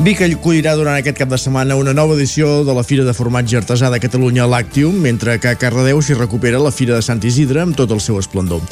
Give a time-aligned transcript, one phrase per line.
[0.00, 3.58] Vic acollirà durant aquest cap de setmana una nova edició de la Fira de Formatge
[3.58, 7.60] Artesà de Catalunya Lactium, mentre que a Cardedeu s'hi recupera la Fira de Sant Isidre
[7.60, 8.62] amb tot el seu esplendor.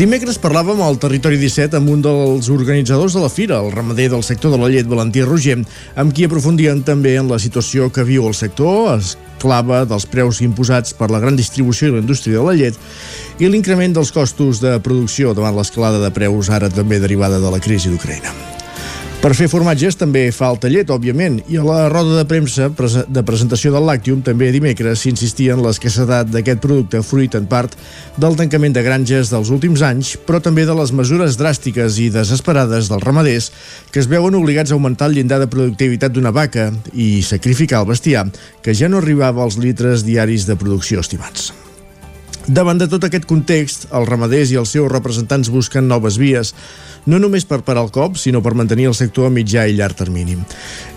[0.00, 4.24] Dimecres parlàvem al Territori 17 amb un dels organitzadors de la Fira, el ramader del
[4.24, 5.58] sector de la llet, Valentí Roger,
[6.00, 10.96] amb qui aprofundien també en la situació que viu el sector, esclava dels preus imposats
[10.96, 12.80] per la gran distribució i la indústria de la llet
[13.36, 17.60] i l'increment dels costos de producció davant l'escalada de preus ara també derivada de la
[17.60, 18.59] crisi d'Ucraïna.
[19.20, 23.68] Per fer formatges també falta llet, òbviament, i a la roda de premsa de presentació
[23.74, 27.76] del Lactium també dimecres s'insistia en l'escassedat d'aquest producte fruit en part
[28.16, 32.88] del tancament de granges dels últims anys, però també de les mesures dràstiques i desesperades
[32.88, 33.52] dels ramaders
[33.92, 37.92] que es veuen obligats a augmentar el llindar de productivitat d'una vaca i sacrificar el
[37.92, 38.30] bestiar,
[38.64, 41.52] que ja no arribava als litres diaris de producció estimats.
[42.48, 46.54] Davant de tot aquest context, els ramaders i els seus representants busquen noves vies,
[47.04, 49.98] no només per parar el cop, sinó per mantenir el sector a mitjà i llarg
[49.98, 50.38] termini.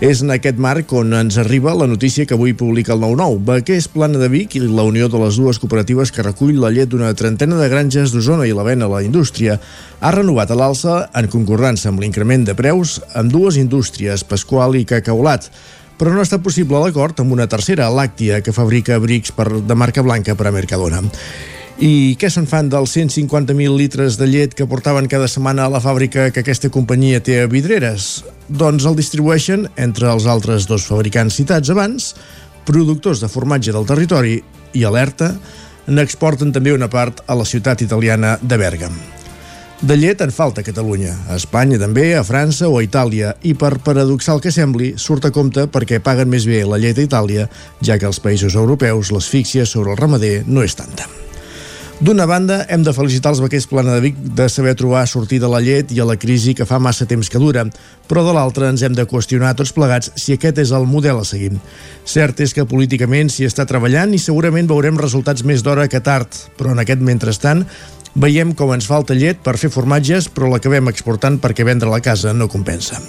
[0.00, 3.44] És en aquest marc on ens arriba la notícia que avui publica el 9-9.
[3.44, 6.88] Baquers, Plana de Vic i la unió de les dues cooperatives que recull la llet
[6.88, 9.60] d'una trentena de granges d'Osona i la vena a la indústria
[10.00, 14.84] ha renovat a l'alça en concordança amb l'increment de preus amb dues indústries, Pasqual i
[14.88, 15.50] Cacaulat,
[15.98, 20.02] però no estat possible l'acord amb una tercera, Làctia, que fabrica abrics per, de marca
[20.02, 21.02] blanca per a Mercadona.
[21.82, 25.82] I què se'n fan dels 150.000 litres de llet que portaven cada setmana a la
[25.82, 28.22] fàbrica que aquesta companyia té a Vidreres?
[28.46, 32.12] Doncs el distribueixen entre els altres dos fabricants citats abans,
[32.64, 34.38] productors de formatge del territori
[34.74, 35.34] i alerta,
[35.90, 38.94] n'exporten també una part a la ciutat italiana de Bèrgam.
[39.84, 43.52] De llet en falta a Catalunya, a Espanya també, a França o a Itàlia, i
[43.52, 47.44] per paradoxal que sembli, surt a compte perquè paguen més bé la llet a Itàlia,
[47.84, 51.23] ja que als països europeus l'asfíxia sobre el ramader no és tanta.
[52.04, 55.52] D'una banda, hem de felicitar els vaquers Plana de Vic de saber trobar sortida a
[55.54, 57.62] la llet i a la crisi que fa massa temps que dura,
[58.10, 61.24] però de l'altra ens hem de qüestionar tots plegats si aquest és el model a
[61.24, 61.54] seguir.
[62.04, 66.28] Cert és que políticament s'hi està treballant i segurament veurem resultats més d'hora que tard,
[66.58, 67.62] però en aquest mentrestant
[68.12, 72.34] veiem com ens falta llet per fer formatges, però l'acabem exportant perquè vendre la casa
[72.36, 73.00] no compensa.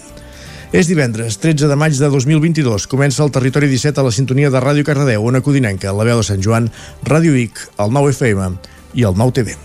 [0.71, 2.87] És divendres, 13 de maig de 2022.
[2.87, 6.29] Comença el Territori 17 a la sintonia de Ràdio Cardedeu, una codinenca, la veu de
[6.31, 6.71] Sant Joan,
[7.03, 9.55] Ràdio Vic, el 9 FM i el Nou TV.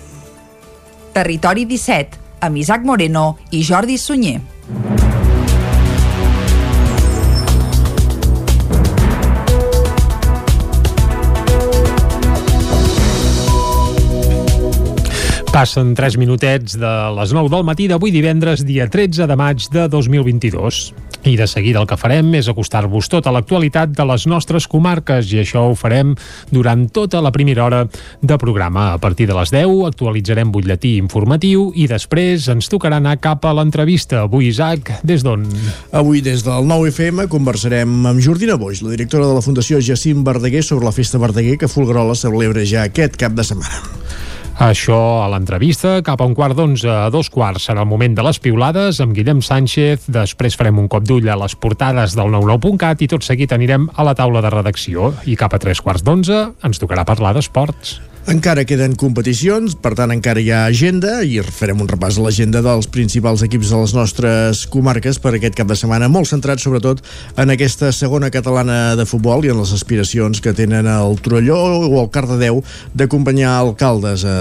[1.14, 4.41] Territori 17, amb Isaac Moreno i Jordi Sunyer.
[15.60, 19.82] Passen 3 minutets de les 9 del matí d'avui divendres, dia 13 de maig de
[19.93, 20.78] 2022.
[21.28, 25.43] I de seguida el que farem és acostar-vos tota l'actualitat de les nostres comarques i
[25.43, 26.15] això ho farem
[26.49, 28.94] durant tota la primera hora de programa.
[28.94, 33.53] A partir de les 10 actualitzarem butlletí informatiu i després ens tocarà anar cap a
[33.53, 34.25] l'entrevista.
[34.25, 35.44] Avui, Isaac, des d'on?
[35.93, 40.65] Avui des del 9FM conversarem amb Jordina Boix, la directora de la Fundació Jacint Verdaguer
[40.65, 44.29] sobre la Festa Verdaguer que Fulgarola celebra ja aquest cap de setmana.
[44.60, 48.26] Això a l'entrevista, cap a un quart d'onze a dos quarts serà el moment de
[48.26, 48.98] les piulades.
[49.00, 53.25] Amb Guillem Sánchez, després farem un cop d'ull a les portades del 99.cat i tot
[53.25, 55.15] seguit anirem a la taula de redacció.
[55.25, 58.09] I cap a tres quarts d'onze ens tocarà parlar d'esports.
[58.30, 62.60] Encara queden competicions, per tant encara hi ha agenda i farem un repàs a l'agenda
[62.62, 67.02] dels principals equips de les nostres comarques per aquest cap de setmana, molt centrat sobretot
[67.34, 71.58] en aquesta segona catalana de futbol i en les aspiracions que tenen el Torelló
[71.88, 72.62] o el Cardedeu
[72.94, 74.36] d'acompanyar alcaldes a,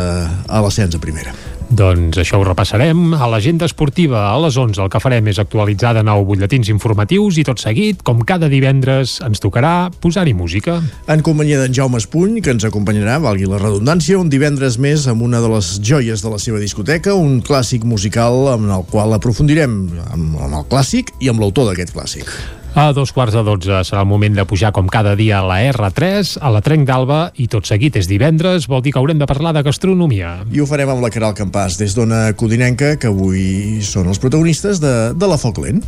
[0.46, 1.34] a l'ascens a primera.
[1.70, 3.14] Doncs això ho repassarem.
[3.14, 7.38] A l'agenda esportiva a les 11 el que farem és actualitzar de nou butlletins informatius
[7.38, 10.80] i tot seguit, com cada divendres, ens tocarà posar-hi música.
[11.08, 15.22] En companyia d'en Jaume Espuny, que ens acompanyarà, valgui la redundància, un divendres més amb
[15.26, 19.78] una de les joies de la seva discoteca, un clàssic musical amb el qual aprofundirem
[20.10, 22.34] amb, amb el clàssic i amb l'autor d'aquest clàssic.
[22.78, 25.58] A dos quarts de dotze serà el moment de pujar com cada dia a la
[25.72, 29.28] R3, a la Trenc d'Alba, i tot seguit és divendres, vol dir que haurem de
[29.30, 30.36] parlar de gastronomia.
[30.54, 34.84] I ho farem amb la Caral Campàs, des d'Ona Codinenca, que avui són els protagonistes
[34.84, 35.82] de, de la Foc Lent.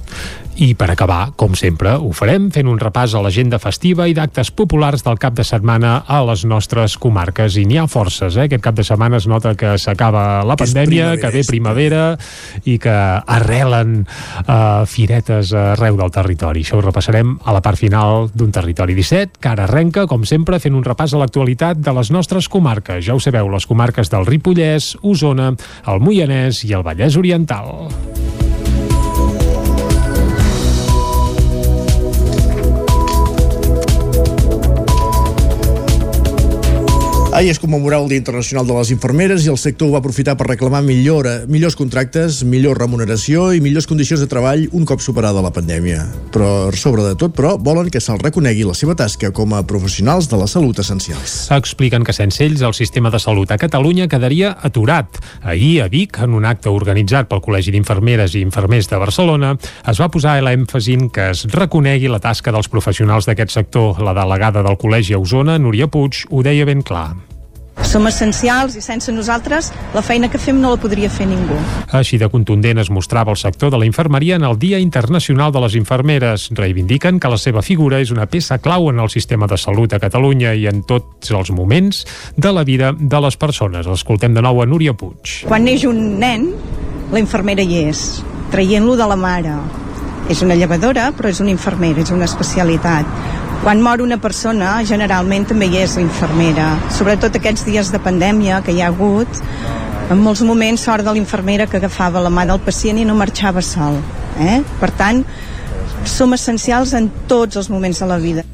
[0.61, 4.51] I per acabar, com sempre, ho farem fent un repàs a l'agenda festiva i d'actes
[4.51, 7.55] populars del cap de setmana a les nostres comarques.
[7.57, 8.49] I n'hi ha forces, eh?
[8.49, 12.03] Aquest cap de setmana es nota que s'acaba la que pandèmia, que ve primavera
[12.65, 16.65] i que arrelen uh, firetes arreu del territori.
[16.71, 20.56] Això ho repassarem a la part final d'un Territori 17, que ara arrenca, com sempre,
[20.63, 23.03] fent un repàs a l'actualitat de les nostres comarques.
[23.03, 25.51] Ja ho sabeu, les comarques del Ripollès, Osona,
[25.91, 27.91] el Moianès i el Vallès Oriental.
[37.41, 40.35] Ahir es commemorava el Dia Internacional de les Infermeres i el sector ho va aprofitar
[40.38, 45.41] per reclamar millora, millors contractes, millor remuneració i millors condicions de treball un cop superada
[45.41, 46.03] la pandèmia.
[46.29, 50.29] Però, sobre de tot, però, volen que se'ls reconegui la seva tasca com a professionals
[50.29, 51.47] de la salut essencials.
[51.57, 55.17] Expliquen que sense ells el sistema de salut a Catalunya quedaria aturat.
[55.41, 59.55] Ahir, a Vic, en un acte organitzat pel Col·legi d'Infermeres i Infermers de Barcelona,
[59.89, 63.97] es va posar l'èmfasi en que es reconegui la tasca dels professionals d'aquest sector.
[64.05, 67.30] La delegada del Col·legi a Osona, Núria Puig, ho deia ben clar.
[67.91, 71.57] Som essencials i sense nosaltres la feina que fem no la podria fer ningú.
[71.91, 75.59] Així de contundent es mostrava el sector de la infermeria en el Dia Internacional de
[75.59, 76.47] les Infermeres.
[76.55, 79.99] Reivindiquen que la seva figura és una peça clau en el sistema de salut a
[79.99, 82.05] Catalunya i en tots els moments
[82.38, 83.91] de la vida de les persones.
[83.91, 85.41] Escoltem de nou a Núria Puig.
[85.51, 86.47] Quan neix un nen,
[87.11, 88.21] la infermera hi és,
[88.55, 89.59] traient-lo de la mare.
[90.31, 95.45] És una llevadora, però és una infermera, és una especialitat quan mor una persona, generalment
[95.51, 96.71] també hi és l'infermera.
[96.97, 99.41] Sobretot aquests dies de pandèmia que hi ha hagut,
[100.09, 103.61] en molts moments sort de l'infermera que agafava la mà del pacient i no marxava
[103.61, 103.99] sol.
[104.41, 104.63] Eh?
[104.81, 105.21] Per tant,
[106.09, 108.47] som essencials en tots els moments de la vida.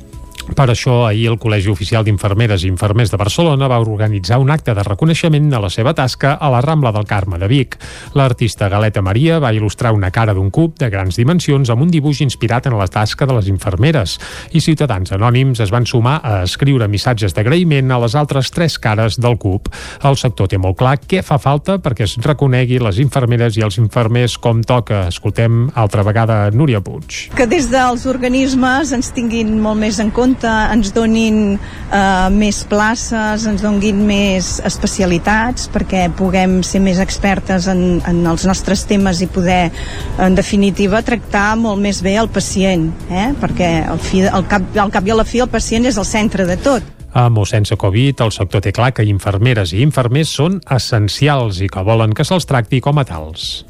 [0.55, 4.71] Per això, ahir el Col·legi Oficial d'Infermeres i Infermers de Barcelona va organitzar un acte
[4.73, 7.75] de reconeixement de la seva tasca a la Rambla del Carme de Vic.
[8.15, 12.21] L'artista Galeta Maria va il·lustrar una cara d'un cub de grans dimensions amb un dibuix
[12.23, 14.15] inspirat en la tasca de les infermeres
[14.55, 19.19] i ciutadans anònims es van sumar a escriure missatges d'agraïment a les altres tres cares
[19.19, 19.67] del cub.
[20.07, 23.81] El sector té molt clar què fa falta perquè es reconegui les infermeres i els
[23.81, 25.07] infermers com toca.
[25.11, 27.27] Escoltem altra vegada Núria Puig.
[27.35, 33.45] Que des dels organismes ens tinguin molt més en compte ens donin eh, més places,
[33.49, 39.29] ens donin més especialitats perquè puguem ser més expertes en, en els nostres temes i
[39.31, 39.69] poder,
[40.23, 43.31] en definitiva, tractar molt més bé el pacient, eh?
[43.41, 46.07] perquè al, fi, al, cap, al cap i a la fi el pacient és el
[46.07, 46.93] centre de tot.
[47.17, 51.71] Amb o sense Covid, el sector té clar que infermeres i infermers són essencials i
[51.71, 53.63] que volen que se'ls tracti com a tals.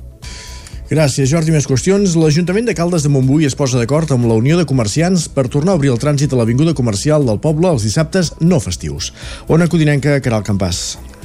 [0.87, 1.51] Gràcies, Jordi.
[1.51, 2.13] Més qüestions.
[2.15, 5.75] L'Ajuntament de Caldes de Montbui es posa d'acord amb la Unió de Comerciants per tornar
[5.75, 9.11] a obrir el trànsit a l'Avinguda Comercial del poble els dissabtes no festius.
[9.51, 11.16] Ona Codinenca, Caral Campàs.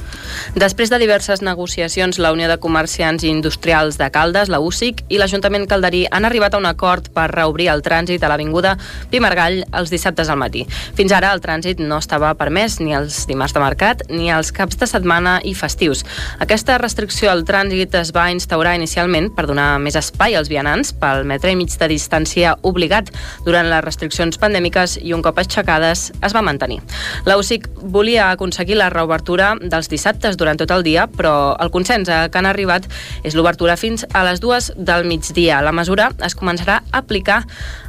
[0.55, 5.19] Després de diverses negociacions, la Unió de Comerciants i Industrials de Caldes, la UCIC, i
[5.19, 8.75] l'Ajuntament calderí han arribat a un acord per reobrir el trànsit a l'Avinguda
[9.11, 10.63] Pimargall els dissabtes al matí.
[10.95, 14.79] Fins ara el trànsit no estava permès ni els dimarts de mercat ni els caps
[14.79, 16.05] de setmana i festius.
[16.43, 21.27] Aquesta restricció al trànsit es va instaurar inicialment per donar més espai als vianants pel
[21.27, 23.11] metre i mig de distància obligat
[23.45, 26.79] durant les restriccions pandèmiques i un cop aixecades es va mantenir.
[27.27, 31.71] La UCIC volia aconseguir la reobertura dels dissabtes actes durant tot el dia, però el
[31.71, 32.87] consens a que han arribat
[33.27, 35.61] és l'obertura fins a les dues del migdia.
[35.61, 37.43] La mesura es començarà a aplicar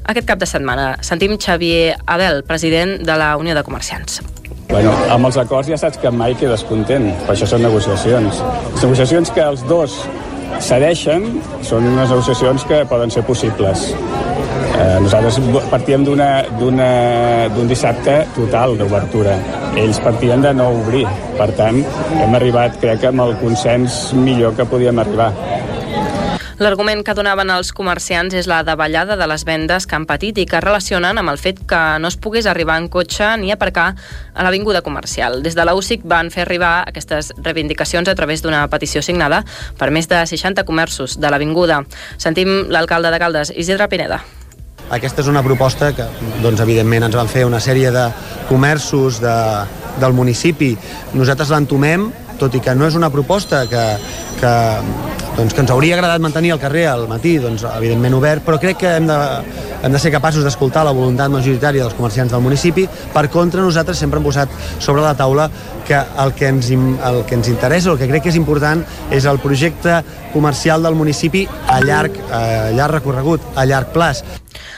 [0.04, 0.96] aquest cap de setmana.
[1.02, 4.20] Sentim Xavier Abel, president de la Unió de Comerciants.
[4.68, 8.42] Bueno, amb els acords ja saps que mai quedes content, per això són negociacions.
[8.74, 10.00] Les negociacions que els dos
[10.64, 11.28] cedeixen
[11.62, 13.92] són unes negociacions que poden ser possibles.
[14.84, 15.38] Eh, nosaltres
[15.72, 19.38] partíem d'un dissabte total d'obertura.
[19.80, 21.06] Ells partien de no obrir.
[21.38, 21.80] Per tant,
[22.20, 25.30] hem arribat, crec, amb el consens millor que podíem arribar.
[26.60, 30.44] L'argument que donaven els comerciants és la davallada de les vendes que han patit i
[30.46, 34.46] que relacionen amb el fet que no es pogués arribar en cotxe ni aparcar a
[34.46, 35.40] l'avinguda comercial.
[35.42, 39.42] Des de la UCIC van fer arribar aquestes reivindicacions a través d'una petició signada
[39.80, 41.82] per més de 60 comerços de l'avinguda.
[42.18, 44.22] Sentim l'alcalde de Caldes, Isidre Pineda.
[44.92, 46.06] Aquesta és una proposta que,
[46.42, 48.04] doncs, evidentment, ens van fer una sèrie de
[48.50, 49.38] comerços de,
[50.00, 50.74] del municipi.
[51.16, 53.82] Nosaltres l'entomem, tot i que no és una proposta que,
[54.40, 54.52] que,
[55.38, 58.82] doncs, que ens hauria agradat mantenir al carrer al matí, doncs, evidentment obert, però crec
[58.82, 59.18] que hem de,
[59.84, 62.86] hem de ser capaços d'escoltar la voluntat majoritària dels comerciants del municipi.
[63.14, 65.48] Per contra, nosaltres sempre hem posat sobre la taula
[65.88, 69.28] que el que ens, el que ens interessa, el que crec que és important, és
[69.30, 74.24] el projecte comercial del municipi a llarg, a llarg recorregut, a llarg plaç.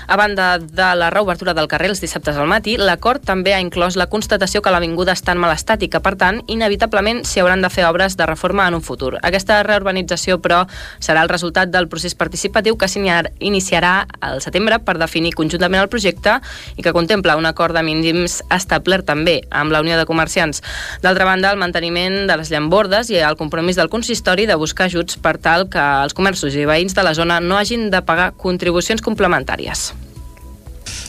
[0.08, 3.96] A banda de la reobertura del carrer els dissabtes al matí, l'acord també ha inclòs
[3.98, 7.64] la constatació que l'avinguda està en mal estat i que, per tant, inevitablement s'hi hauran
[7.64, 9.16] de fer obres de reforma en un futur.
[9.26, 10.60] Aquesta reurbanització, però,
[11.02, 16.38] serà el resultat del procés participatiu que s'iniciarà al setembre per definir conjuntament el projecte
[16.76, 20.62] i que contempla un acord de mínims establert també amb la Unió de Comerciants.
[21.02, 25.18] D'altra banda, el manteniment de les llambordes i el compromís del consistori de buscar ajuts
[25.18, 29.02] per tal que els comerços i veïns de la zona no hagin de pagar contribucions
[29.02, 29.96] complementàries.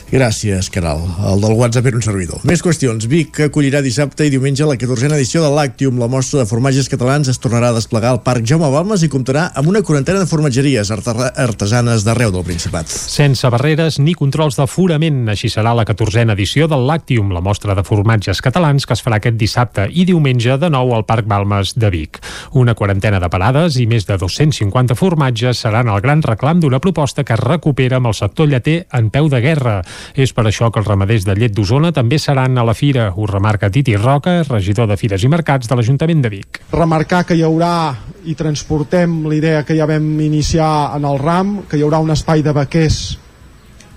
[0.08, 1.02] Gràcies, Caral.
[1.28, 2.40] El del WhatsApp era un servidor.
[2.48, 3.04] Més qüestions.
[3.12, 5.98] Vic acollirà dissabte i diumenge la 14a edició de l'Actium.
[6.00, 9.50] La mostra de formatges catalans es tornarà a desplegar al Parc Jaume Balmes i comptarà
[9.52, 12.88] amb una quarantena de formatgeries artesanes d'arreu del Principat.
[12.88, 15.26] Sense barreres ni controls d'aforament.
[15.28, 19.20] Així serà la 14a edició de l'Actium, la mostra de formatges catalans que es farà
[19.20, 22.22] aquest dissabte i diumenge de nou al Parc Balmes de Vic.
[22.56, 27.28] Una quarantena de parades i més de 250 formatges seran el gran reclam d'una proposta
[27.28, 29.82] que es recupera amb el sector lleter en peu de guerra
[30.14, 33.26] és per això que els ramaders de llet d'Osona també seran a la fira, ho
[33.26, 36.60] remarca Titi Roca, regidor de Fires i Mercats de l'Ajuntament de Vic.
[36.72, 37.94] Remarcar que hi haurà
[38.28, 42.42] i transportem l'idea que ja vam iniciar en el RAM, que hi haurà un espai
[42.42, 42.98] de vaquers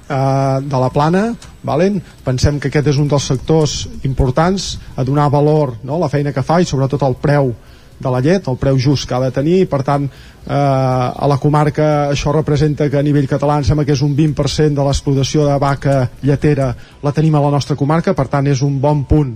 [0.09, 1.25] eh, de la plana,
[1.63, 2.01] valen?
[2.25, 5.97] pensem que aquest és un dels sectors importants a donar valor no?
[5.97, 7.53] a la feina que fa i sobretot el preu
[8.01, 11.39] de la llet, el preu just que ha de tenir, per tant eh, a la
[11.41, 15.47] comarca això representa que a nivell català em sembla que és un 20% de l'explotació
[15.47, 19.35] de vaca lletera la tenim a la nostra comarca, per tant és un bon punt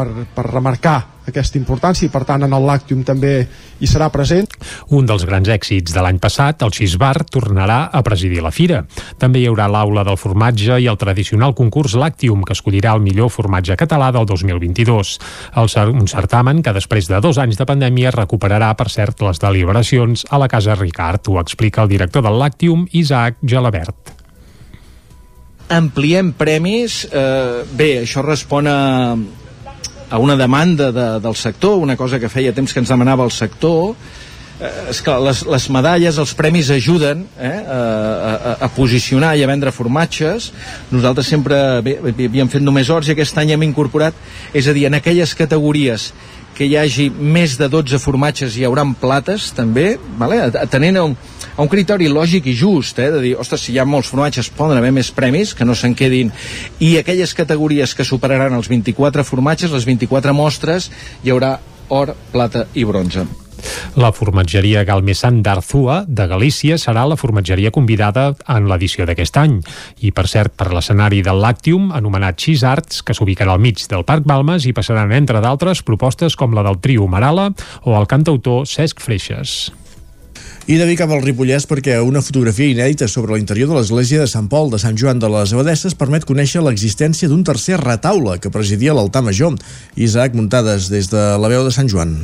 [0.00, 0.98] per, per remarcar
[1.30, 3.32] aquesta importància i per tant en el Lactium també
[3.80, 4.48] hi serà present.
[4.96, 8.82] Un dels grans èxits de l'any passat, el Xisbar tornarà a presidir la fira.
[9.20, 13.30] També hi haurà l'aula del formatge i el tradicional concurs Lactium que escollirà el millor
[13.30, 15.16] formatge català del 2022.
[15.60, 20.26] El, un certamen que després de dos anys de pandèmia recuperarà, per cert, les deliberacions
[20.30, 21.28] a la Casa Ricard.
[21.28, 24.16] Ho explica el director del Lactium, Isaac Gelabert
[25.70, 27.04] ampliem premis.
[27.06, 28.78] Eh, bé, això respon a,
[30.10, 33.30] a una demanda de, del sector, una cosa que feia temps que ens demanava el
[33.30, 33.94] sector,
[34.58, 39.44] eh, és que les, les medalles, els premis ajuden eh, a, a, a posicionar i
[39.46, 40.50] a vendre formatges.
[40.90, 44.18] Nosaltres sempre havíem fet només horts i aquest any hem incorporat,
[44.52, 46.10] és a dir, en aquelles categories
[46.60, 50.42] que hi hagi més de 12 formatges hi hauran plates també, vale?
[50.60, 51.14] atenent a un,
[51.56, 53.08] a un criteri lògic i just, eh?
[53.14, 55.96] de dir, ostres, si hi ha molts formatges poden haver més premis, que no se'n
[55.96, 56.28] quedin
[56.84, 60.90] i aquelles categories que superaran els 24 formatges, les 24 mostres
[61.24, 61.56] hi haurà
[61.88, 63.24] or, plata i bronze.
[64.00, 69.58] La formatgeria Galmesan d'Arzua, de Galícia, serà la formatgeria convidada en l'edició d'aquest any.
[70.00, 74.06] I, per cert, per l'escenari del Lactium, anomenat Cheese Arts, que s'ubicarà al mig del
[74.06, 77.50] Parc Balmes i passaran, entre d'altres, propostes com la del trio Marala
[77.82, 79.70] o el cantautor Cesc Freixes.
[80.70, 84.46] I de amb el Ripollès perquè una fotografia inèdita sobre l'interior de l'església de Sant
[84.52, 88.94] Pol de Sant Joan de les Abadesses permet conèixer l'existència d'un tercer retaule que presidia
[88.94, 89.56] l'altar major.
[89.96, 92.14] Isaac Muntades des de la veu de Sant Joan.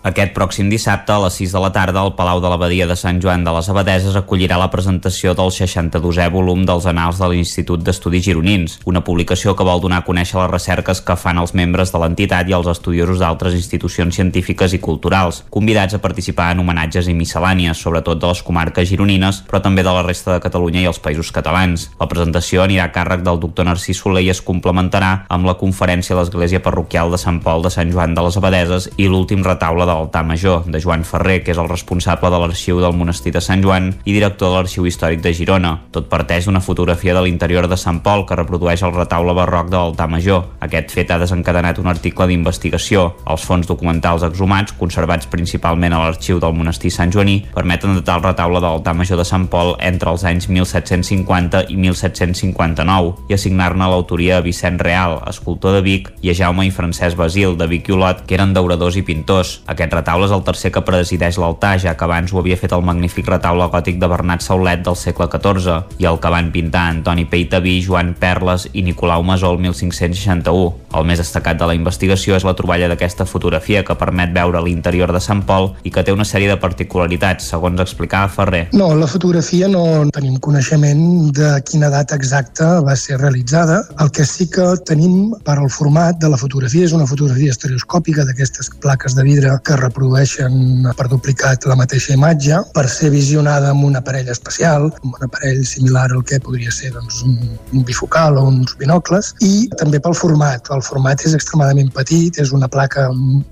[0.00, 3.18] Aquest pròxim dissabte, a les 6 de la tarda, el Palau de l'Abadia de Sant
[3.20, 8.24] Joan de les Abadeses acollirà la presentació del 62è volum dels Anals de l'Institut d'Estudis
[8.24, 12.00] Gironins, una publicació que vol donar a conèixer les recerques que fan els membres de
[12.00, 17.18] l'entitat i els estudiosos d'altres institucions científiques i culturals, convidats a participar en homenatges i
[17.20, 21.02] miscel·lànies, sobretot de les comarques gironines, però també de la resta de Catalunya i els
[21.04, 21.90] països catalans.
[22.00, 26.16] La presentació anirà a càrrec del doctor Narcís Soler i es complementarà amb la conferència
[26.16, 29.89] a l'Església Parroquial de Sant Pol de Sant Joan de les Abadeses i l'últim retaule
[29.90, 33.42] de l'altar major, de Joan Ferrer, que és el responsable de l'arxiu del monestir de
[33.42, 35.72] Sant Joan i director de l'arxiu històric de Girona.
[35.90, 39.78] Tot parteix d'una fotografia de l'interior de Sant Pol que reprodueix el retaule barroc de
[39.78, 40.46] l'altar major.
[40.62, 43.08] Aquest fet ha desencadenat un article d'investigació.
[43.26, 48.28] Els fons documentals exhumats, conservats principalment a l'arxiu del monestir Sant Joaní, permeten datar el
[48.28, 53.90] retaule de l'altar major de Sant Pol entre els anys 1750 i 1759 i assignar-ne
[53.90, 57.88] l'autoria a Vicent Real, escultor de Vic, i a Jaume i Francesc Basil, de Vic
[57.88, 59.58] i Olot, que eren dauradors i pintors.
[59.66, 62.84] Aquest retaule és el tercer que presideix l'altar, ja que abans ho havia fet el
[62.84, 67.24] magnífic retaule gòtic de Bernat Saulet del segle XIV i el que van pintar Antoni
[67.24, 70.90] Peitaví, Joan Perles i Nicolau Masó el 1561.
[70.98, 75.12] El més destacat de la investigació és la troballa d'aquesta fotografia que permet veure l'interior
[75.14, 78.66] de Sant Pol i que té una sèrie de particularitats, segons explicava Ferrer.
[78.74, 83.80] No, la fotografia no tenim coneixement de quina data exacta va ser realitzada.
[84.02, 88.26] El que sí que tenim per al format de la fotografia és una fotografia estereoscòpica
[88.26, 93.98] d'aquestes plaques de vidre reprodueixen per duplicat la mateixa imatge per ser visionada amb un
[93.98, 97.36] aparell especial, amb un aparell similar al que podria ser doncs, un,
[97.74, 100.70] un bifocal o uns binocles, i també pel format.
[100.74, 103.08] El format és extremadament petit, és una placa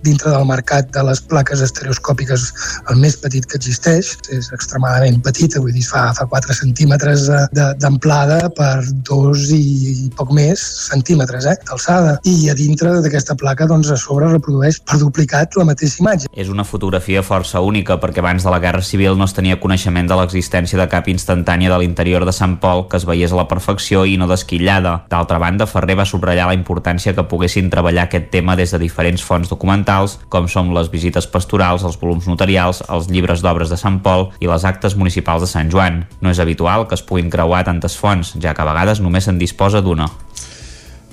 [0.06, 2.48] dintre del mercat de les plaques estereoscòpiques
[2.90, 8.40] el més petit que existeix, és extremadament petita, vull dir, fa, fa 4 centímetres d'amplada
[8.56, 8.74] per
[9.08, 12.18] 2 i poc més centímetres eh, d'alçada.
[12.28, 16.28] I a dintre d'aquesta placa, doncs, a sobre reprodueix per duplicat la mateixa imatge imatge.
[16.32, 20.08] És una fotografia força única perquè abans de la Guerra Civil no es tenia coneixement
[20.08, 23.48] de l'existència de cap instantània de l'interior de Sant Pol que es veiés a la
[23.48, 25.04] perfecció i no desquillada.
[25.10, 29.24] D'altra banda, Ferrer va subratllar la importància que poguessin treballar aquest tema des de diferents
[29.24, 34.00] fonts documentals, com són les visites pastorals, els volums notarials, els llibres d'obres de Sant
[34.04, 36.04] Pol i les actes municipals de Sant Joan.
[36.20, 39.38] No és habitual que es puguin creuar tantes fonts, ja que a vegades només se'n
[39.38, 40.08] disposa d'una.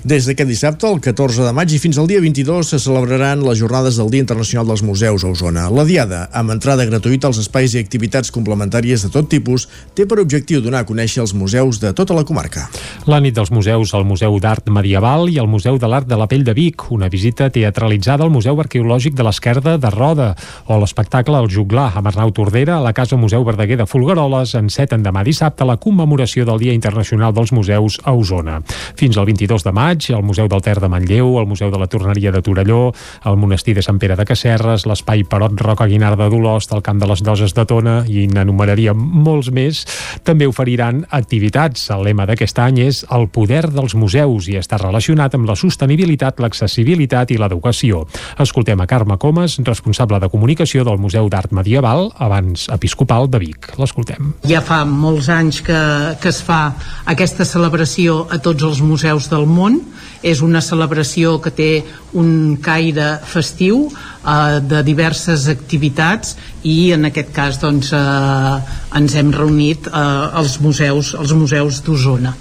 [0.06, 3.58] Des d'aquest dissabte, el 14 de maig i fins al dia 22 se celebraran les
[3.58, 5.64] jornades del Dia Internacional dels Museus a Osona.
[5.74, 9.64] La Diada, amb entrada gratuïta als espais i activitats complementàries de tot tipus,
[9.98, 12.68] té per objectiu donar a conèixer els museus de tota la comarca.
[13.10, 16.30] La nit dels museus al Museu d'Art Medieval i al Museu de l'Art de la
[16.30, 20.30] Pell de Vic, una visita teatralitzada al Museu Arqueològic de l'Esquerda de Roda,
[20.70, 25.02] o l'espectacle El Juglar amb Arnau Tordera a la Casa Museu Verdaguer de Folgueroles enceten
[25.02, 28.62] demà dissabte la commemoració del Dia Internacional dels Museus a Osona.
[28.94, 31.78] Fins al 22 de maig maig, al Museu del Ter de Manlleu, al Museu de
[31.78, 36.16] la Torneria de Torelló, al Monestir de Sant Pere de Casserres, l'Espai Perot Roca Guinar
[36.16, 39.84] de Dolost, el Camp de les Doses de Tona, i n'enumeraria molts més,
[40.24, 41.88] també oferiran activitats.
[41.90, 46.40] El lema d'aquest any és el poder dels museus i està relacionat amb la sostenibilitat,
[46.40, 48.04] l'accessibilitat i l'educació.
[48.38, 53.72] Escoltem a Carme Comas, responsable de comunicació del Museu d'Art Medieval, abans episcopal de Vic.
[53.80, 54.34] L'escoltem.
[54.46, 55.80] Ja fa molts anys que,
[56.20, 56.74] que es fa
[57.06, 59.80] aquesta celebració a tots els museus del món
[60.22, 61.70] és una celebració que té
[62.18, 69.34] un caire festiu eh, de diverses activitats i en aquest cas doncs, eh, ens hem
[69.34, 72.34] reunit eh, als museus, als museus d'Osona.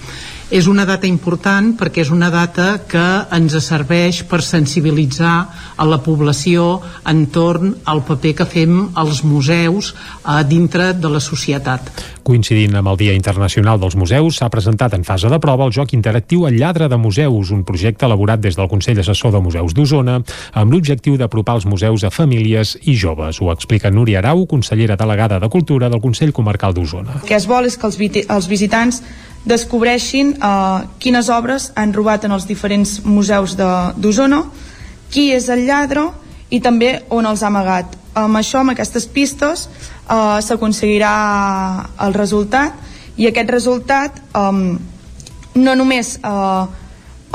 [0.53, 5.33] És una data important perquè és una data que ens serveix per sensibilitzar
[5.73, 11.89] a la població entorn al paper que fem als museus eh, dintre de la societat.
[12.25, 15.97] Coincidint amb el Dia Internacional dels Museus, s'ha presentat en fase de prova el joc
[15.97, 20.21] interactiu El lladre de museus, un projecte elaborat des del Consell Assessor de Museus d'Osona,
[20.53, 23.41] amb l'objectiu d'apropar els museus a famílies i joves.
[23.41, 27.21] Ho explica Núria Arau, consellera delegada de Cultura del Consell Comarcal d'Osona.
[27.21, 27.97] El que es vol és que els,
[28.29, 29.01] els visitants
[29.45, 34.43] descobreixin eh, quines obres han robat en els diferents museus d'Osona,
[35.13, 36.09] qui és el lladre
[36.49, 37.95] i també on els ha amagat.
[38.15, 39.67] Amb això, amb aquestes pistes,
[40.09, 41.13] eh, s'aconseguirà
[42.07, 42.73] el resultat
[43.17, 44.51] i aquest resultat eh,
[45.55, 46.65] no només eh,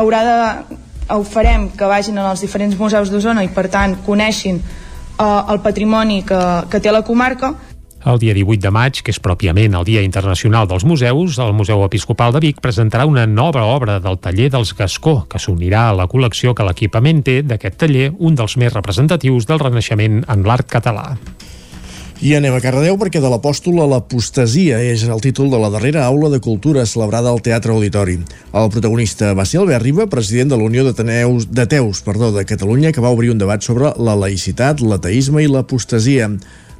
[0.00, 0.78] haurà de
[1.10, 6.22] ho farem que vagin als diferents museus d'Osona i per tant coneixin eh, el patrimoni
[6.26, 6.40] que,
[6.70, 7.54] que té la comarca
[8.04, 11.84] el dia 18 de maig, que és pròpiament el Dia Internacional dels Museus, el Museu
[11.84, 16.08] Episcopal de Vic presentarà una nova obra del taller dels Gascó, que s'unirà a la
[16.08, 21.14] col·lecció que l'equipament té d'aquest taller, un dels més representatius del Renaixement en l'art català.
[22.20, 26.02] I anem a Cardedeu perquè de l'apòstol a l'apostasia és el títol de la darrera
[26.04, 28.18] aula de cultura celebrada al Teatre Auditori.
[28.52, 32.44] El protagonista va ser Albert Riba, president de la Unió d'Ateneus de Teus perdó, de
[32.44, 36.28] Catalunya, que va obrir un debat sobre la laïcitat, l'ateisme i l'apostasia.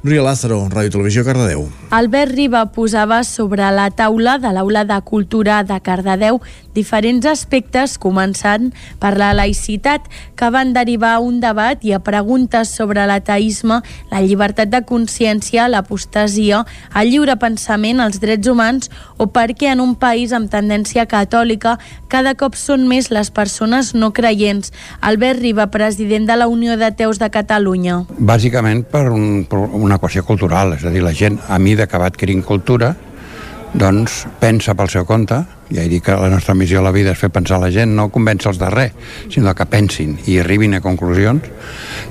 [0.01, 1.67] Núria Lázaro, Ràdio Televisió, Cardedeu.
[1.93, 6.39] Albert Riba posava sobre la taula de l'Aula de Cultura de Cardedeu
[6.75, 12.71] diferents aspectes, començant per la laïcitat, que van derivar a un debat i a preguntes
[12.73, 13.81] sobre l'ateisme,
[14.11, 16.63] la llibertat de consciència, l'apostasia,
[16.95, 21.77] el lliure pensament, els drets humans o perquè en un país amb tendència catòlica
[22.11, 24.73] cada cop són més les persones no creients.
[25.01, 28.01] Albert Riba, president de la Unió de Teus de Catalunya.
[28.17, 31.87] Bàsicament per un, per un una qüestió cultural, és a dir, la gent a mida
[31.87, 32.93] que va adquirint cultura
[33.73, 37.13] doncs pensa pel seu compte ja he dit que la nostra missió a la vida
[37.15, 38.95] és fer pensar la gent, no convèncer-los de res,
[39.31, 41.47] sinó que pensin i arribin a conclusions.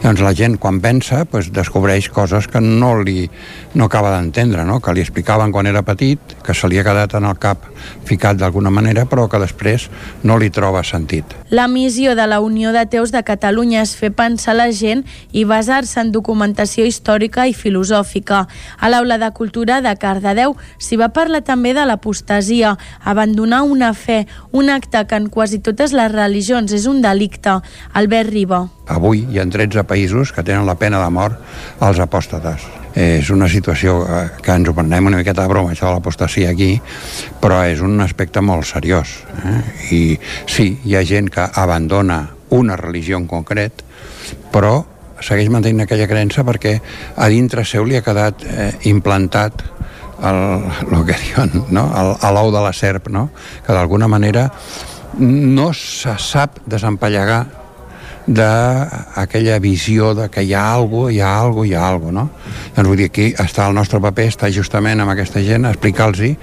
[0.00, 3.28] Llavors la gent, quan pensa, pues, descobreix coses que no li
[3.74, 4.80] no acaba d'entendre, no?
[4.80, 7.68] que li explicaven quan era petit, que se li ha quedat en el cap
[8.08, 9.86] ficat d'alguna manera, però que després
[10.26, 11.36] no li troba sentit.
[11.50, 15.44] La missió de la Unió de Teus de Catalunya és fer pensar la gent i
[15.44, 18.46] basar-se en documentació històrica i filosòfica.
[18.80, 23.94] A l'Aula de Cultura de Cardedeu s'hi va parlar també de l'apostasia, abandonar donar una
[23.94, 27.56] fe, un acte que en quasi totes les religions és un delicte.
[27.98, 28.60] Albert Riba.
[28.86, 31.40] Avui hi ha 13 països que tenen la pena de mort
[31.80, 32.62] als apòstates.
[32.94, 36.50] És una situació eh, que ens ho prenem una miqueta de broma, això de l'apostasia
[36.50, 36.76] aquí,
[37.42, 39.16] però és un aspecte molt seriós.
[39.42, 39.58] Eh?
[39.90, 40.00] I
[40.46, 42.22] sí, hi ha gent que abandona
[42.54, 43.82] una religió en concret,
[44.54, 44.76] però
[45.20, 46.78] segueix mantenint aquella creença perquè
[47.16, 49.66] a dintre seu li ha quedat eh, implantat
[50.20, 51.86] diuen, no?
[52.34, 53.30] l'ou de la serp, no?
[53.66, 54.50] que d'alguna manera
[55.18, 57.46] no se sap desempallegar
[58.30, 62.30] d'aquella visió de que hi ha alguna hi ha alguna hi ha alguna no?
[62.76, 66.36] Doncs vull dir, aquí està el nostre paper, està justament amb aquesta gent, explicar-los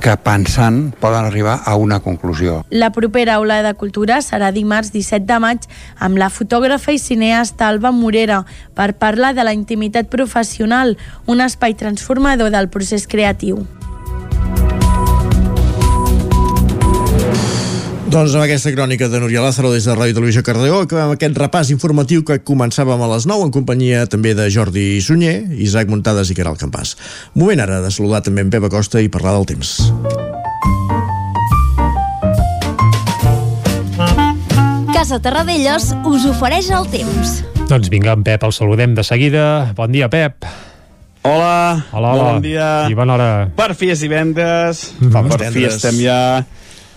[0.00, 2.64] que pensant poden arribar a una conclusió.
[2.70, 5.66] La propera aula de cultura serà dimarts 17 de maig
[5.98, 11.74] amb la fotògrafa i cineasta Alba Morera per parlar de la intimitat professional, un espai
[11.74, 13.66] transformador del procés creatiu.
[18.08, 21.68] Doncs amb aquesta crònica de Núria Lázaro des de Ràdio Televisió Cardedeu acabem aquest repàs
[21.74, 26.36] informatiu que començàvem a les 9 en companyia també de Jordi Sunyer, Isaac Muntades i
[26.38, 26.94] Caral Campàs.
[27.36, 29.74] Moment ara de saludar també en Pep Acosta i parlar del temps.
[34.94, 37.42] Casa Terradellos us ofereix el temps.
[37.68, 39.44] Doncs vinga, en Pep, el saludem de seguida.
[39.76, 40.48] Bon dia, Pep.
[41.28, 42.24] Hola, Hola, hola.
[42.32, 42.68] bon dia.
[42.88, 43.28] I bona hora.
[43.54, 45.12] Per fi és divendres, Mhm.
[45.12, 45.52] per Divendres.
[45.52, 46.46] fi estem ja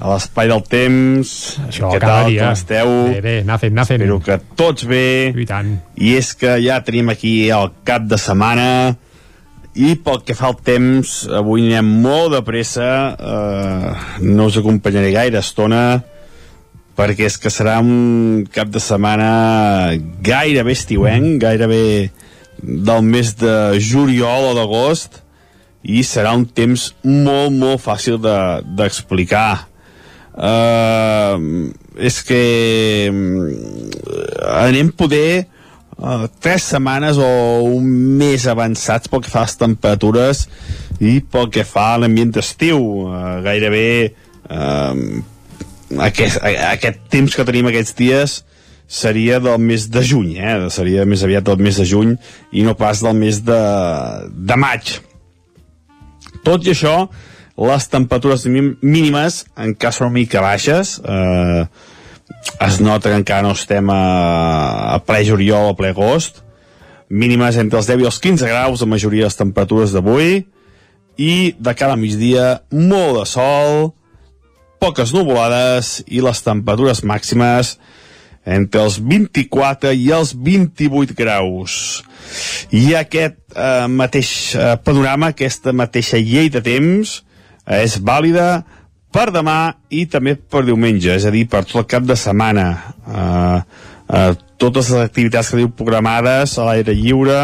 [0.01, 1.29] a l'espai del temps.
[1.67, 2.47] Això, Què tal, dia.
[2.47, 2.91] com esteu?
[3.13, 4.01] Bé, bé, anar fent, anar fent.
[4.01, 5.29] Espero que tots bé.
[5.37, 5.75] I tant.
[6.01, 8.95] I és que ja tenim aquí el cap de setmana
[9.77, 13.93] i pel que fa al temps, avui anirem molt de pressa, eh,
[14.25, 16.01] no us acompanyaré gaire estona,
[16.97, 22.11] perquè és que serà un cap de setmana gairebé estiuenc, gairebé
[22.61, 25.21] del mes de juliol o d'agost,
[25.87, 29.53] i serà un temps molt, molt fàcil de- d'explicar.
[29.55, 29.70] De,
[30.35, 31.37] uh,
[31.97, 32.43] és que
[33.11, 33.95] mm,
[34.61, 35.47] anem poder
[35.97, 37.31] uh, tres setmanes o
[37.67, 37.87] un
[38.19, 40.45] mes avançats pel que fa a les temperatures
[41.01, 42.79] i pel que fa a l'ambient d'estiu.
[43.09, 44.13] Uh, gairebé
[44.47, 44.95] uh,
[46.07, 48.39] aquest, aquest temps que tenim aquests dies
[48.91, 50.55] seria del mes de juny, eh?
[50.69, 52.17] seria més aviat del mes de juny
[52.51, 53.61] i no pas del mes de,
[54.35, 54.97] de maig.
[56.43, 57.05] Tot i això,
[57.69, 61.65] les temperatures mí- mínimes encara són mica baixes, eh,
[62.65, 66.41] es nota que encara no estem a, a ple juliol o ple agost,
[67.11, 70.45] mínimes entre els 10 i els 15 graus, la majoria de les temperatures d'avui,
[71.19, 73.91] i de cara a migdia, molt de sol,
[74.81, 77.75] poques nuvolades i les temperatures màximes
[78.47, 81.75] entre els 24 i els 28 graus.
[82.73, 87.19] I aquest eh, mateix eh, panorama, aquesta mateixa llei de temps,
[87.67, 88.63] és vàlida
[89.11, 92.67] per demà i també per diumenge, és a dir, per tot el cap de setmana.
[93.05, 93.59] Eh,
[94.15, 97.41] eh, totes les activitats que diu programades a l'aire lliure,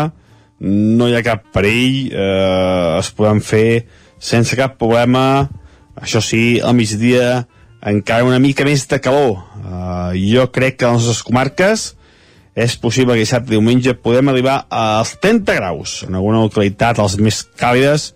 [0.64, 3.86] no hi ha cap perill, eh, es poden fer
[4.18, 5.48] sense cap problema,
[5.98, 7.46] això sí, al migdia
[7.88, 9.38] encara una mica més de calor.
[9.68, 11.86] Uh, jo crec que a les nostres comarques
[12.58, 16.00] és possible que dissabte diumenge podem arribar als 30 graus.
[16.08, 18.12] En alguna localitat, les més càlides,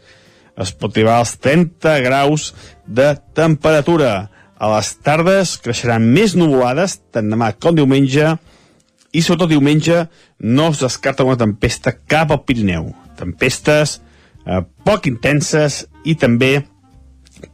[0.62, 2.52] es pot arribar als 30 graus
[2.86, 4.30] de temperatura.
[4.62, 8.36] A les tardes creixeran més nuvolades, tant demà com diumenge,
[9.12, 10.06] i sobretot diumenge
[10.40, 12.92] no es descarta una tempesta cap al Pirineu.
[13.20, 13.98] Tempestes
[14.46, 16.62] eh, poc intenses i també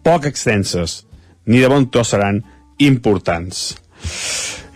[0.05, 1.01] poc extenses.
[1.47, 2.43] Ni de bon tros seran
[2.83, 3.71] importants.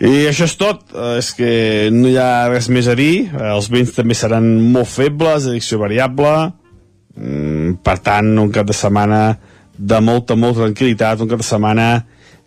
[0.02, 0.88] I això és tot.
[0.90, 3.28] Eh, És que no hi ha res més a dir.
[3.28, 6.52] Eh, Els vents també seran molt febles, direcció variable.
[7.16, 9.38] Mm, Per tant, un cap de setmana
[9.76, 11.86] de molta, molta tranquil·litat, un cap de setmana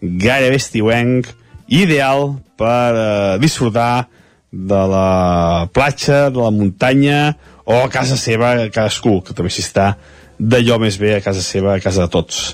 [0.02, 1.30] gairebé estiuenc,
[1.68, 4.08] ideal per eh, disfrutar
[4.52, 9.96] de la platja, de la muntanya o a casa seva, cadascú, que també s'hi està
[10.40, 12.54] d'allò més bé a casa seva, a casa de tots.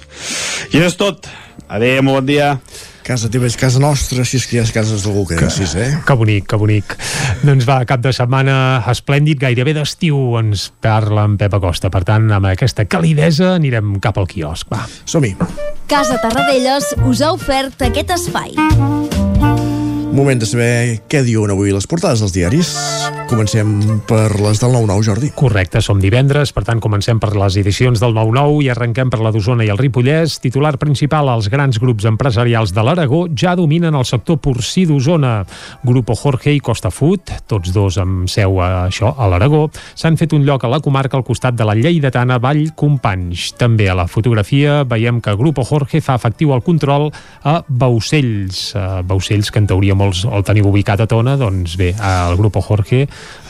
[0.71, 1.30] I això és tot.
[1.67, 2.56] Adéu, molt bon dia.
[3.12, 5.74] Casa teva és casa nostra, si és que hi ha cases d'algú que, que decís,
[5.76, 5.89] eh?
[6.08, 6.93] Que bonic, que bonic.
[7.43, 8.54] Doncs va, cap de setmana
[8.88, 11.91] esplèndid, gairebé d'estiu, ens parla en Pep Acosta.
[11.91, 14.86] Per tant, amb aquesta calidesa anirem cap al quiosc, va.
[15.04, 15.34] Som-hi.
[15.91, 18.56] Casa Tarradellas us ha ofert aquest espai.
[20.12, 22.69] Moment de saber què diuen avui les portades dels diaris.
[23.32, 25.30] Comencem per les del 9-9, Jordi.
[25.39, 29.32] Correcte, som divendres, per tant comencem per les edicions del 9-9 i arrenquem per la
[29.32, 30.36] d'Osona i el Ripollès.
[30.43, 35.45] Titular principal, els grans grups empresarials de l'Aragó ja dominen el sector porcí d'Osona.
[35.88, 40.36] Grupo Jorge i Costa Food, tots dos amb seu a això, a l'Aragó, s'han fet
[40.36, 43.54] un lloc a la comarca al costat de la lleidatana Vall Companys.
[43.56, 47.08] També a la fotografia veiem que Grupo Jorge fa efectiu el control
[47.47, 48.74] a Baucells.
[48.76, 52.62] Uh, Baucells, que en teoria molts el teniu ubicat a Tona, doncs bé, el Grupo
[52.66, 53.06] Jorge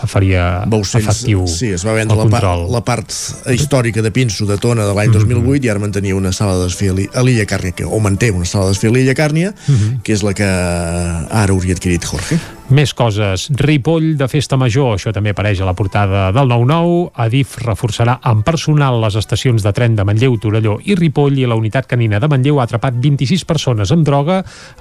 [0.05, 2.67] faria Baucells, efectiu sí, es va vendre la, pa control.
[2.75, 3.11] la part
[3.55, 6.57] històrica de Pinso de Tona de l'any 2008 i ara mantenia una sala
[6.91, 9.53] a l'I- a l'Illa Càrnia, que, o manté una sala d'esfí a l'Illa Càrnia,
[10.03, 12.39] que és la que ara hauria adquirit Jorge.
[12.71, 13.49] Més coses.
[13.59, 17.09] Ripoll de Festa Major, això també apareix a la portada del 9-9.
[17.19, 21.57] Adif reforçarà amb personal les estacions de tren de Manlleu, Torelló i Ripoll i la
[21.59, 24.37] unitat canina de Manlleu ha atrapat 26 persones amb droga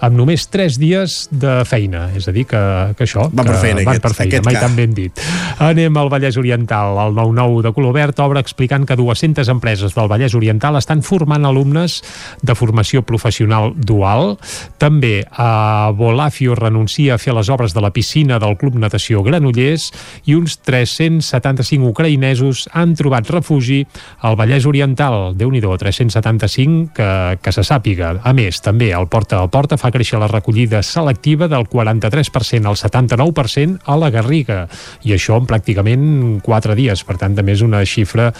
[0.06, 2.04] amb només 3 dies de feina.
[2.14, 2.60] És a dir, que,
[2.94, 3.26] que això...
[3.32, 4.62] Van per feina, van aquest- per feina, aquest mai ca.
[4.68, 5.24] tan ben dit.
[5.58, 6.94] Anem al Vallès Oriental.
[7.08, 11.44] El 9-9 de color verd obre explicant que 200 empreses del Vallès Oriental estan formant
[11.50, 11.98] alumnes
[12.40, 14.36] de formació professional dual.
[14.78, 19.90] També a Bolafio renuncia a fer les obres de la piscina del Club Natació Granollers
[20.28, 23.82] i uns 375 ucraïnesos han trobat refugi
[24.20, 25.34] al Vallès Oriental.
[25.36, 28.20] déu nhi 375 que, que se sàpiga.
[28.24, 32.76] A més, també el Porta a Porta fa créixer la recollida selectiva del 43% al
[32.76, 34.66] 79% a la Garriga
[35.04, 38.30] i això en pràcticament 4 dies, per tant també és una xifra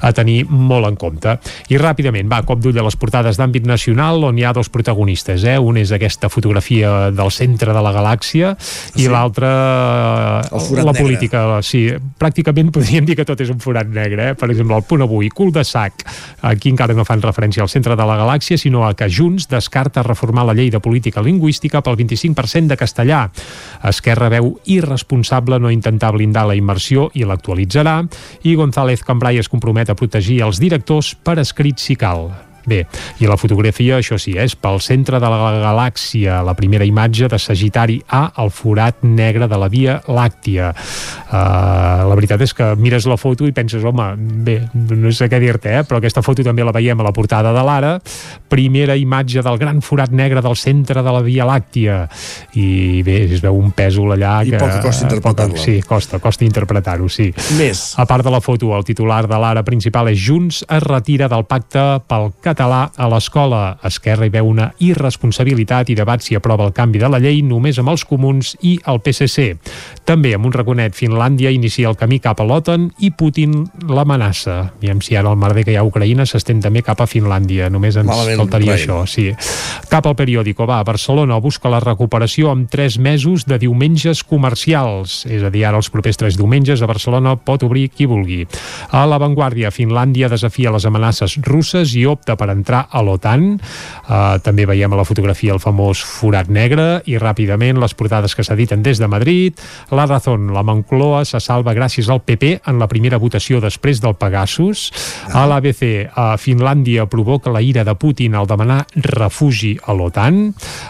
[0.00, 1.36] a tenir molt en compte.
[1.72, 5.44] I ràpidament, va, cop d'ull a les portades d'àmbit nacional on hi ha dos protagonistes,
[5.44, 5.58] eh?
[5.58, 8.54] un és aquesta fotografia del centre de la galàxia
[8.96, 9.08] i Sí.
[9.08, 11.02] l'altre la negre.
[11.02, 14.34] política, sí, pràcticament podríem dir que tot és un forat negre, eh?
[14.34, 16.04] per exemple, el punt avui, cul de sac,
[16.42, 20.02] aquí encara no fan referència al centre de la galàxia, sinó a que Junts descarta
[20.02, 23.30] reformar la llei de política lingüística pel 25% de castellà.
[23.84, 28.02] Esquerra veu irresponsable no intentar blindar la immersió i l'actualitzarà,
[28.42, 32.51] i González Cambrai es compromet a protegir els directors per escrit si cal.
[32.66, 32.84] Bé,
[33.18, 37.38] i la fotografia, això sí, és pel centre de la galàxia, la primera imatge de
[37.42, 40.70] Sagitari A, el forat negre de la Via Làctia.
[41.26, 44.12] Uh, la veritat és que mires la foto i penses, home,
[44.46, 45.82] bé, no sé què dir-te, eh?
[45.88, 47.96] però aquesta foto també la veiem a la portada de l'Ara,
[48.52, 52.04] primera imatge del gran forat negre del centre de la Via Làctia,
[52.54, 54.62] i bé, es veu un pèsol allà I que...
[54.62, 55.58] poc costa interpretar-lo.
[55.58, 57.32] Sí, costa, costa interpretar-ho, sí.
[57.58, 57.82] Més.
[57.98, 61.46] A part de la foto, el titular de l'ara principal és Junts es retira del
[61.48, 63.78] pacte pel català a l'escola.
[63.84, 67.78] Esquerra hi veu una irresponsabilitat i debat si aprova el canvi de la llei només
[67.78, 69.56] amb els comuns i el PSC.
[70.04, 74.72] També amb un raconet, Finlàndia inicia el camí cap a l'OTAN i Putin l'amenaça.
[74.78, 77.70] Aviam si ara el merder que hi ha a Ucraïna s'estén també cap a Finlàndia.
[77.70, 78.82] Només ens Malament, faltaria Ucraïna.
[78.82, 79.30] això, sí.
[79.88, 85.24] Cap al periòdico, va, Barcelona busca la recuperació amb tres mesos de diumenges comercials.
[85.26, 88.46] És a dir, ara els propers tres diumenges a Barcelona pot obrir qui vulgui.
[88.90, 93.46] A l'avantguàrdia, Finlàndia desafia les amenaces russes i opta per entrar a l'OTAN.
[93.54, 98.44] Uh, també veiem a la fotografia el famós forat negre i ràpidament les portades que
[98.46, 99.60] s'editen des de Madrid.
[99.94, 104.16] La Razón, la Moncloa se salva gràcies al PP en la primera votació després del
[104.18, 104.88] Pegasus.
[105.32, 110.42] A l'ABC, a Finlàndia provoca la ira de Putin al demanar refugi a l'OTAN.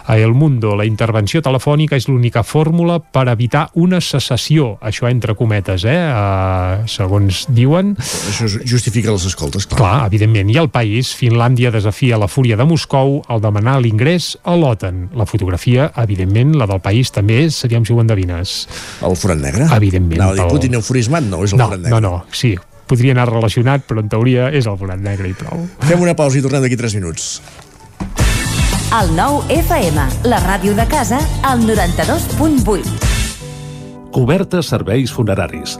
[0.07, 4.77] A El Mundo, la intervenció telefònica és l'única fórmula per evitar una secessió.
[4.81, 5.99] Això entre cometes, eh?
[6.13, 7.93] Uh, segons diuen.
[7.99, 9.83] Això justifica les escoltes, clar.
[9.83, 10.49] Clar, evidentment.
[10.53, 15.09] I el país, Finlàndia desafia la fúria de Moscou al demanar l'ingrés a l'OTAN.
[15.13, 18.67] La fotografia, evidentment, la del país també és, seríem si ho endevines.
[19.03, 19.67] El forat negre?
[19.75, 20.21] Evidentment.
[20.21, 21.99] Dir, el- Putin euforismat, no, és el no, forat negre.
[21.99, 22.55] no, no, sí,
[22.87, 25.67] podria anar relacionat, però en teoria és el forat negre i prou.
[25.81, 27.41] Fem una pausa i tornem d'aquí 3 minuts.
[28.93, 32.83] El 9 FM, la ràdio de casa, al 92.8.
[34.13, 35.79] Cobertes serveis funeraris.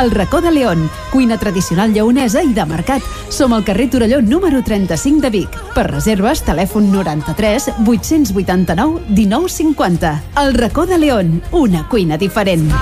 [0.00, 3.02] El racó de León, cuina tradicional lleonesa i de mercat.
[3.28, 5.58] Som al carrer Torelló número 35 de Vic.
[5.74, 10.22] Per reserves, telèfon 93 889 1950.
[10.42, 12.72] El racó de León, una cuina diferent.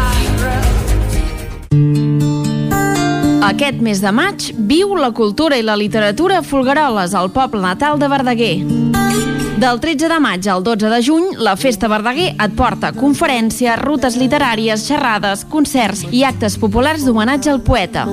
[3.42, 7.98] Aquest mes de maig viu la cultura i la literatura a Folgueroles, al poble natal
[7.98, 8.89] de Verdaguer.
[9.60, 14.14] Del 13 de maig al 12 de juny, la Festa Verdaguer et porta conferències, rutes
[14.16, 18.06] literàries, xerrades, concerts i actes populars d'homenatge al poeta.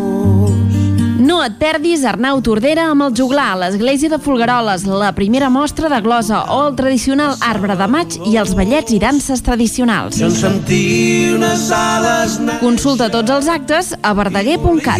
[1.24, 5.88] No et perdis Arnau Tordera amb el juglar a l'Església de Folgueroles, la primera mostra
[5.88, 10.20] de glosa o el tradicional arbre de maig i els ballets i danses tradicionals.
[12.60, 15.00] Consulta tots els actes a verdaguer.cat.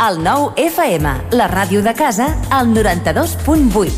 [0.00, 3.90] El nou FM, la ràdio de casa, al 92.8.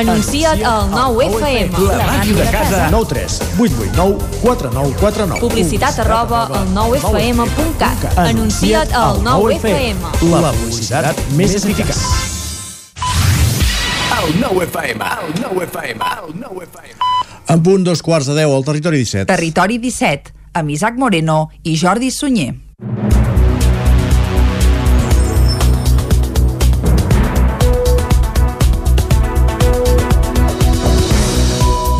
[0.00, 1.82] Anuncia't al 9 FM.
[1.90, 2.86] La ràdio de casa.
[2.88, 5.40] 9 3 8 8 9 4 9 4 9.
[5.42, 8.06] Publicitat arroba al 9fm.cat.
[8.16, 10.12] Anuncia't al 9 FM.
[10.32, 12.00] La publicitat més eficaç.
[14.22, 16.96] El 9 FM, el 9 FM, el 9 FM.
[17.48, 19.28] En punt dos quarts de deu al territori 17.
[19.28, 22.54] Territori 17, amb Isaac Moreno i Jordi Sunyer.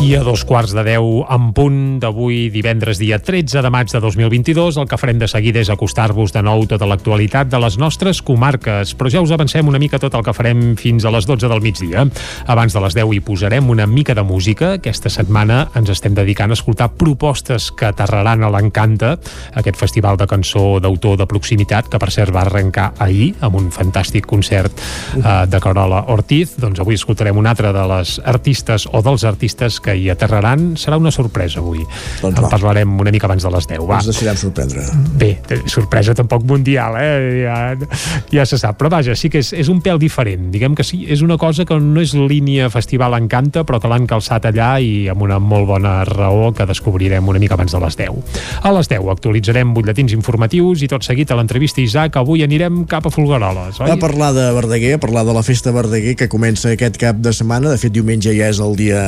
[0.09, 4.79] A dos quarts de deu en punt d'avui divendres dia 13 de maig de 2022
[4.81, 8.95] el que farem de seguida és acostar-vos de nou tota l'actualitat de les nostres comarques.
[8.97, 11.61] Però ja us avancem una mica tot el que farem fins a les 12 del
[11.61, 12.07] migdia.
[12.49, 14.71] Abans de les 10 hi posarem una mica de música.
[14.79, 19.13] Aquesta setmana ens estem dedicant a escoltar propostes que aterraran a l'Encanta
[19.61, 23.69] aquest festival de cançó d'autor de proximitat que per cert va arrencar ahir amb un
[23.69, 24.73] fantàstic concert
[25.21, 26.57] eh, de Carola Ortiz.
[26.57, 30.97] Doncs avui escoltarem una altra de les artistes o dels artistes que hi aterraran serà
[30.99, 31.83] una sorpresa avui.
[32.21, 32.49] Doncs en va.
[32.51, 33.85] parlarem una mica abans de les 10.
[33.89, 33.99] Va.
[33.99, 34.85] Ens deixarem sorprendre.
[35.19, 35.31] Bé,
[35.69, 37.43] sorpresa tampoc mundial, eh?
[37.43, 37.57] Ja,
[38.31, 38.77] ja se sap.
[38.79, 40.49] Però vaja, sí que és, és un pèl diferent.
[40.53, 44.07] Diguem que sí, és una cosa que no és línia festival Encanta, però que l'han
[44.09, 47.97] calçat allà i amb una molt bona raó que descobrirem una mica abans de les
[47.99, 48.39] 10.
[48.63, 53.07] A les 10 actualitzarem butlletins informatius i tot seguit a l'entrevista Isaac avui anirem cap
[53.07, 53.91] a Folgueroles, oi?
[53.91, 57.33] A parlar de Verdaguer, a parlar de la festa Verdaguer que comença aquest cap de
[57.35, 57.73] setmana.
[57.73, 59.01] De fet, diumenge ja és el dia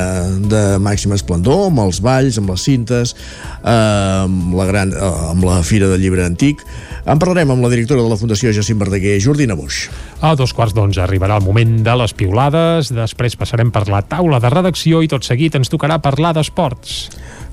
[0.52, 3.14] de màxim esplendor, amb els balls, amb les cintes,
[3.62, 6.64] eh, amb, la gran, eh, amb la Fira del Llibre Antic.
[7.02, 9.88] En parlarem amb la directora de la Fundació Jacint Verdaguer, Jordina Buix.
[10.20, 14.38] A dos quarts d'onze arribarà el moment de les piulades, després passarem per la taula
[14.38, 17.08] de redacció i tot seguit ens tocarà parlar d'esports.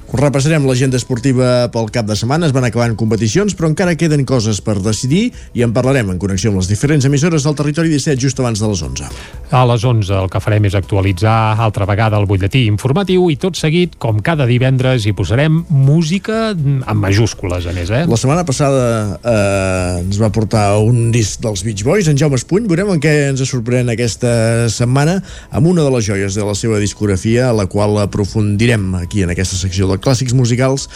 [0.09, 4.57] Repassarem l'agenda esportiva pel cap de setmana, es van acabant competicions, però encara queden coses
[4.65, 8.41] per decidir i en parlarem en connexió amb les diferents emissores del territori 17 just
[8.41, 9.09] abans de les 11.
[9.53, 13.59] A les 11 el que farem és actualitzar altra vegada el butlletí informatiu i tot
[13.59, 18.01] seguit, com cada divendres, hi posarem música amb majúscules, a més, eh?
[18.09, 18.81] La setmana passada
[19.21, 22.65] eh, ens va portar un disc dels Beach Boys, en Jaume Espuny.
[22.71, 24.33] Veurem en què ens sorprèn aquesta
[24.73, 25.19] setmana
[25.53, 29.37] amb una de les joies de la seva discografia, a la qual aprofundirem aquí en
[29.37, 30.87] aquesta secció de clàssics musicals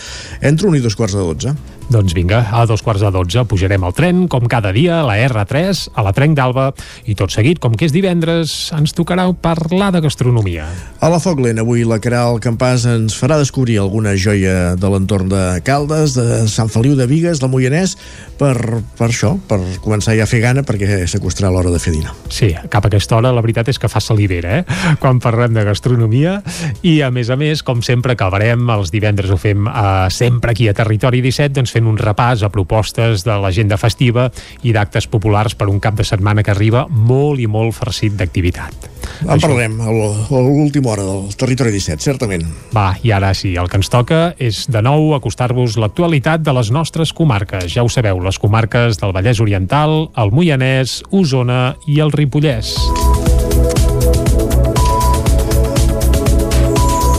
[0.42, 1.56] entre un i dos quarts de dotze.
[1.92, 5.18] Doncs vinga, a dos quarts de dotze pujarem al tren, com cada dia, a la
[5.28, 6.70] R3, a la Trenc d'Alba,
[7.10, 10.66] i tot seguit, com que és divendres, ens tocarà parlar de gastronomia.
[11.04, 15.44] A la Foglen, avui la Caral Campàs ens farà descobrir alguna joia de l'entorn de
[15.68, 17.98] Caldes, de Sant Feliu de Vigues, del Moianès,
[18.40, 18.56] per,
[18.98, 22.16] per això, per començar ja a fer gana, perquè s'acostarà l'hora de fer dinar.
[22.34, 24.96] Sí, cap a aquesta hora la veritat és que fa salivera, eh?
[25.04, 26.40] Quan parlem de gastronomia
[26.86, 30.70] i a més a més, com sempre acabarem els divendres ho fem eh, sempre aquí
[30.70, 34.30] a Territori 17, doncs fent un repàs a propostes de l'agenda festiva
[34.64, 38.90] i d'actes populars per un cap de setmana que arriba molt i molt farcit d'activitat.
[39.28, 42.46] En parlarem a l- a l'última hora del Territori 17, certament.
[42.76, 46.72] Va, i ara sí, el que ens toca és de nou acostar-vos l'actualitat de les
[46.72, 47.68] nostres comarques.
[47.74, 52.76] Ja ho sabeu, les comarques del Vallès Oriental, el Moianès, Osona i el Ripollès.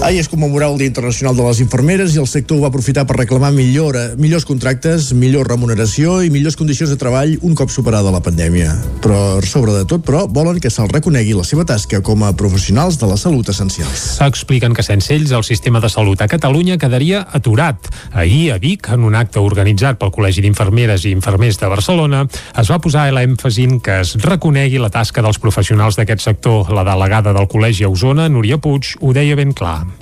[0.04, 3.14] Ahir es commemorava el Dia Internacional de les Infermeres i el sector va aprofitar per
[3.16, 8.20] reclamar millora, millors contractes, millor remuneració i millors condicions de treball un cop superada la
[8.20, 8.74] pandèmia.
[9.00, 12.98] Però, sobre de tot, però, volen que se'ls reconegui la seva tasca com a professionals
[13.00, 14.18] de la salut essencials.
[14.26, 17.88] Expliquen que sense ells el sistema de salut a Catalunya quedaria aturat.
[18.12, 22.26] Ahir, a Vic, en un acte organitzat pel Col·legi d'Infermeres i Infermers de Barcelona,
[22.60, 26.68] es va posar l'èmfasi en que es reconegui la tasca dels professionals d'aquest sector.
[26.76, 29.93] La delegada del Col·legi a Osona, Núria Puig, ho deia ben clar.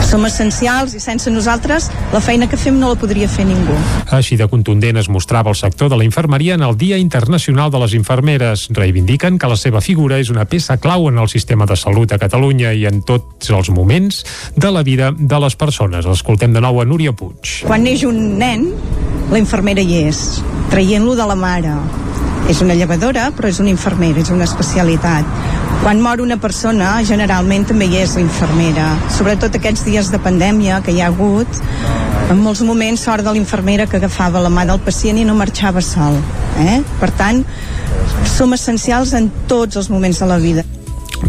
[0.00, 3.76] Som essencials i sense nosaltres la feina que fem no la podria fer ningú.
[4.12, 7.80] Així de contundent es mostrava el sector de la infermeria en el Dia Internacional de
[7.82, 8.66] les Infermeres.
[8.70, 12.20] Reivindiquen que la seva figura és una peça clau en el sistema de salut a
[12.20, 14.22] Catalunya i en tots els moments
[14.56, 16.06] de la vida de les persones.
[16.06, 17.62] Escoltem de nou a Núria Puig.
[17.66, 18.68] Quan neix un nen,
[19.32, 21.76] la infermera hi és, traient-lo de la mare.
[22.50, 25.61] És una llevadora, però és una infermera, és una especialitat.
[25.82, 28.84] Quan mor una persona, generalment també hi és la infermera.
[29.16, 31.58] Sobretot aquests dies de pandèmia que hi ha hagut,
[32.30, 35.82] en molts moments sort de l'infermera que agafava la mà del pacient i no marxava
[35.82, 36.20] sol.
[36.62, 36.78] Eh?
[37.00, 37.42] Per tant,
[38.36, 40.64] som essencials en tots els moments de la vida.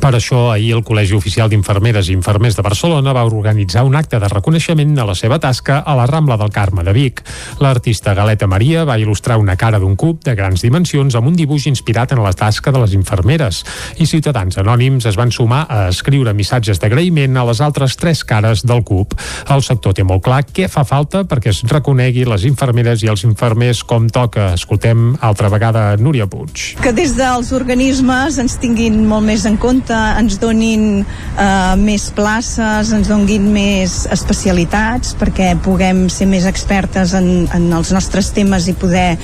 [0.02, 4.20] Per això, ahir el Col·legi Oficial d'Infermeres i Infermers de Barcelona va organitzar un acte
[4.20, 7.22] de reconeixement a la seva tasca a la Rambla del Carme de Vic.
[7.60, 11.68] L'artista Galeta Maria va il·lustrar una cara d'un cub de grans dimensions amb un dibuix
[11.70, 13.64] inspirat en la tasca de les infermeres
[14.00, 18.64] i ciutadans anònims es van sumar a escriure missatges d'agraïment a les altres tres cares
[18.66, 19.14] del cub.
[19.54, 23.26] El sector té molt clar què fa falta perquè es reconegui les infermeres i els
[23.28, 24.52] infermers com toca.
[24.58, 26.74] Escoltem altra vegada Núria Puig.
[26.84, 32.92] Que des dels organismes ens tinguin molt més en compte, ens donin eh, més places,
[32.96, 38.76] ens donin més especialitats perquè puguem ser més expertes en, en els nostres temes i
[38.78, 39.18] poder,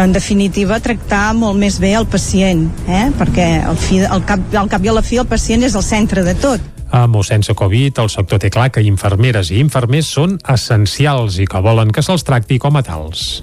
[0.00, 3.08] en definitiva, tractar molt més bé el pacient, eh?
[3.18, 5.86] perquè al, fi, al, cap, al cap i a la fi el pacient és el
[5.86, 6.70] centre de tot.
[6.94, 11.48] Amb o sense Covid, el sector té clar que infermeres i infermers són essencials i
[11.50, 13.42] que volen que se'ls tracti com a tals.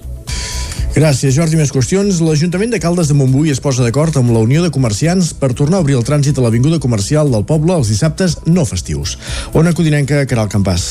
[0.91, 1.55] Gràcies, Jordi.
[1.55, 2.19] Més qüestions.
[2.19, 5.79] L'Ajuntament de Caldes de Montbui es posa d'acord amb la Unió de Comerciants per tornar
[5.79, 9.15] a obrir el trànsit a l'Avinguda Comercial del poble els dissabtes no festius.
[9.55, 10.89] Ona Codinenca, Caral Campàs.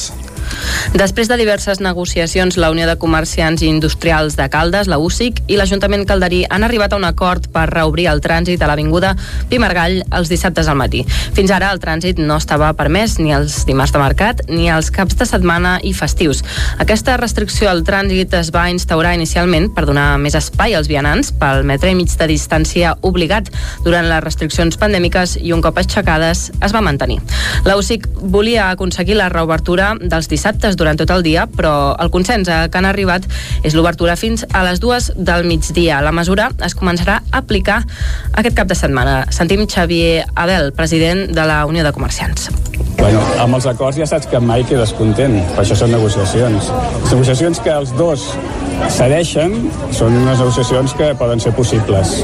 [0.95, 5.59] Després de diverses negociacions, la Unió de Comerciants i Industrials de Caldes, la UCIC, i
[5.59, 9.13] l'Ajuntament calderí han arribat a un acord per reobrir el trànsit a l'Avinguda
[9.51, 11.05] Pimargall els dissabtes al matí.
[11.37, 15.19] Fins ara el trànsit no estava permès ni els dimarts de mercat ni els caps
[15.21, 16.43] de setmana i festius.
[16.83, 21.63] Aquesta restricció al trànsit es va instaurar inicialment per donar més espai als vianants pel
[21.69, 23.53] metre i mig de distància obligat
[23.85, 27.21] durant les restriccions pandèmiques i un cop aixecades es va mantenir.
[27.69, 32.49] La UCIC volia aconseguir la reobertura dels dissabtes durant tot el dia, però el consens
[32.49, 33.27] a que han arribat
[33.67, 36.01] és l'obertura fins a les dues del migdia.
[36.05, 37.83] La mesura es començarà a aplicar
[38.33, 39.25] aquest cap de setmana.
[39.35, 42.51] Sentim Xavier Abel, president de la Unió de Comerciants.
[43.01, 46.71] Bueno, amb els acords ja saps que mai quedes content, per això són negociacions.
[47.05, 48.27] Les negociacions que els dos
[48.97, 49.57] cedeixen
[49.97, 52.21] són unes negociacions que poden ser possibles.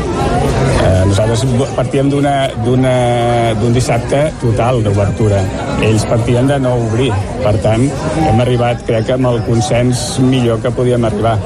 [1.07, 1.45] Nosaltres
[1.77, 5.41] partíem d'un dissabte total d'obertura.
[5.87, 7.13] Ells partien de no obrir.
[7.45, 7.87] Per tant,
[8.27, 11.39] hem arribat, crec, amb el consens millor que podíem arribar.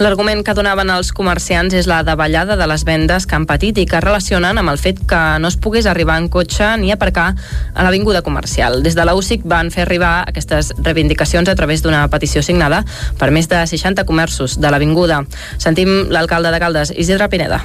[0.00, 3.84] L'argument que donaven els comerciants és la davallada de les vendes que han patit i
[3.84, 7.84] que relacionen amb el fet que no es pogués arribar en cotxe ni aparcar a
[7.84, 8.80] l'avinguda comercial.
[8.80, 12.80] Des de la UCIC van fer arribar aquestes reivindicacions a través d'una petició signada
[13.20, 15.20] per més de 60 comerços de l'avinguda.
[15.58, 17.60] Sentim l'alcalde de Caldes, Isidre Pineda.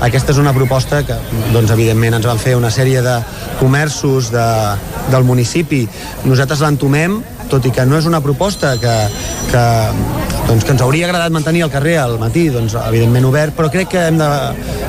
[0.00, 1.16] Aquesta és una proposta que,
[1.54, 3.18] doncs, evidentment, ens van fer una sèrie de
[3.60, 4.46] comerços de,
[5.12, 5.82] del municipi.
[6.24, 7.18] Nosaltres l'entomem,
[7.50, 8.94] tot i que no és una proposta que,
[9.50, 9.64] que,
[10.48, 13.90] doncs, que ens hauria agradat mantenir al carrer al matí, doncs, evidentment obert, però crec
[13.94, 14.30] que hem de,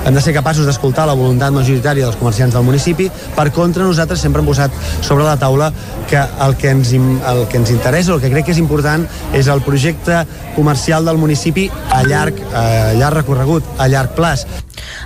[0.06, 3.10] hem de ser capaços d'escoltar la voluntat majoritària dels comerciants del municipi.
[3.36, 5.72] Per contra, nosaltres sempre hem posat sobre la taula
[6.10, 9.06] que el que ens, el que ens interessa, el que crec que és important,
[9.38, 10.24] és el projecte
[10.56, 14.46] comercial del municipi a llarg, a llarg recorregut, a llarg plaç.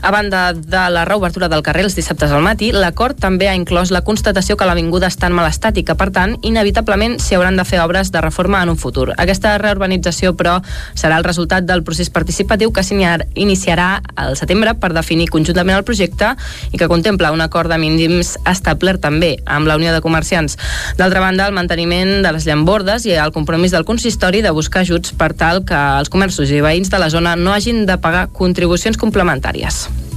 [0.01, 3.91] A banda de la reobertura del carrer els dissabtes al matí, l'acord també ha inclòs
[3.91, 7.57] la constatació que l'avinguda està en mal estat i que, per tant, inevitablement s'hi hauran
[7.57, 9.13] de fer obres de reforma en un futur.
[9.21, 10.57] Aquesta reurbanització, però,
[10.97, 15.83] serà el resultat del procés participatiu que s'iniar- iniciarà al setembre per definir conjuntament el
[15.83, 16.35] projecte
[16.71, 20.57] i que contempla un acord de mínims establert també amb la Unió de Comerciants.
[20.97, 25.13] D'altra banda, el manteniment de les llambordes i el compromís del consistori de buscar ajuts
[25.13, 28.97] per tal que els comerços i veïns de la zona no hagin de pagar contribucions
[28.97, 30.14] complementàries.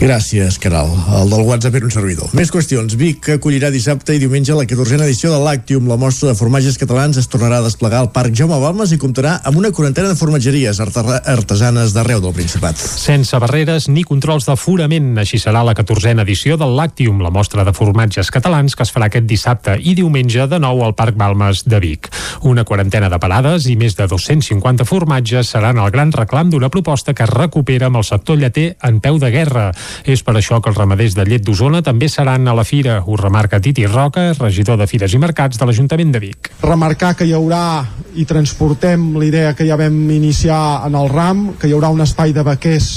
[0.00, 0.88] Gràcies, Caral.
[1.12, 2.30] El del WhatsApp era un servidor.
[2.32, 2.94] Més qüestions.
[2.96, 5.90] Vic acollirà dissabte i diumenge la 14a edició de l'Actium.
[5.90, 9.34] La mostra de formatges catalans es tornarà a desplegar al Parc Jaume Balmes i comptarà
[9.44, 12.80] amb una quarantena de formatgeries artesanes d'arreu del Principat.
[12.80, 15.10] Sense barreres ni controls d'aforament.
[15.20, 19.10] Així serà la 14a edició del Lactium, la mostra de formatges catalans que es farà
[19.12, 22.08] aquest dissabte i diumenge de nou al Parc Balmes de Vic.
[22.48, 27.12] Una quarantena de parades i més de 250 formatges seran el gran reclam d'una proposta
[27.12, 29.68] que es recupera amb el sector lleter en peu de guerra.
[30.04, 33.00] És per això que els ramaders de llet d'Osona també seran a la fira.
[33.06, 36.50] Ho remarca Titi Roca, regidor de Fires i Mercats de l'Ajuntament de Vic.
[36.62, 37.84] remarcar que hi haurà
[38.14, 42.32] i transportem l'idea que ja vam iniciar en el RAM, que hi haurà un espai
[42.32, 42.90] de vaquers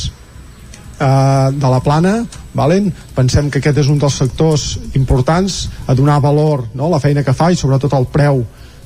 [0.99, 2.23] eh, de la plana
[2.53, 2.91] valen?
[3.15, 6.87] pensem que aquest és un dels sectors importants a donar valor no?
[6.87, 8.43] a la feina que fa i sobretot el preu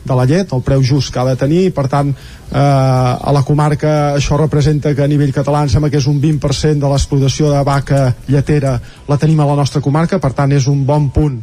[0.08, 3.44] de la llet, el preu just que ha de tenir per tant eh, a la
[3.48, 7.52] comarca això representa que a nivell català em sembla que és un 20% de l'explotació
[7.54, 8.78] de vaca lletera
[9.08, 11.42] la tenim a la nostra comarca per tant és un bon punt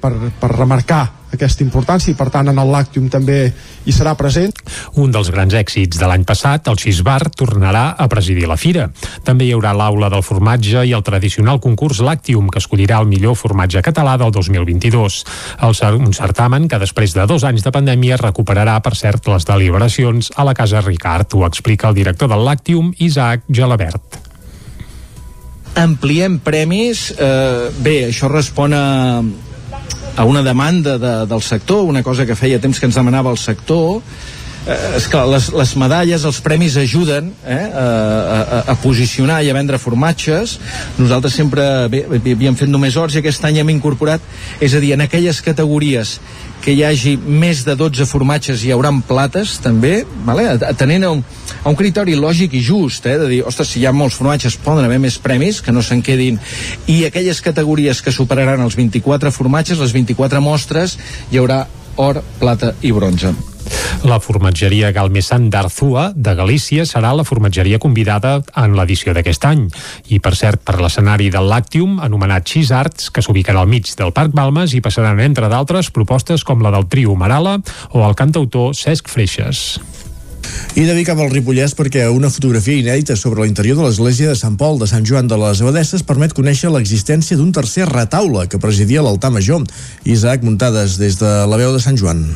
[0.00, 1.04] per, per remarcar
[1.36, 3.38] aquesta importància i per tant en el Làctium també
[3.86, 4.52] hi serà present.
[5.00, 8.88] Un dels grans èxits de l'any passat, el Xisbar tornarà a presidir la fira.
[9.26, 13.36] També hi haurà l'aula del formatge i el tradicional concurs Làctium, que escollirà el millor
[13.38, 15.18] formatge català del 2022.
[15.66, 20.32] El, un certamen que després de dos anys de pandèmia recuperarà, per cert, les deliberacions
[20.36, 21.34] a la Casa Ricard.
[21.34, 24.22] Ho explica el director del Làctium, Isaac Gelabert
[25.76, 27.10] ampliem premis.
[27.12, 29.20] Eh, bé, això respon a,
[30.16, 33.38] a una demanda de, del sector, una cosa que feia temps que ens demanava el
[33.38, 34.00] sector,
[34.66, 39.56] eh, que les, les medalles, els premis ajuden eh, a, a, a posicionar i a
[39.56, 40.58] vendre formatges.
[40.98, 44.22] Nosaltres sempre havíem fet només horts i aquest any hem incorporat,
[44.60, 46.16] és a dir, en aquelles categories
[46.64, 50.48] que hi hagi més de 12 formatges hi hauran plates també, vale?
[50.66, 51.22] atenent a un,
[51.62, 53.16] a un criteri lògic i just eh?
[53.20, 56.02] de dir, ostres, si hi ha molts formatges poden haver més premis, que no se'n
[56.02, 56.40] quedin
[56.90, 60.98] i aquelles categories que superaran els 24 formatges, les 24 mostres
[61.30, 61.66] hi haurà
[62.02, 63.55] or, plata i bronze
[64.06, 69.66] la formatgeria Galmesan d'Arzua, de Galícia, serà la formatgeria convidada en l'edició d'aquest any.
[70.08, 74.14] I, per cert, per l'escenari del Lactium, anomenat Cheese Arts, que s'ubicarà al mig del
[74.16, 77.58] Parc Balmes, i passaran, entre d'altres, propostes com la del trio Marala
[77.90, 79.78] o el cantautor Cesc Freixes.
[80.76, 84.58] I de amb el Ripollès perquè una fotografia inèdita sobre l'interior de l'església de Sant
[84.60, 89.02] Pol de Sant Joan de les Abadesses permet conèixer l'existència d'un tercer retaule que presidia
[89.02, 89.64] l'altar major.
[90.04, 92.28] Isaac Muntades des de la veu de Sant Joan.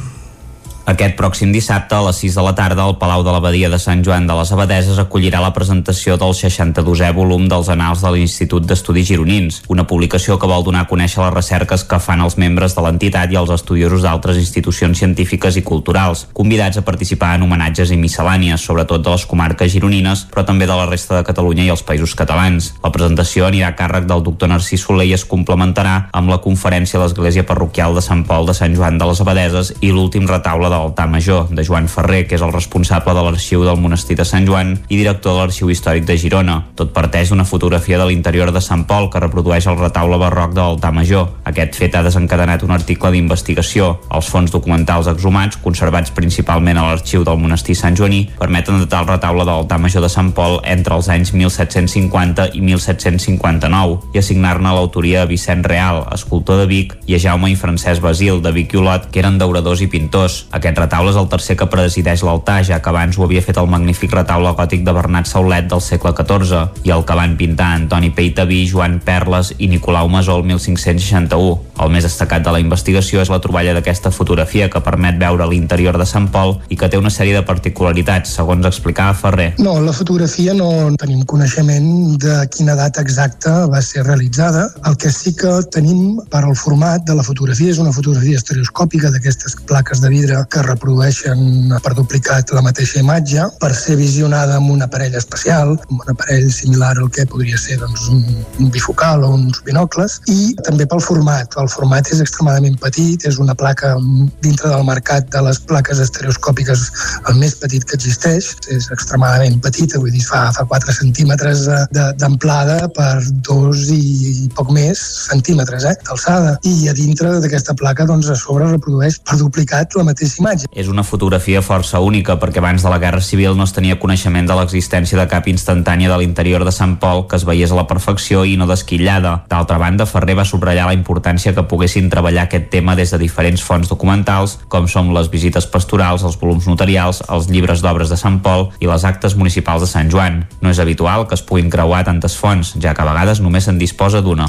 [0.91, 4.01] Aquest pròxim dissabte, a les 6 de la tarda, el Palau de l'Abadia de Sant
[4.03, 9.07] Joan de les Abadeses acollirà la presentació del 62è volum dels Anals de l'Institut d'Estudis
[9.07, 12.83] Gironins, una publicació que vol donar a conèixer les recerques que fan els membres de
[12.83, 18.01] l'entitat i els estudiosos d'altres institucions científiques i culturals, convidats a participar en homenatges i
[18.01, 21.87] miscel·lànies, sobretot de les comarques gironines, però també de la resta de Catalunya i els
[21.87, 22.73] països catalans.
[22.83, 26.99] La presentació anirà a càrrec del doctor Narcís Soler i es complementarà amb la conferència
[26.99, 30.67] a l'Església Parroquial de Sant Pol de Sant Joan de les Abadeses i l'últim retaule
[30.67, 34.27] de l'altar major, de Joan Ferrer, que és el responsable de l'arxiu del monestir de
[34.27, 36.57] Sant Joan i director de l'arxiu històric de Girona.
[36.77, 40.63] Tot parteix d'una fotografia de l'interior de Sant Pol que reprodueix el retaule barroc de
[40.63, 41.29] l'altar major.
[41.45, 43.93] Aquest fet ha desencadenat un article d'investigació.
[44.11, 49.13] Els fons documentals exhumats, conservats principalment a l'arxiu del monestir Sant Joaní, permeten datar el
[49.13, 54.75] retaule de l'altar major de Sant Pol entre els anys 1750 i 1759 i assignar-ne
[54.75, 58.75] l'autoria a Vicent Real, escultor de Vic, i a Jaume i Francesc Basil, de Vic
[58.75, 60.45] i Olot, que eren dauradors i pintors.
[60.61, 63.69] Aquest retaule és el tercer que presideix l'altar, ja que abans ho havia fet el
[63.73, 68.11] magnífic retaule gòtic de Bernat Saulet del segle XIV i el que van pintar Antoni
[68.13, 71.55] Peitaví, Joan Perles i Nicolau Masó el 1561.
[71.81, 75.97] El més destacat de la investigació és la troballa d'aquesta fotografia que permet veure l'interior
[75.97, 79.55] de Sant Pol i que té una sèrie de particularitats, segons explicava Ferrer.
[79.65, 80.69] No, la fotografia no
[81.01, 84.69] tenim coneixement de quina data exacta va ser realitzada.
[84.85, 89.09] El que sí que tenim per al format de la fotografia és una fotografia estereoscòpica
[89.17, 94.73] d'aquestes plaques de vidre que reprodueixen per duplicat la mateixa imatge per ser visionada amb
[94.75, 98.25] un aparell especial, amb un aparell similar al que podria ser doncs, un,
[98.59, 101.55] un bifocal o uns binocles, i també pel format.
[101.61, 103.95] El format és extremadament petit, és una placa
[104.43, 106.87] dintre del mercat de les plaques estereoscòpiques
[107.31, 112.91] el més petit que existeix, és extremadament petita, vull dir, fa, fa 4 centímetres d'amplada
[112.97, 113.13] per
[113.47, 114.03] 2 i,
[114.47, 116.57] i poc més centímetres eh, d'alçada.
[116.67, 120.69] I a dintre d'aquesta placa, doncs, a sobre reprodueix per duplicat la mateixa imatge.
[120.73, 124.49] És una fotografia força única perquè abans de la Guerra Civil no es tenia coneixement
[124.49, 127.87] de l'existència de cap instantània de l'interior de Sant Pol que es veiés a la
[127.91, 129.45] perfecció i no desquillada.
[129.51, 133.63] D'altra banda, Ferrer va subratllar la importància que poguessin treballar aquest tema des de diferents
[133.63, 138.41] fonts documentals, com són les visites pastorals, els volums notarials, els llibres d'obres de Sant
[138.45, 140.45] Pol i les actes municipals de Sant Joan.
[140.61, 143.79] No és habitual que es puguin creuar tantes fonts, ja que a vegades només se'n
[143.79, 144.49] disposa d'una.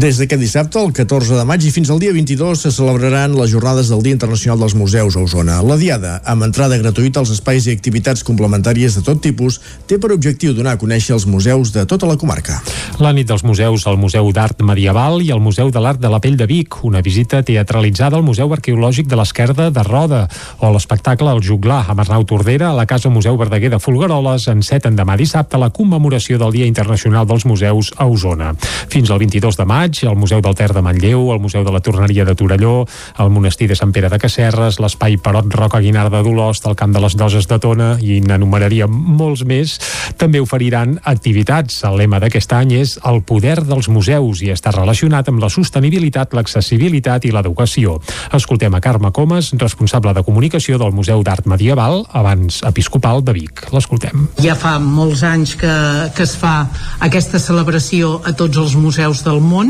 [0.00, 3.50] Des d'aquest dissabte, el 14 de maig i fins al dia 22 se celebraran les
[3.52, 5.58] jornades del Dia Internacional dels Museus a Osona.
[5.60, 10.14] La Diada, amb entrada gratuïta als espais i activitats complementàries de tot tipus, té per
[10.14, 12.62] objectiu donar a conèixer els museus de tota la comarca.
[12.96, 16.22] La nit dels museus al Museu d'Art Medieval i al Museu de l'Art de la
[16.24, 20.22] Pell de Vic, una visita teatralitzada al Museu Arqueològic de l'Esquerda de Roda,
[20.64, 24.96] o l'espectacle El Juglar amb Arnau Tordera a la Casa Museu Verdaguer de Folgueroles enceten
[24.96, 28.54] demà dissabte la commemoració del Dia Internacional dels Museus a Osona.
[28.88, 31.72] Fins al 22 de maig maig, el Museu del Ter de Manlleu, el Museu de
[31.72, 32.86] la Torneria de Torelló,
[33.18, 37.00] el Monestir de Sant Pere de Casserres, l'Espai Perot Roca Guinarda d'Olost, el Camp de
[37.00, 39.78] les Doses de Tona i n'enumeraria molts més,
[40.16, 41.82] també oferiran activitats.
[41.84, 46.34] El lema d'aquest any és el poder dels museus i està relacionat amb la sostenibilitat,
[46.34, 47.98] l'accessibilitat i l'educació.
[48.32, 53.66] Escoltem a Carme Comas, responsable de comunicació del Museu d'Art Medieval, abans episcopal de Vic.
[53.74, 54.28] L'escoltem.
[54.40, 55.74] Ja fa molts anys que,
[56.14, 56.68] que es fa
[57.00, 59.69] aquesta celebració a tots els museus del món.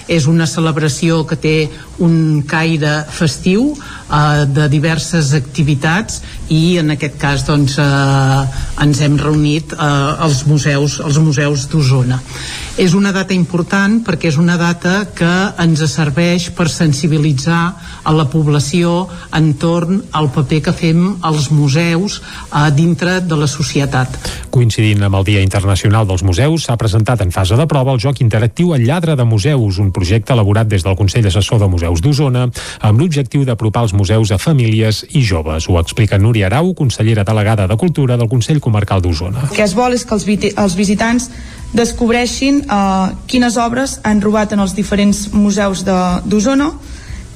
[0.07, 1.55] És una celebració que té
[2.01, 6.21] un caire festiu eh, de diverses activitats
[6.51, 8.41] i en aquest cas doncs, eh,
[8.83, 12.19] ens hem reunit eh, als museus, als museus d'Osona.
[12.81, 15.31] És una data important perquè és una data que
[15.61, 17.61] ens serveix per sensibilitzar
[18.03, 24.17] a la població entorn al paper que fem als museus eh, dintre de la societat.
[24.51, 28.23] Coincidint amb el Dia Internacional dels Museus, s'ha presentat en fase de prova el joc
[28.23, 32.47] interactiu El lladre de museus, un projecte elaborat des del Consell Assessor de Museus d'Osona
[32.81, 35.67] amb l'objectiu d'apropar els museus a famílies i joves.
[35.69, 39.45] Ho explica Núria Arau, consellera delegada de Cultura del Consell Comarcal d'Osona.
[39.51, 40.25] El que es vol és que els,
[40.57, 41.29] els visitants
[41.77, 46.71] descobreixin uh, quines obres han robat en els diferents museus d'Osona,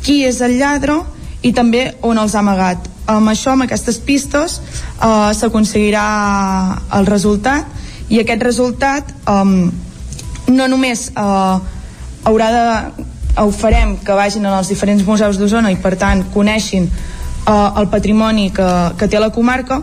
[0.02, 0.98] qui és el lladre
[1.46, 2.90] i també on els ha amagat.
[3.06, 4.58] Amb això, amb aquestes pistes,
[4.98, 6.08] uh, s'aconseguirà
[6.98, 9.70] el resultat i aquest resultat um,
[10.50, 11.62] no només uh,
[12.26, 13.06] haurà de
[13.42, 18.50] ho farem que vagin als diferents museus d'Osona i per tant coneixin uh, el patrimoni
[18.56, 18.70] que,
[19.00, 19.82] que té la comarca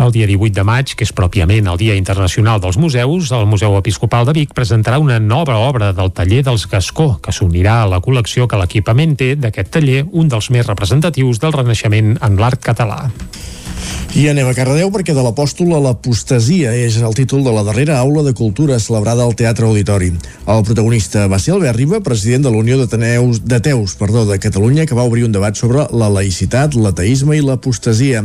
[0.00, 3.74] el dia 18 de maig, que és pròpiament el Dia Internacional dels Museus, el Museu
[3.76, 8.00] Episcopal de Vic presentarà una nova obra del taller dels Gascó, que s'unirà a la
[8.00, 13.10] col·lecció que l'equipament té d'aquest taller, un dels més representatius del Renaixement en l'art català.
[14.10, 18.00] I anem a Cardedeu perquè de l'apòstol a l'apostasia és el títol de la darrera
[18.02, 20.10] aula de cultura celebrada al Teatre Auditori.
[20.50, 24.40] El protagonista va ser Albert Riba, president de la Unió d'Ateneus de Teus perdó, de
[24.42, 28.24] Catalunya, que va obrir un debat sobre la laïcitat, l'ateisme i l'apostasia.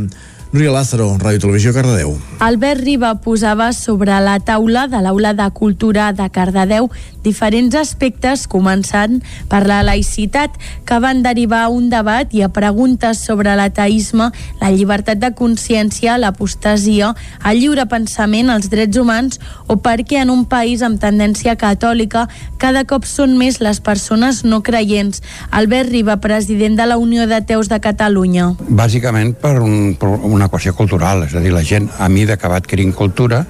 [0.52, 2.14] Núria Lázaro, Ràdio Televisió, Cardedeu.
[2.38, 6.86] Albert Riba posava sobre la taula de l'Aula de Cultura de Cardedeu
[7.26, 9.18] diferents aspectes, començant
[9.50, 10.54] per la laïcitat,
[10.86, 14.30] que van derivar a un debat i a preguntes sobre l'ateisme,
[14.60, 20.44] la llibertat de consciència, l'apostasia, el lliure pensament, els drets humans o perquè en un
[20.46, 22.28] país amb tendència catòlica
[22.62, 25.22] cada cop són més les persones no creients.
[25.50, 28.52] Albert Riba, president de la Unió de Teus de Catalunya.
[28.68, 32.50] Bàsicament per un, per una qüestió cultural, és a dir, la gent a mida que
[32.52, 33.44] va adquirint cultura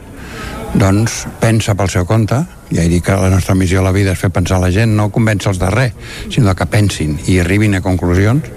[0.77, 4.13] doncs pensa pel seu compte ja he dit que la nostra missió a la vida
[4.13, 5.95] és fer pensar la gent, no convèncer els de res,
[6.35, 8.49] sinó que pensin i arribin a conclusions.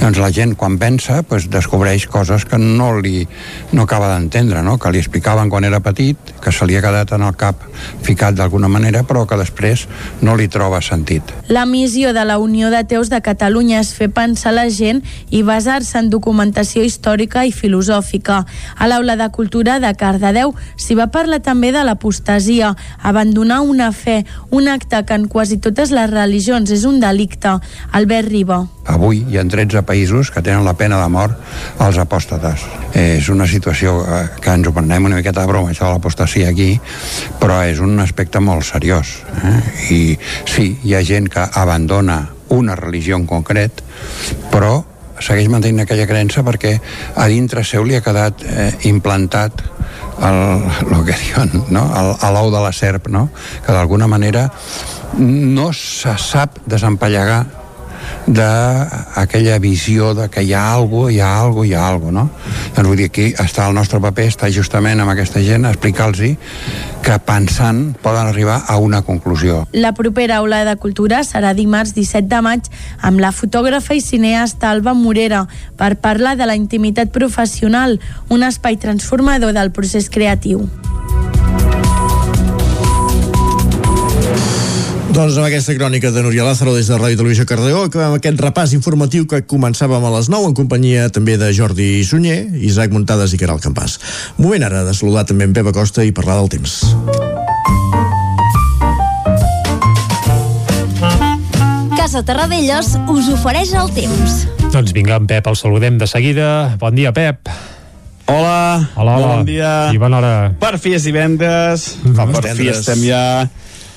[0.00, 3.26] Llavors la gent quan pensa pues, descobreix coses que no li
[3.72, 4.78] no acaba d'entendre, no?
[4.80, 7.60] que li explicaven quan era petit, que se li ha quedat en el cap
[8.02, 9.86] ficat d'alguna manera, però que després
[10.22, 11.22] no li troba sentit.
[11.48, 15.42] La missió de la Unió de Teus de Catalunya és fer pensar la gent i
[15.44, 18.42] basar-se en documentació històrica i filosòfica.
[18.78, 23.90] A l'Aula de Cultura de Cardedeu s'hi va parlar també de l'apostasia, abandonar donar una
[23.92, 27.56] fe, un acte que en quasi totes les religions és un delicte.
[27.92, 28.60] Albert Riba.
[28.92, 31.34] Avui hi ha 13 països que tenen la pena de mort
[31.82, 32.62] als apòstates.
[32.98, 36.52] És una situació eh, que ens ho prenem una miqueta de broma, això de l'apostasia
[36.52, 36.76] aquí,
[37.42, 39.18] però és un aspecte molt seriós.
[39.42, 39.58] Eh?
[39.90, 40.00] I
[40.46, 42.22] sí, hi ha gent que abandona
[42.52, 43.82] una religió en concret,
[44.52, 44.82] però
[45.22, 46.76] segueix mantenint aquella creença perquè
[47.16, 49.62] a dintre seu li ha quedat eh, implantat
[50.22, 50.38] el,
[50.90, 51.86] el que diuen, no?
[52.34, 53.28] l'ou de la serp, no?
[53.64, 54.48] que d'alguna manera
[55.18, 57.61] no se sap desempallegar
[58.26, 62.28] d'aquella visió de que hi ha algo, hi ha algo, hi ha algo, no?
[62.76, 66.36] Doncs vull dir, aquí està el nostre paper, està justament amb aquesta gent, explicar-los
[67.02, 69.66] que pensant poden arribar a una conclusió.
[69.72, 74.70] La propera aula de cultura serà dimarts 17 de maig amb la fotògrafa i cineasta
[74.70, 75.46] Alba Morera
[75.76, 77.98] per parlar de la intimitat professional,
[78.28, 80.68] un espai transformador del procés creatiu.
[85.12, 88.72] Doncs amb aquesta crònica de Núria Lázaro des de Ràdio Televisió Cardedeu acabem aquest repàs
[88.72, 93.40] informatiu que començàvem a les 9 en companyia també de Jordi Sunyer, Isaac Muntades i
[93.42, 93.98] Caral Campàs.
[94.40, 96.78] Moment ara de saludar també en Pep Acosta i parlar del temps.
[101.92, 104.46] Casa Terradellos us ofereix el temps.
[104.72, 106.48] Doncs vinga, en Pep, el saludem de seguida.
[106.80, 107.52] Bon dia, Pep.
[108.32, 109.26] Hola, hola, hola.
[109.36, 109.92] bon dia.
[109.92, 110.36] I bona hora.
[110.56, 113.20] Per fi és divendres, Vamos, per fi estem ja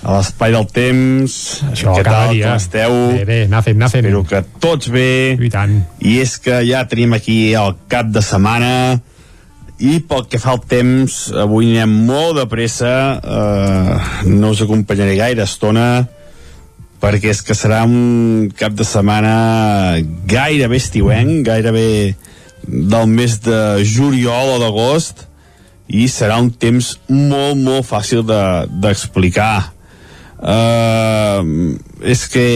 [0.05, 1.33] a l'espai del temps.
[1.71, 2.51] Això, Què tal, dia.
[2.51, 2.95] com esteu?
[3.15, 4.05] Bé, bé, anar fent, anar fent.
[4.05, 5.33] Espero que tots bé.
[5.41, 5.79] I tant.
[6.05, 8.99] I és que ja tenim aquí el cap de setmana
[9.81, 15.17] i pel que fa al temps, avui anirem molt de pressa, eh, no us acompanyaré
[15.19, 16.05] gaire estona,
[17.01, 19.97] perquè és que serà un cap de setmana
[20.29, 22.15] gairebé estiuenc, gairebé
[22.65, 25.25] del mes de juliol o d'agost
[25.91, 29.53] i serà un temps molt, molt fàcil d'explicar.
[29.59, 29.74] De,
[30.45, 31.41] uh,
[32.05, 32.47] és que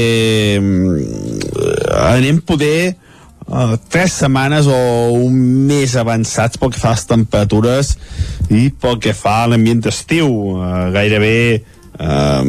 [0.62, 2.96] uh, anem poder
[3.48, 4.80] uh, tres setmanes o
[5.18, 5.36] un
[5.70, 7.96] mes avançats pel que fa a les temperatures
[8.50, 10.30] i pel que fa a l'ambient d'estiu.
[10.56, 11.64] Uh, gairebé
[12.00, 12.44] uh,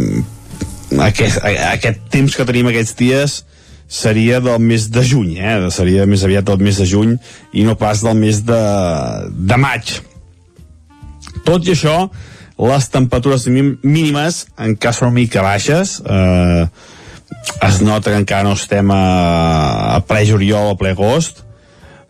[1.09, 3.41] aquest, aquest temps que tenim aquests dies
[3.91, 5.57] seria del mes de juny, eh?
[5.74, 7.16] seria més aviat del mes de juny
[7.59, 8.61] i no pas del mes de,
[9.34, 9.97] de maig.
[11.47, 12.05] Tot i això,
[12.69, 16.67] les temperatures mínimes encara són una mica baixes, eh,
[17.65, 19.05] es nota que encara no estem a,
[19.97, 21.45] a ple juliol o ple agost,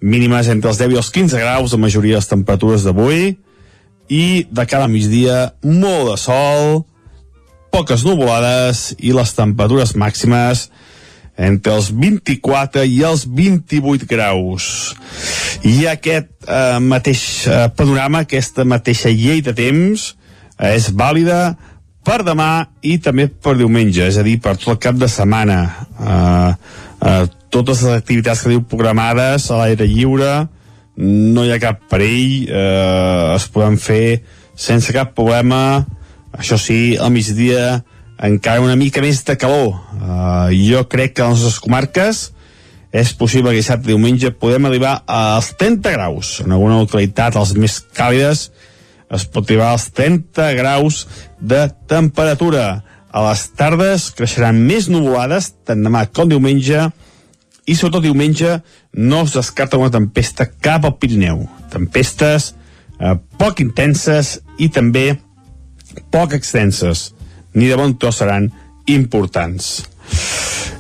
[0.01, 3.34] mínimes entre els 10 i els 15 graus, la majoria de les temperatures d'avui,
[4.11, 6.80] i de cada migdia molt de sol,
[7.70, 10.66] poques nuvolades i les temperatures màximes
[11.40, 14.66] entre els 24 i els 28 graus.
[15.64, 20.11] I aquest eh, mateix eh, panorama, aquesta mateixa llei de temps,
[20.68, 21.56] és vàlida
[22.04, 25.61] per demà i també per diumenge, és a dir, per tot el cap de setmana.
[26.00, 26.50] Eh,
[27.08, 30.48] eh, totes les activitats que diu programades a l'aire lliure,
[31.00, 34.20] no hi ha cap perill, eh, es poden fer
[34.56, 35.86] sense cap problema,
[36.36, 37.80] això sí, al migdia
[38.20, 39.78] encara una mica més de calor.
[39.96, 42.20] Uh, jo crec que a les nostres comarques
[42.92, 46.34] és possible que dissabte diumenge podem arribar als 30 graus.
[46.44, 48.50] En alguna localitat, les més càlides,
[49.11, 51.06] es pot arribar als 30 graus
[51.40, 52.82] de temperatura.
[53.11, 56.88] A les tardes creixeran més nuvolades, tant demà com diumenge,
[57.66, 58.61] i sobretot diumenge
[58.98, 61.44] no es descarta una tempesta cap al Pirineu.
[61.70, 62.52] Tempestes
[62.98, 65.12] eh, poc intenses i també
[66.14, 67.11] poc extenses
[67.54, 68.48] ni de bon tros seran
[68.90, 69.80] importants.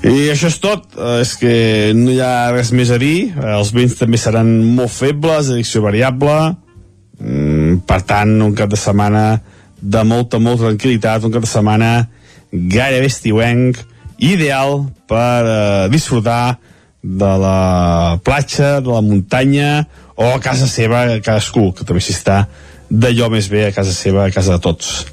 [0.00, 1.54] I això és tot, eh, és que
[1.94, 5.82] no hi ha res més a dir, eh, els vents també seran molt febles, addicció
[5.84, 6.56] variable,
[7.20, 9.40] mm, per tant, un cap de setmana
[9.80, 11.92] de molta, molta tranquil·litat, un cap de setmana
[12.50, 13.78] gairebé estiuenc,
[14.20, 16.58] ideal per eh, disfrutar
[17.00, 22.42] de la platja, de la muntanya o a casa seva, cadascú, que també s'hi està
[22.90, 25.06] d'allò més bé a casa seva, a casa de tots.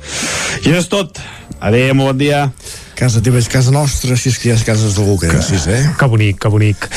[0.66, 1.22] I això és tot.
[1.62, 2.48] Adéu, bon dia.
[2.98, 5.60] Casa teva és casa nostra, si és que hi ha cases d'algú que, que sí,
[5.70, 5.84] eh?
[6.00, 6.88] Que bonic, que bonic.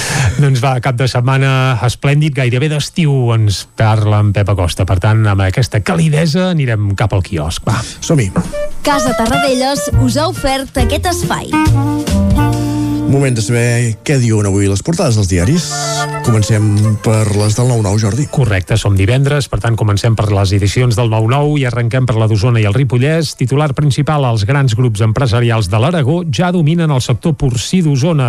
[0.40, 1.50] doncs va, cap de setmana
[1.84, 4.86] esplèndid, gairebé d'estiu ens parla en Pep Acosta.
[4.88, 7.68] Per tant, amb aquesta calidesa anirem cap al quiosc.
[7.68, 7.76] Va.
[8.00, 8.30] Som-hi.
[8.86, 11.52] Casa Tarradellas us ha ofert aquest espai.
[13.10, 15.64] Moment de saber què diuen avui les portades dels diaris.
[16.22, 16.62] Comencem
[17.02, 18.26] per les del 9-9, Jordi.
[18.30, 22.28] Correcte, som divendres, per tant comencem per les edicions del 9-9 i arrenquem per la
[22.30, 23.32] d'Osona i el Ripollès.
[23.40, 28.28] Titular principal, els grans grups empresarials de l'Aragó ja dominen el sector porcí d'Osona.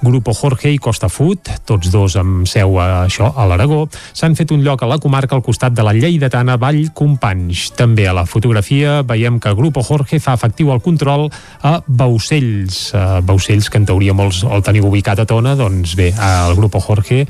[0.00, 3.82] Grupo Jorge i Costa Food, tots dos amb seu a això, a l'Aragó,
[4.16, 7.66] s'han fet un lloc a la comarca al costat de la lleidatana Vall Companys.
[7.76, 11.28] També a la fotografia veiem que Grupo Jorge fa efectiu el control
[11.60, 16.10] a Baucells, a Baucells que en teoria molts el teniu ubicat a Tona, doncs bé,
[16.14, 17.24] el Grupo Jorge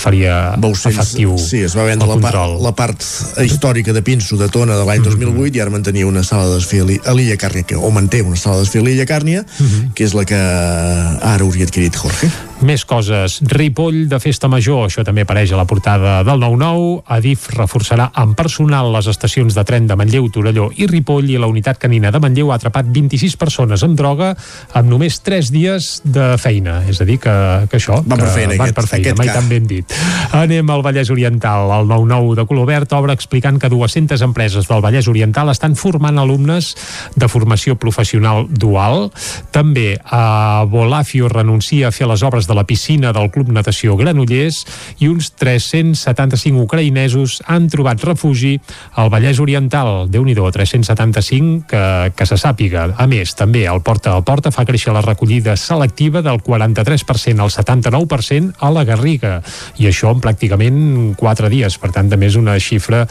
[0.00, 3.04] faria Baucells, efectiu sí, es va vendre la part, la part
[3.44, 5.34] històrica de Pinso de Tona de l'any mm -hmm.
[5.34, 8.60] 2008 i ara mantenia una sala d'esfil a l'Illa Càrnia, que, o manté una sala
[8.60, 9.92] d'esfil a l'Illa Càrnia, mm -hmm.
[9.94, 12.30] que és la que ara hauria adquirit Jorge.
[12.62, 13.40] Més coses.
[13.50, 17.02] Ripoll de Festa Major, això també apareix a la portada del 9-9.
[17.16, 21.48] Adif reforçarà amb personal les estacions de tren de Manlleu, Torelló i Ripoll i la
[21.50, 24.30] unitat canina de Manlleu ha atrapat 26 persones amb droga
[24.72, 26.78] amb només 3 dies de feina.
[26.88, 27.34] És a dir, que,
[27.70, 27.98] que això...
[28.06, 29.36] Van per feina, van aquest, per feina, aquest mai car.
[29.40, 29.96] tan ben dit.
[30.38, 31.74] Anem al Vallès Oriental.
[31.80, 36.22] El 9-9 de color verd obre explicant que 200 empreses del Vallès Oriental estan formant
[36.22, 36.72] alumnes
[37.18, 39.10] de formació professional dual.
[39.52, 44.62] També a Bolafio renuncia a fer les obres de la piscina del Club Natació Granollers
[45.00, 48.58] i uns 375 ucraïnesos han trobat refugi
[49.00, 50.08] al Vallès Oriental.
[50.10, 52.88] déu nhi 375 que, que se sàpiga.
[52.98, 57.50] A més, també el Porta a Porta fa créixer la recollida selectiva del 43% al
[57.50, 59.40] 79% a la Garriga.
[59.78, 61.78] I això en pràcticament 4 dies.
[61.78, 63.04] Per tant, també és una xifra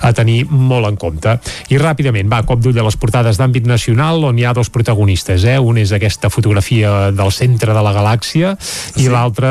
[0.00, 1.36] a tenir molt en compte.
[1.72, 5.44] I ràpidament, va, cop d'ull a les portades d'àmbit nacional on hi ha dos protagonistes.
[5.44, 5.58] Eh?
[5.58, 8.56] Un és aquesta fotografia del centre de la galàxia
[9.02, 9.48] i l'altre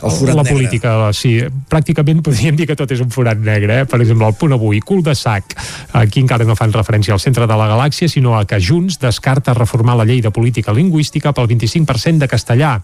[0.00, 0.52] forat la negre.
[0.52, 0.94] política.
[1.16, 1.34] Sí,
[1.70, 3.82] pràcticament podríem dir que tot és un forat negre.
[3.82, 3.86] Eh?
[3.86, 5.54] Per exemple, el punt avui, cul de sac.
[5.92, 9.54] Aquí encara no fan referència al centre de la galàxia, sinó a que Junts descarta
[9.54, 12.74] reformar la llei de política lingüística pel 25% de castellà.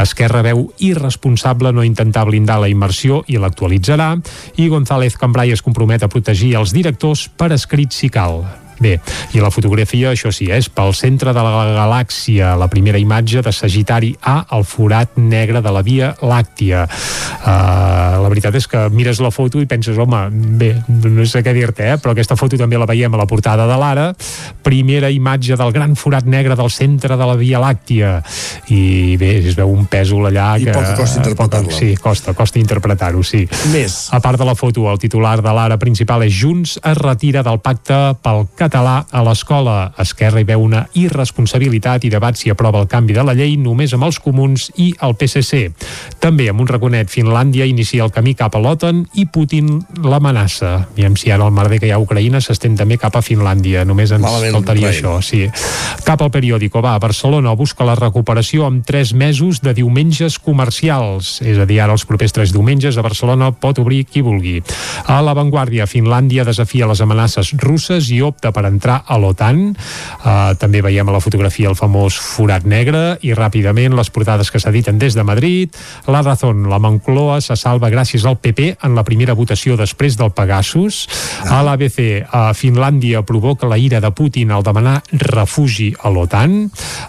[0.00, 4.14] Esquerra veu irresponsable no intentar blindar la immersió i l'actualitzarà
[4.56, 8.63] i González Cambrai es compromet a protegir els directors per escrit si cal.
[8.82, 8.96] Bé,
[9.34, 13.52] i la fotografia, això sí, és pel centre de la galàxia, la primera imatge de
[13.54, 16.84] Sagitari A, el forat negre de la Via Làctia.
[17.44, 20.24] Uh, la veritat és que mires la foto i penses, home,
[20.58, 21.98] bé, no sé què dir-te, eh?
[22.02, 24.08] però aquesta foto també la veiem a la portada de l'Ara,
[24.64, 28.16] primera imatge del gran forat negre del centre de la Via Làctia,
[28.74, 30.74] i bé, es veu un pèsol allà I que...
[30.74, 31.74] poc costa interpretar-la.
[31.78, 33.44] Sí, costa, costa interpretar-ho, sí.
[33.72, 33.98] Més.
[34.14, 37.60] A part de la foto, el titular de l'ara principal és Junts es retira del
[37.62, 39.92] pacte pel català a l'escola.
[40.00, 43.92] Esquerra hi veu una irresponsabilitat i debat si aprova el canvi de la llei només
[43.96, 45.68] amb els comuns i el PSC.
[46.22, 50.72] També amb un raconet, Finlàndia inicia el camí cap a l'OTAN i Putin l'amenaça.
[50.94, 53.84] Aviam si ara el merder que hi ha a Ucraïna s'estén també cap a Finlàndia.
[53.84, 55.18] Només ens Malament, faltaria Ucraïna.
[55.18, 55.44] això, sí.
[56.04, 61.40] Cap al periòdico, va, Barcelona busca la recuperació amb tres mesos de diumenges comercials.
[61.44, 64.62] És a dir, ara els propers tres diumenges a Barcelona pot obrir qui vulgui.
[65.06, 69.60] A l'avantguàrdia, Finlàndia desafia les amenaces russes i opta per entrar a l'OTAN.
[69.74, 74.62] Uh, també veiem a la fotografia el famós forat negre i ràpidament les portades que
[74.62, 75.74] s'editen des de Madrid.
[76.06, 80.32] La Razón, la Moncloa se salva gràcies al PP en la primera votació després del
[80.32, 81.04] Pegasus.
[81.50, 86.56] A l'ABC, a Finlàndia provoca la ira de Putin al demanar refugi a l'OTAN.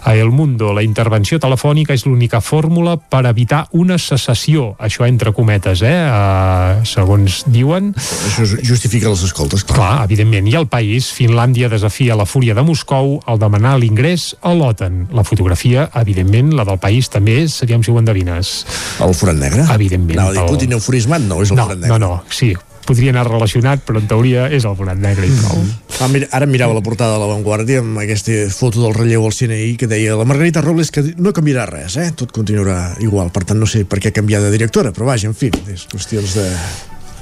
[0.04, 4.74] A El Mundo, la intervenció telefònica és l'única fórmula per evitar una secessió.
[4.82, 5.96] Això entre cometes, eh?
[6.06, 7.92] Uh, segons diuen.
[7.96, 9.76] Això justifica les escoltes, clar.
[9.76, 10.46] Clar, evidentment.
[10.48, 15.08] I el país, Finlàndia desafia la fúria de Moscou al demanar l'ingrés a l'OTAN.
[15.12, 18.66] La fotografia, evidentment, la del país també és, aviam si ho endevines.
[19.04, 19.66] El forat negre?
[19.74, 20.20] Evidentment.
[20.32, 21.98] Dir el- Putin euforismat, no, és el no, forat negre.
[21.98, 22.54] No, no, sí,
[22.86, 25.60] podria anar relacionat, però en teoria és el forat negre i prou.
[26.00, 29.76] Ah, mira, ara mirava la portada de l'avantguàrdia amb aquesta foto del relleu al CNI
[29.76, 32.12] que deia la Margarita Robles que no canviarà res, eh?
[32.16, 35.34] tot continuarà igual, per tant no sé per què canviar de directora, però vaja, en
[35.34, 36.46] fi, és qüestions de...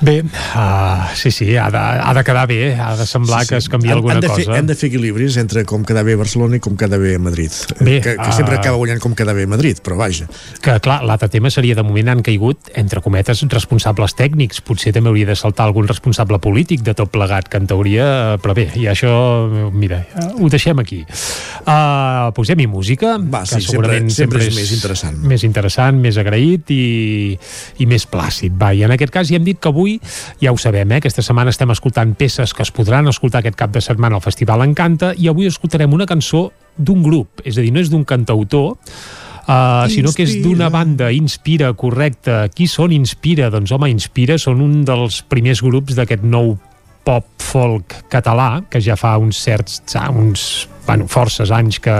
[0.00, 3.48] Bé, uh, sí, sí, ha de, ha de quedar bé, ha de semblar sí, sí.
[3.50, 4.58] que es canvia alguna han de fer, cosa.
[4.58, 7.54] Hem de fer equilibris entre com quedar bé Barcelona i com quedar bé Madrid.
[7.78, 8.32] Bé, que, que ah.
[8.34, 10.26] sempre acaba guanyant com quedar bé Madrid, però vaja.
[10.64, 14.60] Que, clar, l'altre tema seria, de moment han caigut, entre cometes, responsables tècnics.
[14.66, 18.08] Potser també hauria de saltar algun responsable polític de tot plegat, que en teoria...
[18.42, 19.14] Però bé, i això,
[19.72, 20.02] mira,
[20.34, 21.04] ho deixem aquí.
[21.64, 25.22] Uh, Posem-hi música, Va, que sí, sempre- segurament sempre és més interessant.
[25.22, 26.84] Més interessant, més agraït i,
[27.80, 28.56] i més plàcid.
[28.58, 29.83] Va, i en aquest cas ja hem dit que avui,
[30.42, 33.74] ja ho sabem, eh, aquesta setmana estem escoltant peces que es podran escoltar aquest cap
[33.74, 37.72] de setmana al Festival Encanta i avui escoltarem una cançó d'un grup, és a dir,
[37.74, 38.74] no és d'un cantautor,
[39.44, 42.32] Uh, sinó que és d'una banda, Inspira, correcte.
[42.56, 43.50] Qui són Inspira?
[43.52, 46.54] Doncs home, Inspira són un dels primers grups d'aquest nou
[47.04, 51.94] pop folk català, que ja fa uns certs, uns bueno, forces anys que,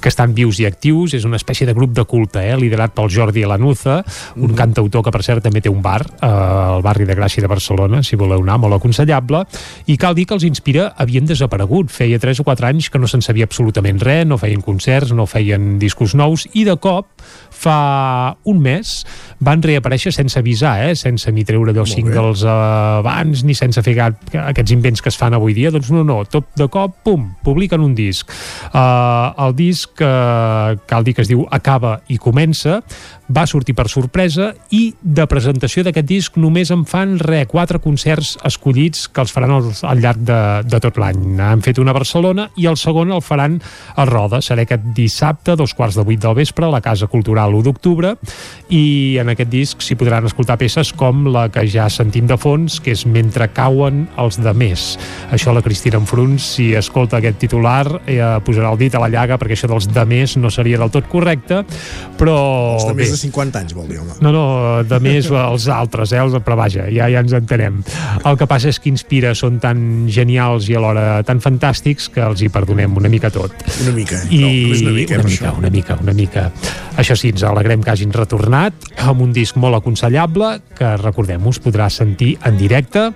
[0.00, 3.10] que estan vius i actius, és una espècie de grup de culte, eh, liderat pel
[3.12, 4.00] Jordi Lanuza,
[4.36, 7.50] un cantautor que per cert també té un bar eh, al barri de Gràcia de
[7.50, 9.44] Barcelona, si voleu anar, molt aconsellable,
[9.86, 13.10] i cal dir que els Inspira havien desaparegut, feia 3 o 4 anys que no
[13.10, 17.08] se'n sabia absolutament res, no feien concerts, no feien discos nous, i de cop,
[17.60, 18.92] fa un mes,
[19.44, 20.94] van reaparèixer sense avisar, eh?
[20.96, 22.54] sense ni treure allò singles eh,
[23.00, 26.22] abans, ni sense fer gat- aquests invents que es fan avui dia, doncs no, no,
[26.24, 28.30] tot de cop, pum, publiquen un disc.
[28.72, 32.80] Uh, el disc, uh, cal dir que es diu Acaba i comença,
[33.30, 38.36] va sortir per sorpresa i de presentació d'aquest disc només en fan re, quatre concerts
[38.46, 41.22] escollits que els faran al, al llarg de, de tot l'any.
[41.40, 43.58] Han fet una a Barcelona i el segon el faran
[43.96, 44.40] a Roda.
[44.44, 48.14] Serà aquest dissabte, dos quarts de vuit del vespre, a la Casa Cultural 1 d'octubre
[48.70, 52.80] i en aquest disc s'hi podran escoltar peces com la que ja sentim de fons,
[52.82, 54.94] que és Mentre cauen els de més.
[55.34, 59.38] Això la Cristina Enfruns, si escolta aquest titular, eh, posarà el dit a la llaga
[59.40, 61.64] perquè això dels de més no seria del tot correcte,
[62.20, 62.36] però...
[62.76, 64.16] Els de més 50 anys, vol dir, home.
[64.24, 64.44] No, no,
[64.86, 67.80] de més els altres, eh, els, però vaja, ja, ja ens entenem.
[68.24, 72.42] El que passa és que Inspira són tan genials i alhora tan fantàstics que els
[72.42, 73.54] hi perdonem una mica tot.
[73.84, 75.58] Una mica, I no, només una mica, una mica, això.
[75.58, 76.48] una mica, una mica.
[77.00, 81.62] Això sí, ens alegrem que hagin retornat amb un disc molt aconsellable que, recordem-ho, es
[81.62, 83.10] podrà sentir en directe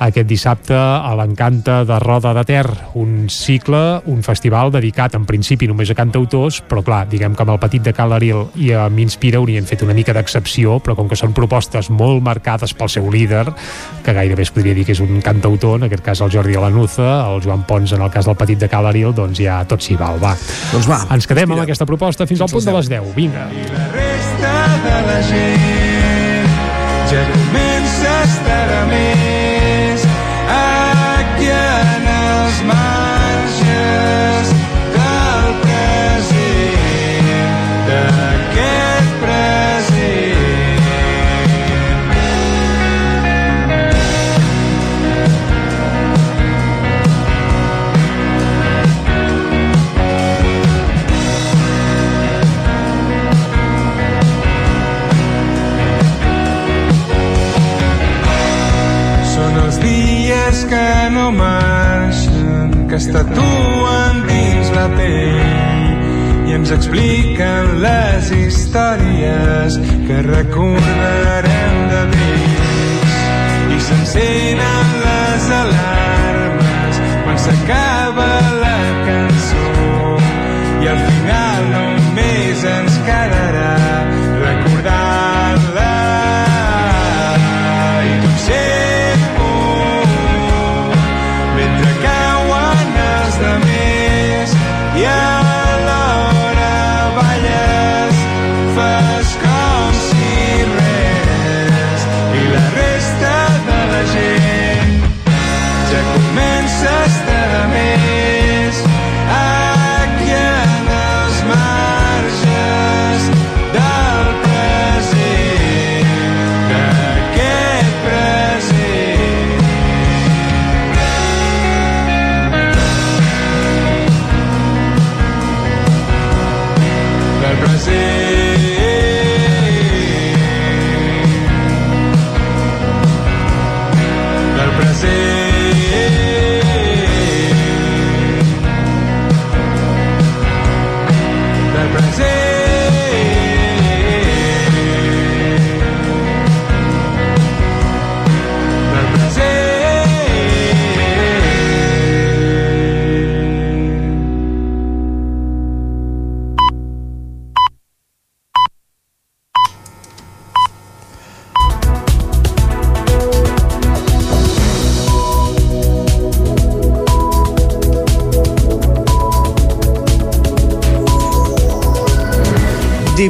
[0.00, 2.64] aquest dissabte a l'Encanta de Roda de Ter,
[2.96, 7.52] un cicle, un festival dedicat en principi només a cantautors, però clar, diguem que amb
[7.52, 8.88] el petit de Cal Aril i a
[9.50, 13.08] m'Inspira haurien fet una mica d'excepció, però com que són propostes molt marcades pel seu
[13.10, 13.46] líder,
[14.04, 17.08] que gairebé es podria dir que és un cantautor, en aquest cas el Jordi Lanuza,
[17.26, 19.98] el Joan Pons en el cas del petit de Cal Aril, doncs ja tot s'hi
[20.00, 20.36] val, va.
[20.72, 21.02] Doncs va.
[21.16, 23.12] Ens quedem amb aquesta proposta fins al punt de les 10.
[23.16, 23.48] Vinga.
[23.96, 24.54] resta
[24.86, 26.56] de la gent
[27.10, 29.39] ja comença a estar a més
[60.50, 69.78] que no marxen, que es tatuen dins la pell i ens expliquen les històries
[70.08, 73.14] que recordarem de vells
[73.76, 78.30] i s'encenen les alarmes quan s'acaba
[78.64, 80.16] la cançó
[80.82, 83.79] i al final només ens quedarà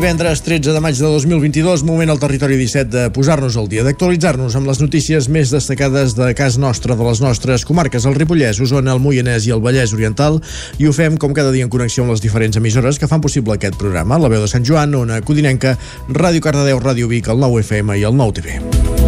[0.01, 4.55] Divendres 13 de maig de 2022, moment al territori 17 de posar-nos al dia, d'actualitzar-nos
[4.57, 8.95] amb les notícies més destacades de cas nostre, de les nostres comarques, el Ripollès, Osona,
[8.97, 10.41] el Moianès i el Vallès Oriental,
[10.81, 13.59] i ho fem com cada dia en connexió amb les diferents emissores que fan possible
[13.59, 15.77] aquest programa, la veu de Sant Joan, Ona Codinenca,
[16.09, 19.00] Ràdio Cardedeu, Ràdio Vic, el 9 FM i el 9 TV.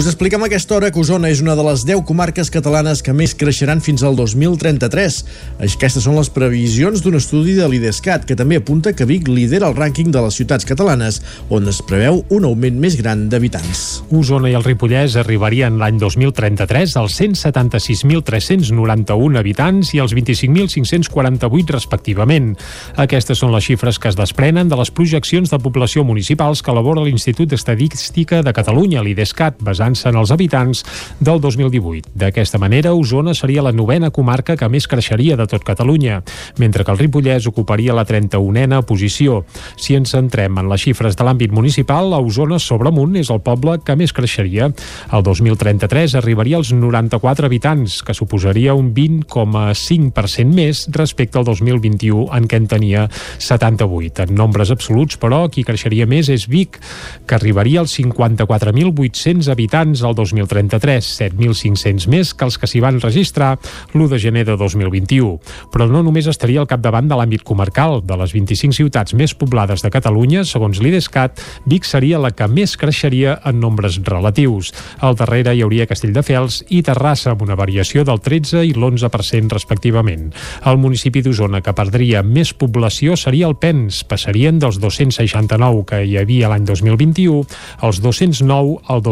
[0.00, 3.12] Us expliquem a aquesta hora que Osona és una de les 10 comarques catalanes que
[3.12, 5.28] més creixeran fins al 2033.
[5.66, 9.76] Aquestes són les previsions d'un estudi de l'IDESCAT, que també apunta que Vic lidera el
[9.76, 11.20] rànquing de les ciutats catalanes,
[11.52, 14.00] on es preveu un augment més gran d'habitants.
[14.08, 22.56] Osona i el Ripollès arribarien l'any 2033 als 176.391 habitants i als 25.548 respectivament.
[23.04, 27.04] Aquestes són les xifres que es desprenen de les projeccions de població municipals que elabora
[27.04, 30.84] l'Institut d'Estadística de Catalunya, l'IDESCAT, basant-se en els habitants
[31.18, 32.12] del 2018.
[32.14, 36.20] D'aquesta manera, Osona seria la novena comarca que més creixeria de tot Catalunya,
[36.58, 39.44] mentre que el Ripollès ocuparia la 31a posició.
[39.76, 43.78] Si ens centrem en les xifres de l'àmbit municipal, a Osona Sobremunt és el poble
[43.84, 44.70] que més creixeria.
[45.10, 52.46] El 2033 arribaria als 94 habitants, que suposaria un 20,5% més respecte al 2021, en
[52.46, 54.28] què en tenia 78.
[54.28, 56.78] En nombres absoluts, però, qui creixeria més és Vic,
[57.26, 63.52] que arribaria als 54.800 habitants al 2033, 7.500 més que els que s'hi van registrar
[63.94, 65.38] l'1 de gener de 2021.
[65.70, 68.00] Però no només estaria al capdavant de l'àmbit comarcal.
[68.04, 71.40] De les 25 ciutats més poblades de Catalunya, segons l'IDESCAT,
[71.70, 74.72] Vic seria la que més creixeria en nombres relatius.
[74.98, 80.30] Al darrere hi hauria Castelldefels i Terrassa, amb una variació del 13 i l'11% respectivament.
[80.66, 84.02] El municipi d'Osona que perdria més població seria el Pens.
[84.04, 87.44] Passarien dels 269 que hi havia l'any 2021
[87.86, 89.02] als 209 al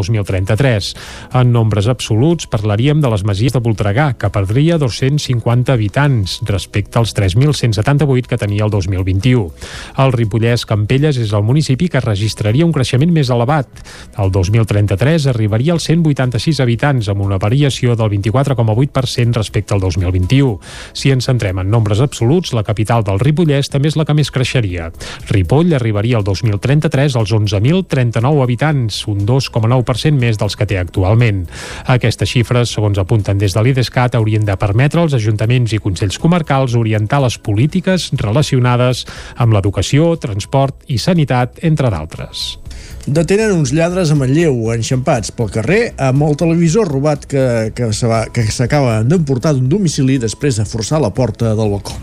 [0.49, 0.95] 2033.
[1.33, 7.13] En nombres absoluts parlaríem de les Masies de Voltregà, que perdria 250 habitants respecte als
[7.15, 9.51] 3.178 que tenia el 2021.
[9.97, 13.69] El Ripollès Campelles és el municipi que registraria un creixement més elevat.
[14.17, 20.57] El 2033 arribaria als 186 habitants, amb una variació del 24,8% respecte al 2021.
[20.93, 24.31] Si ens centrem en nombres absoluts, la capital del Ripollès també és la que més
[24.33, 24.89] creixeria.
[25.29, 31.43] Ripoll arribaria al 2033 als 11.039 habitants, un 2,9% més dels que té actualment.
[31.91, 36.77] Aquestes xifres, segons apunten des de l'IDESCAT, haurien de permetre als ajuntaments i consells comarcals
[36.79, 39.05] orientar les polítiques relacionades
[39.37, 42.59] amb l'educació, transport i sanitat, entre d'altres.
[43.07, 48.99] Detenen uns lladres a Manlleu, enxampats pel carrer, amb el televisor robat que, que s'acaba
[49.07, 51.95] d'emportar d'un domicili després de forçar la porta del balcó.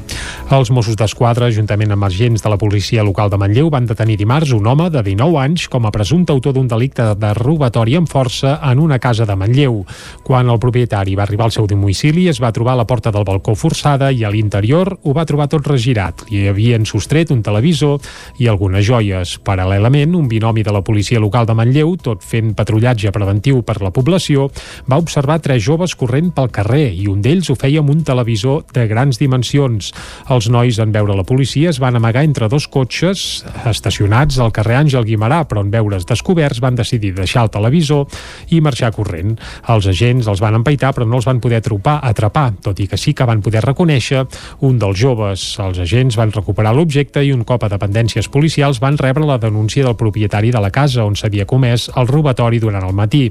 [0.47, 4.53] Els Mossos d'Esquadra, juntament amb agents de la policia local de Manlleu, van detenir dimarts
[4.55, 8.53] un home de 19 anys com a presumpte autor d'un delicte de robatori amb força
[8.63, 9.81] en una casa de Manlleu.
[10.23, 13.57] Quan el propietari va arribar al seu domicili, es va trobar la porta del balcó
[13.59, 16.29] forçada i a l'interior ho va trobar tot regirat.
[16.31, 17.99] Li havien sostret un televisor
[18.39, 19.41] i algunes joies.
[19.43, 23.91] Paral·lelament, un binomi de la policia local de Manlleu, tot fent patrullatge preventiu per la
[23.95, 24.47] població,
[24.87, 28.63] va observar tres joves corrent pel carrer i un d'ells ho feia amb un televisor
[28.77, 29.91] de grans dimensions.
[30.31, 34.79] Els nois, en veure la policia, es van amagar entre dos cotxes estacionats al carrer
[34.85, 38.07] Àngel Guimarà, però en veure's descoberts van decidir deixar el televisor
[38.55, 39.37] i marxar corrent.
[39.73, 43.01] Els agents els van empaitar però no els van poder atrapar, atrapar, tot i que
[43.01, 44.25] sí que van poder reconèixer
[44.69, 45.49] un dels joves.
[45.63, 49.85] Els agents van recuperar l'objecte i un cop a dependències policials van rebre la denúncia
[49.85, 53.25] del propietari de la casa on s'havia comès el robatori durant el matí.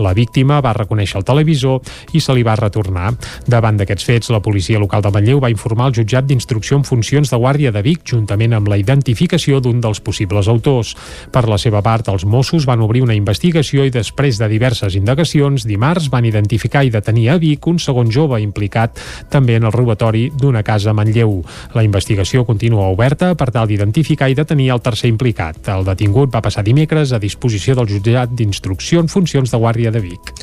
[0.00, 1.82] La víctima va reconèixer el televisor
[2.16, 3.12] i se li va retornar.
[3.46, 7.30] Davant d'aquests fets, la policia local de Manlleu va informar el jutjat d'instrucció en funcions
[7.30, 10.94] de Guàrdia de Vic, juntament amb la identificació d'un dels possibles autors.
[11.32, 15.66] Per la seva part, els Mossos van obrir una investigació i després de diverses indagacions,
[15.68, 20.28] dimarts van identificar i detenir a Vic un segon jove implicat també en el robatori
[20.32, 21.42] d'una casa a Manlleu.
[21.74, 25.60] La investigació continua oberta per tal d'identificar i detenir el tercer implicat.
[25.72, 30.00] El detingut va passar dimecres a disposició del jutjat d'instrucció en funcions de Guàrdia de
[30.00, 30.34] Vic.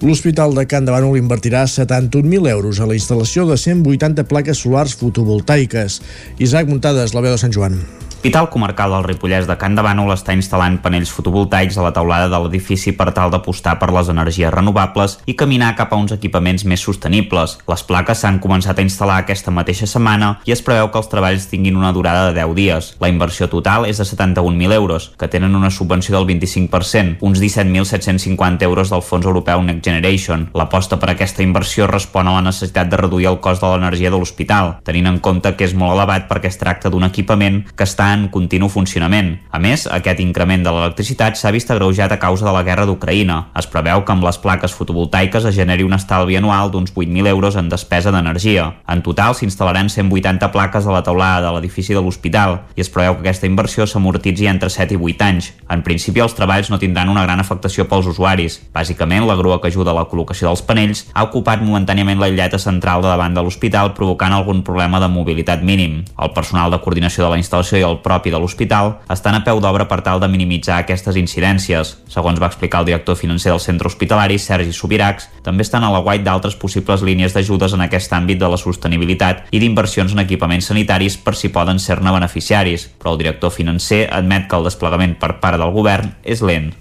[0.00, 4.94] L'Hospital de Can de Bànol invertirà 71.000 euros a la instal·lació de 180 plaques solars
[4.94, 6.00] fotovoltaiques.
[6.38, 7.80] Isaac Muntades, la veu de Sant Joan.
[8.18, 12.26] L'Hospital Comarcal del Ripollès de Can de Bànol està instal·lant panells fotovoltaics a la teulada
[12.26, 16.64] de l'edifici per tal d'apostar per les energies renovables i caminar cap a uns equipaments
[16.66, 17.54] més sostenibles.
[17.70, 21.46] Les plaques s'han començat a instal·lar aquesta mateixa setmana i es preveu que els treballs
[21.52, 22.88] tinguin una durada de 10 dies.
[22.98, 28.66] La inversió total és de 71.000 euros, que tenen una subvenció del 25%, uns 17.750
[28.66, 30.48] euros del Fons Europeu Next Generation.
[30.58, 34.18] L'aposta per aquesta inversió respon a la necessitat de reduir el cost de l'energia de
[34.18, 38.07] l'hospital, tenint en compte que és molt elevat perquè es tracta d'un equipament que està
[38.14, 39.34] en continu funcionament.
[39.50, 43.38] A més, aquest increment de l'electricitat s'ha vist agreujat a causa de la guerra d'Ucraïna.
[43.58, 47.56] Es preveu que amb les plaques fotovoltaiques es generi un estalvi anual d'uns 8.000 euros
[47.56, 48.68] en despesa d'energia.
[48.88, 53.16] En total s'instal·laran 180 plaques a la teulada de l'edifici de l'hospital i es preveu
[53.16, 55.52] que aquesta inversió s'amortitzi entre 7 i 8 anys.
[55.68, 58.60] En principi, els treballs no tindran una gran afectació pels usuaris.
[58.74, 62.58] Bàsicament, la grua que ajuda a la col·locació dels panells ha ocupat momentàniament la illeta
[62.58, 66.02] central de davant de l'hospital provocant algun problema de mobilitat mínim.
[66.18, 69.60] El personal de coordinació de la instal·lació i el propi de l'hospital estan a peu
[69.60, 71.94] d'obra per tal de minimitzar aquestes incidències.
[72.08, 76.02] Segons va explicar el director financer del centre hospitalari, Sergi Subiracs, també estan a la
[76.04, 80.70] guait d'altres possibles línies d'ajudes en aquest àmbit de la sostenibilitat i d'inversions en equipaments
[80.72, 85.38] sanitaris per si poden ser-ne beneficiaris, però el director financer admet que el desplegament per
[85.42, 86.72] part del govern és lent.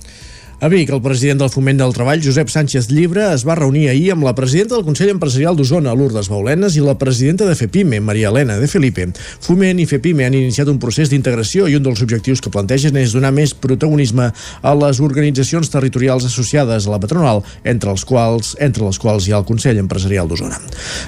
[0.60, 4.08] A Vic, el president del Foment del Treball, Josep Sánchez Llibre, es va reunir ahir
[4.16, 8.32] amb la presidenta del Consell Empresarial d'Osona, Lourdes Baulenes, i la presidenta de FEPIME, Maria
[8.32, 9.06] Elena de Felipe.
[9.46, 13.14] Foment i FEPIME han iniciat un procés d'integració i un dels objectius que plantegen és
[13.14, 18.88] donar més protagonisme a les organitzacions territorials associades a la patronal, entre, els quals, entre
[18.88, 20.58] les quals hi ha el Consell Empresarial d'Osona.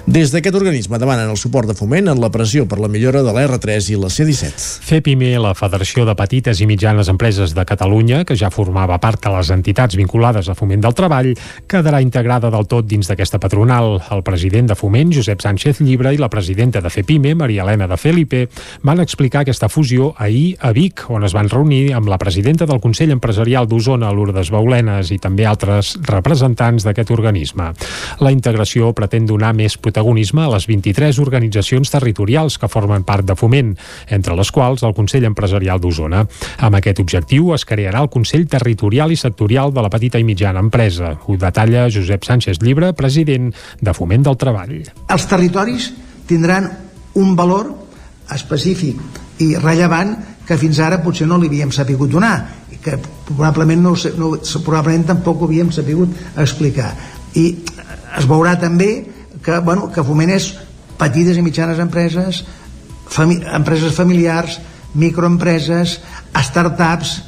[0.05, 3.33] Des d'aquest organisme demanen el suport de Foment en la pressió per la millora de
[3.33, 4.69] la R3 i la C-17.
[4.93, 9.38] FEPIME, la Federació de Petites i Mitjanes Empreses de Catalunya, que ja formava part de
[9.39, 11.31] les entitats vinculades a Foment del Treball,
[11.69, 13.97] quedarà integrada del tot dins d'aquesta patronal.
[14.11, 17.97] El president de Foment, Josep Sánchez Llibre, i la presidenta de FEPIME, Maria Elena de
[17.97, 18.45] Felipe,
[18.83, 22.81] van explicar aquesta fusió ahir a Vic, on es van reunir amb la presidenta del
[22.83, 27.71] Consell Empresarial d'Osona, Lourdes Baulenes, i també altres representants d'aquest organisme.
[28.19, 33.37] La integració pretén donar més protagonisme a les 23 organitzacions territorials que formen part de
[33.39, 33.75] Foment,
[34.09, 36.25] entre les quals el Consell Empresarial d'Osona.
[36.65, 40.61] Amb aquest objectiu es crearà el Consell Territorial i sectorial de la petita i mitjana
[40.63, 41.13] empresa.
[41.25, 44.75] Ho detalla Josep Sánchez Llibre, president de Foment del Treball.
[45.07, 45.91] Els territoris
[46.29, 46.69] tindran
[47.19, 47.71] un valor
[48.33, 48.99] específic
[49.41, 50.15] i rellevant
[50.45, 52.35] que fins ara potser no li havíem sapigut donar
[52.73, 54.31] i que probablement, no, no,
[54.65, 56.91] probablement tampoc ho havíem sapigut explicar
[57.37, 57.45] i
[58.17, 58.89] es veurà també
[59.45, 60.51] que, bueno, que Foment és
[60.99, 62.43] petites i mitjanes empreses
[63.09, 64.59] fami empreses familiars
[64.97, 65.99] microempreses
[66.49, 67.19] startups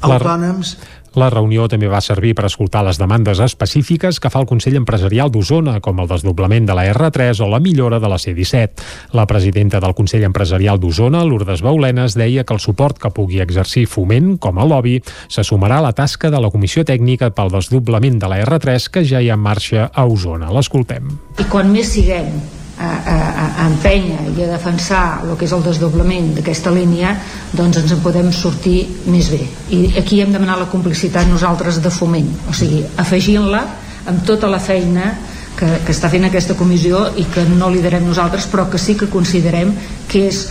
[0.00, 0.89] autònoms La
[1.30, 5.78] reunió també va servir per escoltar les demandes específiques que fa el Consell Empresarial d'Osona,
[5.82, 8.86] com el desdoblament de la R3 o la millora de la C-17.
[9.18, 13.86] La presidenta del Consell Empresarial d'Osona, Lourdes Baulenes, deia que el suport que pugui exercir
[13.90, 18.22] Foment, com a lobby, se sumarà a la tasca de la Comissió Tècnica pel desdoblament
[18.22, 20.52] de la R3 que ja hi ha en marxa a Osona.
[20.54, 21.10] L'escoltem.
[21.40, 23.16] I quan més siguem a, a,
[23.62, 27.12] a empènyer i a defensar el que és el desdoblament d'aquesta línia
[27.52, 28.78] doncs ens en podem sortir
[29.12, 29.42] més bé.
[29.76, 33.62] I aquí hem demanat la complicitat nosaltres de foment, o sigui, afegint-la
[34.10, 35.12] amb tota la feina
[35.58, 39.10] que, que està fent aquesta comissió i que no liderem nosaltres però que sí que
[39.12, 39.74] considerem
[40.08, 40.46] que és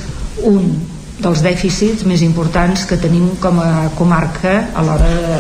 [0.46, 5.40] un dels dèficits més importants que tenim com a comarca a l'hora de,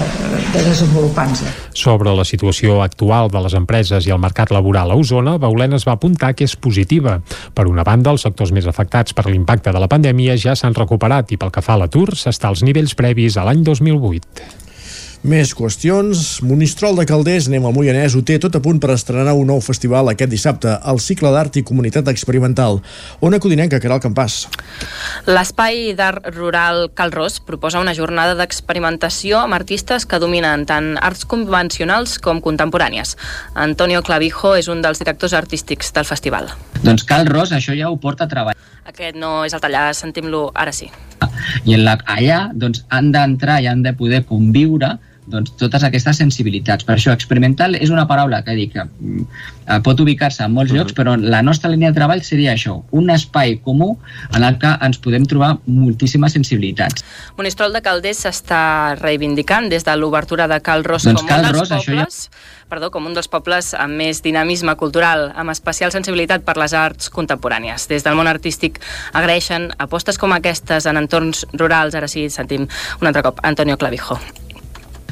[0.53, 1.43] de desenvolupar-nos.
[1.79, 5.87] Sobre la situació actual de les empreses i el mercat laboral a Osona, Baulena es
[5.87, 7.19] va apuntar que és positiva.
[7.55, 11.31] Per una banda, els sectors més afectats per l'impacte de la pandèmia ja s'han recuperat
[11.31, 14.68] i pel que fa a l'atur s'està als nivells previs a l'any 2008.
[15.19, 16.39] Més qüestions.
[16.47, 19.59] Monistrol de Calders, anem al Moianès, ho té tot a punt per estrenar un nou
[19.59, 22.79] festival aquest dissabte, el cicle d'art i comunitat experimental.
[23.19, 24.45] Ona Codinenca, Caral Campàs.
[25.27, 32.15] L'espai d'art rural Calrós proposa una jornada d'experimentació amb artistes que dominen tant arts convencionals
[32.23, 33.17] com contemporànies.
[33.59, 36.47] Antonio Clavijo és un dels directors artístics del festival.
[36.79, 38.57] Doncs Calrós això ja ho porta a treballar.
[38.87, 40.87] Aquest no és el tallar, sentim-lo ara sí.
[41.67, 44.95] I en la, allà doncs, han d'entrar i han de poder conviure
[45.29, 46.85] doncs, totes aquestes sensibilitats.
[46.87, 50.95] Per això, experimental és una paraula que dic que mm, pot ubicar-se en molts llocs,
[50.97, 53.91] però la nostra línia de treball seria això, un espai comú
[54.35, 57.05] en el que ens podem trobar moltíssimes sensibilitats.
[57.37, 61.49] Monistrol de Calders s'està reivindicant des de l'obertura de Cal Ros Doncs com Cal un
[61.51, 62.29] dels Ros, això ja- pobles
[62.69, 67.09] perdó, com un dels pobles amb més dinamisme cultural, amb especial sensibilitat per les arts
[67.11, 67.89] contemporànies.
[67.89, 68.79] Des del món artístic
[69.11, 71.97] agraeixen apostes com aquestes en entorns rurals.
[71.97, 72.69] Ara sí, sentim
[73.01, 74.19] un altre cop Antonio Clavijo.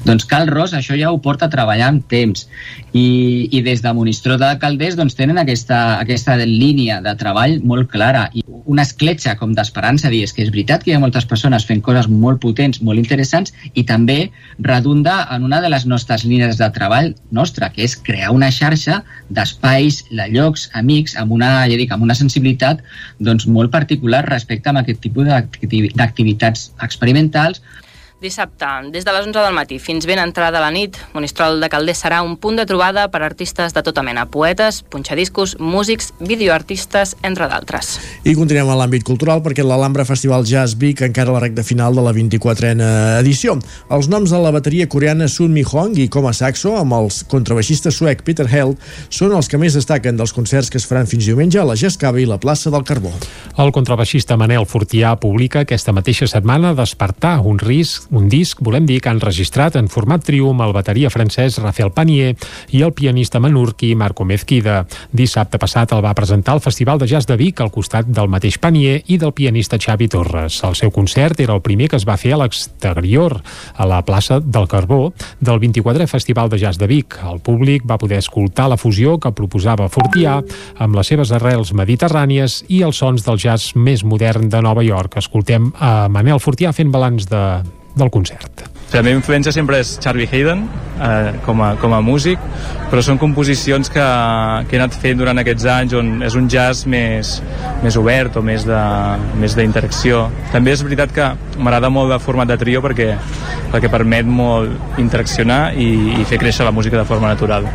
[0.05, 2.47] Doncs Cal Ros això ja ho porta a treballar amb temps.
[2.93, 7.89] I, i des de Monistró de Calders doncs, tenen aquesta, aquesta línia de treball molt
[7.91, 11.27] clara i una escletxa com d'esperança dir és que és veritat que hi ha moltes
[11.29, 14.17] persones fent coses molt potents, molt interessants i també
[14.59, 19.01] redunda en una de les nostres línies de treball nostra, que és crear una xarxa
[19.29, 22.83] d'espais, de llocs, amics, amb una, ja dic, amb una sensibilitat
[23.19, 27.61] doncs, molt particular respecte a aquest tipus d'activi- d'activitats experimentals
[28.17, 31.99] Dissabte, des de les 11 del matí fins ben entrada la nit, Monistrol de Calders
[32.01, 37.45] serà un punt de trobada per artistes de tota mena, poetes, punxadiscos, músics, videoartistes, entre
[37.45, 37.91] d'altres.
[38.25, 41.93] I continuem a l'àmbit cultural perquè l'Alhambra Festival Jazz Vic encara a la recta final
[41.93, 43.59] de la 24a edició.
[43.93, 47.21] Els noms de la bateria coreana Sun Mi Hong i com a saxo amb els
[47.29, 48.81] contrabaixistes suec Peter Held
[49.13, 52.01] són els que més destaquen dels concerts que es faran fins diumenge a la Jazz
[52.01, 53.13] Cava i la plaça del Carbó.
[53.61, 58.99] El contrabaixista Manel Fortià publica aquesta mateixa setmana Despertar, un risc, un disc, volem dir,
[59.01, 62.33] que han registrat en format trio amb el bateria francès Rafael Panier
[62.75, 64.85] i el pianista menorquí Marco Mezquida.
[65.11, 68.59] Dissabte passat el va presentar al Festival de Jazz de Vic al costat del mateix
[68.61, 70.61] Panier i del pianista Xavi Torres.
[70.63, 73.39] El seu concert era el primer que es va fer a l'exterior,
[73.75, 77.19] a la plaça del Carbó, del 24è Festival de Jazz de Vic.
[77.23, 80.39] El públic va poder escoltar la fusió que proposava Fortià
[80.83, 85.17] amb les seves arrels mediterrànies i els sons del jazz més modern de Nova York.
[85.21, 87.43] Escoltem a Manel Fortià fent balanç de,
[87.97, 88.67] del concert.
[88.93, 90.61] La meva influència sempre és Charlie Hayden
[91.03, 92.39] eh, com, a, com a músic,
[92.87, 94.05] però són composicions que,
[94.69, 97.33] que he anat fent durant aquests anys on és un jazz més,
[97.83, 100.23] més obert o més d'interacció.
[100.53, 101.27] També és veritat que
[101.59, 103.11] m'agrada molt el format de trio perquè,
[103.73, 105.89] perquè permet molt interaccionar i,
[106.21, 107.67] i fer créixer la música de forma natural.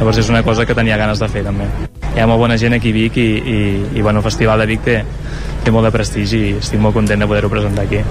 [0.00, 1.70] Llavors és una cosa que tenia ganes de fer també.
[2.10, 3.58] Hi ha molt bona gent aquí a Vic i, i,
[3.94, 5.02] i bueno, el Festival de Vic té,
[5.62, 8.02] té molt de prestigi i estic molt content de poder-ho presentar aquí.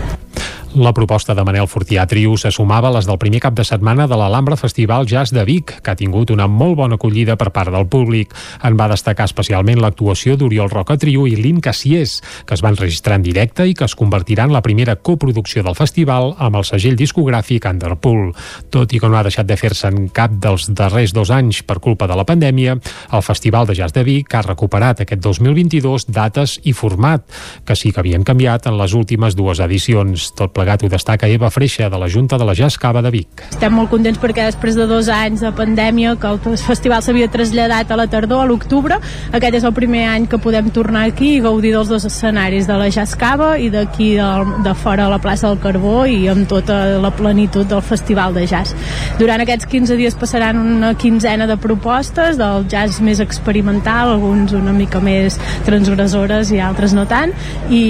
[0.75, 4.09] La proposta de Manel Fortià Trio se sumava a les del primer cap de setmana
[4.11, 7.71] de l'Alhambra Festival Jazz de Vic, que ha tingut una molt bona acollida per part
[7.71, 8.33] del públic.
[8.59, 13.15] En va destacar especialment l'actuació d'Oriol Roca Trio i Lin Cassiers, que es van registrar
[13.15, 16.99] en directe i que es convertirà en la primera coproducció del festival amb el segell
[16.99, 18.33] discogràfic Underpool.
[18.67, 21.79] Tot i que no ha deixat de fer-se en cap dels darrers dos anys per
[21.79, 22.75] culpa de la pandèmia,
[23.15, 27.23] el Festival de Jazz de Vic ha recuperat aquest 2022 dates i format,
[27.63, 30.33] que sí que havien canviat en les últimes dues edicions.
[30.35, 33.43] Tot plegat ho destaca Eva Freixa, de la Junta de la Jazz Cava de Vic.
[33.51, 37.91] Estem molt contents perquè després de dos anys de pandèmia que el festival s'havia traslladat
[37.91, 38.97] a la tardor, a l'octubre,
[39.31, 42.77] aquest és el primer any que podem tornar aquí i gaudir dels dos escenaris, de
[42.79, 44.29] la Jazz Cava i d'aquí de,
[44.65, 48.45] de fora a la plaça del Carbó i amb tota la plenitud del festival de
[48.49, 48.73] jazz.
[49.19, 54.73] Durant aquests 15 dies passaran una quinzena de propostes del jazz més experimental, alguns una
[54.73, 55.37] mica més
[55.67, 57.33] transgressores i altres no tant,
[57.69, 57.83] i,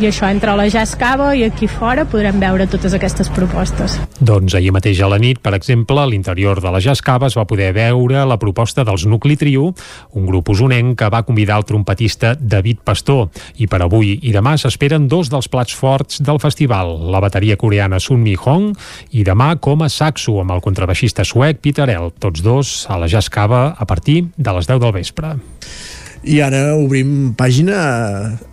[0.00, 3.98] i això entre la Jazz Cava i aquí fora podrem veure totes aquestes propostes.
[4.24, 7.36] Doncs ahir mateix a la nit, per exemple, a l'interior de la Jazz Cava es
[7.36, 9.66] va poder veure la proposta dels Nucli Trio,
[10.16, 13.28] un grup usonenc que va convidar el trompetista David Pastor.
[13.60, 18.00] I per avui i demà s'esperen dos dels plats forts del festival, la bateria coreana
[18.00, 18.72] Sun Mi Hong
[19.12, 23.10] i demà com a saxo amb el contrabaixista suec Peter El, tots dos a la
[23.12, 25.36] Jazz Cava a partir de les 10 del vespre.
[26.24, 27.76] I ara obrim pàgina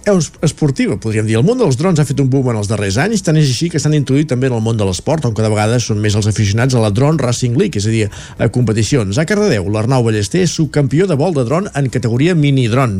[0.05, 1.37] eh, esportiva, podríem dir.
[1.39, 3.69] El món dels drons ha fet un boom en els darrers anys, tant és així
[3.71, 6.27] que s'han introduït també en el món de l'esport, on cada vegada són més els
[6.29, 8.03] aficionats a la Drone Racing League, és a dir,
[8.37, 9.17] a competicions.
[9.17, 12.99] A Cardedeu, l'Arnau Ballester és subcampió de vol de dron en categoria mini-dron.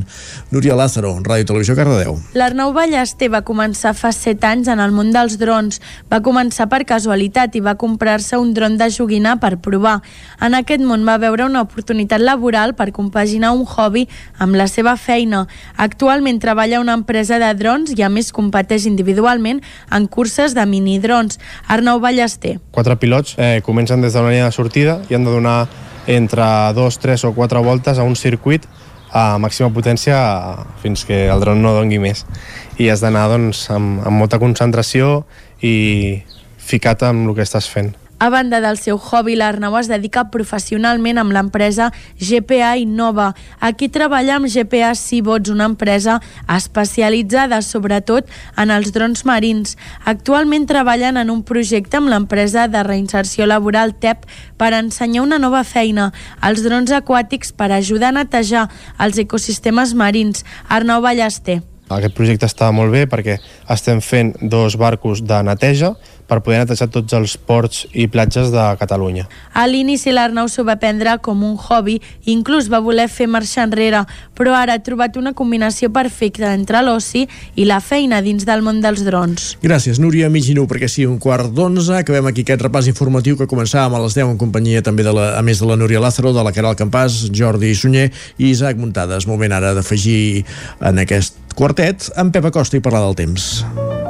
[0.54, 2.18] Núria Lázaro, Ràdio Televisió Cardedeu.
[2.38, 5.82] L'Arnau Ballester va començar fa 7 anys en el món dels drons.
[6.12, 10.00] Va començar per casualitat i va comprar-se un dron de joguina per provar.
[10.42, 14.08] En aquest món va veure una oportunitat laboral per compaginar un hobby
[14.40, 15.46] amb la seva feina.
[15.78, 19.62] Actualment treballa a una empresa de drons i a més competeix individualment
[19.92, 21.40] en curses de minidrons.
[21.68, 22.60] Arnau Ballester.
[22.72, 25.68] Quatre pilots eh, comencen des de la línia de sortida i han de donar
[26.08, 26.44] entre
[26.76, 28.68] dos, tres o quatre voltes a un circuit
[29.14, 30.18] a màxima potència
[30.82, 32.26] fins que el dron no dongui més.
[32.82, 35.22] I has d'anar doncs, amb, amb molta concentració
[35.62, 36.24] i
[36.58, 37.94] ficat amb el que estàs fent.
[38.20, 41.90] A banda del seu hobby, l'Arnau es dedica professionalment amb l'empresa
[42.22, 43.34] GPA Innova.
[43.60, 49.76] Aquí treballa amb GPA Seabots, una empresa especialitzada sobretot en els drons marins.
[50.06, 55.66] Actualment treballen en un projecte amb l'empresa de reinserció laboral TEP per ensenyar una nova
[55.68, 58.70] feina, els drons aquàtics per ajudar a netejar
[59.04, 60.46] els ecosistemes marins.
[60.70, 61.73] Arnau Ballester.
[61.98, 63.40] Aquest projecte està molt bé perquè
[63.74, 65.94] estem fent dos barcos de neteja
[66.28, 69.26] per poder netejar tots els ports i platges de Catalunya.
[69.54, 72.00] A l'inici l'Arnau s'ho va prendre com un hobby,
[72.32, 74.04] inclús va voler fer marxar enrere,
[74.38, 77.26] però ara ha trobat una combinació perfecta entre l'oci
[77.60, 79.54] i la feina dins del món dels drons.
[79.64, 82.00] Gràcies, Núria Miginu, perquè sí, un quart d'onze.
[82.00, 85.34] Acabem aquí aquest repàs informatiu que començàvem a les 10 en companyia també, de la,
[85.38, 88.10] a més de la Núria Lázaro, de la Caral Campàs, Jordi Sunyer
[88.40, 89.28] i Isaac Muntades.
[89.30, 90.46] Moment ara d'afegir
[90.82, 94.03] en aquest quartet amb Pep Acosta i parlar del temps.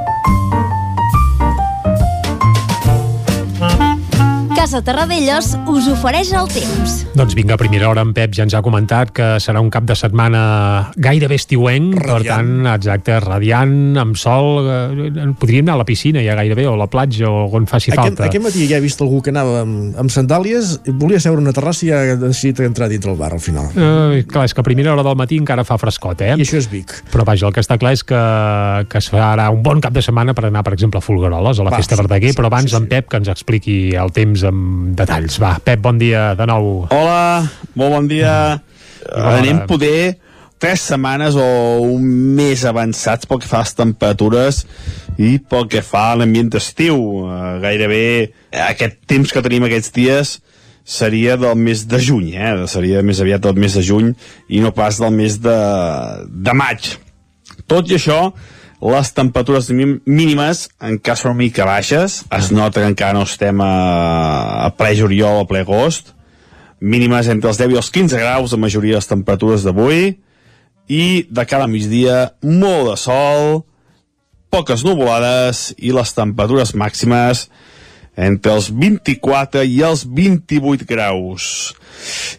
[4.64, 6.92] Casa Terradellos us ofereix el temps.
[7.20, 9.84] Doncs vinga, a primera hora en Pep ja ens ha comentat que serà un cap
[9.84, 10.44] de setmana
[10.96, 12.14] gairebé estiuenc, radiant.
[12.14, 16.78] per tant, exacte, radiant, amb sol, eh, podríem anar a la piscina ja gairebé, o
[16.78, 18.30] a la platja, o on faci Aquest, falta.
[18.30, 21.86] aquest matí ja he vist algú que anava amb, amb sandàlies, volia seure una terrassa
[21.86, 23.68] i ha decidit entrar dintre el bar al final.
[23.76, 26.38] Uh, clar, és que a primera hora del matí encara fa frescot, eh?
[26.40, 26.96] I això és Vic.
[27.12, 28.24] Però vaja, el que està clar és que,
[28.88, 31.68] que es farà un bon cap de setmana per anar, per exemple, a Folgueroles, a
[31.68, 32.80] la Va, Festa sí, Verdaguer, sí, però abans sí, sí.
[32.80, 35.40] en Pep que ens expliqui el temps amb detalls.
[35.42, 36.86] Va, Pep, bon dia de nou.
[36.94, 37.50] Hola,
[37.80, 38.36] molt bon dia.
[39.04, 40.16] Uh, anem poder
[40.64, 41.46] tres setmanes o
[41.84, 42.06] un
[42.38, 44.64] mes avançats pel que fa a les temperatures
[45.20, 47.00] i pel que fa a l'ambient d'estiu.
[47.26, 48.04] Uh, gairebé
[48.70, 50.38] aquest temps que tenim aquests dies
[50.84, 52.56] seria del mes de juny, eh?
[52.68, 54.10] seria més aviat del mes de juny
[54.52, 55.60] i no pas del mes de,
[56.28, 56.98] de maig.
[57.72, 58.34] Tot i això,
[58.92, 63.62] les temperatures mí- mínimes encara són una mica baixes, es nota que encara no estem
[63.64, 66.12] a, a ple juliol o ple agost,
[66.84, 70.18] mínimes entre els 10 i els 15 graus la majoria de les temperatures d'avui,
[70.92, 73.62] i de cara a migdia molt de sol,
[74.52, 77.48] poques nuvolades i les temperatures màximes
[78.20, 81.46] entre els 24 i els 28 graus.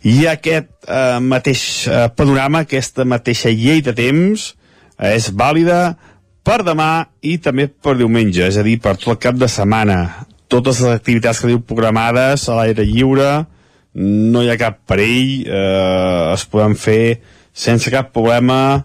[0.07, 4.53] I aquest eh, mateix eh, panorama, aquesta mateixa llei de temps,
[5.01, 5.97] eh, és vàlida
[6.45, 10.27] per demà i també per diumenge, és a dir, per tot el cap de setmana.
[10.53, 13.47] Totes les activitats que diu programades a l'aire lliure,
[13.95, 17.21] no hi ha cap perill, eh, es poden fer
[17.55, 18.83] sense cap problema,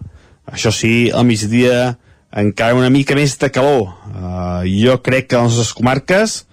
[0.50, 1.96] això sí, al migdia
[2.30, 3.90] encara una mica més de calor.
[4.10, 6.44] Eh, jo crec que a les nostres comarques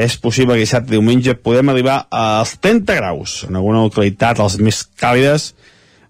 [0.00, 3.44] és possible que dissabte diumenge podem arribar als 30 graus.
[3.48, 5.52] En alguna localitat, les més càlides,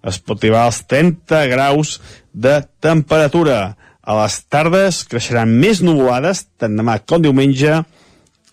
[0.06, 1.98] es pot arribar als 30 graus
[2.32, 3.76] de temperatura.
[4.02, 7.82] A les tardes creixeran més nuvolades, tant demà com diumenge,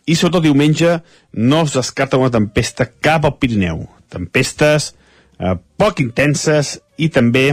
[0.07, 0.97] i sobretot diumenge
[1.33, 3.85] no es descarta una tempesta cap al Pirineu.
[4.11, 4.91] Tempestes
[5.39, 7.49] eh, poc intenses i també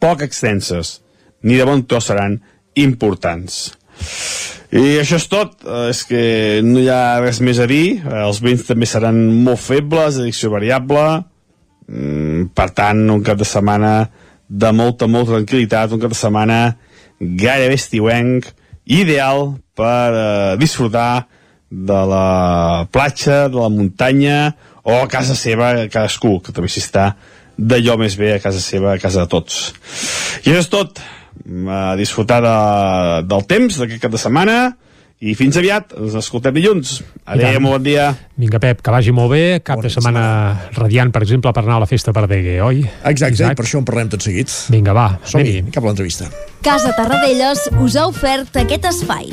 [0.00, 1.00] poc extenses.
[1.44, 2.40] Ni de bon tros seran
[2.76, 3.76] importants.
[4.72, 6.22] I això és tot, Eh, és que
[6.64, 10.26] no hi ha res més a dir, Eh, els vents també seran molt febles, de
[10.26, 11.24] direcció variable,
[11.86, 14.10] Mm, per tant, un cap de setmana
[14.48, 16.58] de molta, molta tranquil·litat, un cap de setmana
[17.20, 18.50] gairebé estiuenc,
[18.86, 21.26] ideal per eh, disfrutar
[21.70, 24.54] de la platja, de la muntanya
[24.86, 27.10] o a casa seva, cadascú, que també s'hi està
[27.56, 29.72] d'allò més bé a casa seva, a casa de tots.
[30.44, 31.00] I això és tot.
[31.68, 32.56] A disfrutar de,
[33.28, 34.56] del temps d'aquest cap de setmana
[35.20, 36.98] i fins aviat, ens escoltem dilluns.
[37.24, 38.10] Adéu, molt bon dia.
[38.36, 39.44] Vinga, Pep, que vagi molt bé.
[39.64, 40.24] Cap de setmana
[40.76, 42.84] radiant, per exemple, per anar a la festa per Degue, oi?
[43.08, 44.52] Exacte, i per això en parlem tot seguit.
[44.72, 46.28] Vinga, va, Som-hi, cap a l'entrevista.
[46.66, 49.32] Casa Tarradellas us ha ofert aquest espai.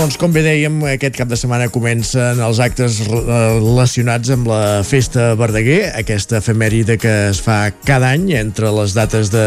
[0.00, 5.34] Doncs com bé dèiem, aquest cap de setmana comencen els actes relacionats amb la Festa
[5.36, 9.42] Verdaguer, aquesta efemèride que es fa cada any entre les dates de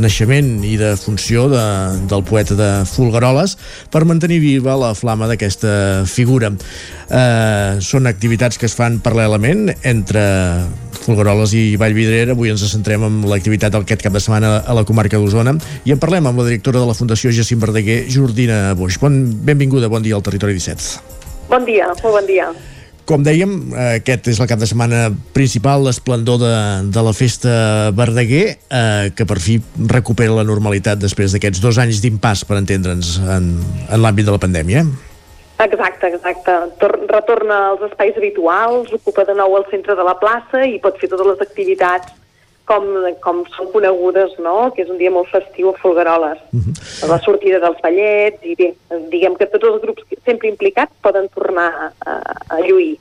[0.00, 1.64] naixement i de funció de,
[2.08, 3.58] del poeta de Fulgaroles
[3.92, 5.74] per mantenir viva la flama d'aquesta
[6.08, 6.54] figura.
[7.12, 10.24] Eh, són activitats que es fan paral·lelament entre
[11.02, 12.36] Fulgaroles i Vallvidrera.
[12.36, 15.56] Avui ens centrem en l'activitat d'aquest cap de setmana a la comarca d'Osona
[15.88, 18.98] i en parlem amb la directora de la Fundació Jacint Verdaguer, Jordina Boix.
[19.02, 21.48] Bon, benvinguda, bon dia al Territori 17.
[21.50, 22.50] Bon dia, molt bon dia.
[23.02, 23.50] Com dèiem,
[23.98, 26.52] aquest és el cap de setmana principal, l'esplendor de,
[26.94, 27.54] de la festa
[27.98, 29.56] Verdaguer, eh, que per fi
[29.90, 33.50] recupera la normalitat després d'aquests dos anys d'impàs, per entendre'ns, en,
[33.90, 34.86] en l'àmbit de la pandèmia.
[35.62, 36.54] Exacte, exacte.
[36.78, 40.98] Tor retorna als espais habituals, ocupa de nou el centre de la plaça i pot
[41.02, 42.21] fer totes les activitats
[42.68, 42.86] com,
[43.20, 44.70] com són conegudes, no?
[44.74, 46.38] que és un dia molt festiu a Folgueroles.
[46.52, 47.08] Uh -huh.
[47.08, 48.74] La sortida dels ballets i bé,
[49.10, 52.12] diguem que tots els grups sempre implicats poden tornar a,
[52.48, 52.98] a lluir.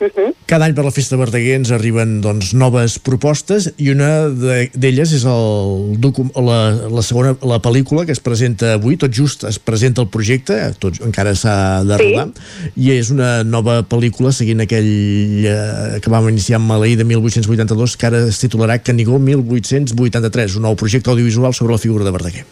[0.00, 0.34] Uh -huh.
[0.46, 5.24] Cada any per la Festa Verdaguer ens arriben doncs, noves propostes i una d'elles és
[5.24, 5.98] el
[6.34, 10.54] la, la segona la pel·lícula que es presenta avui, tot just es presenta el projecte,
[10.78, 12.70] tot encara s'ha de rodar, sí.
[12.76, 17.96] i és una nova pel·lícula seguint aquell eh, que vam iniciar amb Maleí de 1882
[17.96, 22.44] que ara es titularà Canigó 1883, un nou projecte audiovisual sobre la figura de Verdaguer.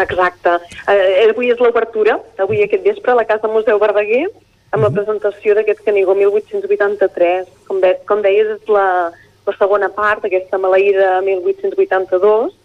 [0.00, 0.50] Exacte.
[0.88, 4.28] Eh, avui és l'obertura, avui aquest vespre a la Casa Museu Verdaguer,
[4.70, 7.50] amb la presentació d'aquest Canigó 1883.
[7.68, 9.10] Com, de, com deies, és la,
[9.46, 12.56] la segona part d'aquesta maleïda 1882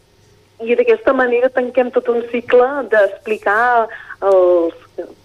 [0.64, 3.88] i d'aquesta manera tanquem tot un cicle d'explicar
[4.24, 4.76] els...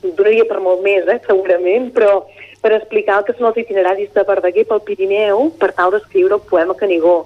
[0.03, 2.25] donaria per molt més, eh, segurament, però
[2.61, 6.49] per explicar el que són els itineraris de Verdaguer pel Pirineu per tal d'escriure el
[6.51, 7.21] poema Canigó.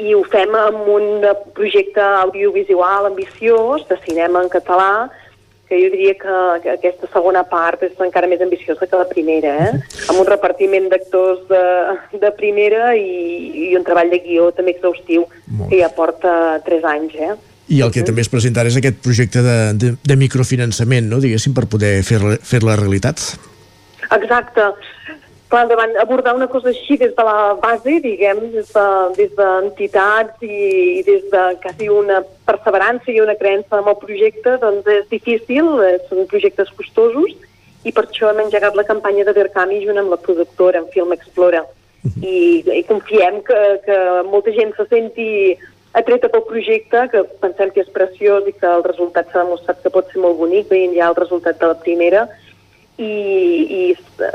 [0.00, 1.26] I ho fem amb un
[1.56, 5.08] projecte audiovisual ambiciós de cinema en català
[5.68, 9.54] que jo diria que, que aquesta segona part és encara més ambiciosa que la primera,
[9.66, 9.72] eh?
[10.06, 11.64] amb un repartiment d'actors de,
[12.22, 15.26] de primera i, i un treball de guió també exhaustiu
[15.68, 16.32] que ja porta
[16.66, 17.18] 3 anys.
[17.18, 17.34] Eh?
[17.74, 21.18] I el que també es presenta és aquest projecte de, de, de microfinançament, no?
[21.22, 23.24] diguéssim, per poder fer-la fer -la realitat.
[24.06, 24.70] Exacte.
[25.56, 30.50] Clar, davant abordar una cosa així des de la base, diguem, des d'entitats de, des
[30.52, 35.08] i, i des de quasi una perseverança i una creença en el projecte, doncs és
[35.08, 37.32] difícil, eh, són projectes costosos,
[37.88, 41.16] i per això hem engegat la campanya de Verkami junt amb la productora, en Film
[41.16, 41.64] Explora.
[42.20, 45.56] I, i confiem que, que molta gent se senti
[45.96, 49.94] atreta pel projecte, que pensem que és preciós i que el resultat s'ha demostrat que
[49.94, 52.28] pot ser molt bonic, veient ja el resultat de la primera,
[52.98, 53.12] i,
[53.78, 53.80] i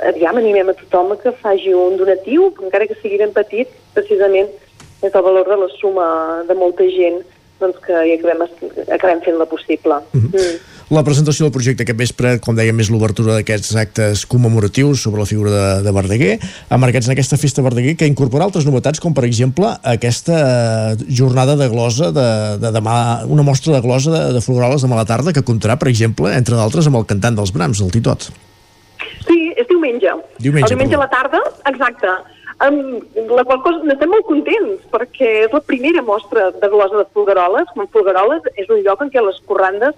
[0.07, 4.49] aviam, animem a tothom que faci un donatiu, encara que sigui ben petit, precisament
[5.01, 6.07] és el valor de la suma
[6.47, 7.23] de molta gent
[7.61, 8.43] doncs que hi acabem,
[8.89, 10.01] acabem fent-la possible.
[10.13, 10.29] Uh -huh.
[10.33, 10.59] mm.
[10.91, 15.25] La presentació del projecte aquest vespre, com dèiem, és l'obertura d'aquests actes commemoratius sobre la
[15.25, 16.39] figura de, de Verdaguer,
[16.69, 21.69] emmarcats en aquesta festa Verdaguer, que incorpora altres novetats, com per exemple aquesta jornada de
[21.69, 25.31] glosa de, de demà, una mostra de glosa de, de Folgueroles demà a la tarda,
[25.31, 28.50] que comptarà, per exemple, entre d'altres, amb el cantant dels Brams, el Titot.
[29.27, 30.13] Sí, és diumenge.
[30.39, 31.41] Diumenge, el diumenge a la tarda,
[31.71, 32.13] exacte.
[32.61, 37.07] Amb la qual cosa n'estem molt contents, perquè és la primera mostra de glosa de
[37.13, 37.71] Folgueroles.
[37.73, 39.97] Com Folgueroles és un lloc en què les corrandes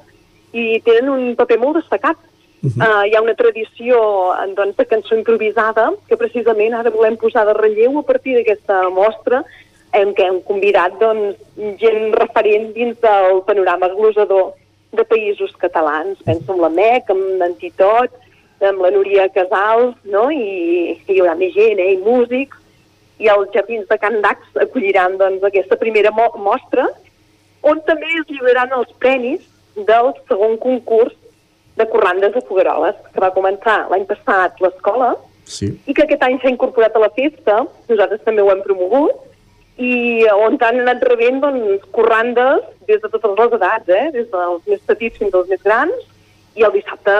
[0.53, 2.17] hi tenen un paper molt destacat.
[2.63, 2.80] Uh -huh.
[2.80, 3.97] uh, hi ha una tradició
[4.55, 9.43] doncs, de cançó improvisada que precisament ara volem posar de relleu a partir d'aquesta mostra
[9.91, 11.35] en què hem convidat doncs,
[11.81, 14.53] gent referent dins del panorama glosador
[14.91, 16.17] de països catalans.
[16.23, 18.11] Penso en la MEC, en en Titot,
[18.61, 20.30] amb la Núria Casals, no?
[20.31, 21.93] I, i hi haurà més gent, eh?
[21.95, 22.59] i músics,
[23.23, 26.88] i els jardins de Can Dax acolliran doncs, aquesta primera mo mostra,
[27.63, 29.43] on també es lliuraran els premis
[29.75, 31.13] del segon concurs
[31.80, 35.13] de corrandes de Fogueroles, que va començar l'any passat l'escola,
[35.49, 35.71] sí.
[35.88, 39.30] i que aquest any s'ha incorporat a la festa, nosaltres també ho hem promogut,
[39.81, 44.09] i on han anat rebent doncs, corrandes des de totes les edats, eh?
[44.13, 46.03] des dels més petits fins als més grans,
[46.53, 47.15] i el dissabte,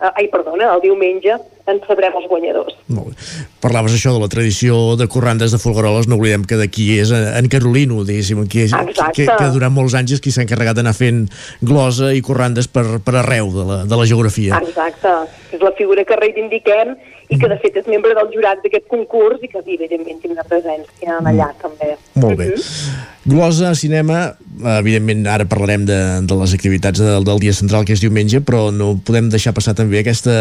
[0.00, 1.36] eh, ai, perdona, el diumenge
[1.70, 2.74] en sabrem els guanyadors.
[2.92, 3.44] Molt bé.
[3.64, 7.48] Parlaves això de la tradició de corrandes de Folgueroles, no oblidem que d'aquí és en
[7.52, 9.14] Carolino, diguéssim, qui és, Exacte.
[9.16, 11.24] que, que durant molts anys és qui s'ha encarregat d'anar fent
[11.64, 14.60] glosa i corrandes per, per arreu de la, de la geografia.
[14.60, 15.16] Exacte,
[15.56, 16.96] és la figura que reivindiquem
[17.28, 21.18] i que de fet és membre del jurat d'aquest concurs i que evidentment tindrà presència
[21.24, 21.94] allà també.
[22.20, 22.52] Molt bé.
[23.24, 24.34] Glosa, cinema,
[24.78, 25.96] evidentment ara parlarem de,
[26.28, 29.72] de les activitats del, del dia central que és diumenge, però no podem deixar passar
[29.78, 30.34] també aquesta,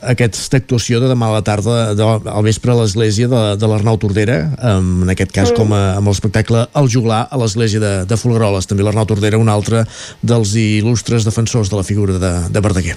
[0.00, 4.00] aquesta actuació de demà a la tarda de, al vespre a l'església de, de l'Arnau
[4.00, 4.38] Tordera,
[4.76, 5.56] en aquest cas Mm.
[5.60, 8.66] com a, amb l'espectacle El Juglar a l'església de, de Folgueroles.
[8.66, 9.84] També l'Arnau Tordera, un altre
[10.22, 12.96] dels il·lustres defensors de la figura de, de Verdaguer.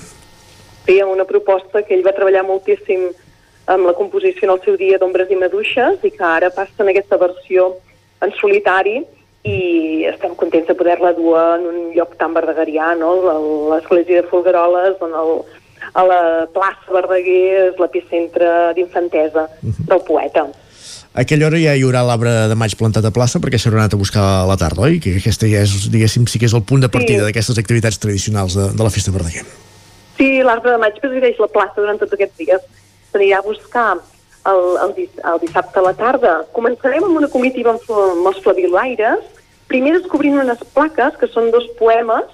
[0.90, 3.11] Feia una proposta que ell va treballar moltíssim
[3.70, 6.90] amb la composició en el seu dia d'ombres i maduixes i que ara passa en
[6.90, 7.76] aquesta versió
[8.26, 8.95] en solitari
[9.45, 9.60] i
[10.10, 13.14] estem contents de poder-la dur en un lloc tan verdegarià, no?
[13.70, 15.32] l'església de Folgueroles, on el,
[15.94, 16.20] a la
[16.57, 20.48] plaça Verdaguer és l'epicentre d'infantesa del poeta.
[21.14, 23.94] A aquella hora ja hi haurà l'arbre de maig plantat a plaça perquè s'haurà anat
[23.94, 24.98] a buscar a la tarda, oi?
[24.98, 27.30] Que aquesta ja és, diguéssim, sí que és el punt de partida Sí.
[27.30, 29.45] d'aquestes activitats tradicionals de, de la festa Verdaguer.
[30.19, 32.63] Sí, l'arbre de maig presideix la plaça durant tots aquests dies.
[33.13, 36.33] S'anirà a buscar el, el, dis- el dissabte a la tarda.
[36.55, 39.23] Començarem amb una comitiva amb, amb els flaviolaires,
[39.71, 42.27] primer descobrint unes plaques que són dos poemes.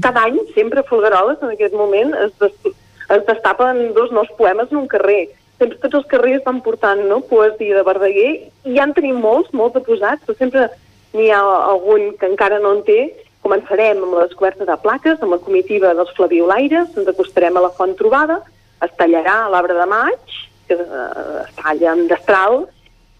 [0.00, 2.72] Cada any, sempre a Folgueroles, en aquest moment, es, des,
[3.12, 5.26] es destapen dos nous poemes en un carrer.
[5.60, 8.30] Sempre tots els carrers van portant no, poesia de Verdaguer
[8.64, 10.70] i ja en tenim molts, molts de posats, però sempre
[11.12, 11.42] n'hi ha
[11.74, 12.98] algun que encara no en té.
[13.46, 17.70] Començarem amb la descoberta de plaques, amb la comitiva dels flaviolaires, ens acostarem a la
[17.78, 18.40] font trobada,
[18.82, 22.64] es tallarà l'arbre de maig, que eh, es talla amb destral,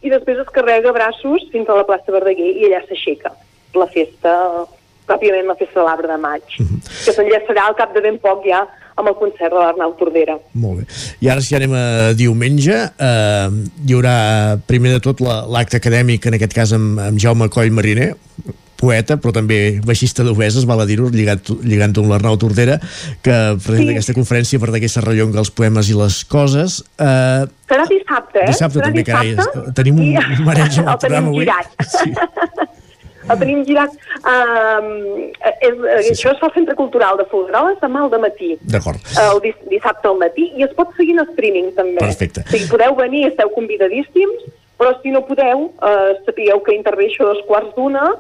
[0.03, 3.31] i després es carrega braços fins a la plaça Verdaguer i allà s'aixeca
[3.77, 4.33] la festa,
[5.07, 8.65] pròpiament la festa de l'arbre de maig, que s'enllaçarà al cap de ben poc ja
[8.97, 10.39] amb el concert de l'Arnau Tordera.
[10.57, 10.87] Molt bé.
[11.21, 11.83] I ara si anem a
[12.17, 13.49] diumenge, eh,
[13.87, 14.15] hi haurà
[14.67, 18.15] primer de tot la- l'acte acadèmic, en aquest cas amb, amb Jaume Coll Mariner,
[18.77, 22.79] poeta, però també baixista d'Obeses, val a dir-ho, lligant- lligant-ho amb l'Arnau Tordera,
[23.23, 23.33] que
[23.65, 23.97] presenta Sí.
[23.97, 26.83] aquesta conferència per d'aquesta rellonga els poemes i les coses.
[26.99, 28.47] Eh, Serà dissabte, eh?
[28.47, 29.59] Dissabte Serà també, carai, dissabte.
[29.69, 31.45] es- tenim un- I- mareig amb el el tenim programa avui.
[31.45, 31.67] girat.
[33.31, 33.91] el tenim girat.
[34.23, 34.91] Um,
[35.61, 35.75] és,
[36.07, 38.53] sí, això es fa al Centre Cultural de Folgueroles demà al matí.
[38.63, 39.01] D'acord.
[39.19, 41.99] el dis dissabte al matí i es pot seguir en streaming també.
[41.99, 42.45] Perfecte.
[42.47, 44.47] O sigui, podeu venir, esteu convidadíssims,
[44.79, 48.13] però si no podeu, eh, sapigueu que intervé això dos quarts d'una,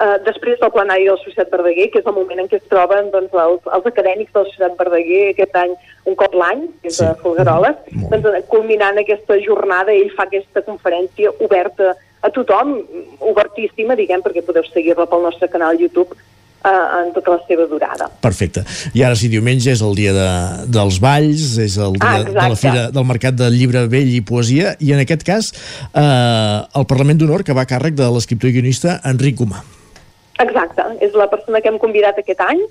[0.00, 2.68] eh, després del plenari de la Societat Verdaguer, que és el moment en què es
[2.70, 5.74] troben doncs, els, els acadèmics de la Societat Verdaguer aquest any
[6.08, 7.78] un cop l'any, que és a Folgueroles,
[8.10, 12.76] doncs, eh, culminant aquesta jornada, ell fa aquesta conferència oberta a tothom,
[13.32, 18.08] obertíssima, diguem, perquè podeu seguir-la pel nostre canal YouTube eh, en tota la seva durada.
[18.22, 18.62] Perfecte.
[18.94, 20.28] I ara sí, diumenge és el dia de,
[20.70, 24.22] dels balls, és el dia Ah, de la fira del Mercat del Llibre Vell i
[24.22, 28.52] Poesia, i en aquest cas eh, el Parlament d'Honor que va a càrrec de l'escriptor
[28.52, 29.62] i guionista Enric Gomà.
[30.42, 32.62] Exacte, és la persona que hem convidat aquest any,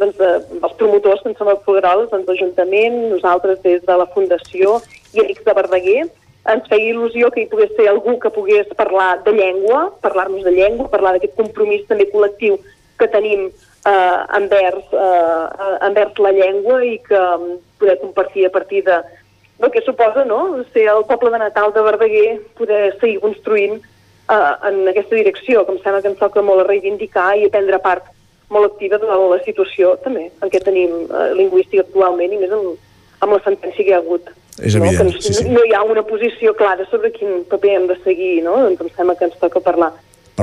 [0.00, 4.08] doncs, eh, els promotors que en som a Folgueroles, doncs l'Ajuntament, nosaltres des de la
[4.14, 4.80] Fundació
[5.12, 6.02] i Amics de Verdaguer,
[6.50, 10.54] ens feia il·lusió que hi pogués ser algú que pogués parlar de llengua, parlar-nos de
[10.56, 12.56] llengua, parlar d'aquest compromís també col·lectiu
[12.98, 18.84] que tenim eh, envers, eh, envers la llengua i que mm, poder compartir a partir
[18.84, 19.02] de
[19.60, 20.64] del que suposa no?
[20.72, 23.82] ser el poble de Natal de Verdaguer, poder seguir construint
[24.30, 27.52] eh, en aquesta direcció, que em sembla que ens toca molt a reivindicar i a
[27.52, 28.10] prendre part
[28.50, 32.76] molt activa de la situació també en què tenim eh, lingüística actualment i més amb,
[33.20, 34.30] amb la sentència que hi ha hagut.
[34.60, 34.84] És no?
[34.84, 35.48] evident, que no, sí, sí.
[35.48, 38.58] no hi ha una posició clara sobre quin paper hem de seguir, no?
[38.66, 39.92] doncs em sembla que ens toca parlar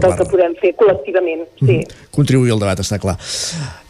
[0.03, 1.43] del que podem fer col·lectivament.
[1.61, 1.77] Sí.
[2.15, 3.15] Contribuir al debat, està clar.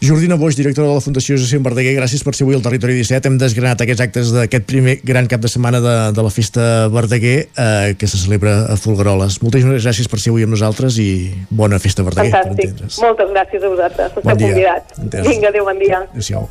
[0.04, 3.28] Jordina Boix, directora de la Fundació Josep Verdaguer, gràcies per ser avui al Territori 17.
[3.30, 7.36] Hem desgranat aquests actes d'aquest primer gran cap de setmana de, de la Festa Verdaguer
[7.48, 9.40] eh, que se celebra a Folgueroles.
[9.42, 11.10] Moltíssimes gràcies per ser avui amb nosaltres i
[11.50, 12.32] bona Festa Verdaguer.
[12.36, 13.02] Fantàstic.
[13.02, 14.10] Moltes gràcies a vosaltres.
[14.12, 14.48] Esteu Bon dia.
[14.54, 15.28] convidats.
[15.28, 16.02] Vinga, adéu, bon dia.
[16.10, 16.48] Adéu-siau.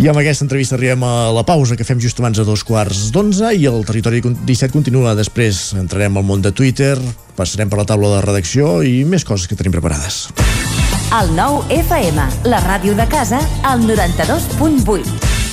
[0.00, 3.10] I amb aquesta entrevista arribem a la pausa que fem just abans de dos quarts
[3.12, 5.12] d'onze i el Territori 17 continua.
[5.18, 6.96] Després entrarem al món de Twitter,
[7.36, 10.24] passarem per la taula de redacció i més coses que tenim preparades.
[11.12, 15.41] El nou FM, la ràdio de casa, al 92.8.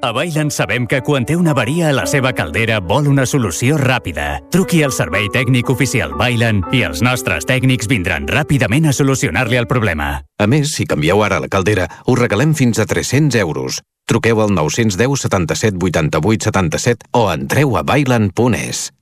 [0.00, 3.74] A Bailen sabem que quan té una avaria a la seva caldera vol una solució
[3.80, 4.38] ràpida.
[4.54, 9.66] Truqui al servei tècnic oficial Bailen i els nostres tècnics vindran ràpidament a solucionar-li el
[9.66, 10.22] problema.
[10.38, 13.82] A més, si canvieu ara la caldera, us regalem fins a 300 euros.
[14.06, 18.92] Truqueu al 910 77 88 77 o entreu a bailan.es.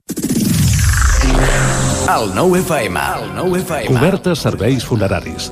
[2.07, 3.07] El 9 FM.
[3.21, 3.93] El 9 FM.
[3.93, 5.51] Cobertes serveis funeraris.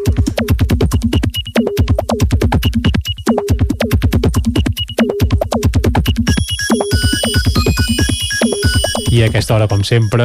[9.21, 10.23] A aquesta hora, com sempre,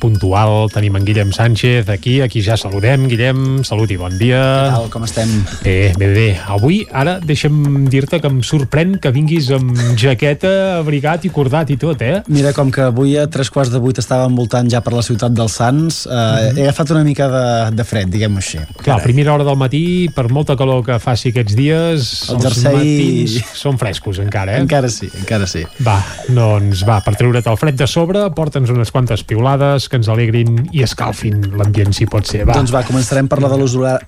[0.00, 3.06] puntual, tenim en Guillem Sánchez aquí, aquí ja saludem.
[3.08, 4.40] Guillem, salut i bon dia.
[4.40, 5.32] Què tal, com estem?
[5.64, 6.26] Bé, bé, bé.
[6.52, 11.78] Avui, ara, deixa'm dir-te que em sorprèn que vinguis amb jaqueta, abrigat i cordat i
[11.80, 12.22] tot, eh?
[12.28, 15.32] Mira, com que avui a tres quarts de vuit estava envoltant ja per la ciutat
[15.36, 16.58] dels Sants, eh, Mhm.
[16.58, 18.58] he agafat una mica de, de fred, diguem-ho així.
[18.82, 22.44] Clar, a primera hora del matí, per molta calor que faci aquests dies, El els
[22.44, 24.60] jersei- matins són frescos encara, eh?
[24.60, 25.64] Encara sí, encara sí.
[25.86, 25.98] Va,
[26.28, 30.66] doncs va, per treure't el fred de sobre, porta'ns unes quantes piulades que ens alegrin
[30.72, 32.44] i escalfin l'ambient, si pot ser.
[32.48, 32.56] Va.
[32.56, 33.58] Doncs va, començarem per la de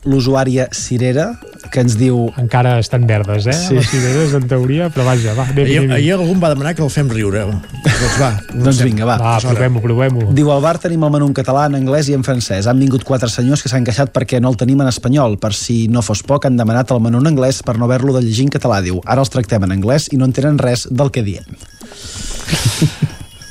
[0.09, 1.31] l'usuària Cirera,
[1.73, 2.29] que ens diu...
[2.41, 3.57] Encara estan verdes, eh?
[3.57, 3.77] Sí.
[3.79, 5.95] Les cireres, en teoria, però vaja, va, anem, Ahir, anem.
[5.99, 7.45] ahir algú em va demanar que el fem riure.
[7.85, 8.31] Doncs va.
[8.69, 9.19] Doncs vinga, va.
[9.21, 10.31] Va, provem-ho, provem-ho.
[10.37, 12.71] Diu, al bar tenim el menú en català, en anglès i en francès.
[12.71, 15.37] Han vingut quatre senyors que s'han queixat perquè no el tenim en espanyol.
[15.43, 18.25] Per si no fos poc, han demanat el menú en anglès per no haver-lo de
[18.25, 18.81] llegir en català.
[18.85, 21.59] Diu, ara els tractem en anglès i no entenen res del que diem.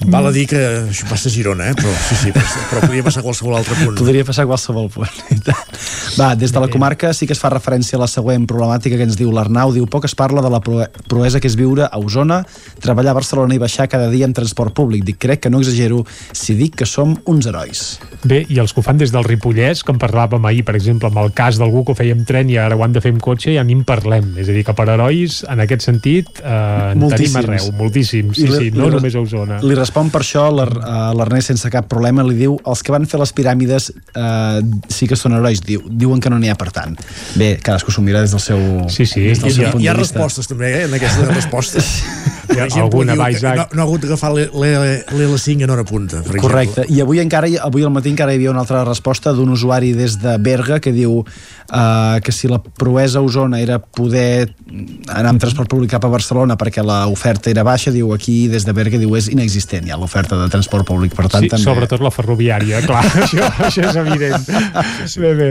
[0.06, 0.60] Val a dir que
[0.91, 1.76] això passa a Girona, eh?
[1.76, 3.95] però, sí, sí, però, però podria passar a qualsevol altre punt.
[3.98, 5.10] Podria passar a qualsevol punt.
[5.34, 5.40] i.
[6.18, 9.06] Va, des de la comarca sí que es fa referència a la següent problemàtica que
[9.07, 9.74] ens diu l'Arnau.
[9.74, 12.44] Diu, poc es parla de la proe- proesa que és viure a Osona,
[12.82, 15.03] treballar a Barcelona i baixar cada dia en transport públic.
[15.07, 17.84] Dic, crec que no exagero si dic que som uns herois.
[18.24, 21.10] Bé, i els que ho fan des del Ripollès, que en parlàvem ahir, per exemple,
[21.10, 23.14] amb el cas d'algú que ho feia amb tren i ara ho han de fer
[23.15, 24.34] amb cotxe, ja ni en parlem.
[24.41, 27.41] És a dir, que per herois, en aquest sentit, eh, en tenim Moltíssims.
[27.44, 28.38] arreu, moltíssims.
[28.38, 29.61] Sí, I sí, no només a Osona.
[29.65, 30.68] Li respon per això eh,
[31.18, 34.61] l'Ernest sense cap problema, li diu els que van fer les piràmides eh,
[34.91, 36.97] sí que són herois, diu, diuen que no n'hi ha per tant.
[37.39, 38.59] Bé, cadascú s'ho mira des del seu,
[38.91, 39.23] sí, sí.
[39.31, 40.19] des del Hi, seu ha, punt hi ha de vista.
[40.19, 41.93] respostes també, eh, en aquestes respostes.
[42.47, 43.57] Hi ha alguna, Isaac.
[43.59, 47.59] no, no ha hagut d'agafar l'L5 en hora punta, per Correcte, i avui encara hi-
[47.59, 50.93] avui al matí encara hi havia una altra resposta d'un usuari des de Berga que
[50.95, 54.53] diu uh, que si la proesa a Osona era poder
[55.11, 58.73] anar amb transport públic cap a Barcelona perquè l'oferta era baixa, diu aquí des de
[58.73, 59.77] Berga diu és inexistent.
[59.86, 61.64] Hi ha l'oferta de transport públic, per tant Sí, també...
[61.64, 64.41] sobretot la ferroviària, clar, això, això és evident.
[64.48, 65.20] Sí, sí.
[65.22, 65.49] Bé, bé.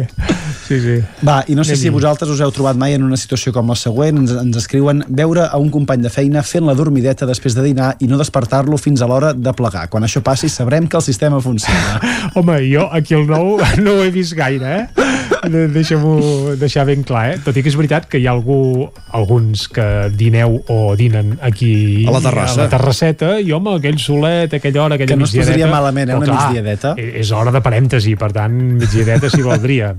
[0.66, 0.96] Sí, sí.
[1.22, 1.94] Va, i no sé si Anem-hi.
[1.94, 5.44] vosaltres us heu trobat mai en una situació com la següent, ens, ens escriuen veure
[5.46, 9.02] a un company de feina fent la dormideta després de dinar i no despertar-lo fins
[9.02, 9.86] a l'hora de plegar.
[9.92, 12.00] Quan això passi sabrem que el sistema funciona.
[12.38, 15.06] Home, jo aquí al nou no ho he vist gaire, eh?
[15.46, 17.38] De- Deixa-m'ho deixar ben clar, eh?
[17.44, 19.84] Tot i que és veritat que hi ha algú, alguns que
[20.18, 22.58] dineu o dinen aquí A la terrassa.
[22.58, 25.52] a la terrasseta, i home, aquell solet, aquella hora, aquella Que no es migdiadeta...
[25.52, 26.94] posaria malament, eh, una clar, migdiadeta.
[26.96, 29.94] eh, És hora de parèntesi, per tant, migdiadeta s'hi valdria.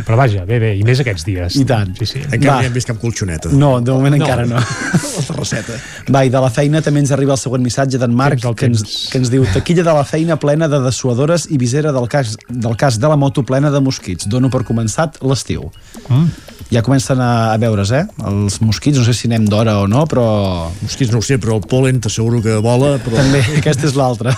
[0.00, 1.56] Però vaja, bé, bé, i més aquests dies.
[1.60, 1.92] I tant.
[1.98, 2.22] Sí, sí.
[2.24, 3.50] Encara no hi hem vist cap colxoneta.
[3.52, 4.24] No, de moment No.
[4.24, 4.56] encara no.
[5.16, 5.76] La terrasseta.
[6.10, 8.82] Va, i de la feina també ens arriba el següent missatge d'en Marc, que ens,
[9.12, 12.76] que ens diu taquilla de la feina plena de dessuadores i visera del cas, del
[12.80, 14.26] cas de la moto plena de mosquits.
[14.26, 15.70] Dono per començat l'estiu.
[16.08, 16.26] Mm.
[16.70, 18.04] Ja comencen a, a veure's, eh?
[18.30, 20.24] Els mosquits, no sé si anem d'hora o no, però...
[20.84, 23.16] Mosquits no ho sé, però el polen t'asseguro que vola, però...
[23.18, 24.36] També, aquesta és l'altra.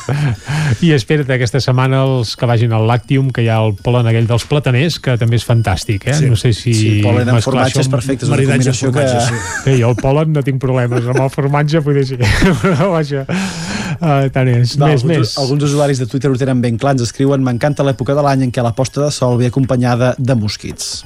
[0.81, 4.31] I espera't aquesta setmana els que vagin al Lactium, que hi ha el polen aquell
[4.31, 6.17] dels plataners, que també és fantàstic, eh?
[6.23, 6.31] Sí.
[6.33, 6.73] No sé si...
[6.73, 9.05] Sí, polen amb mesclar formatge això és amb- perfecte, és una combinació que...
[9.13, 12.21] formatge, Bé, jo el polen no tinc problemes, amb el formatge poder ser.
[12.65, 14.79] Però vaja, uh, tant és.
[14.81, 15.37] Va, més, alguns, més.
[15.45, 18.57] alguns usuaris de Twitter ho tenen ben clar, ens escriuen m'encanta l'època de l'any en
[18.57, 21.03] què la posta de sol ve acompanyada de mosquits.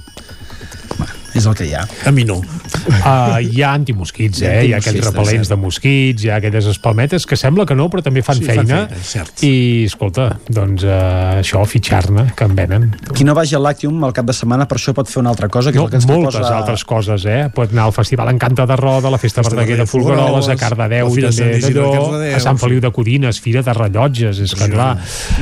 [1.36, 1.82] És el que hi ha.
[2.08, 2.38] A mi no.
[2.40, 4.64] Uh, hi ha antimosquits, Hi ha eh?
[4.68, 7.88] Hi ha aquells antimosquits, repel·lents de mosquits, hi ha aquelles espalmetes que sembla que no,
[7.92, 8.78] però també fan Sí, fan feina.
[8.86, 9.42] feina, és cert.
[9.44, 12.88] I, escolta, doncs uh, això, fitxar-ne, que en venen.
[13.12, 15.48] Qui no vagi al Lactium al cap de setmana per això pot fer una altra
[15.48, 16.56] cosa, que No, és el que ens moltes proposa...
[16.56, 17.48] altres coses, eh?
[17.54, 21.60] Pot anar al Festival Encanta de Roda, la Festa Verdaguer de Folgueroles, a Cardedeu, també
[21.60, 22.58] Cardedeu, a Sant.
[22.58, 24.94] Feliu de Codines, Fira de Rellotges, és que clar...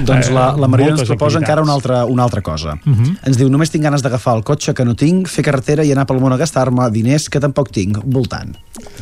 [0.04, 2.74] Doncs la, la Maria ens proposa encara una altra, una altra cosa.
[2.84, 3.14] Uh -huh.
[3.26, 6.06] Ens diu, només tinc ganes d'agafar el cotxe que no tinc, fer carretera i anar
[6.08, 8.54] pel món a gastar-me diners que tampoc tinc, voltant.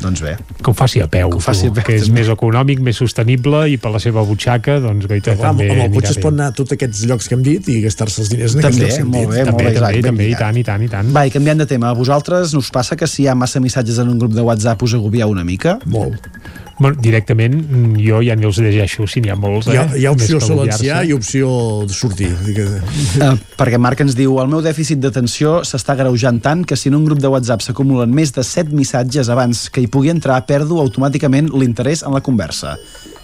[0.02, 0.34] Doncs bé.
[0.62, 2.20] Que ho faci a peu, Que ho faci a peu, que és també.
[2.20, 5.92] més econòmic, més sostenible i per la seva butxaca, doncs Clar, amb, també amb el
[5.94, 8.56] cotxe es pot anar a tots aquests llocs que hem dit i gastar-se els diners
[8.56, 9.30] en També, aquests llocs que hem molt dit.
[9.30, 11.12] bé, molt També, bé, també, també, i tant, i tant, i tant.
[11.14, 13.98] Va, i canviant de tema, a vosaltres us passa que si hi ha massa missatges
[14.02, 15.78] en un grup de WhatsApp us agobieu una mica?
[15.86, 16.28] Molt.
[16.82, 17.54] Bueno, directament,
[18.02, 19.76] jo ja ni els llegeixo, si n'hi ha molts, eh?
[19.76, 21.52] Hi ha, hi ha opció silenciar i opció
[21.86, 22.32] de sortir.
[23.22, 26.98] Uh, perquè Marc ens diu el meu dèficit d'atenció s'està greujant tant que si en
[26.98, 30.82] un grup de WhatsApp s'acumulen més de 7 missatges abans que hi pugui entrar, perdo
[30.82, 32.76] automàticament l'interès en la conversa.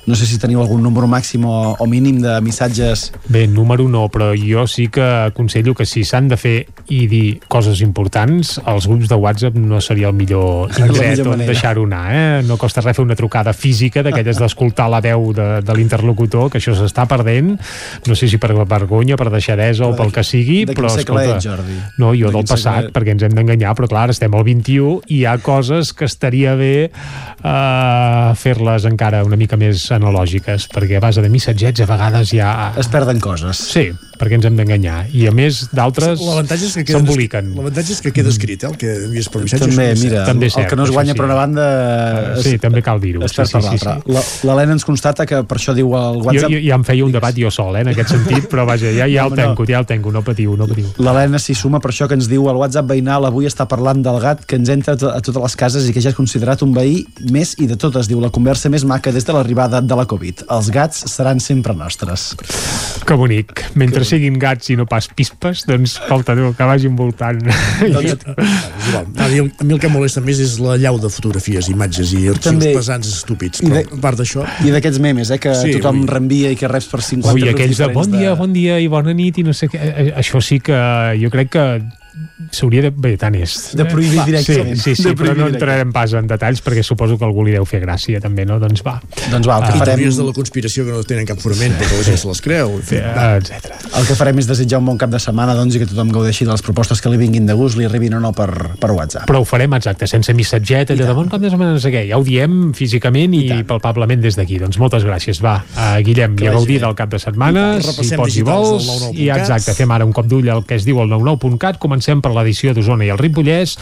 [0.09, 3.11] No sé si teniu algun número màxim o, o mínim de missatges.
[3.29, 6.57] Bé, número no, però jo sí que aconsello que si s'han de fer
[6.89, 11.85] i dir coses importants, els grups de WhatsApp no seria el millor indret on deixar-ho
[11.85, 12.43] anar, eh?
[12.49, 16.59] No costa res fer una trucada física d'aquelles d'escoltar la veu de, de l'interlocutor, que
[16.63, 17.53] això s'està perdent,
[18.09, 21.37] no sé si per vergonya, per deixadesa o pel que sigui, de però escolta...
[21.37, 21.77] ets, Jordi?
[22.01, 25.03] No, jo De del passat, segle- perquè ens hem d'enganyar, però clar, estem al 21
[25.13, 30.99] i hi ha coses que estaria bé uh, fer-les encara una mica més analògiques, perquè
[30.99, 32.53] a base de missatgets a vegades ja...
[32.81, 33.61] Es perden coses.
[33.75, 35.07] Sí, perquè ens hem d'enganyar.
[35.15, 37.53] I a més d'altres s'emboliquen.
[37.57, 39.67] L'avantatge és que queda escrit, eh, el que envies per missatge.
[39.69, 40.27] També, mira, cert.
[40.33, 41.19] També el cert, que no es guanya sí.
[41.19, 41.67] per una banda
[42.39, 43.27] es, Sí, també cal dir-ho.
[43.29, 43.95] Sí, per sí, sí, l'altra.
[44.05, 44.13] sí.
[44.13, 46.51] La- L'Helena ens constata que per això diu el Jo, WhatsApp...
[46.53, 49.07] jo, ja em feia un debat jo sol, eh, en aquest sentit, però vaja, ja,
[49.09, 49.43] ja el No, no.
[49.43, 50.87] tenco, ja el tenco, no patiu, no patiu.
[50.99, 54.19] L'Helena s'hi suma per això que ens diu el WhatsApp veïnal avui està parlant del
[54.21, 57.05] gat que ens entra a totes les cases i que ja és considerat un veí
[57.31, 58.09] més i de totes.
[58.09, 60.45] Diu la conversa més maca des de l'arribada de la Covid.
[60.51, 62.35] Els gats seran sempre nostres.
[63.07, 63.65] Que bonic.
[63.75, 67.39] Mentre siguin gats i no pas pispes, doncs, escolta, tu, que vagin voltant.
[67.43, 69.07] Doncs, és igual.
[69.19, 72.25] A mi, a mi el que molesta més és la llau de fotografies, imatges i
[72.29, 72.73] arxius També.
[72.77, 73.63] pesants estúpids.
[73.63, 74.47] I Però, de- a part d'això...
[74.65, 76.09] I d'aquests memes, eh, que Sí, tothom ui.
[76.11, 79.13] reenvia i que reps per 50 Ui, aquells de bon dia, bon dia i bona
[79.17, 80.79] nit i no sé què, eh, això sí que
[81.21, 81.65] jo crec que
[82.51, 82.91] s'hauria de...
[82.91, 83.55] Bé, tant és.
[83.79, 84.77] De prohibir directament.
[84.79, 87.55] Sí, sí, sí De però no entrarem pas en detalls perquè suposo que algú li
[87.55, 88.59] deu fer gràcia també, no?
[88.63, 88.97] Doncs va.
[89.31, 90.01] Doncs va, el que I farem...
[90.01, 92.75] teories de la conspiració que no tenen cap fonament perquè la gent se les creu.
[92.79, 93.29] En fi, va.
[93.39, 93.77] etc.
[94.01, 96.49] El que farem és desitjar un bon cap de setmana doncs, i que tothom gaudeixi
[96.49, 99.29] de les propostes que li vinguin de gust, li arribin o no per, per WhatsApp.
[99.31, 102.07] Però ho farem, exacte, sense missatget, allò de bon cap de setmana, no sé què.
[102.11, 104.59] Ja ho diem físicament i, I palpablement des d'aquí.
[104.63, 105.43] Doncs moltes gràcies.
[105.45, 108.47] Va, uh, Guillem, Que i a vagi gaudir del cap de setmana, si pots i
[108.47, 108.89] vols.
[108.89, 109.23] del 99.cat.
[109.23, 111.79] I exacte, fem ara un cop d'ull al que es diu el 99.cat.
[111.83, 113.77] Comencem per l'edició d'Osona i el Ripollès,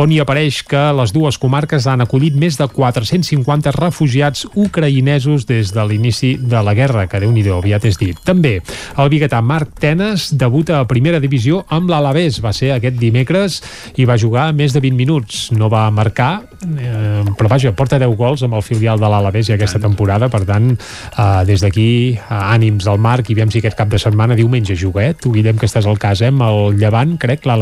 [0.00, 5.72] on hi apareix que les dues comarques han acollit més de 450 refugiats ucraïnesos des
[5.74, 8.18] de l'inici de la guerra, que déu nhi aviat és dit.
[8.24, 8.58] També
[8.98, 12.40] el biguetà Marc Tenes debuta a primera divisió amb l'Alavés.
[12.44, 13.60] Va ser aquest dimecres
[13.96, 15.40] i va jugar més de 20 minuts.
[15.56, 19.56] No va marcar, eh, però vaja, porta 10 gols amb el filial de l'Alavés i
[19.56, 23.76] aquesta temporada, per tant, eh, des d'aquí, eh, ànims al Marc i veiem si aquest
[23.76, 25.14] cap de setmana, diumenge juga, eh?
[25.14, 26.28] Tu, Guillem, que estàs al cas, eh?
[26.28, 27.59] Amb el Llevant, crec, l'Alavés.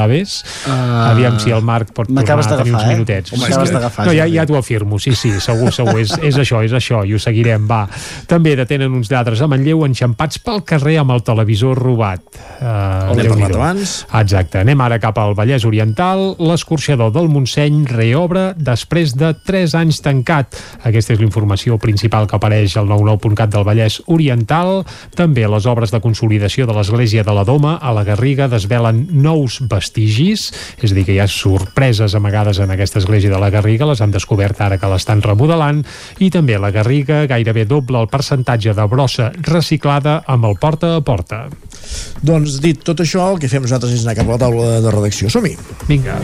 [0.67, 0.73] Uh,
[1.09, 2.93] Aviam si el Marc pot tornar a tenir uns eh?
[2.93, 3.35] minutets.
[3.39, 6.75] M'acabes d'agafar, No, ja, ja t'ho afirmo, sí, sí, segur, segur, és, és això, és
[6.77, 7.85] això, i ho seguirem, va.
[8.31, 12.23] També detenen uns lladres a Manlleu enxampats pel carrer amb el televisor robat.
[12.59, 13.95] Uh, N'hem parlat abans.
[14.21, 14.63] Exacte.
[14.63, 16.35] Anem ara cap al Vallès Oriental.
[16.43, 20.59] L'escorxador del Montseny reobre després de 3 anys tancat.
[20.89, 24.83] Aquesta és la informació principal que apareix al 99.cat del Vallès Oriental.
[25.19, 29.61] També les obres de consolidació de l'església de la Doma a la Garriga desvelen nous
[29.89, 30.53] vestigis,
[30.83, 34.01] és a dir, que hi ha sorpreses amagades en aquesta església de la Garriga, les
[34.01, 35.85] han descobert ara que l'estan remodelant,
[36.21, 41.03] i també la Garriga gairebé doble el percentatge de brossa reciclada amb el porta a
[41.03, 41.47] porta.
[42.23, 44.95] Doncs dit tot això, el que fem nosaltres és anar cap a la taula de
[44.95, 45.31] redacció.
[45.33, 45.57] Som-hi.
[45.89, 46.19] Vinga.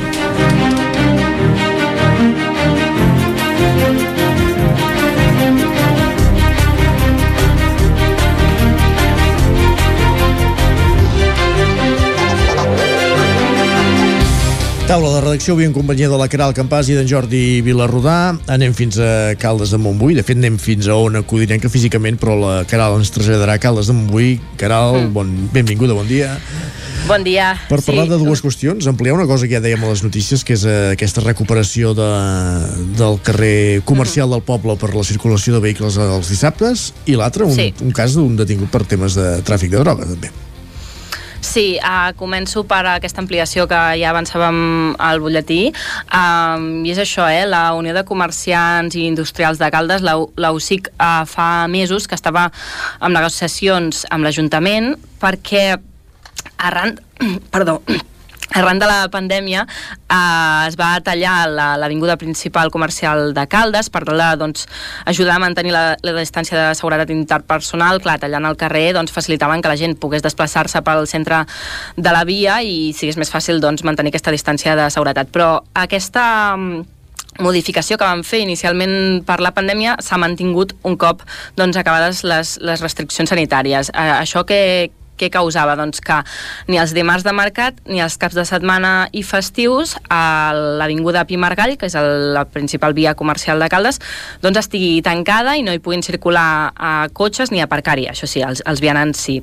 [14.85, 18.35] Taula de redacció avui en companyia de la Caral Campàs i d'en Jordi Vilarrodà.
[18.53, 20.13] Anem fins a Caldes de Montbui.
[20.19, 23.63] De fet, anem fins a on acudirem que físicament, però la Caral ens traslladarà a
[23.63, 24.37] Caldes de Montbui.
[24.61, 26.37] Caral, bon, benvinguda, bon dia.
[27.09, 27.55] Bon dia.
[27.73, 30.53] Per parlar de dues qüestions, ampliar una cosa que ja dèiem a les notícies, que
[30.57, 32.13] és eh, aquesta recuperació de,
[33.01, 37.57] del carrer comercial del poble per la circulació de vehicles els dissabtes, i l'altre, un,
[37.57, 37.73] Sí.
[37.85, 40.33] un cas d'un detingut per temes de tràfic de droga, també.
[41.45, 44.57] Sí, uh, començo per aquesta ampliació que ja avançàvem
[44.97, 45.61] al butlletí.
[46.09, 47.45] Um, I és això, eh?
[47.47, 50.17] la Unió de Comerciants i Industrials de Caldes, la,
[50.57, 52.49] UCIC, uh, fa mesos que estava
[53.01, 55.77] en negociacions amb l'Ajuntament perquè
[56.65, 56.97] arran,
[57.55, 57.83] perdó,
[58.55, 64.05] arran de la pandèmia eh, es va tallar la- l'avinguda principal comercial de Caldes per
[64.07, 64.67] tal de doncs,
[65.05, 68.01] ajudar a mantenir la, la distància de seguretat interpersonal.
[68.01, 71.43] Clar, tallant el carrer doncs, facilitaven que la gent pogués desplaçar-se pel centre
[71.97, 75.29] de la via i sigués més fàcil doncs, mantenir aquesta distància de seguretat.
[75.35, 76.85] Però aquesta mm,
[77.43, 81.25] modificació que van fer inicialment per la pandèmia s'ha mantingut un cop
[81.59, 83.91] doncs, acabades les, les restriccions sanitàries.
[83.91, 84.61] Eh, això que,
[85.19, 85.77] què causava?
[85.79, 86.21] Doncs que
[86.69, 91.39] ni els dimarts de mercat ni els caps de setmana i festius a l'Avinguda Pi
[91.41, 94.01] Margall, que és el, la principal via comercial de Caldes,
[94.45, 98.09] doncs estigui tancada i no hi puguin circular a cotxes ni aparcar-hi.
[98.11, 99.41] Això sí, els, els vianants sí.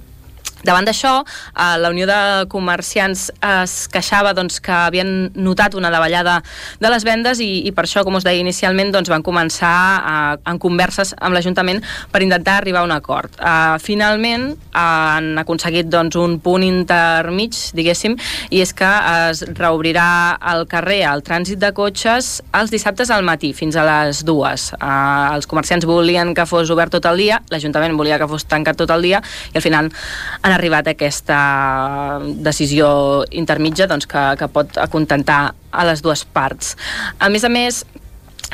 [0.63, 6.39] Davant d'això, eh, la Unió de Comerciants es queixava doncs, que havien notat una davallada
[6.79, 10.41] de les vendes i, i per això, com us deia inicialment, doncs, van començar eh,
[10.51, 11.81] en converses amb l'Ajuntament
[12.11, 13.33] per intentar arribar a un acord.
[13.39, 18.17] Eh, finalment eh, han aconseguit doncs, un punt intermig, diguéssim,
[18.51, 18.91] i és que
[19.31, 24.23] es reobrirà el carrer al trànsit de cotxes els dissabtes al matí, fins a les
[24.27, 24.69] dues.
[24.77, 28.77] Eh, els comerciants volien que fos obert tot el dia, l'Ajuntament volia que fos tancat
[28.77, 29.21] tot el dia,
[29.53, 29.91] i al final
[30.51, 31.39] han arribat a aquesta
[32.43, 32.91] decisió
[33.31, 35.41] intermitja doncs, que, que pot acontentar
[35.71, 36.75] a les dues parts.
[37.19, 37.85] A més a més,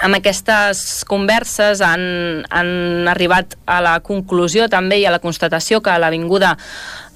[0.03, 5.95] amb aquestes converses han, han arribat a la conclusió també i a la constatació que
[5.98, 6.56] l'avinguda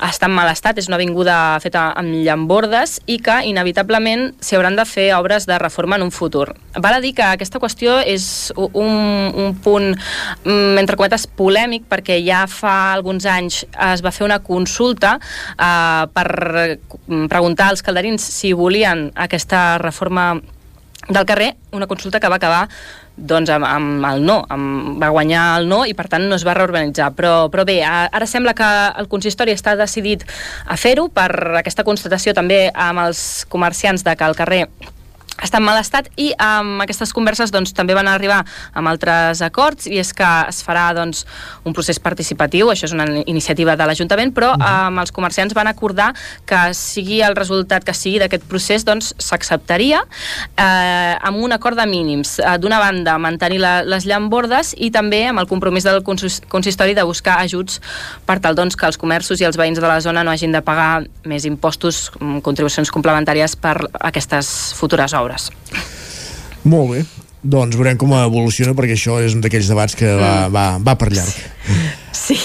[0.02, 4.78] està en mal estat, és una avinguda feta amb llambordes i que inevitablement s'hi hauran
[4.80, 6.56] de fer obres de reforma en un futur.
[6.82, 8.26] Val a dir que aquesta qüestió és
[8.58, 14.26] un, un punt, mm, entre cometes, polèmic perquè ja fa alguns anys es va fer
[14.26, 16.28] una consulta eh, per
[17.30, 20.32] preguntar als calderins si volien aquesta reforma
[21.10, 22.68] del carrer, una consulta que va acabar
[23.18, 26.46] doncs amb, amb el no, amb, va guanyar el no i per tant no es
[26.48, 27.12] va reorganitzar.
[27.18, 28.70] Però, però bé, ara sembla que
[29.02, 30.26] el consistori està decidit
[30.66, 31.30] a fer-ho per
[31.62, 34.66] aquesta constatació també amb els comerciants de que el carrer
[35.42, 38.42] està en mal estat i amb aquestes converses doncs, també van arribar
[38.78, 41.26] amb altres acords i és que es farà doncs,
[41.66, 46.12] un procés participatiu, això és una iniciativa de l'Ajuntament, però amb els comerciants van acordar
[46.46, 51.88] que sigui el resultat que sigui d'aquest procés doncs s'acceptaria eh, amb un acord de
[51.90, 52.38] mínims.
[52.40, 56.94] Eh, D'una banda, mantenir la, les llambordes i també amb el compromís del consis- consistori
[56.98, 57.80] de buscar ajuts
[58.28, 60.62] per tal doncs, que els comerços i els veïns de la zona no hagin de
[60.66, 65.31] pagar més impostos, mm, contribucions complementàries per aquestes futures obres.
[66.64, 67.06] Molt bé.
[67.42, 71.10] Doncs veurem com evoluciona, perquè això és un d'aquells debats que va, va, va per
[71.10, 71.34] llarg.
[72.14, 72.36] Sí,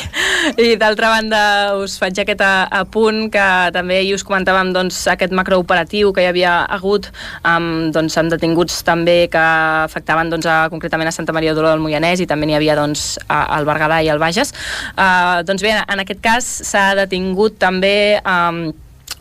[0.62, 1.40] i d'altra banda
[1.76, 6.24] us faig aquest a, a punt que també ahir us comentàvem doncs, aquest macrooperatiu que
[6.24, 7.10] hi havia hagut
[7.42, 9.42] amb, doncs, amb detinguts també que
[9.82, 13.18] afectaven doncs, a, concretament a Santa Maria d'Oló del Moianès i també n'hi havia doncs,
[13.26, 14.54] a, al Berguedà i al Bages.
[14.94, 18.68] Uh, doncs bé, en aquest cas s'ha detingut també um,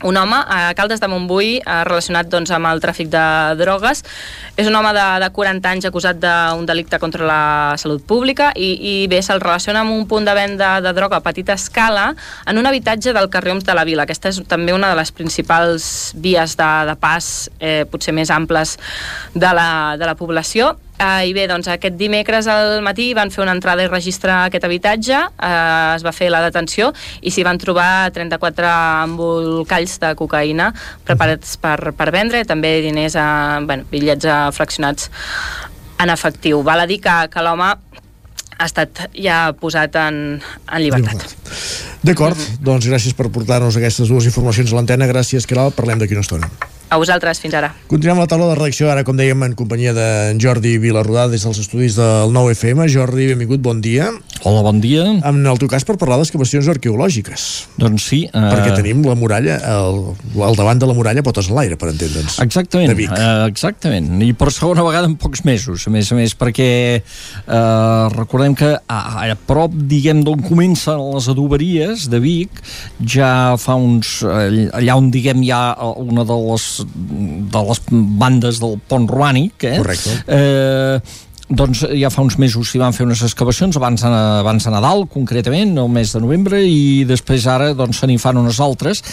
[0.05, 3.25] un home a Caldes de Montbui eh, relacionat doncs, amb el tràfic de
[3.57, 4.03] drogues.
[4.55, 7.41] És un home de, de 40 anys acusat d'un delicte contra la
[7.81, 11.25] salut pública i, i bé, se'l relaciona amb un punt de venda de droga a
[11.25, 12.11] petita escala
[12.45, 14.05] en un habitatge del carrer Oms de la Vila.
[14.05, 18.77] Aquesta és també una de les principals vies de, de pas eh, potser més amples
[19.33, 23.41] de la, de la població Uh, I bé, doncs aquest dimecres al matí van fer
[23.43, 27.59] una entrada i registrar aquest habitatge, uh, es va fer la detenció i s'hi van
[27.59, 28.69] trobar 34
[29.03, 30.69] embolcalls de cocaïna
[31.03, 33.27] preparats per, per vendre, també diners, a,
[33.67, 35.09] bueno, bitllets a fraccionats
[35.99, 36.61] en efectiu.
[36.63, 37.73] Val a dir que, que l'home
[38.55, 41.27] ha estat ja posat en, en llibertat.
[42.07, 45.11] D'acord, doncs gràcies per portar-nos aquestes dues informacions a l'antena.
[45.11, 45.75] Gràcies, Caral.
[45.75, 46.51] Parlem d'aquí una estona.
[46.85, 47.71] A vosaltres, fins ara.
[47.89, 50.07] Continuem la taula de redacció, ara, com dèiem, en companyia de
[50.41, 52.85] Jordi Vilarrodà des dels estudis del 9FM.
[52.93, 54.11] Jordi, benvingut, bon dia.
[54.45, 55.01] Hola, bon dia.
[55.25, 57.45] En el teu cas, per parlar d'excavacions arqueològiques.
[57.81, 58.19] Doncs sí.
[58.29, 58.45] Uh...
[58.53, 59.97] Perquè tenim la muralla, el,
[60.45, 62.37] al davant de la muralla potes en l'aire, per entendre'ns.
[62.45, 63.15] Exactament, De Vic.
[63.17, 64.11] uh, exactament.
[64.21, 66.69] I per segona vegada en pocs mesos, a més a més, perquè
[67.01, 72.61] uh, recordem que a, a prop, diguem, d'on comencen les adoberies de Vic,
[73.01, 74.19] ja fa uns...
[74.21, 75.63] eh, allà on, diguem, hi ha
[76.05, 79.77] una de les de les bandes del pont romànic, eh?
[79.79, 80.17] Correcte.
[80.27, 80.99] Eh,
[81.45, 84.09] doncs ja fa uns mesos s'hi van fer unes excavacions abans de,
[84.41, 88.39] abans de Nadal, concretament, el mes de novembre, i després ara doncs, se n'hi fan
[88.41, 89.03] unes altres.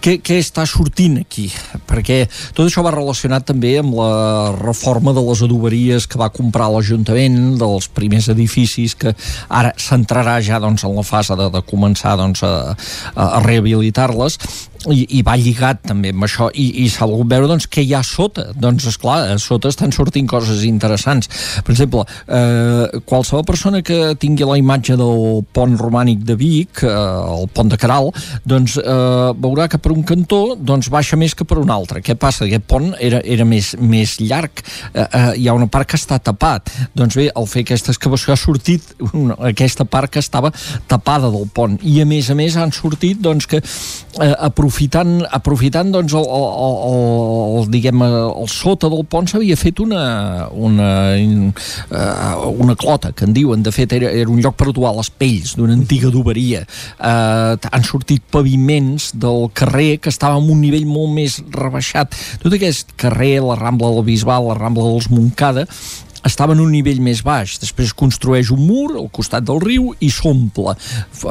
[0.00, 1.50] Què, què està sortint aquí?
[1.90, 2.22] Perquè
[2.56, 4.12] tot això va relacionat també amb la
[4.56, 9.12] reforma de les adoberies que va comprar l'Ajuntament, dels primers edificis que
[9.52, 12.72] ara s'entrarà ja doncs, en la fase de, de començar doncs, a,
[13.12, 14.40] a rehabilitar-les
[14.90, 16.48] i, i va lligat també amb això.
[16.54, 18.48] I, i s'ha volgut veure doncs, què hi ha sota.
[18.58, 21.30] Doncs esclar, a sota estan sortint coses interessants.
[21.62, 26.92] Per exemple eh, qualsevol persona que tingui la imatge del pont romànic de Vic eh,
[26.92, 28.10] el pont de Caral
[28.48, 32.02] doncs eh, veurà que per un cantó doncs baixa més que per un altre.
[32.04, 32.46] Què passa?
[32.46, 34.64] Aquest pont era, era més, més llarg.
[34.92, 36.72] Eh, eh, hi ha una part que està tapat.
[36.98, 40.52] Doncs bé, al fer aquesta excavació ha sortit una, aquesta part que estava
[40.90, 41.78] tapada del pont.
[41.82, 44.32] I a més a més han sortit doncs que eh,
[44.72, 46.76] aprofitant doncs el, el, el,
[47.60, 53.34] el, diguem, el sota del pont s'havia fet una, una, uh, una clota, que en
[53.36, 56.64] diuen, de fet era, era un lloc per atuar les pells d'una antiga doberia.
[56.98, 62.16] Uh, han sortit paviments del carrer que estava en un nivell molt més rebaixat.
[62.42, 65.66] Tot aquest carrer, la Rambla del Bisbal, la Rambla dels Montcada,
[66.26, 69.90] estava en un nivell més baix, després es construeix un mur al costat del riu
[70.00, 70.74] i s'omple,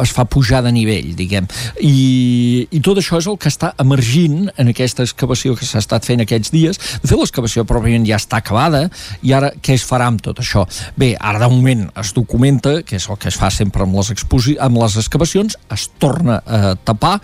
[0.01, 1.47] es fa pujar de nivell, diguem.
[1.80, 6.07] I, I tot això és el que està emergint en aquesta excavació que s'ha estat
[6.07, 6.80] fent aquests dies.
[7.01, 8.85] De fet, l'excavació pròpiament ja està acabada
[9.23, 10.65] i ara què es farà amb tot això?
[10.99, 14.11] Bé, ara de moment es documenta, que és el que es fa sempre amb les,
[14.13, 17.18] exposi amb les excavacions, es torna a tapar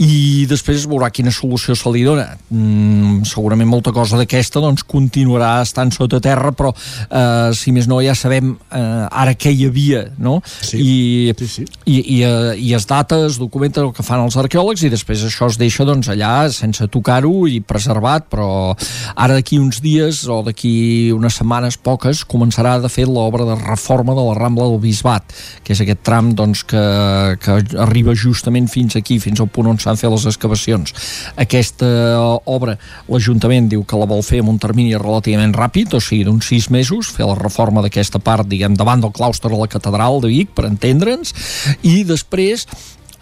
[0.00, 2.26] i després es veurà quina solució se li dona.
[2.50, 6.72] Mm, segurament molta cosa d'aquesta doncs, continuarà estant sota terra, però
[7.08, 10.38] eh, si més no ja sabem eh, ara què hi havia no?
[10.46, 10.80] Sí.
[10.80, 11.66] I, sí, sí.
[11.86, 15.24] i, i, eh, i es data, es documenta el que fan els arqueòlegs i després
[15.26, 18.50] això es deixa doncs, allà sense tocar-ho i preservat però
[19.14, 24.16] ara d'aquí uns dies o d'aquí unes setmanes poques començarà de fer l'obra de reforma
[24.16, 26.82] de la Rambla del Bisbat que és aquest tram doncs, que,
[27.42, 30.94] que arriba justament fins aquí, fins al punt on s'han fet les excavacions.
[31.40, 31.88] Aquesta
[32.50, 32.76] obra
[33.08, 36.70] l'Ajuntament diu que la vol fer en un termini relativament ràpid, o sigui, d'uns sis
[36.72, 40.50] mesos, fer la reforma d'aquesta part, diguem, davant del claustre de la catedral de Vic,
[40.56, 41.34] per entendre'ns,
[41.86, 42.66] i després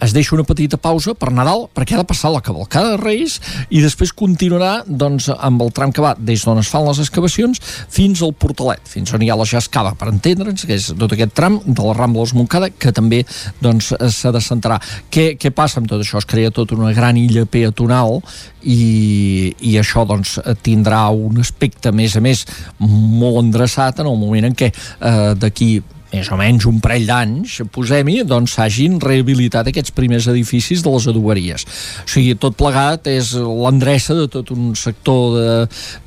[0.01, 3.39] es deixa una petita pausa per Nadal perquè ha de passar la cavalcada de Reis
[3.69, 7.59] i després continuarà doncs, amb el tram que va des d'on es fan les excavacions
[7.91, 11.35] fins al Portalet, fins on hi ha la Jascava per entendre'ns, que és tot aquest
[11.35, 13.23] tram de la Rambla dels Montcada, que també
[13.61, 14.79] doncs, s'ha de centrar.
[15.11, 16.19] Què, què passa amb tot això?
[16.21, 18.19] Es crea tota una gran illa peatonal
[18.63, 22.45] i, i això doncs, tindrà un aspecte més a més
[22.79, 25.71] molt endreçat en el moment en què eh, d'aquí
[26.13, 31.07] més o menys un parell d'anys, posem-hi, doncs s'hagin rehabilitat aquests primers edificis de les
[31.11, 31.65] adoberies.
[32.03, 35.49] O sigui, tot plegat és l'endreça de tot un sector de,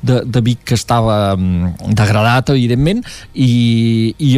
[0.03, 3.03] de, de Vic que estava mm, degradat, evidentment,
[3.33, 4.31] i, i,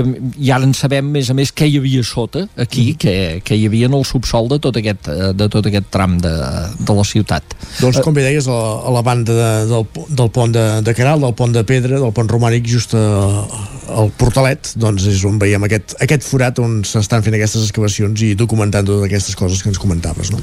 [0.45, 2.99] i ara en sabem, més a més, què hi havia sota, aquí, mm.
[3.01, 3.15] que,
[3.45, 6.33] que hi havia en el subsol de tot aquest, de tot aquest tram de,
[6.79, 7.57] de la ciutat.
[7.79, 11.25] Doncs, com bé deies, a, a la banda de, del, del pont de, de Caral,
[11.25, 13.05] del pont de Pedra, del pont romànic, just a,
[13.95, 18.21] al Portalet, doncs és on veiem dèiem, aquest, aquest forat on s'estan fent aquestes excavacions
[18.25, 20.39] i documentant totes aquestes coses que ens comentaves, no?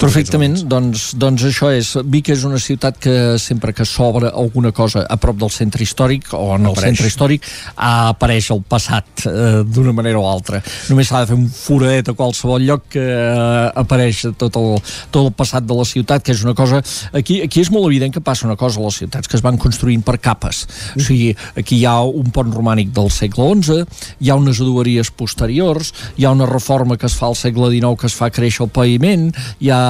[0.00, 1.94] Perfectament, doncs, doncs això és.
[2.10, 6.32] Vic és una ciutat que sempre que s'obre alguna cosa a prop del centre històric
[6.34, 6.88] o en el Apareix.
[6.88, 10.62] centre històric apareix el passat eh, d'una manera o altra.
[10.90, 14.70] Només s'ha de fer un foradet a qualsevol lloc que eh, apareix tot el,
[15.14, 16.82] tot el passat de la ciutat, que és una cosa...
[17.14, 19.60] Aquí, aquí és molt evident que passa una cosa a les ciutats, que es van
[19.60, 20.64] construint per capes.
[20.96, 23.84] O sigui, aquí hi ha un pont romànic del segle XI,
[24.24, 28.00] hi ha unes adoberies posteriors, hi ha una reforma que es fa al segle XIX
[28.00, 29.28] que es fa créixer el paviment,
[29.60, 29.82] hi ha,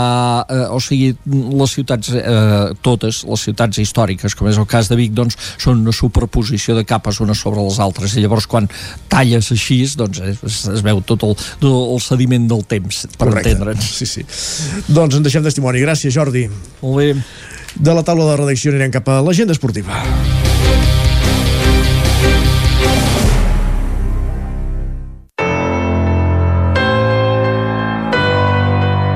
[0.48, 4.98] eh, o sigui, les ciutats, eh, totes les ciutats històriques, com és el cas de
[4.98, 8.68] Vic, doncs són una superposició de capes unes sobre les altres, i llavors quan
[9.12, 13.90] talles així, doncs es, es veu tot el, el sediment del temps, per entendre'ns.
[14.00, 14.26] Sí, sí.
[14.88, 15.82] Doncs en deixem testimoni.
[15.84, 16.48] Gràcies, Jordi.
[16.82, 17.12] Molt bé.
[17.74, 20.04] De la taula de redacció anirem cap a l'agenda esportiva.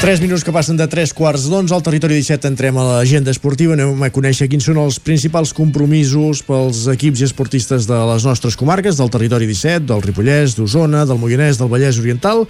[0.00, 3.74] 3 minuts que passen de 3 quarts d'11 al territori 17 entrem a l'agenda esportiva
[3.74, 8.54] anem a conèixer quins són els principals compromisos pels equips i esportistes de les nostres
[8.54, 12.44] comarques, del territori 17 del Ripollès, d'Osona, del Moianès del Vallès Oriental,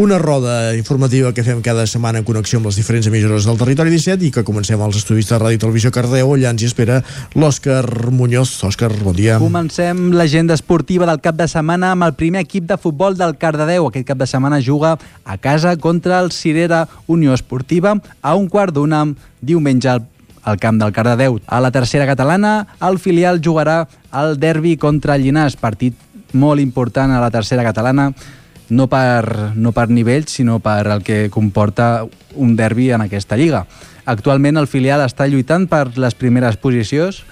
[0.00, 3.92] una roda informativa que fem cada setmana en connexió amb les diferents emissores del territori
[3.92, 7.02] 17 i que comencem als estudis de Ràdio Televisió Cardeu allà ens hi espera
[7.36, 7.84] l'Òscar
[8.16, 9.36] Muñoz Òscar, bon dia.
[9.44, 13.92] Comencem l'agenda esportiva del cap de setmana amb el primer equip de futbol del Cardedeu.
[13.92, 18.74] Aquest cap de setmana juga a casa contra el Cirera Unió Esportiva a un quart
[18.74, 19.06] d'una
[19.40, 20.06] diumenge al
[20.44, 21.40] al camp del Cardedeu.
[21.46, 25.96] A la tercera catalana, el filial jugarà el derbi contra el Llinàs, partit
[26.32, 28.10] molt important a la tercera catalana,
[28.68, 32.04] no per, no per nivell, sinó per el que comporta
[32.34, 33.64] un derbi en aquesta lliga.
[34.04, 37.22] Actualment el filial està lluitant per les primeres posicions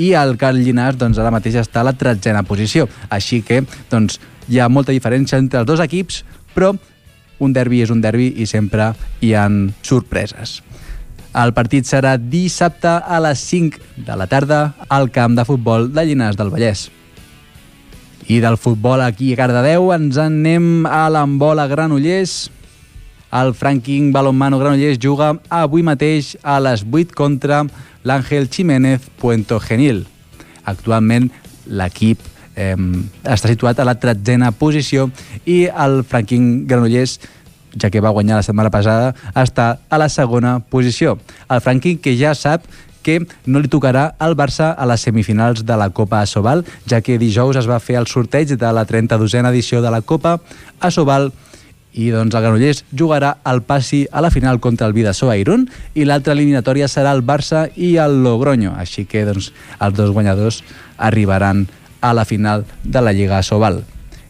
[0.00, 2.88] i el Cal Llinàs doncs, ara mateix està a la tretzena posició.
[3.12, 4.18] Així que doncs,
[4.48, 6.22] hi ha molta diferència entre els dos equips,
[6.56, 6.72] però
[7.42, 10.60] un derbi és un derbi i sempre hi han sorpreses.
[11.32, 16.04] El partit serà dissabte a les 5 de la tarda al camp de futbol de
[16.04, 16.90] Llinars del Vallès.
[18.28, 22.50] I del futbol aquí a Cardedeu ens en anem a l'embola Granollers.
[23.32, 27.64] El Franking Balonmano Granollers juga avui mateix a les 8 contra
[28.04, 30.04] l'Àngel Jiménez Puento Genil.
[30.68, 31.30] Actualment
[31.66, 32.20] l'equip
[32.56, 32.76] eh,
[33.24, 35.10] està situat a la tretzena posició
[35.46, 37.18] i el Franking Granollers
[37.78, 41.18] ja que va guanyar la setmana passada, està a la segona posició.
[41.48, 42.66] El Franking, que ja sap
[43.02, 47.18] que no li tocarà al Barça a les semifinals de la Copa Asobal, ja que
[47.18, 50.38] dijous es va fer el sorteig de la 32a edició de la Copa
[50.80, 51.32] Asobal
[51.92, 56.06] i doncs el Granollers jugarà el passi a la final contra el Vidasoa Irún i
[56.06, 60.62] l'altra eliminatòria serà el Barça i el Logroño, així que doncs, els dos guanyadors
[60.96, 61.66] arribaran
[62.02, 63.80] a la final de la Lliga Asobal.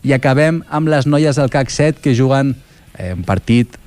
[0.07, 2.55] I acabem amb les noies del CAC 7 que juguen
[2.99, 3.79] eh, un partit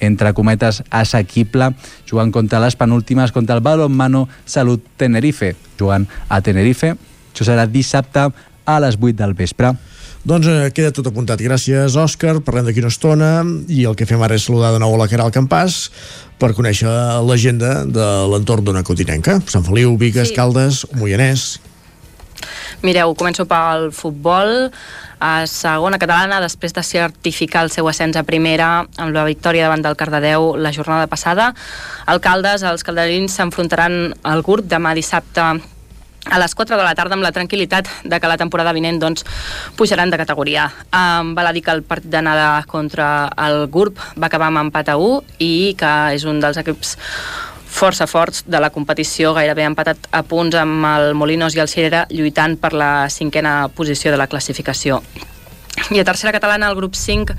[0.00, 1.72] entre cometes assequible,
[2.08, 6.94] jugant contra les penúltimes, contra el Balonmano Salut Tenerife, jugant a Tenerife.
[7.32, 8.28] Això serà dissabte
[8.68, 9.74] a les 8 del vespre.
[10.28, 11.40] Doncs eh, queda tot apuntat.
[11.40, 12.38] Gràcies, Òscar.
[12.44, 13.30] Parlem d'aquí una estona
[13.70, 15.86] i el que fem ara és saludar de nou a la Caral Campàs
[16.38, 16.90] per conèixer
[17.26, 19.38] l'agenda de l'entorn d'una cotinenca.
[19.50, 20.38] Sant Feliu, Vigues, sí.
[20.38, 21.56] Caldes, Moianès...
[22.82, 24.68] Mireu, començo pel futbol.
[25.18, 29.82] A segona catalana, després de certificar el seu ascens a primera amb la victòria davant
[29.82, 31.50] del Cardedeu la jornada passada,
[32.06, 35.42] alcaldes, els calderins s'enfrontaran al GURB demà dissabte
[36.28, 39.24] a les 4 de la tarda amb la tranquil·litat de que la temporada vinent doncs,
[39.76, 40.68] pujaran de categoria.
[40.92, 44.92] Um, val a dir que el partit d'anada contra el GURB va acabar amb empat
[44.92, 46.96] a 1 i que és un dels equips
[47.78, 52.06] força forts de la competició, gairebé empatat a punts amb el Molinos i el Cirera
[52.10, 54.98] lluitant per la cinquena posició de la classificació.
[55.94, 57.36] I a tercera catalana, el grup 5,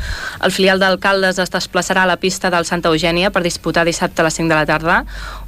[0.48, 4.26] el filial d'Alcaldes es desplaçarà a la pista del Santa Eugènia per disputar dissabte a
[4.30, 5.02] les 5 de la tarda.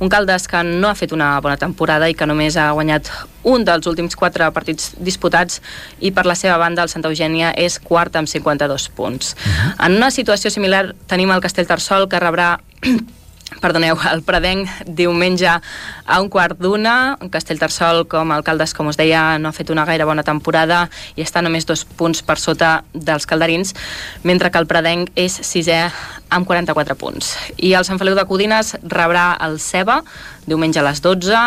[0.03, 3.07] Un Caldes que no ha fet una bona temporada i que només ha guanyat
[3.47, 5.61] un dels últims quatre partits disputats
[6.01, 9.37] i per la seva banda el Santa Eugènia és quart amb 52 punts.
[9.79, 12.57] En una situació similar tenim el Castellterçol que rebrà
[13.59, 19.37] perdoneu, el Predenc diumenge a un quart d'una, Castellterçol com a alcaldes, com us deia,
[19.41, 23.27] no ha fet una gaire bona temporada i està només dos punts per sota dels
[23.27, 23.75] calderins,
[24.23, 25.83] mentre que el Predenc és sisè
[26.31, 27.35] amb 44 punts.
[27.57, 29.99] I el Sant Feliu de Codines rebrà el Ceba
[30.47, 31.45] diumenge a les 12,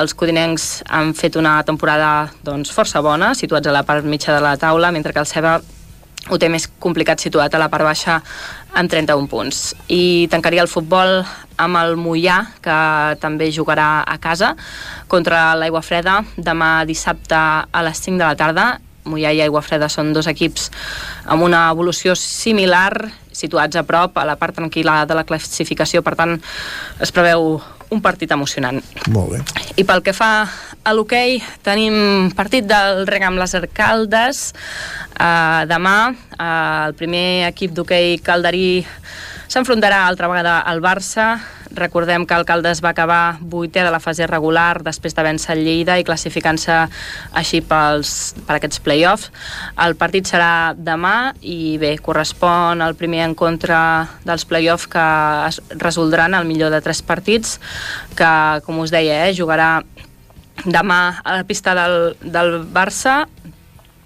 [0.00, 4.42] els codinencs han fet una temporada doncs, força bona, situats a la part mitja de
[4.42, 5.60] la taula, mentre que el Ceba
[6.26, 8.20] ho té més complicat situat a la part baixa
[8.76, 9.72] amb 31 punts.
[9.88, 11.22] I tancaria el futbol
[11.56, 12.78] amb el Mollà, que
[13.22, 14.52] també jugarà a casa
[15.08, 18.66] contra l'Aigua Freda demà dissabte a les 5 de la tarda.
[19.06, 20.68] Mollà i Aigua Freda són dos equips
[21.30, 26.16] amb una evolució similar, situats a prop, a la part tranquil·la de la classificació, per
[26.18, 26.34] tant
[27.00, 27.60] es preveu
[27.94, 28.80] un partit emocionant.
[29.14, 29.42] Molt bé.
[29.78, 30.48] I pel que fa
[30.86, 34.52] a l'hoquei, tenim partit del Rega amb les Arcaldes.
[35.16, 38.84] Uh, demà uh, el primer equip d'hoquei calderí
[39.50, 41.40] s'enfrontarà altra vegada al Barça.
[41.76, 45.64] Recordem que el Caldes va acabar vuitè de la fase regular després de vèncer el
[45.66, 46.76] Lleida i classificant-se
[47.34, 49.32] així pels, per aquests play-offs.
[49.82, 53.76] El partit serà demà i bé, correspon al primer encontre
[54.24, 55.06] dels play-offs que
[55.50, 57.58] es resoldran al millor de tres partits
[58.14, 58.32] que,
[58.62, 59.82] com us deia, eh, jugarà
[60.64, 63.26] demà a la pista del, del Barça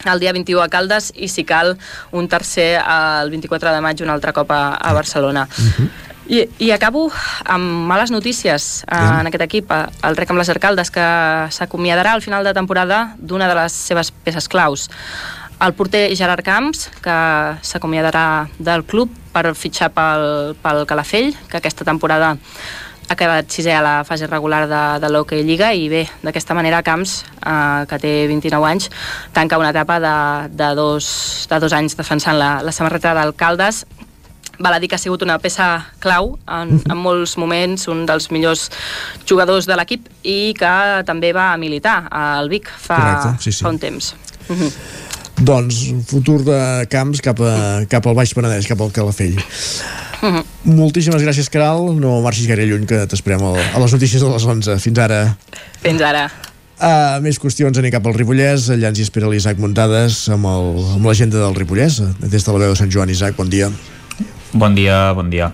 [0.04, 1.74] el dia 21 a Caldes i si cal
[2.16, 5.46] un tercer el 24 de maig un altre cop a, a Barcelona.
[5.50, 5.90] Uh -huh.
[6.30, 7.10] I, I acabo
[7.44, 9.72] amb males notícies eh, en aquest equip,
[10.06, 11.02] el Rec amb les Arcaldes, que
[11.50, 14.88] s'acomiadarà al final de temporada d'una de les seves peces claus.
[15.60, 17.16] El porter Gerard Camps, que
[17.62, 22.36] s'acomiadarà del club per fitxar pel, pel Calafell, que aquesta temporada
[23.10, 26.82] ha quedat sisè a la fase regular de, de l'Hockey Lliga i bé, d'aquesta manera
[26.86, 28.86] Camps, eh, que té 29 anys,
[29.34, 30.14] tanca una etapa de,
[30.54, 31.08] de, dos,
[31.50, 33.84] de dos anys defensant la, la samarreta d'alcaldes
[34.60, 35.66] val a dir que ha sigut una peça
[36.04, 38.68] clau en, en molts moments, un dels millors
[39.26, 40.74] jugadors de l'equip i que
[41.08, 43.64] també va militar al Vic fa, Correcte, sí, sí.
[43.64, 44.14] fa un temps.
[44.50, 44.72] Uh -huh.
[45.40, 45.78] Doncs
[46.10, 46.58] futur de
[46.92, 49.38] camps cap, a, cap al Baix Penedès, cap al Calafell.
[50.20, 50.44] Uh -huh.
[50.64, 51.96] Moltíssimes gràcies, Caral.
[51.96, 54.78] No marxis gaire lluny, que t'esperem a les notícies de les 11.
[54.78, 55.36] Fins ara.
[55.82, 56.30] Fins ara.
[56.80, 58.70] Uh, més qüestions, anem cap al Ripollès.
[58.70, 62.02] Allà ens hi espera l'Isaac Muntades amb, el, amb l'agenda del Ripollès.
[62.20, 63.70] Des de la veu de Sant Joan, Isaac, bon dia.
[64.52, 65.52] Bon dia, bon dia.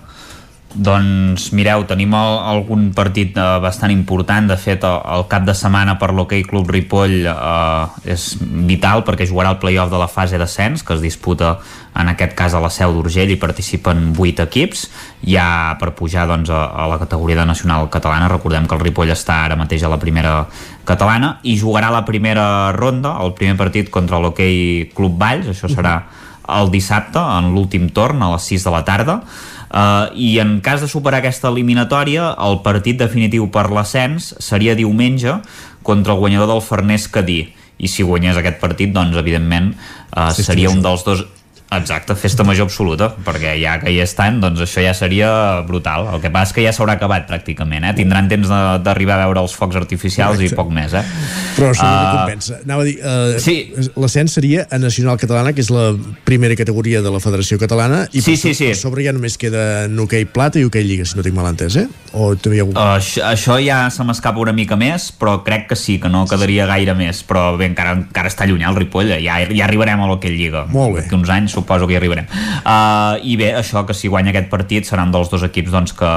[0.77, 5.55] Doncs mireu, tenim el, algun partit eh, bastant important, de fet el, el cap de
[5.57, 8.27] setmana per l'Hockey Club Ripoll eh, és
[8.69, 11.55] vital perquè jugarà el playoff de la fase d'ascens que es disputa
[11.97, 14.85] en aquest cas a la Seu d'Urgell i participen 8 equips.
[15.25, 15.49] Ja
[15.81, 18.29] per pujar doncs, a, a la categoria de nacional catalana.
[18.29, 20.43] Recordem que el Ripoll està ara mateix a la primera
[20.85, 22.47] catalana i jugarà la primera
[22.77, 25.49] ronda el primer partit contra l'Hockey Club Valls.
[25.57, 26.03] Això serà
[26.47, 29.21] el dissabte en l'últim torn a les 6 de la tarda
[29.77, 35.35] Uh, i en cas de superar aquesta eliminatòria el partit definitiu per l'ascens seria diumenge
[35.85, 37.43] contra el guanyador del Farners Cadí.
[37.77, 41.27] I si guanyés aquest partit doncs evidentment uh, Festa seria un dels dos
[41.75, 45.29] Exacte, festa major absoluta, perquè ja que hi estan, doncs això ja seria
[45.67, 46.07] brutal.
[46.15, 47.95] El que passa és que ja s'haurà acabat pràcticament, eh?
[47.99, 50.55] Tindran temps de- d'arribar a veure els focs artificials Correcte.
[50.55, 51.03] i poc més, eh?
[51.57, 52.61] Però això no uh, compensa.
[52.65, 53.57] Anava a dir, uh, sí.
[53.97, 55.89] l'ascens seria a Nacional Catalana, que és la
[56.25, 58.71] primera categoria de la Federació Catalana, i Sí, per, sí, sí.
[58.71, 61.75] per sobre ja només queda hoquei plata i hoquei lliga, si no tinc mal entès,
[61.83, 61.89] eh?
[62.15, 62.79] O també hi ha algun...
[62.79, 66.23] Uh, això, això ja se m'escapa una mica més, però crec que sí, que no
[66.31, 67.25] quedaria gaire més.
[67.27, 69.21] Però bé, encara, encara està lluny el Ripoll, eh?
[69.27, 70.65] ja, ja arribarem a l'Hockey Lliga.
[70.71, 71.03] Molt bé.
[71.03, 72.29] D'aquí uns anys suposo que hi arribarem.
[72.61, 76.13] Uh, I bé, això que si guanya aquest partit seran dels dos equips doncs, que,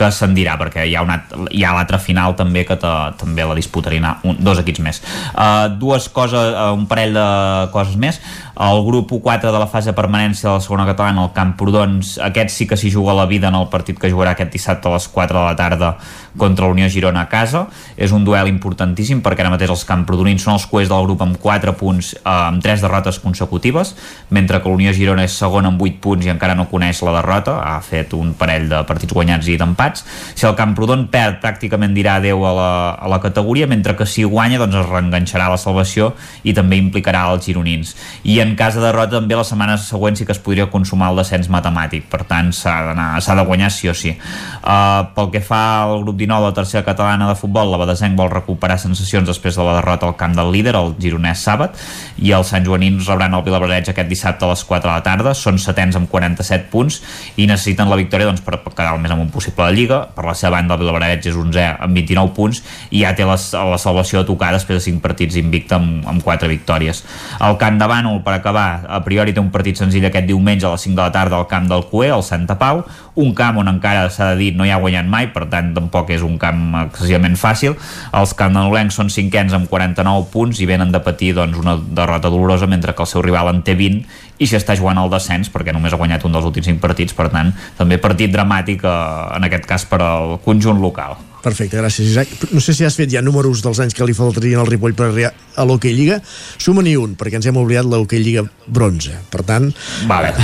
[0.00, 1.18] que ascendirà, perquè hi ha, una,
[1.52, 5.02] hi ha l'altra final també que te, també la disputarien un, dos equips més.
[5.34, 7.26] Uh, dues coses, uh, un parell de
[7.74, 8.20] coses més.
[8.60, 12.52] El grup U4 de la fase de permanència de la segona catalana, el Camprodons, aquest
[12.52, 15.06] sí que s'hi juga la vida en el partit que jugarà aquest dissabte a les
[15.08, 15.94] 4 de la tarda
[16.36, 17.66] contra la Unió Girona a casa.
[17.96, 21.38] És un duel importantíssim perquè ara mateix els camprodonins són els coers del grup amb
[21.40, 23.94] 4 punts, eh, amb 3 derrotes consecutives,
[24.28, 27.16] mentre que la Unió Girona és segon amb 8 punts i encara no coneix la
[27.16, 29.56] derrota, ha fet un parell de partits guanyats i
[29.90, 30.04] d'empats.
[30.34, 34.24] Si el Camprodon perd, pràcticament dirà adeu a la, a la categoria, mentre que si
[34.24, 36.14] guanya doncs es reenganxarà a la salvació
[36.44, 37.94] i també implicarà els gironins.
[38.24, 41.20] I en cas de derrota també la setmana següent sí que es podria consumar el
[41.20, 44.14] descens matemàtic, per tant s'ha de guanyar sí o sí.
[44.60, 48.30] Uh, pel que fa al grup 19 de tercera catalana de futbol, la Badesenc vol
[48.32, 51.78] recuperar sensacions després de la derrota al camp del líder, el gironès Sàbat,
[52.20, 55.34] i els Sant Joanins rebran el Vilabreig aquest dissabte a les 4 de la tarda,
[55.36, 57.00] són setens amb 47 punts
[57.36, 60.00] i necessiten la victòria doncs, per quedar el més amunt possible de Lliga.
[60.14, 63.36] Per la seva banda, el Vilabreig és 11 amb 29 punts i ja té la,
[63.70, 67.02] la salvació a tocar després de 5 partits invicta amb, amb 4 victòries.
[67.40, 70.74] El Camp de Bànol, per acabar, a priori té un partit senzill aquest diumenge a
[70.74, 72.84] les 5 de la tarda al camp del Cué, al Santa Pau,
[73.20, 76.10] un camp on encara s'ha de dir no hi ha guanyat mai, per tant tampoc
[76.14, 77.76] és un camp excessivament fàcil.
[78.16, 82.68] Els campdenolencs són cinquens amb 49 punts i venen de patir doncs, una derrota dolorosa
[82.70, 84.04] mentre que el seu rival en té 20
[84.40, 87.16] i s'hi està jugant el descens perquè només ha guanyat un dels últims 5 partits,
[87.16, 89.00] per tant també partit dramàtic eh,
[89.36, 91.18] en aquest cas per al conjunt local.
[91.40, 92.32] Perfecte, gràcies, Isaac.
[92.52, 95.08] No sé si has fet ja números dels anys que li faltarien al Ripoll per
[95.08, 96.20] arribar a l'Hockey Lliga.
[96.60, 99.16] Suma-n'hi un, perquè ens hem oblidat l'Hockey Lliga bronze.
[99.32, 99.70] Per tant...
[100.10, 100.34] Vale.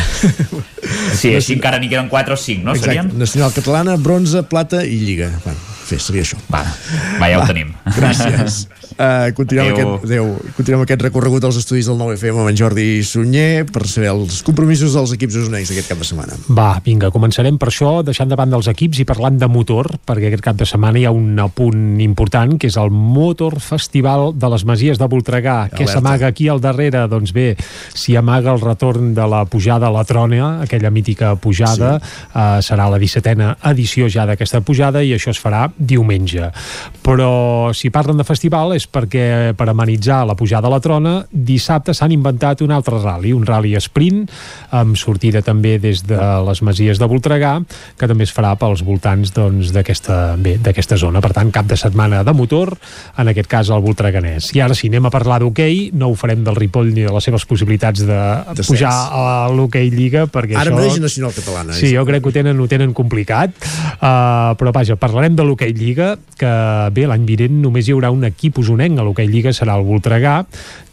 [1.16, 2.74] Sí, així encara n'hi queden 4 o 5, no?
[2.76, 2.92] Exacte.
[2.92, 3.08] Serien?
[3.18, 5.32] Nacional catalana, bronze, plata i Lliga.
[5.42, 6.38] Bueno, fer, seria això.
[6.52, 6.62] Va,
[7.20, 7.72] va ja ho tenim.
[7.96, 8.66] Gràcies.
[8.96, 10.28] Uh, continuem, aquest, adéu.
[10.56, 14.96] continuem aquest recorregut als estudis del 9FM amb en Jordi Sunyer per saber els compromisos
[14.96, 16.38] dels equips usonencs aquest cap de setmana.
[16.48, 20.30] Va, vinga, començarem per això, deixant de banda els equips i parlant de motor, perquè
[20.30, 24.50] aquest cap de setmana hi ha un punt important, que és el Motor Festival de
[24.52, 25.56] les Masies de Voltregà.
[25.72, 27.04] Què s'amaga aquí al darrere?
[27.10, 27.52] Doncs bé,
[27.94, 32.14] s'hi amaga el retorn de la pujada a la Trònia, aquella mítica pujada, sí.
[32.32, 36.50] eh, serà la 17a edició ja d'aquesta pujada i això es farà diumenge.
[37.04, 41.94] Però si parlen de festival és perquè per amenitzar la pujada a la Trona, dissabte
[41.94, 44.26] s'han inventat un altre rally, un rally sprint,
[44.74, 47.58] amb sortida també des de les Masies de Voltregà,
[47.98, 51.20] que també es farà pels voltants doncs, d'aquesta d'aquesta zona.
[51.24, 52.74] Per tant, cap de setmana de motor,
[53.18, 54.50] en aquest cas el Voltreganès.
[54.56, 57.28] I ara, si anem a parlar d'hoquei, no ho farem del Ripoll ni de les
[57.28, 58.20] seves possibilitats de,
[58.52, 58.68] Descens.
[58.70, 60.78] pujar a l'hoquei Lliga, perquè Ara això...
[60.78, 61.76] mateix nacional catalana.
[61.76, 63.54] Sí, jo crec que ho tenen, ho tenen complicat,
[63.96, 66.52] uh, però vaja, parlarem de l'hoquei Lliga, que
[66.92, 68.98] bé, l'any vinent només hi haurà un equip usonenc.
[68.98, 70.44] A l'hoquei Lliga, serà el Voltregà,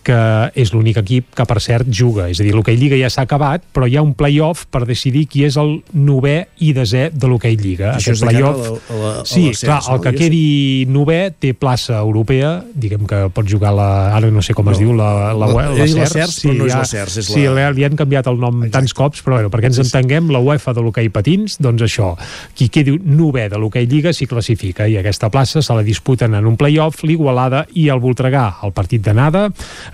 [0.03, 0.15] que
[0.59, 3.63] és l'únic equip que per cert juga, és a dir, l'hoquei Lliga ja s'ha acabat,
[3.71, 7.55] però hi ha un play-off per decidir qui és el novè i desè de l'hoquei
[7.55, 7.93] Lliga.
[7.95, 10.01] Això de cara a la- a la- a sí, l'ascens, clar, el no?
[10.01, 13.87] que quedi novè té plaça europea, diguem que pot jugar la,
[14.17, 16.65] ara no sé com es diu, la, la, La- la, la CERS, CERS, però no
[16.67, 19.35] és la CERS, és sí, la- li, li han canviat el nom tants cops, però
[19.39, 22.17] bueno, perquè ens entenguem, la UEFA de l'hoquei patins, doncs això,
[22.57, 26.47] qui quedi novè de l'hoquei Lliga s'hi classifica i aquesta plaça se la disputen en
[26.47, 28.45] un play-off l'Igualada i el Voltregà.
[28.63, 29.49] El partit d'anada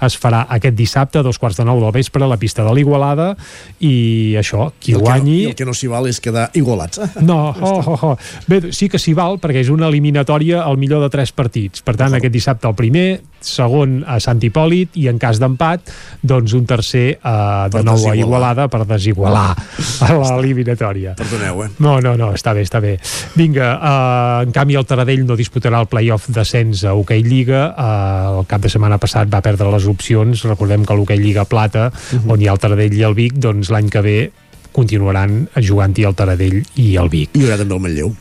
[0.05, 2.73] es farà aquest dissabte a dos quarts de nou del vespre a la pista de
[2.75, 3.31] l'Igualada
[3.79, 5.39] i això, qui el que no- guanyi...
[5.43, 7.01] I el que no s'hi val és quedar igualats.
[7.29, 8.15] No, oh, oh, oh.
[8.47, 11.83] Bé, sí que s'hi val perquè és una eliminatòria al millor de tres partits.
[11.85, 13.07] Per tant, aquest dissabte el primer,
[13.43, 15.91] segon a Sant Hipòlit i en cas d'empat,
[16.21, 18.15] doncs un tercer uh, de Per nou a.
[18.19, 21.15] Igualada per desigualar a l'eliminatòria.
[21.19, 21.69] Perdoneu, eh?
[21.79, 22.97] No, no, no, està bé, està bé.
[23.39, 27.61] Vinga, uh, en canvi el Taradell no disputarà el play-off d'ascens a Hockey Lliga.
[27.80, 30.44] Uh, el cap de setmana passat va perdre les opcions.
[30.49, 32.30] Recordem que l'Hockey Lliga Plata, Mhm.
[32.30, 34.31] on hi ha el Taradell i el Vic, doncs l'any que ve
[34.73, 37.30] continuaran jugant-hi el Taradell i el Vic.
[37.34, 38.15] I hi haurà també el Manlleu.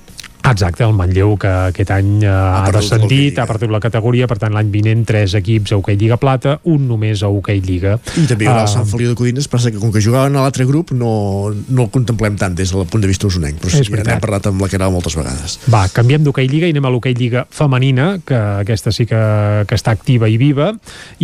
[0.50, 4.38] Exacte, el Manlleu que aquest any uh, ha, perdut descendit, ha perdut la categoria, per
[4.40, 7.98] tant l'any vinent tres equips a Hockey Lliga Plata, un només a Hockey Lliga.
[8.16, 10.36] I també hi haurà el Ah, Sant Feliu de Codines, passa que com que jugaven
[10.36, 13.72] a l'altre grup no, no el contemplem tant des del punt de vista usonenc, però
[13.72, 15.58] sí, ja n'hem parlat amb la Caral moltes vegades.
[15.72, 19.22] Va, canviem d'hoquei Lliga i anem a l'hoquei Lliga femenina, que aquesta sí que,
[19.68, 20.72] que està activa i viva,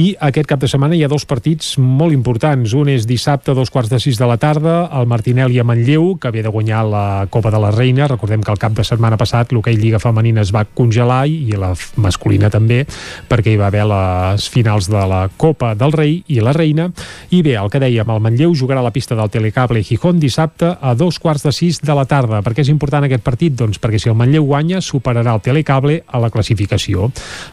[0.01, 2.75] i aquest cap de setmana hi ha dos partits molt importants.
[2.77, 6.15] Un és dissabte a dos quarts de sis de la tarda, el Martinelli a Manlleu,
[6.21, 8.09] que ve de guanyar la Copa de la Reina.
[8.11, 11.73] Recordem que el cap de setmana passat l'hoquei Lliga femenina es va congelar i la
[11.97, 12.85] masculina també,
[13.29, 16.91] perquè hi va haver les finals de la Copa del Rei i la Reina.
[17.31, 20.75] I bé, el que dèiem, el Manlleu jugarà a la pista del Telecable Gijón dissabte
[20.81, 22.43] a dos quarts de sis de la tarda.
[22.43, 23.55] Per què és important aquest partit?
[23.55, 27.11] Doncs perquè si el Manlleu guanya, superarà el Telecable a la classificació.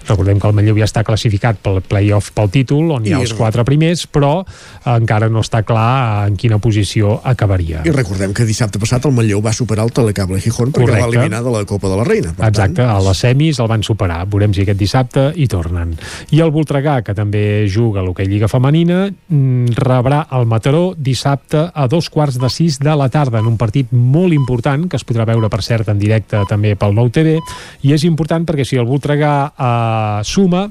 [0.08, 3.22] Recordem que el Manlleu ja està classificat pel play-off pel títol, on hi ha I-
[3.28, 4.44] els quatre primers, però
[4.86, 7.82] encara no està clar en quina posició acabaria.
[7.86, 11.00] I recordem que dissabte passat el Manlleu va superar el Telecable Gijón perquè el va
[11.02, 11.18] Correcte.
[11.20, 12.34] eliminar de la Copa de la Reina.
[12.38, 14.24] Per Exacte, a les semis el van superar.
[14.32, 15.94] Veurem si aquest dissabte hi tornen.
[16.32, 21.70] I el Voltregà, que també juga a l'hoquei Lliga Femenina, mm, rebrà el Mataró dissabte
[21.74, 25.06] a dos quarts de sis de la tarda en un partit molt important, que es
[25.06, 27.40] podrà veure, per cert, en directe també pel Nou TV,
[27.84, 30.70] i és important perquè si el Voltregà eh, suma,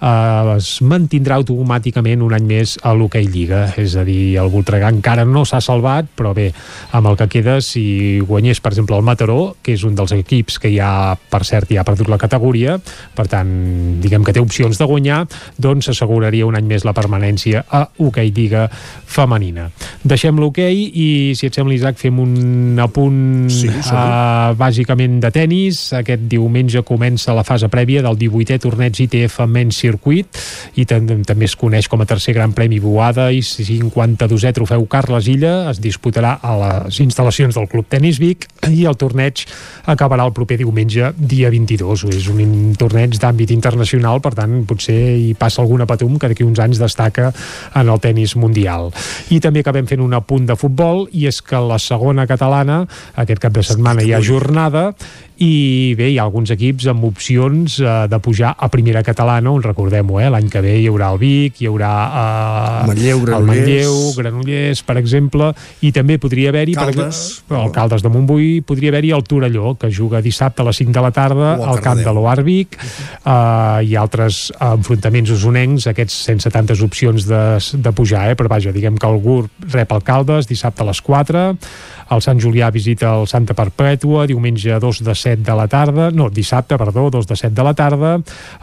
[0.00, 4.90] eh, es mantindrà automàticament un any més a l'hoquei Lliga, és a dir, el Voltregà
[4.92, 6.50] encara no s'ha salvat, però bé,
[6.96, 10.60] amb el que queda, si guanyés, per exemple, el Mataró, que és un dels equips
[10.62, 12.78] que ja, per cert, ja ha perdut la categoria,
[13.16, 13.50] per tant,
[14.02, 15.24] diguem que té opcions de guanyar,
[15.58, 19.70] doncs s'asseguraria un any més la permanència a hoquei Lliga femenina.
[20.06, 21.08] Deixem l'hoquei i,
[21.38, 25.80] si et sembla, Isaac, fem un apunt Sí, uh, bàsicament de tennis.
[25.96, 29.95] Aquest diumenge comença la fase prèvia del 18è torneig ITF Men's Circuit
[30.76, 35.26] i tam- també es coneix com a tercer gran premi Boada i 52è trofeu Carles
[35.28, 39.44] Illa es disputarà a les instal·lacions del Club Tenis Vic i el torneig
[39.86, 45.34] acabarà el proper diumenge dia 22 és un torneig d'àmbit internacional per tant potser hi
[45.38, 47.32] passa alguna patum que d'aquí uns anys destaca
[47.74, 48.90] en el tennis mundial.
[49.30, 52.82] I també acabem fent un apunt de futbol i és que la segona catalana
[53.16, 54.90] aquest cap de setmana hi ha jornada
[55.42, 59.60] i bé, hi ha alguns equips amb opcions eh, de pujar a primera catalana on
[59.64, 63.48] recordem-ho, eh, l'any que ve hi haurà el Vic hi haurà eh, Manlleu, el.
[63.50, 65.50] Manlleu, Granollers per exemple,
[65.84, 67.20] i també podria haver-hi Caldes.
[67.50, 71.04] el Caldes de Montbui podria haver-hi el Torelló, que juga dissabte a les 5 de
[71.04, 77.28] la tarda al camp de l'Oarvic eh, i altres enfrontaments usonencs, aquests sense tantes opcions
[77.28, 77.42] de,
[77.76, 78.38] de pujar, eh?
[78.38, 81.46] però vaja, diguem que el GURB rep el Caldes dissabte a les 4,
[82.10, 86.10] el Sant Julià visita el Santa Perpètua, diumenge a 2 de 7 de la tarda,
[86.10, 88.12] no, dissabte, perdó, 2 de 7 de la tarda,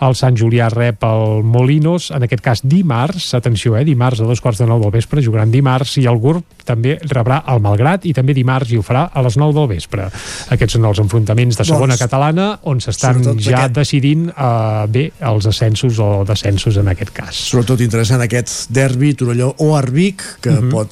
[0.02, 4.41] el Sant Julià rep el Molinos, en aquest cas dimarts, atenció, eh, dimarts a dos
[4.41, 8.14] quarts de 9 del vespre, jugaran dimarts, i el GURB també rebrà el Malgrat, i
[8.14, 10.07] també dimarts hi ho farà a les 9 del vespre.
[10.56, 15.11] Aquests són els enfrontaments de segona Doncs, catalana, on s'estan ja aquest- decidint eh, bé
[15.20, 17.36] els ascensos o descensos en aquest cas.
[17.52, 20.70] Sobretot interessant aquest derbi Torelló o Arbic, que Mhm.
[20.72, 20.90] pot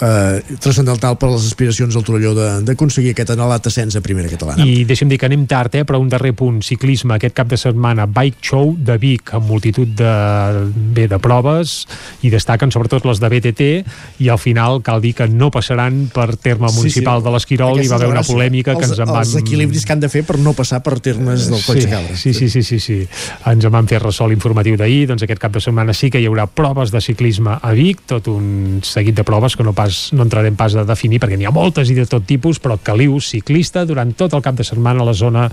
[0.00, 4.64] eh, transcendental per les aspiracions del Torelló de- d'aconseguir aquest anhelat ascens a primera catalana.
[4.64, 7.56] I deixa'm dir que anem tard, eh, però un darrer punt, ciclisme, aquest cap de
[7.56, 10.12] setmana, Bike Show de Vic, amb multitud de,
[10.94, 11.86] bé, de proves,
[12.22, 13.68] i destaquen sobretot les de BTT,
[14.24, 17.96] i al final cal dir que no passaran per terme municipal de l'Esquirol, hi va
[17.96, 19.22] haver una polèmica que els, ens en van...
[19.22, 22.16] Els equilibris que han de fer per no passar per termes del Coll sí, de
[22.16, 22.98] sí, sí, sí, sí, sí.
[23.46, 26.26] Ens en van fer ressò l'informatiu d'ahir, doncs aquest cap de setmana sí que hi
[26.26, 30.26] haurà proves de ciclisme a Vic, tot un seguit de proves que no, pas, no
[30.26, 33.84] entrarem pas a definir perquè n'hi ha moltes i de tot tipus, però caliu ciclista
[33.86, 35.46] durant tot el cap de setmana a la zona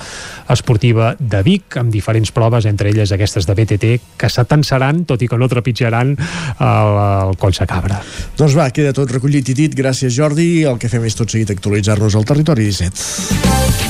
[0.49, 5.29] esportiva de Vic, amb diferents proves, entre elles aquestes de BTT, que s'atansaran, tot i
[5.29, 6.99] que no trepitjaran el,
[7.29, 8.01] el Coll de Cabra.
[8.37, 9.77] Doncs va, queda tot recollit i dit.
[9.77, 10.65] Gràcies, Jordi.
[10.65, 13.85] El que fem és tot seguit actualitzar-nos al territori 17.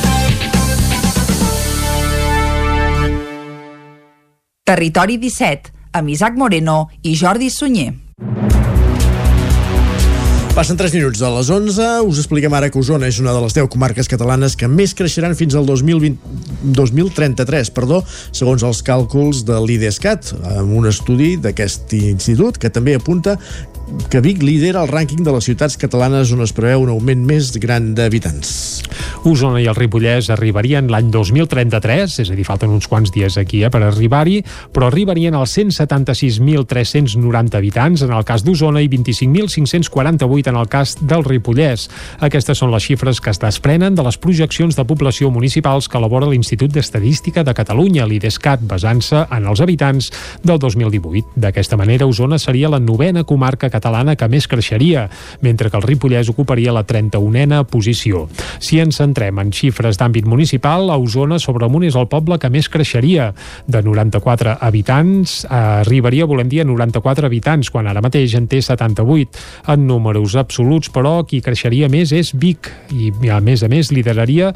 [4.65, 8.04] Territori 17, amb Isaac Moreno i Jordi Sunyer.
[10.55, 11.85] Passen 3 minuts de les 11.
[12.07, 15.35] Us expliquem ara que Osona és una de les 10 comarques catalanes que més creixeran
[15.35, 16.15] fins al 2020,
[16.77, 17.97] 2033, perdó,
[18.31, 23.35] segons els càlculs de l'IDESCAT, amb un estudi d'aquest institut que també apunta
[24.09, 27.51] que Vic lidera el rànquing de les ciutats catalanes on es preveu un augment més
[27.61, 28.49] gran d'habitants.
[29.25, 33.63] Osona i el Ripollès arribarien l'any 2033, és a dir, falten uns quants dies aquí
[33.65, 34.37] eh, per arribar-hi,
[34.73, 41.23] però arribarien als 176.390 habitants en el cas d'Osona i 25.548 en el cas del
[41.25, 41.81] Ripollès.
[42.25, 46.29] Aquestes són les xifres que es desprenen de les projeccions de població municipals que elabora
[46.31, 50.11] l'Institut d'Estadística de Catalunya, l'IDESCAT, basant-se en els habitants
[50.43, 51.35] del 2018.
[51.35, 55.07] D'aquesta manera, Osona seria la novena comarca catalana que més creixeria,
[55.45, 58.25] mentre que el Ripollès ocuparia la 31a posició.
[58.63, 62.69] Si ens centrem en xifres d'àmbit municipal, a Osona Sobremunt és el poble que més
[62.71, 63.31] creixeria.
[63.67, 65.53] De 94 habitants eh,
[65.83, 69.43] arribaria, volem dir, a 94 habitants, quan ara mateix en té 78.
[69.73, 74.51] En números absoluts, però, qui creixeria més és Vic, i a més a més lideraria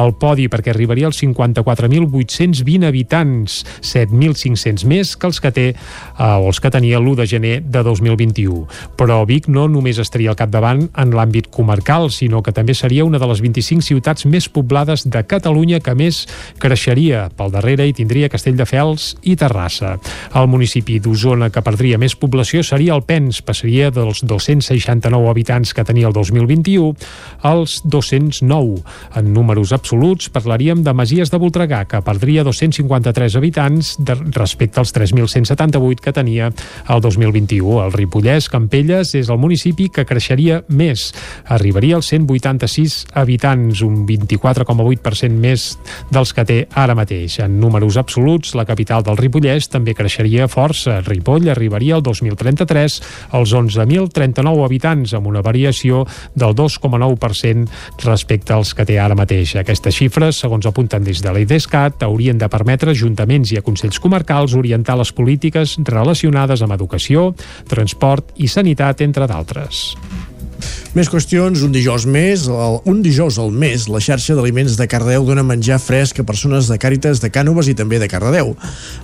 [0.00, 5.76] el podi perquè arribaria als 54.820 habitants, 7.500 més que els que té eh,
[6.20, 8.59] o els que tenia l'1 de gener de 2021.
[8.96, 13.18] Però Vic no només estaria al capdavant en l'àmbit comarcal, sinó que també seria una
[13.18, 16.24] de les 25 ciutats més poblades de Catalunya que més
[16.58, 17.28] creixeria.
[17.36, 19.96] Pel darrere hi tindria Castelldefels i Terrassa.
[20.36, 25.84] El municipi d'Osona que perdria més població seria el Pens, passaria dels 269 habitants que
[25.86, 26.94] tenia el 2021
[27.46, 28.82] als 209.
[29.16, 34.92] En números absoluts parlaríem de Masies de Voltregà, que perdria 253 habitants de, respecte als
[34.96, 36.50] 3.178 que tenia
[36.88, 37.80] el 2021.
[37.84, 41.10] El Ripollès, Campelles, és el municipi que creixeria més.
[41.48, 45.66] Arribaria als 186 habitants, un 24,8% més
[46.10, 47.38] dels que té ara mateix.
[47.44, 51.00] En números absoluts, la capital del Ripollès també creixeria força.
[51.06, 53.00] Ripoll arribaria al 2033
[53.38, 56.04] als 11.039 habitants, amb una variació
[56.34, 59.54] del 2,9% respecte als que té ara mateix.
[59.60, 64.56] Aquestes xifres, segons apunten des de l'IDESCAT, haurien de permetre ajuntaments i a consells comarcals
[64.58, 67.30] orientar les polítiques relacionades amb educació,
[67.70, 69.90] transport i sanitat, entre d'altres.
[70.90, 75.22] Més qüestions, un dijous més, el, un dijous al mes, la xarxa d'aliments de Cardedeu
[75.28, 78.56] dona menjar fresc a persones de Càritas de Cànoves i també de Cardedeu.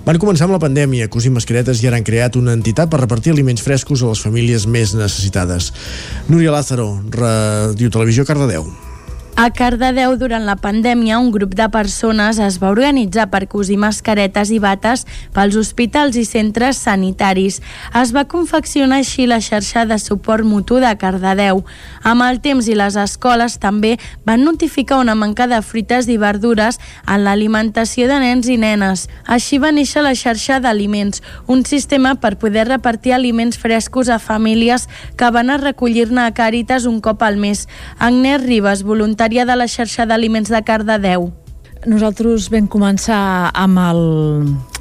[0.07, 3.31] Van començar amb la pandèmia, cosint mascaretes i ara han creat una entitat per repartir
[3.31, 5.71] aliments frescos a les famílies més necessitades.
[6.27, 8.67] Núria Lázaro, Ràdio Televisió Cardedeu.
[9.39, 14.49] A Cardedeu, durant la pandèmia, un grup de persones es va organitzar per cosir mascaretes
[14.49, 15.03] i bates
[15.35, 17.59] pels hospitals i centres sanitaris.
[18.01, 21.61] Es va confeccionar així la xarxa de suport mutu de Cardedeu.
[22.01, 26.81] Amb el temps i les escoles també van notificar una manca de fruites i verdures
[27.05, 29.05] en l'alimentació de nens i nenes.
[29.29, 34.89] Així va néixer la xarxa d'aliments, un sistema per poder repartir aliments frescos a famílies
[35.13, 37.67] que van a recollir-ne a Càritas un cop al mes.
[38.01, 41.31] Agnès Ribas, voluntària de la xarxa d'aliments de Cardedeu.
[41.85, 43.99] nosaltres vam començar amb, el,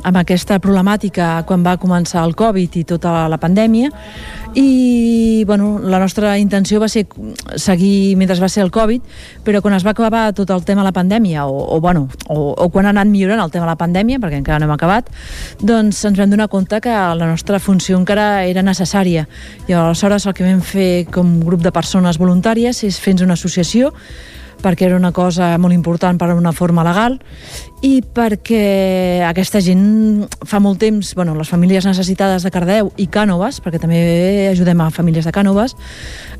[0.02, 3.90] amb aquesta problemàtica quan va començar el Covid i tota la pandèmia
[4.56, 7.04] i bueno, la nostra intenció va ser
[7.60, 9.02] seguir mentre va ser el Covid
[9.44, 12.54] però quan es va acabar tot el tema de la pandèmia o, o, bueno, o,
[12.56, 15.12] o quan ha anat millorant el tema de la pandèmia perquè encara no hem acabat
[15.60, 19.26] doncs ens vam donar compte que la nostra funció encara era necessària.
[19.68, 23.92] I aleshores el que vam fer com grup de persones voluntàries és fer una associació
[24.66, 27.20] perquè era una cosa molt important per a una forma legal
[27.86, 33.60] i perquè aquesta gent fa molt temps, bueno, les famílies necessitades de Cardeu i Cànoves,
[33.62, 34.00] perquè també
[34.50, 35.76] ajudem a famílies de Cànoves,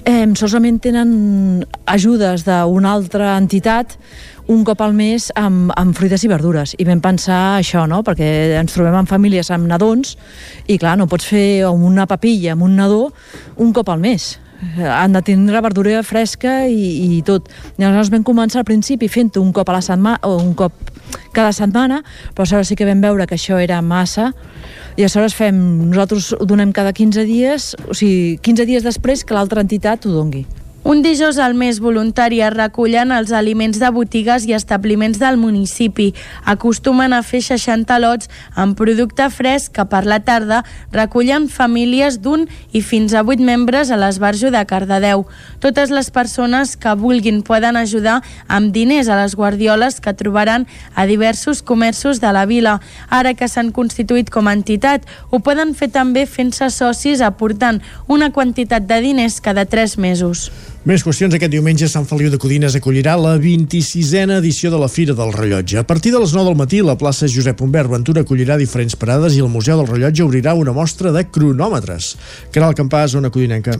[0.04, 3.94] eh, solament tenen ajudes d'una altra entitat
[4.46, 8.02] un cop al mes amb, amb fruites i verdures i vam pensar això, no?
[8.06, 10.14] perquè ens trobem en famílies amb nadons
[10.66, 13.08] i clar, no pots fer una papilla amb un nadó
[13.62, 14.36] un cop al mes
[14.80, 17.50] han de tindre verdura fresca i, i tot.
[17.80, 20.72] Llavors vam començar al principi fent un cop a la setmana, o un cop
[21.36, 22.02] cada setmana,
[22.34, 24.32] però aleshores sí que vam veure que això era massa
[24.96, 25.56] i aleshores fem,
[25.90, 30.14] nosaltres ho donem cada 15 dies, o sigui, 15 dies després que l'altra entitat ho
[30.14, 30.46] dongui.
[30.86, 36.12] Un dijous al mes voluntari es recullen els aliments de botigues i establiments del municipi.
[36.46, 40.60] Acostumen a fer 60 lots amb producte fresc que per la tarda
[40.94, 45.24] recullen famílies d'un i fins a 8 membres a l'esbarjo de Cardedeu.
[45.58, 51.08] Totes les persones que vulguin poden ajudar amb diners a les guardioles que trobaran a
[51.10, 52.78] diversos comerços de la vila.
[53.10, 55.02] Ara que s'han constituït com a entitat,
[55.34, 60.46] ho poden fer també fent-se socis aportant una quantitat de diners cada 3 mesos.
[60.86, 61.34] Més qüestions.
[61.34, 65.80] Aquest diumenge Sant Feliu de Codines acollirà la 26a edició de la Fira del Rellotge.
[65.80, 69.34] A partir de les 9 del matí, la plaça Josep Humbert Ventura acollirà diferents parades
[69.34, 72.12] i el Museu del Rellotge obrirà una mostra de cronòmetres.
[72.54, 73.74] Caral Campàs, zona codinenca.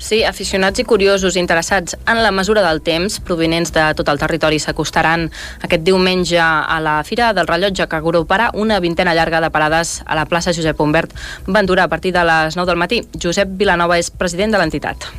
[0.00, 4.64] Sí, aficionats i curiosos interessats en la mesura del temps provinents de tot el territori
[4.64, 5.28] s'acostaran
[5.60, 10.16] aquest diumenge a la Fira del Rellotge que agruparà una vintena llarga de parades a
[10.16, 11.12] la plaça Josep Humbert
[11.44, 13.04] Ventura a partir de les 9 del matí.
[13.20, 15.12] Josep Vilanova és president de l'entitat.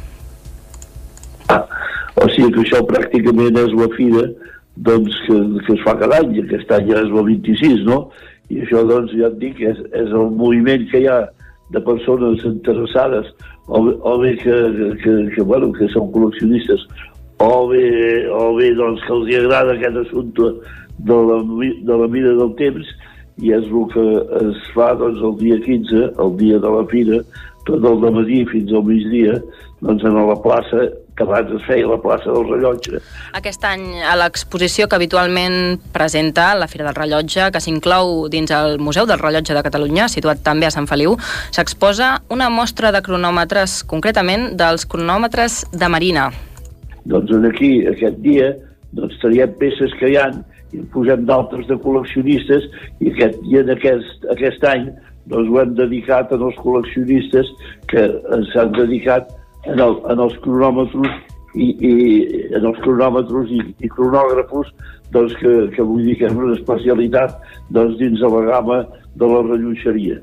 [2.22, 4.26] O sigui que això pràcticament és la fira
[4.76, 8.02] doncs, que, que es fa cada any, aquest any ja és el 26, no?
[8.52, 11.22] I això, doncs, ja et dic, és, és el moviment que hi ha
[11.72, 13.32] de persones interessades,
[13.68, 14.58] o, o bé que,
[15.04, 16.84] que, que, bueno, que són col·leccionistes,
[17.42, 17.86] o bé,
[18.36, 20.52] o bé doncs, que els agrada aquest assumpte
[21.08, 21.40] de la,
[21.88, 22.92] de la vida del temps,
[23.42, 24.04] i és el que
[24.42, 27.22] es fa doncs, el dia 15, el dia de la fira,
[27.68, 29.38] tot el matí fins al migdia,
[29.82, 30.90] doncs en la plaça
[31.22, 33.02] que abans es feia la plaça del rellotge.
[33.38, 38.80] Aquest any a l'exposició que habitualment presenta la Fira del Rellotge, que s'inclou dins el
[38.80, 41.18] Museu del Rellotge de Catalunya, situat també a Sant Feliu,
[41.54, 46.32] s'exposa una mostra de cronòmetres, concretament dels cronòmetres de Marina.
[47.06, 48.54] Doncs aquí, aquest dia,
[48.98, 50.42] doncs traiem peces que hi han
[50.72, 52.68] i en posem d'altres de col·leccionistes
[53.02, 54.88] i, aquest, i en aquest, aquest any
[55.32, 57.50] doncs ho hem dedicat als col·leccionistes
[57.92, 58.08] que
[58.54, 59.28] s'han dedicat
[59.66, 61.20] en, el, en els cronòmetres
[61.56, 61.94] i, i
[62.58, 64.72] en els cronòmetres i, i cronògrafos
[65.12, 67.36] doncs que, que vull dir que és una especialitat
[67.70, 68.80] doncs, dins de la gamma
[69.20, 70.22] de la rellotgeria.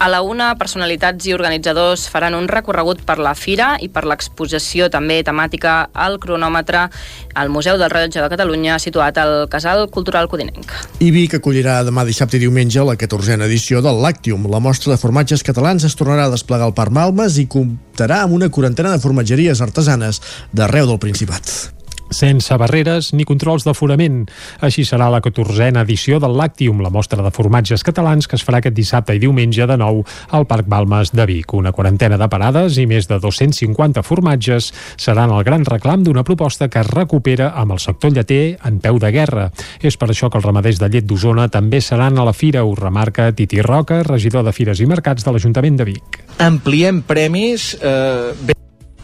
[0.00, 4.88] A la una, personalitats i organitzadors faran un recorregut per la fira i per l'exposició
[4.92, 6.86] també temàtica al cronòmetre
[7.34, 10.72] al Museu del Rellotge de Catalunya, situat al Casal Cultural Codinenc.
[11.00, 14.48] I Vic acollirà demà dissabte i diumenge la 14a edició del Lactium.
[14.50, 18.38] La mostra de formatges catalans es tornarà a desplegar al Parc Malmes i comptarà amb
[18.38, 20.22] una quarantena de formatgeries artesanes
[20.52, 21.79] d'arreu del Principat
[22.10, 24.24] sense barreres ni controls d'aforament.
[24.60, 28.60] Així serà la 14a edició del Lactium, la mostra de formatges catalans que es farà
[28.60, 30.02] aquest dissabte i diumenge de nou
[30.36, 31.54] al Parc Balmes de Vic.
[31.54, 36.68] Una quarantena de parades i més de 250 formatges seran el gran reclam d'una proposta
[36.68, 39.50] que es recupera amb el sector lleter en peu de guerra.
[39.80, 42.74] És per això que els ramaders de llet d'Osona també seran a la fira, ho
[42.74, 46.22] remarca Titi Roca, regidor de Fires i Mercats de l'Ajuntament de Vic.
[46.40, 48.58] Ampliem premis eh,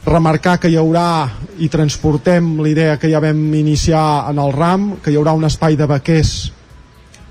[0.06, 1.26] remarcar que hi haurà
[1.58, 5.76] i transportem l'idea que ja vam iniciar en el RAM, que hi haurà un espai
[5.76, 6.32] de vaquers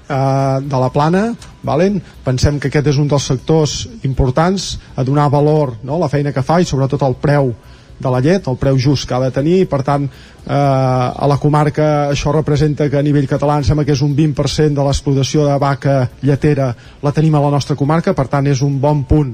[0.10, 1.30] eh, de la plana,
[1.64, 2.02] valen?
[2.26, 6.00] pensem que aquest és un dels sectors importants a donar valor no?
[6.02, 7.54] la feina que fa i sobretot el preu
[7.96, 11.40] de la llet, el preu just que ha de tenir per tant eh, a la
[11.40, 15.48] comarca això representa que a nivell català em sembla que és un 20% de l'explotació
[15.48, 19.32] de vaca lletera la tenim a la nostra comarca, per tant és un bon punt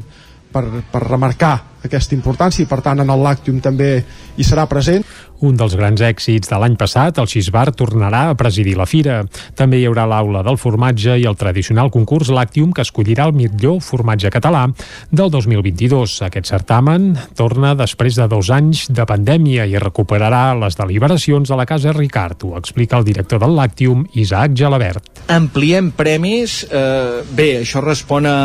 [0.54, 3.92] per, per remarcar aquesta importància i per tant en el Lactium també
[4.38, 5.04] hi serà present.
[5.42, 9.24] Un dels grans èxits de l'any passat, el Xisbar tornarà a presidir la fira.
[9.58, 13.80] També hi haurà l'aula del formatge i el tradicional concurs Lactium que escollirà el millor
[13.82, 14.68] formatge català
[15.10, 16.20] del 2022.
[16.30, 21.66] Aquest certamen torna després de dos anys de pandèmia i recuperarà les deliberacions de la
[21.66, 22.46] Casa Ricard.
[22.46, 25.26] Ho explica el director del Lactium, Isaac Gelabert.
[25.34, 26.62] Ampliem premis.
[26.70, 28.38] Eh, bé, això respon a,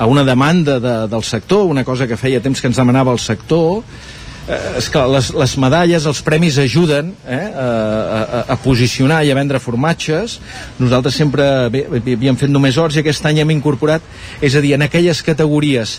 [0.00, 3.18] a una demanda de, del sector, una cosa que feia temps que ens demanava el
[3.20, 3.82] sector,
[4.48, 9.30] eh, és que les, les medalles, els premis ajuden eh, a, a, a posicionar i
[9.30, 10.38] a vendre formatges.
[10.80, 14.00] Nosaltres sempre havíem fet només horts i aquest any hem incorporat,
[14.40, 15.98] és a dir, en aquelles categories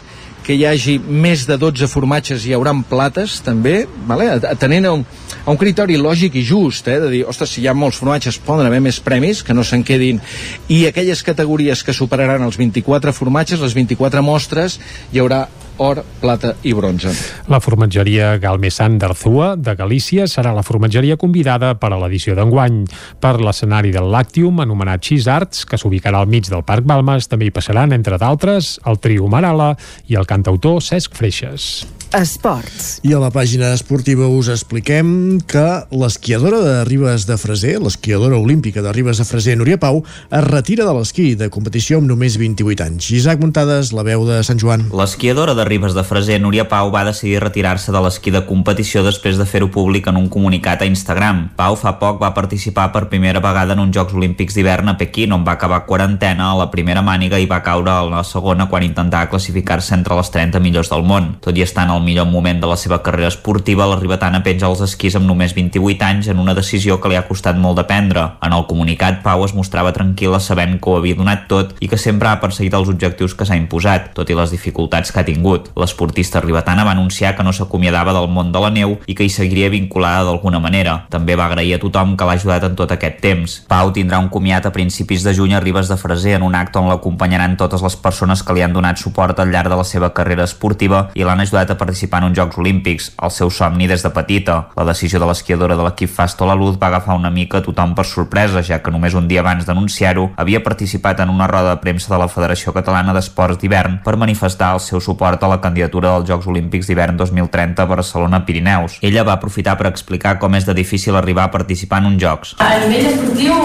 [0.51, 4.25] que hi hagi més de 12 formatges hi hauran plates també, vale?
[4.49, 5.05] atenent a un,
[5.45, 6.97] a un criteri lògic i just eh?
[6.99, 9.85] de dir, ostres, si hi ha molts formatges poden haver més premis, que no se'n
[9.87, 10.19] quedin
[10.67, 14.75] i aquelles categories que superaran els 24 formatges, les 24 mostres
[15.13, 15.45] hi haurà
[15.77, 17.13] or, plata i bronze.
[17.47, 22.83] La formatgeria Galmesan d'Arzua, de Galícia, serà la formatgeria convidada per a l'edició d'enguany.
[23.21, 27.47] Per l'escenari del Lactium, anomenat Cheese Arts, que s'ubicarà al mig del Parc Balmes, també
[27.47, 29.73] hi passaran, entre d'altres, el trio Marala
[30.07, 32.00] i el cantautor Cesc Freixes.
[32.11, 32.99] Esports.
[33.07, 35.63] I a la pàgina esportiva us expliquem que
[35.95, 40.83] l'esquiadora de Ribes de Freser, l'esquiadora olímpica de Ribes de Freser, Núria Pau, es retira
[40.83, 43.07] de l'esquí de competició amb només 28 anys.
[43.15, 44.89] Isaac Muntades, la veu de Sant Joan.
[44.91, 49.39] L'esquiadora de Ribes de Freser, Núria Pau, va decidir retirar-se de l'esquí de competició després
[49.39, 51.45] de fer-ho públic en un comunicat a Instagram.
[51.55, 55.31] Pau fa poc va participar per primera vegada en uns Jocs Olímpics d'hivern a Pequín,
[55.31, 58.83] on va acabar quarantena a la primera màniga i va caure a la segona quan
[58.83, 61.37] intentava classificar-se entre les 30 millors del món.
[61.39, 64.69] Tot i estar en el millor moment de la seva carrera esportiva, la ribetana penja
[64.69, 67.85] els esquís amb només 28 anys en una decisió que li ha costat molt de
[67.89, 68.23] prendre.
[68.43, 71.99] En el comunicat, Pau es mostrava tranquil·la sabent que ho havia donat tot i que
[72.01, 75.69] sempre ha perseguit els objectius que s'ha imposat, tot i les dificultats que ha tingut.
[75.77, 79.31] L'esportista ribetana va anunciar que no s'acomiadava del món de la neu i que hi
[79.31, 80.97] seguiria vinculada d'alguna manera.
[81.13, 83.59] També va agrair a tothom que l'ha ajudat en tot aquest temps.
[83.69, 86.81] Pau tindrà un comiat a principis de juny a Ribes de Freser en un acte
[86.81, 90.13] on l'acompanyaran totes les persones que li han donat suport al llarg de la seva
[90.17, 94.03] carrera esportiva i l'han ajudat a participar en uns Jocs Olímpics, el seu somni des
[94.03, 94.69] de petita.
[94.75, 98.05] La decisió de l'esquiadora de l'equip Fasto la Luz va agafar una mica tothom per
[98.05, 102.13] sorpresa, ja que només un dia abans d'anunciar-ho havia participat en una roda de premsa
[102.13, 106.29] de la Federació Catalana d'Esports d'Hivern per manifestar el seu suport a la candidatura dels
[106.29, 108.99] Jocs Olímpics d'Hivern 2030 a Barcelona-Pirineus.
[109.01, 112.55] Ella va aprofitar per explicar com és de difícil arribar a participar en uns Jocs.
[112.59, 113.55] A nivell esportiu,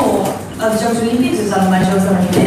[0.56, 2.45] els Jocs Olímpics és el major esdeveniment,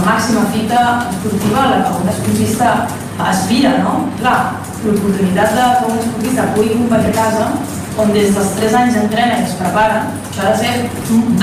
[0.00, 2.86] la màxima fita esportiva a la que un esportista
[3.18, 4.08] aspira, no?
[4.20, 7.46] Clar, l'oportunitat de que un esportista pugui competir a casa,
[8.00, 10.74] on des dels 3 anys entrena i es prepara, això ha de ser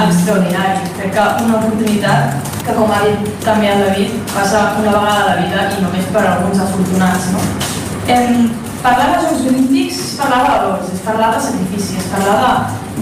[0.05, 0.89] extraordinari.
[0.97, 5.27] Crec que una oportunitat que, com ha dit també el David, passa una vegada a
[5.29, 7.43] la vida i només per alguns afortunats, no?
[8.87, 12.51] Parlar dels Jocs Olímpics és parlar de valors, és parlar de sacrifici, és parlar de,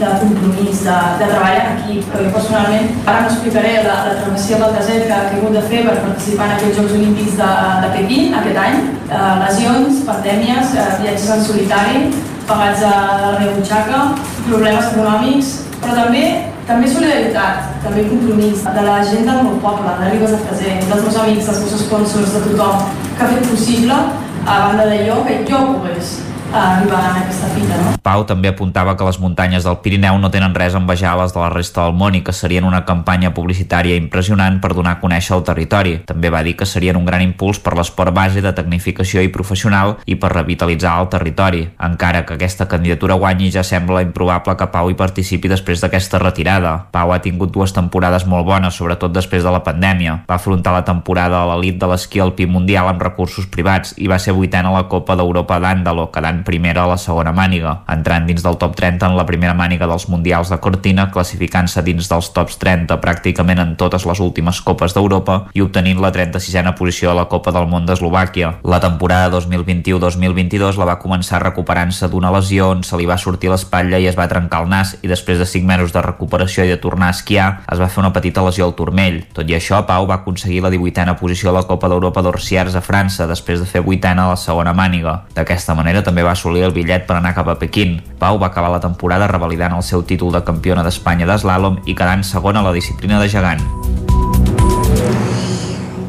[0.01, 4.61] de compromís, de, de treball en equip, però jo personalment ara m'explicaré la, la travessia
[4.61, 7.51] del desert que, que he hagut de fer per participar en aquests Jocs Olímpics de,
[7.83, 8.81] de Pequín aquest any,
[9.11, 12.03] eh, lesions, pandèmies, eh, viatges en solitari,
[12.49, 14.01] pagats a la meva butxaca,
[14.49, 16.25] problemes econòmics, però també
[16.65, 21.03] també solidaritat, també compromís de la gent del meu poble, de Ribes de Freser, dels
[21.05, 22.87] meus amics, dels meus sponsors, de tothom
[23.19, 23.99] que ha fet possible,
[24.45, 26.21] a banda d'allò, que jo pogués
[26.53, 27.95] arribar a aquesta fita, no?
[28.05, 31.39] Pau també apuntava que les muntanyes del Pirineu no tenen res a envejar les de
[31.41, 35.35] la resta del món i que serien una campanya publicitària impressionant per donar a conèixer
[35.37, 35.95] el territori.
[36.05, 39.95] També va dir que serien un gran impuls per l'esport base de tecnificació i professional
[40.05, 41.63] i per revitalitzar el territori.
[41.89, 46.75] Encara que aquesta candidatura guanyi ja sembla improbable que Pau hi participi després d'aquesta retirada.
[46.91, 50.21] Pau ha tingut dues temporades molt bones, sobretot després de la pandèmia.
[50.29, 54.19] Va afrontar la temporada a l'elit de l'esquí alpí mundial amb recursos privats i va
[54.19, 58.43] ser vuitena a la Copa d'Europa d'Àndalo, quedant primera a la segona màniga, entrant dins
[58.43, 62.57] del top 30 en la primera màniga dels Mundials de Cortina, classificant-se dins dels tops
[62.59, 67.27] 30 pràcticament en totes les últimes Copes d'Europa i obtenint la 36a posició a la
[67.31, 68.55] Copa del Món d'Eslovàquia.
[68.65, 74.01] La temporada 2021-2022 la va començar recuperant-se d'una lesió on se li va sortir l'espatlla
[74.01, 76.79] i es va trencar el nas i després de 5 mesos de recuperació i de
[76.81, 79.21] tornar a esquiar es va fer una petita lesió al turmell.
[79.35, 82.83] Tot i això, Pau va aconseguir la 18a posició a la Copa d'Europa d'Orsiers a
[82.83, 85.21] França després de fer 8a a la segona màniga.
[85.35, 87.99] D'aquesta manera també va assolir el bitllet per anar cap a Pequín.
[88.19, 92.25] Pau va acabar la temporada revalidant el seu títol de campiona d'Espanya d'eslàlom i quedant
[92.25, 93.63] segona a la disciplina de gegant.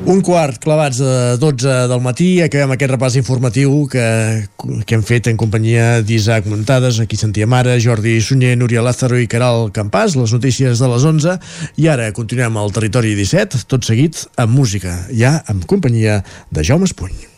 [0.07, 4.05] Un quart, clavats a 12 del matí, acabem aquest repàs informatiu que,
[4.87, 9.27] que hem fet en companyia d'Isaac Muntades, aquí sentíem ara, Jordi Sunyer, Núria Lázaro i
[9.27, 11.39] Caral Campàs, les notícies de les 11,
[11.83, 16.21] i ara continuem al territori 17, tot seguit amb música, ja amb companyia
[16.55, 17.36] de Jaume Espuny.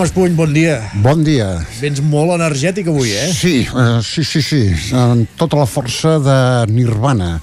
[0.00, 0.78] Jaume Espuny, bon dia.
[1.04, 1.46] Bon dia.
[1.76, 3.26] Vens molt energètic avui, eh?
[3.36, 4.60] Sí, uh, sí, sí, sí,
[4.96, 6.36] amb tota la força de
[6.72, 7.34] Nirvana.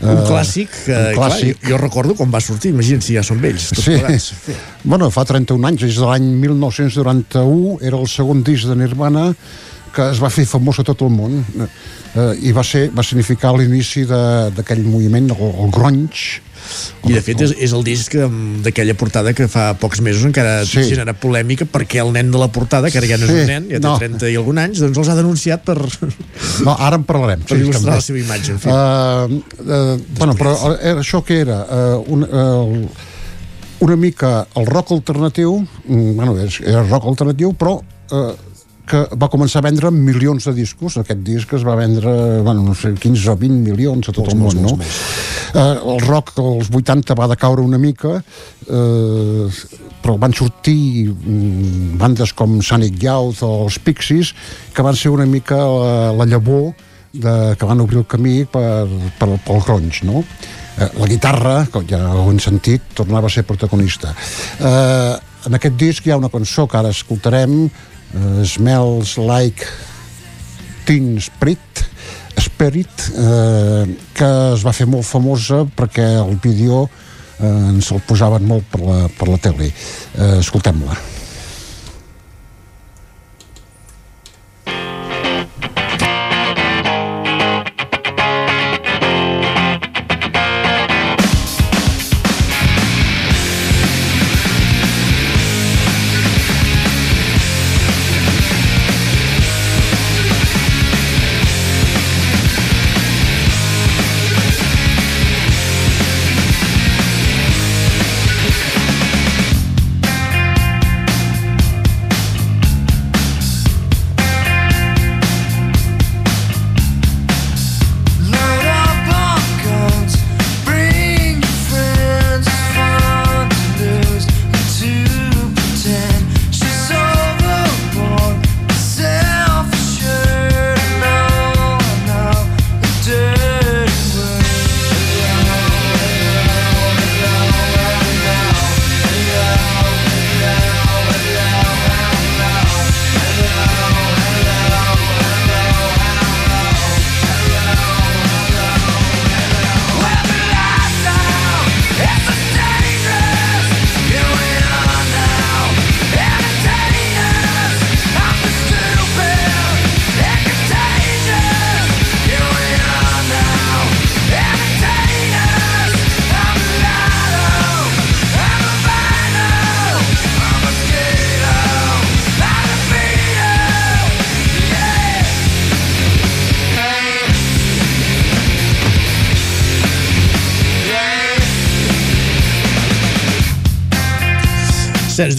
[0.00, 1.58] Un Eh, clàssic que, un clàssic.
[1.60, 4.56] Clar, jo, jo recordo quan va sortir, imagina't si ja són vells, tots Sí.
[4.94, 9.34] Bueno, fa 31 anys, és de l'any 1991, era el segon disc de Nirvana
[9.94, 13.52] que es va fer famós a tot el món eh, i va, ser, va significar
[13.54, 16.40] l'inici d'aquell moviment, el, el grunge.
[17.08, 18.14] I de fet és, és el disc
[18.64, 20.82] d'aquella portada que fa pocs mesos encara Sí.
[20.82, 20.94] sí.
[20.94, 23.46] genera polèmica perquè el nen de la portada, que ara ja no és Sí, un
[23.46, 23.96] nen, ja té no.
[23.98, 25.76] 30 i algun anys, doncs els ha denunciat per,
[26.64, 27.42] No, ara en parlarem.
[27.46, 27.96] per il·lustrar també.
[27.98, 28.52] la seva imatge.
[28.52, 28.68] En fi.
[28.68, 31.60] Uh, uh, bueno, però eh, això què era?
[31.68, 32.88] Uh, un, uh,
[33.84, 38.32] una mica el rock alternatiu, mm, bueno, és, era rock alternatiu, però uh,
[38.88, 40.98] que va començar a vendre milions de discos.
[41.00, 42.12] Aquest disc es va vendre,
[42.44, 44.74] bueno, no sé, 15 o 20 milions a tot el món, no?
[44.76, 49.60] Uh, el rock als 80 va decaure una mica, uh,
[50.04, 54.34] però van sortir mm, bandes com Sonic Youth o els Pixies,
[54.74, 56.74] que van ser una mica la, la llavor
[57.14, 58.84] de, que van obrir el camí per,
[59.18, 60.24] per, pel grunge, no?
[60.74, 64.12] Eh, la guitarra, com ja ho hem sentit, tornava a ser protagonista.
[64.58, 65.14] Eh,
[65.46, 67.68] en aquest disc hi ha una cançó que ara escoltarem,
[68.14, 69.66] eh, Smells Like
[70.84, 71.84] Teen Spirit,
[72.38, 76.84] Spirit, eh, que es va fer molt famosa perquè el vídeo
[77.40, 79.70] eh, ens el posaven molt per la, per la tele.
[79.70, 81.23] Eh, Escoltem-la.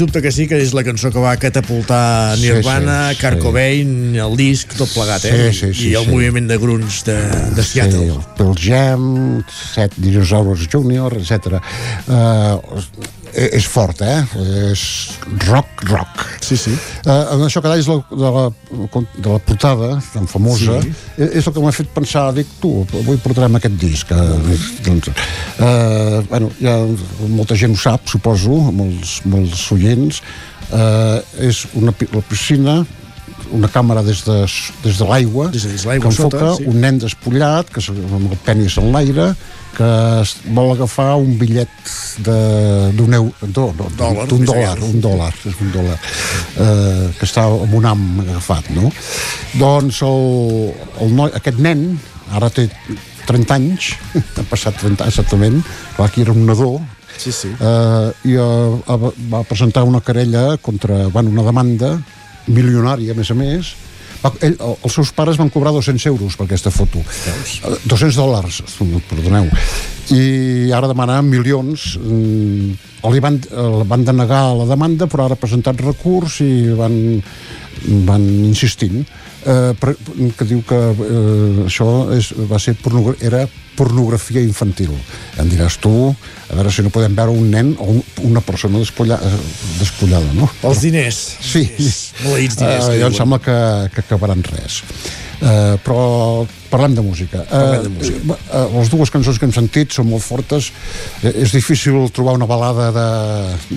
[0.06, 3.22] Dubte que sí, que és la cançó que va catapultar Sí, Nirvana, sí, sí.
[3.24, 3.92] Kurt Cobain,
[4.28, 5.50] el disc, tot plegat, eh?
[5.50, 6.14] Sí, sí, sí, I el sí.
[6.14, 7.18] moviment de grunge de,
[7.58, 8.06] de Seattle.
[8.14, 9.08] Sí, Pearl Jam,
[9.50, 11.60] Set Dinosaurs Junior, etc.
[12.08, 12.60] Uh,
[13.36, 14.24] és fort, eh?
[14.72, 14.84] És
[15.48, 16.24] rock, rock.
[16.46, 16.74] Sí, sí.
[17.06, 18.46] Uh, en això que deies de la, de la,
[19.18, 20.94] de la portada, tan famosa, Sí.
[21.18, 21.30] sí.
[21.42, 24.12] és el que m'ha fet pensar, dic, tu, avui portarem aquest disc.
[24.12, 26.78] Uh, doncs, uh, bueno, ja
[27.28, 30.22] molta gent ho sap, suposo, molts, molts oients.
[30.72, 32.80] Uh, és una, la piscina
[33.54, 34.38] una càmera des de,
[34.84, 36.66] des de l'aigua Des de dins que l'aigua enfoca sota, sí.
[36.72, 39.28] un nen despullat que amb el penis en l'aire
[39.76, 39.88] que
[40.22, 41.70] es vol agafar un bitllet
[42.26, 47.26] d'un eu- no, no, Dòlar, d'un més dòlar, un dòlar, és un dòlar eh, que
[47.28, 48.92] està amb un am agafat, no?
[49.60, 50.74] Doncs el,
[51.04, 51.86] el noi, aquest nen
[52.32, 52.70] ara té
[53.28, 53.94] 30 anys,
[54.40, 55.62] ha passat 30 anys exactament,
[55.98, 56.76] clar, aquí era un nadó,
[57.18, 57.48] Sí, sí.
[57.48, 61.94] eh, i eh, va presentar una querella contra, bueno, una demanda
[62.48, 63.70] milionària, a més a més,
[64.26, 67.00] va, ell, el- els seus pares van cobrar 200 euros per aquesta foto.
[67.62, 68.62] Eh, 200 dòlars,
[69.10, 69.48] perdoneu.
[70.14, 71.96] I ara demanen milions.
[72.02, 76.96] mm, Li van, eh, van denegar la demanda, però ara ha presentat recurs i van,
[78.08, 79.06] van insistint.
[79.46, 79.74] Eh,
[80.38, 83.44] que diu que eh, això és, va ser pornogra era
[83.76, 84.94] pornografia infantil.
[85.38, 85.92] Em diràs tu,
[86.50, 89.36] a veure si no podem veure un nen o un, una persona despulla, eh,
[89.78, 90.50] despullada, no?
[90.66, 91.20] Els diners.
[91.44, 91.68] Sí.
[92.24, 93.58] Maleïts diners, Uh, que jo em sembla que,
[93.94, 94.80] que acabaran res.
[95.36, 96.00] Uh, però
[96.72, 97.44] parlem de música.
[97.52, 98.24] Parlem de música.
[98.24, 100.72] Uh, uh, les dues cançons que hem sentit són molt fortes.
[101.22, 103.08] Uh, és difícil trobar una balada de,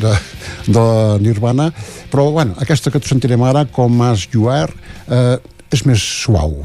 [0.06, 0.16] de,
[0.70, 0.88] de
[1.26, 1.68] Nirvana,
[2.08, 4.72] però bueno, aquesta que sentirem ara, com As You Are,
[5.10, 6.62] uh, és més suau.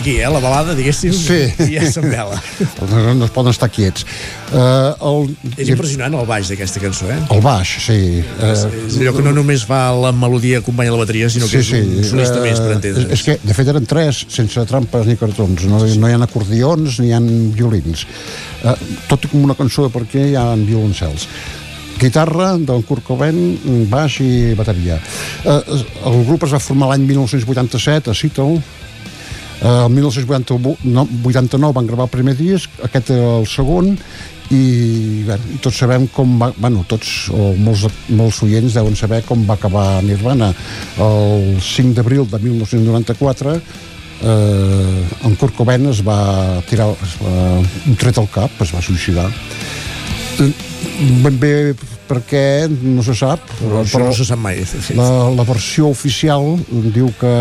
[0.00, 1.38] Aquí, eh, la balada, diguéssim, Sí.
[1.66, 2.38] i ja s'envela.
[2.90, 4.04] No, no es poden estar quiets.
[4.52, 7.18] Uh, el, És impressionant el baix d'aquesta cançó, eh?
[7.34, 7.98] El baix, sí.
[8.46, 11.72] És, és allò que no només fa la melodia acompanya la bateria, sinó que és
[11.74, 13.06] un sonista eh, més, per És, entendre.
[13.16, 15.66] és que, de fet, eren tres, sense trampes ni cartons.
[15.70, 17.20] No, no hi ha acordions ni hi ha
[17.58, 18.06] violins.
[18.62, 18.74] Uh,
[19.10, 21.28] tot com una cançó de per què hi ha violoncels
[21.96, 23.38] guitarra del Kurt Cobain,
[23.88, 24.98] baix i bateria.
[25.44, 25.62] Uh,
[26.10, 28.95] el grup es va formar l'any 1987 a Seattle, Uh,
[29.62, 33.94] el 1989 van gravar el primer disc, aquest era el segon,
[34.54, 39.42] i bé, tots sabem com va, bueno, tots o molts, molts oients deuen saber com
[39.48, 40.52] va acabar Nirvana.
[41.02, 47.98] El 5 d'abril de 1994 eh, en Kurt Cobain es va tirar es va, un
[47.98, 49.26] tret al cap, es va suïcidar.
[49.26, 49.95] Eh,
[50.38, 51.52] ben bé
[52.06, 54.62] perquè no se sap Però això no se sap mai.
[54.98, 56.54] la, la versió oficial
[56.94, 57.34] diu que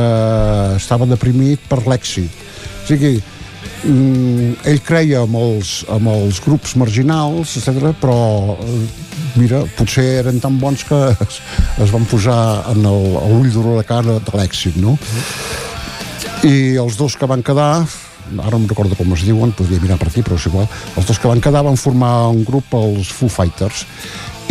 [0.76, 2.44] estava deprimit per l'èxit
[2.86, 8.80] o sigui mm, ell creia amb els, amb els grups marginals, etc però eh,
[9.38, 11.40] mira, potser eren tan bons que es,
[11.86, 12.40] es van posar
[12.74, 14.98] en l'ull d'huracà de l'èxit no?
[16.46, 17.86] i els dos que van quedar
[18.42, 21.20] ara no recordo com es diuen, podria mirar per aquí però és igual, els dos
[21.20, 23.86] que van quedar van formar un grup, els Foo Fighters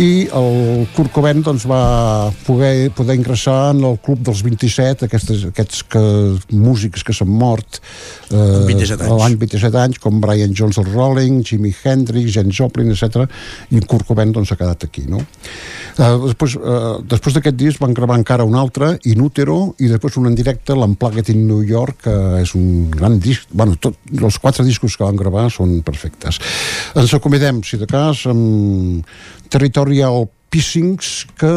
[0.01, 5.45] i el Kurt Cobain doncs, va poder, poder ingressar en el club dels 27, aquestes,
[5.47, 6.01] aquests que,
[6.51, 9.13] músics que s'han mort eh, Amb 27 anys.
[9.21, 13.23] l'any 27 anys, com Brian Jones del Rolling, Jimi Hendrix, James Joplin, etc.
[13.71, 15.05] I Kurt Cobain doncs, ha quedat aquí.
[15.07, 15.21] No?
[15.21, 16.81] Eh, després eh,
[17.15, 20.75] després d'aquest disc van gravar encara un altre, In Utero, i després un en directe,
[20.75, 23.47] l'Unplugged in New York, que és un gran disc.
[23.55, 26.41] Bueno, tot, els quatre discos que van gravar són perfectes.
[26.99, 29.07] Ens acomidem, si de cas, amb
[29.85, 31.51] territorial pissings, que,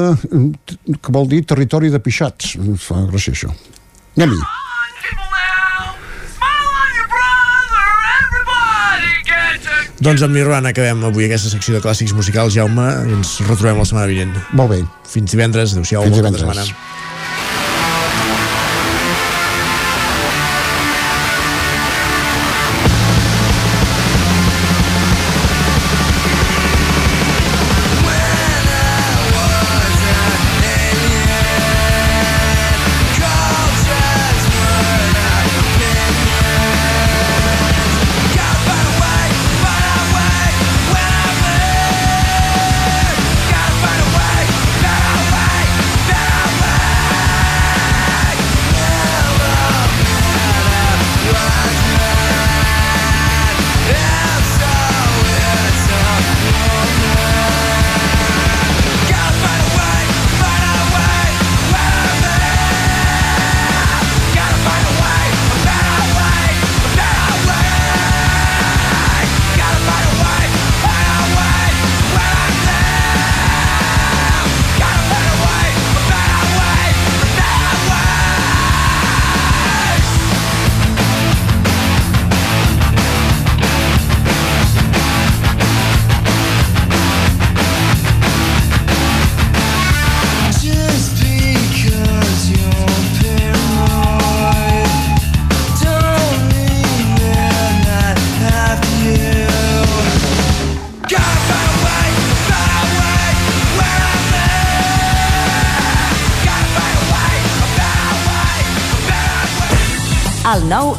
[1.00, 2.56] que vol dir territori de pixats.
[2.82, 3.52] Fa gràcia això.
[4.18, 4.40] Anem-hi.
[9.98, 13.86] Doncs amb Nirvana acabem avui aquesta secció de clàssics musicals, Jaume, i ens retrobem la
[13.88, 14.36] setmana vinent.
[14.54, 14.82] Molt bé.
[15.10, 16.44] Fins divendres, adeu-siau, bona divendres.
[16.44, 17.07] setmana.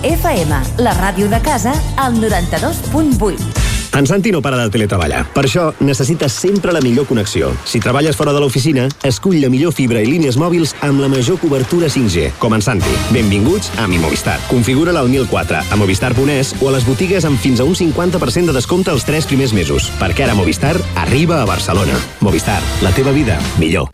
[0.03, 3.58] FM, la ràdio de casa, al 92.8.
[3.93, 5.25] En Santi no para de teletreballar.
[5.33, 7.51] Per això necessites sempre la millor connexió.
[7.65, 11.39] Si treballes fora de l'oficina, escull la millor fibra i línies mòbils amb la major
[11.41, 12.93] cobertura 5G, com en Santi.
[13.11, 14.37] Benvinguts a Mi Movistar.
[14.47, 18.55] Configura-la al 1004, a movistar.es o a les botigues amb fins a un 50% de
[18.55, 19.89] descompte els 3 primers mesos.
[19.99, 21.97] Perquè ara Movistar arriba a Barcelona.
[22.21, 23.89] Movistar, la teva vida millor.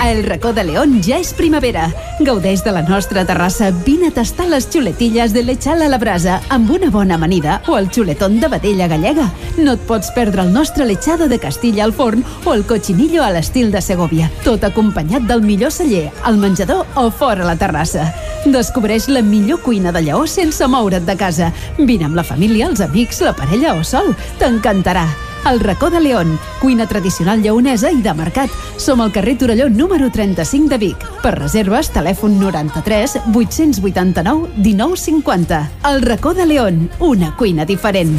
[0.00, 1.88] A El racó de León ja és primavera.
[2.20, 3.70] Gaudeix de la nostra terrassa.
[3.86, 7.78] Vine a tastar les xuletilles de lechal a la brasa amb una bona amanida o
[7.78, 9.32] el xuletón de vedella gallega.
[9.58, 13.30] No et pots perdre el nostre lechado de Castilla al forn o el cochinillo a
[13.34, 14.30] l'estil de Segovia.
[14.44, 18.12] Tot acompanyat del millor celler, al menjador o fora la terrassa.
[18.44, 21.52] Descobreix la millor cuina de Lleó sense moure't de casa.
[21.78, 24.14] Vine amb la família, els amics, la parella o sol.
[24.38, 25.08] T'encantarà.
[25.46, 28.50] El racó de León, cuina tradicional lleonesa i de mercat.
[28.76, 31.08] Som al carrer Torelló número 35 de Vic.
[31.22, 35.62] Per reserves, telèfon 93 889 1950.
[35.92, 38.18] El racó de León, una cuina diferent.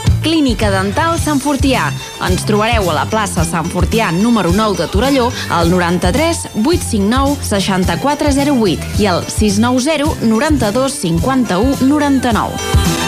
[0.21, 1.89] Clínica Dental Sant Fortià.
[2.25, 9.01] Ens trobareu a la plaça Sant Fortià número 9 de Torelló al 93 859 6408
[9.01, 13.01] i al 690 92 51 99.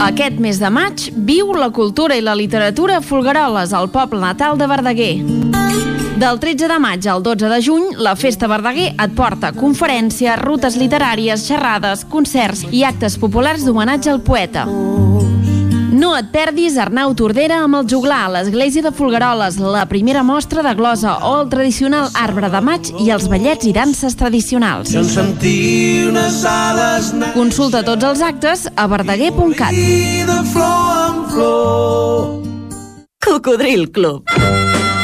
[0.00, 4.58] Aquest mes de maig viu la cultura i la literatura a Folgueroles, al poble natal
[4.58, 5.89] de Verdaguer.
[6.20, 10.74] Del 13 de maig al 12 de juny, la Festa Verdaguer et porta conferències, rutes
[10.76, 14.66] literàries, xerrades, concerts i actes populars d'homenatge al poeta.
[15.96, 20.60] No et perdis Arnau Tordera amb el juglar a l'església de Folgueroles, la primera mostra
[20.66, 24.92] de glosa o el tradicional arbre de maig i els ballets i danses tradicionals.
[27.32, 29.72] Consulta tots els actes a verdaguer.cat.
[33.24, 34.79] Cocodril Club.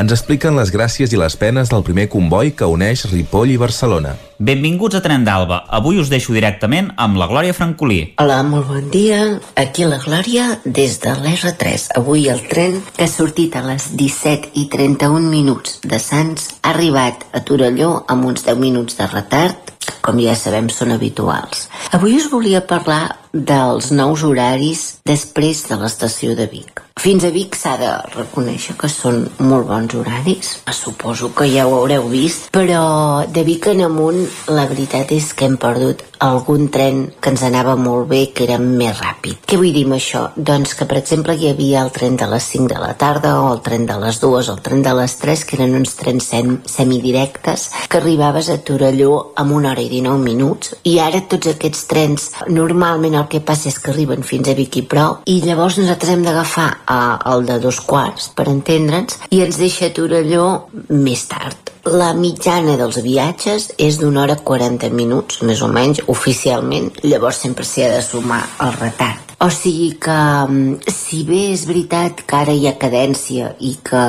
[0.00, 4.14] ens expliquen les gràcies i les penes del primer comboi que uneix Ripoll i Barcelona.
[4.38, 5.62] Benvinguts a Tren d'Alba.
[5.78, 8.00] Avui us deixo directament amb la Glòria Francolí.
[8.20, 9.22] Hola, molt bon dia.
[9.56, 11.88] Aquí la Glòria des de l'R3.
[11.96, 16.74] Avui el tren que ha sortit a les 17 i 31 minuts de Sants ha
[16.74, 21.68] arribat a Torelló amb uns 10 minuts de retard com ja sabem són habituals.
[21.96, 26.82] Avui us volia parlar dels nous horaris després de l'estació de Vic.
[26.96, 31.74] Fins a Vic s'ha de reconèixer que són molt bons horaris, suposo que ja ho
[31.76, 37.02] haureu vist, però de Vic en amunt la veritat és que hem perdut algun tren
[37.20, 39.42] que ens anava molt bé, que era més ràpid.
[39.44, 40.22] Què vull dir amb això?
[40.36, 43.52] Doncs que, per exemple, hi havia el tren de les 5 de la tarda, o
[43.52, 46.30] el tren de les 2, o el tren de les 3, que eren uns trens
[46.32, 51.50] sem semidirectes, que arribaves a Torelló amb una hora i 19 minuts, i ara tots
[51.52, 55.40] aquests trens, normalment el que passa és que arriben fins a Vic i prou, i
[55.44, 56.98] llavors nosaltres hem d'agafar eh,
[57.32, 60.48] el de dos quarts, per entendre'ns, i ens deixa Torelló
[60.88, 61.75] més tard.
[61.86, 66.90] La mitjana dels viatges és d'una hora 40 minuts, més o menys, oficialment.
[67.06, 69.26] Llavors sempre s'hi ha de sumar el retard.
[69.38, 70.10] O sigui que,
[70.48, 74.04] mm, si bé és veritat que ara hi ha cadència i que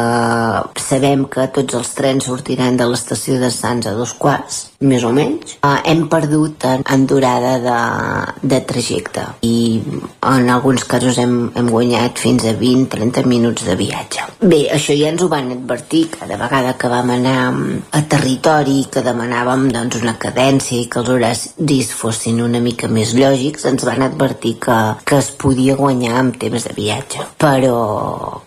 [0.80, 5.12] sabem que tots els trens sortiran de l'estació de Sants a dos quarts, més o
[5.12, 9.82] menys, eh, hem perdut en, en durada de, de trajecte i
[10.22, 14.24] en alguns casos hem, hem guanyat fins a 20-30 minuts de viatge.
[14.40, 17.52] Bé, això ja ens ho van advertir cada vegada que vam anar
[17.92, 23.14] a territori que demanàvem doncs, una cadència i que els horaris fossin una mica més
[23.18, 27.26] lògics, ens van advertir que, que es podia guanyar amb temps de viatge.
[27.42, 27.78] Però,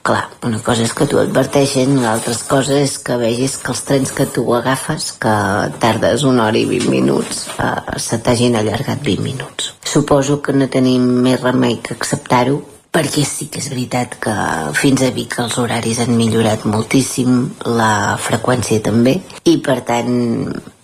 [0.07, 4.15] clar, una cosa és que t'ho adverteixen, l'altra cosa és que vegis que els trens
[4.17, 5.37] que tu agafes, que
[5.83, 9.75] tardes una hora i 20 minuts, eh, se t'hagin allargat 20 minuts.
[9.85, 14.35] Suposo que no tenim més remei que acceptar-ho, perquè sí que és veritat que
[14.79, 17.37] fins a Vic els horaris han millorat moltíssim,
[17.67, 20.11] la freqüència també, i per tant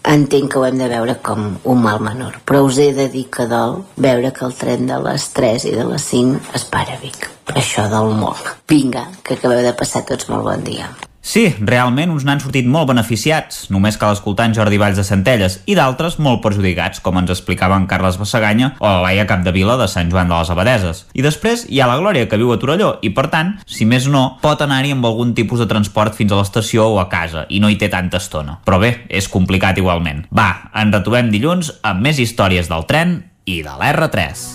[0.06, 2.38] entenc que ho hem de veure com un mal menor.
[2.46, 5.74] Però us he de dir que dol veure que el tren de les 3 i
[5.74, 7.26] de les 5 es para a Vic.
[7.54, 8.54] Això dol molt.
[8.70, 10.88] Vinga, que acabeu de passar tots molt bon dia.
[11.26, 15.56] Sí, realment uns n'han sortit molt beneficiats, només cal escoltar en Jordi Valls de Centelles,
[15.66, 20.12] i d'altres molt perjudicats, com ens explicaven Carles Bassaganya o la Laia Capdevila de Sant
[20.12, 21.02] Joan de les Abadeses.
[21.18, 24.06] I després hi ha la Glòria, que viu a Torelló, i per tant, si més
[24.06, 27.58] no, pot anar-hi amb algun tipus de transport fins a l'estació o a casa, i
[27.58, 28.60] no hi té tanta estona.
[28.62, 30.28] Però bé, és complicat igualment.
[30.30, 33.18] Va, ens retrobem dilluns amb més històries del tren
[33.50, 34.46] i de l'R3.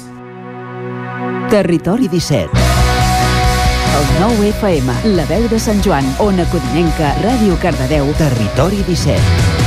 [1.52, 2.91] Territori 17
[3.92, 9.60] El 9 FM, la veu de Sant Joan, Ona Codinenca, Ràdio Cardedeu, Territori 17.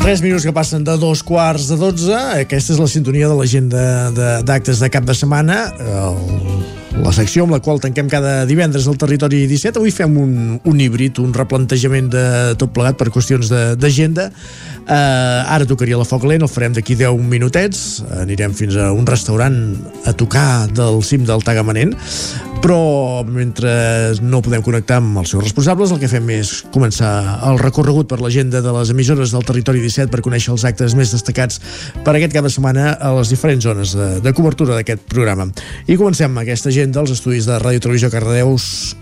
[0.00, 2.16] Tres minuts que passen de dos quarts de dotze.
[2.46, 3.82] Aquesta és la sintonia de l'agenda
[4.42, 5.66] d'actes de, de cap de setmana.
[5.78, 9.78] El, la secció amb la qual tanquem cada divendres al territori 17.
[9.78, 10.34] Avui fem un,
[10.66, 12.24] un híbrid, un replantejament de
[12.60, 14.28] tot plegat per qüestions d'agenda.
[14.90, 18.02] Uh, ara tocaria la foc lent, el farem d'aquí 10 minutets.
[18.20, 19.60] Anirem fins a un restaurant
[20.10, 21.94] a tocar del cim del Tagamanent
[22.60, 23.70] però mentre
[24.20, 28.20] no podem connectar amb els seus responsables, el que fem és començar el recorregut per
[28.20, 31.60] l'agenda de les emissores del territori 17 per conèixer els actes més destacats
[32.04, 35.48] per aquest cap de setmana a les diferents zones de, de cobertura d'aquest programa.
[35.88, 38.94] I comencem aquesta agenda als estudis de Ràdio Televisió Cardedeu s-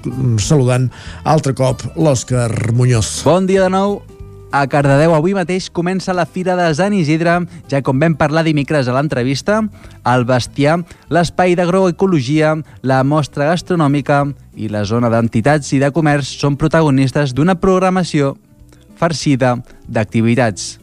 [0.42, 0.88] saludant
[1.22, 3.22] altre cop l'Òscar Muñoz.
[3.24, 4.02] Bon dia de nou.
[4.50, 7.36] A Cardedeu avui mateix comença la Fira de Sant Isidre,
[7.70, 9.60] ja com vam parlar dimecres a l'entrevista,
[10.04, 14.24] el bestiar, l'espai d'agroecologia, la mostra gastronòmica
[14.56, 18.34] i la zona d'entitats i de comerç són protagonistes d'una programació
[18.96, 19.54] farcida
[19.86, 20.80] d'activitats.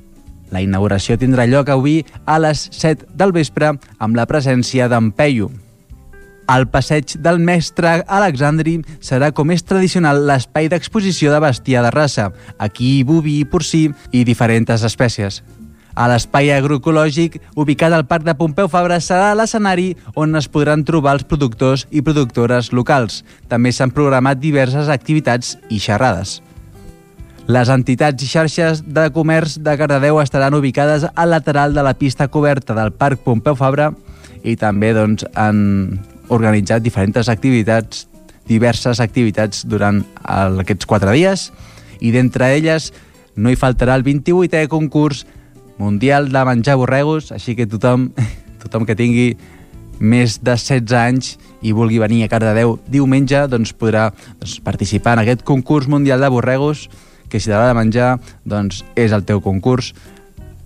[0.51, 5.11] La inauguració tindrà lloc avui a les 7 del vespre amb la presència d'en.
[6.51, 12.30] El passeig del mestre Alexandri serà, com és tradicional, l'espai d'exposició de bestiar de raça,
[12.61, 15.41] aquí boví, porcí i diferents espècies.
[15.95, 21.15] A l'espai agroecològic, ubicat al Parc de Pompeu Fabra, serà l'escenari on es podran trobar
[21.15, 23.24] els productors i productores locals.
[23.48, 26.41] També s'han programat diverses activitats i xerrades.
[27.48, 32.27] Les entitats i xarxes de comerç de Cardedeu estaran ubicades al lateral de la pista
[32.27, 33.93] coberta del Parc Pompeu Fabra
[34.43, 38.08] i també doncs, han organitzat diferents activitats,
[38.48, 41.50] diverses activitats durant el, aquests quatre dies
[42.02, 42.92] i d'entre elles
[43.36, 45.26] no hi faltarà el 28è concurs
[45.78, 48.12] mundial de menjar borregos, així que tothom,
[48.64, 49.34] tothom que tingui
[50.00, 55.24] més de 16 anys i vulgui venir a Cardedeu diumenge, doncs podrà doncs, participar en
[55.24, 56.90] aquest concurs mundial de borregos,
[57.30, 59.94] que si t'agrada menjar, doncs és el teu concurs,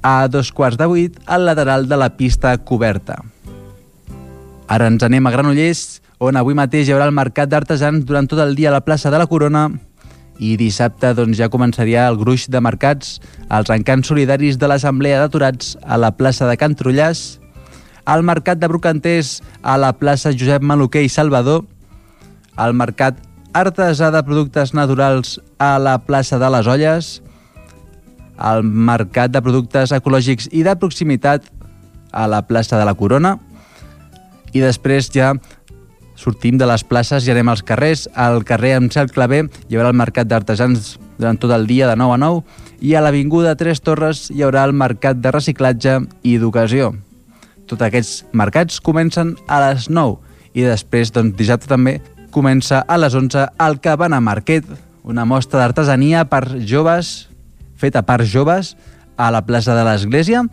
[0.01, 3.19] a dos quarts de vuit al lateral de la pista coberta.
[4.69, 8.37] Ara ens anem a Granollers, on avui mateix hi haurà el mercat d'artesans durant tot
[8.43, 9.63] el dia a la plaça de la Corona.
[10.37, 13.17] I dissabte doncs, ja començaria el gruix de mercats
[13.49, 17.39] als encants solidaris de l'Assemblea d'Aturats a la plaça de Can Trullàs,
[18.05, 21.65] al mercat de Brocanters a la plaça Josep Maluquer i Salvador,
[22.55, 23.17] al mercat
[23.57, 27.11] artesà de productes naturals a la plaça de les Olles,
[28.37, 31.49] al mercat de productes ecològics i de proximitat
[32.13, 33.39] a la plaça de la Corona,
[34.53, 35.33] i després ja
[36.19, 38.07] sortim de les places i anem als carrers.
[38.13, 41.95] Al carrer amb cel claver hi haurà el mercat d'artesans durant tot el dia de
[41.99, 46.37] 9 a 9 i a l'Avinguda Tres Torres hi haurà el mercat de reciclatge i
[46.39, 46.93] d'ocasió.
[47.67, 50.17] Tots aquests mercats comencen a les 9
[50.57, 51.99] i després, doncs, dissabte també
[52.33, 54.65] comença a les 11 el Cabana Market,
[55.03, 57.29] una mostra d'artesania per joves,
[57.77, 58.75] feta per joves,
[59.17, 60.45] a la plaça de l'Església,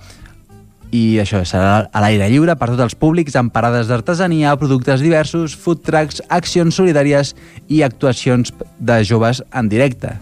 [0.94, 5.56] i això serà a l'aire lliure per tots els públics amb parades d'artesania, productes diversos,
[5.58, 7.34] food trucks, accions solidàries
[7.68, 10.14] i actuacions de joves en directe.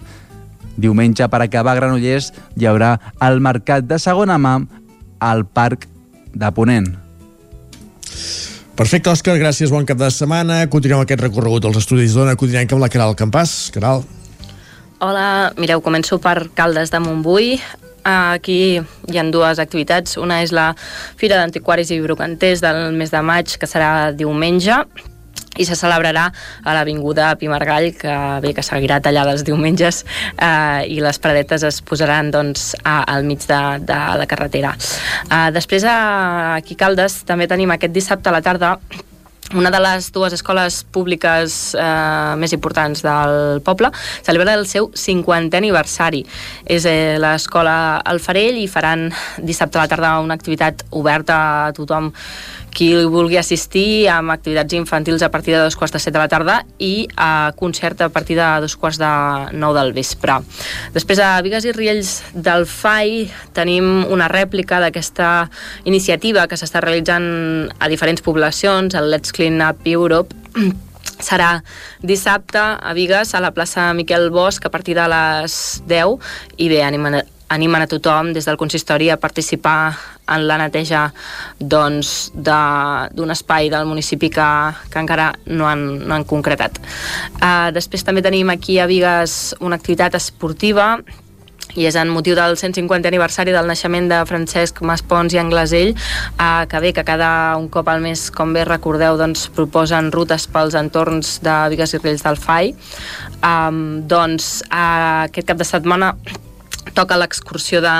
[0.76, 4.56] Diumenge, per acabar a Granollers, hi haurà el mercat de segona mà
[5.22, 5.86] al Parc
[6.34, 6.90] de Ponent.
[8.74, 10.64] Perfecte, Òscar, gràcies, bon cap de setmana.
[10.66, 13.70] Continuem aquest recorregut dels estudis d'Ona Codinenca amb la Caral Campàs.
[13.74, 14.02] Caral.
[15.04, 17.60] Hola, mireu, començo per Caldes de Montbui.
[18.04, 20.18] Aquí hi han dues activitats.
[20.20, 20.72] Una és la
[21.16, 24.82] Fira d'Antiquaris i Brocanters del mes de maig, que serà diumenge,
[25.56, 26.26] i se celebrarà
[26.64, 30.02] a l'Avinguda Pimargall, que bé que seguirà tallada els diumenges,
[30.34, 34.74] eh, i les pradetes es posaran doncs, a, al mig de, de la carretera.
[35.30, 35.98] Eh, després, a,
[36.58, 38.76] aquí a Caldes, també tenim aquest dissabte a la tarda
[39.54, 43.90] una de les dues escoles públiques eh, més importants del poble
[44.26, 46.24] celebra el seu 50è aniversari.
[46.66, 49.08] És eh, l'escola Alfarell i faran
[49.38, 52.12] dissabte a la tarda una activitat oberta a tothom
[52.74, 56.28] qui vulgui assistir amb activitats infantils a partir de dos quarts de set de la
[56.28, 59.10] tarda i a concert a partir de dos quarts de
[59.56, 60.40] nou del vespre.
[60.94, 65.48] Després a Vigues i Riells del FAI tenim una rèplica d'aquesta
[65.84, 70.34] iniciativa que s'està realitzant a diferents poblacions, el Let's Clean Up Europe,
[71.24, 71.62] serà
[72.02, 76.18] dissabte a Vigues, a la plaça Miquel Bosch, a partir de les 10,
[76.58, 79.94] i bé, animen, animen a tothom des del consistori a participar
[80.28, 81.08] en la neteja
[81.58, 84.48] doncs, d'un espai del municipi que,
[84.90, 86.80] que encara no han, no han concretat.
[87.40, 90.96] Uh, després també tenim aquí a Vigues una activitat esportiva
[91.74, 96.66] i és en motiu del 150 aniversari del naixement de Francesc Maspons i Anglasell, eh,
[96.70, 100.78] que bé, que cada un cop al mes, com bé recordeu, doncs, proposen rutes pels
[100.78, 102.74] entorns de Vigues i Riells del FAI.
[103.42, 106.14] Um, doncs, eh, aquest cap de setmana
[106.94, 107.94] toca l'excursió de,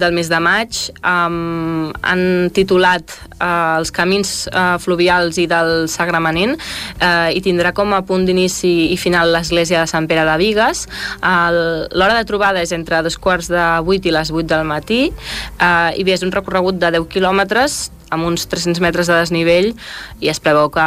[0.00, 0.78] del mes de maig.
[1.02, 2.22] Um, han
[2.56, 8.26] titulat uh, els camins uh, fluvials i del Sagramenent uh, i tindrà com a punt
[8.28, 10.86] d'inici i final l'església de Sant Pere de Vigues.
[11.18, 15.08] Uh, L'hora de trobada és entre dos quarts de vuit i les vuit del matí
[15.10, 19.72] uh, i bé, és un recorregut de 10 quilòmetres amb uns 300 metres de desnivell
[20.20, 20.86] i es preveu que,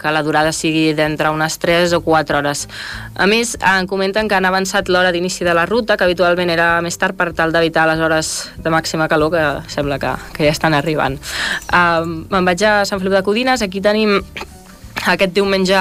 [0.00, 2.66] que la durada sigui d'entre unes 3 o 4 hores.
[3.14, 6.80] A més, en comenten que han avançat l'hora d'inici de la ruta, que habitualment era
[6.84, 10.54] més tard per tal d'evitar les hores de màxima calor, que sembla que, que ja
[10.54, 11.18] estan arribant.
[11.70, 14.18] Uh, me'n vaig a Sant Feliu de Codines, aquí tenim
[15.04, 15.78] aquest diumenge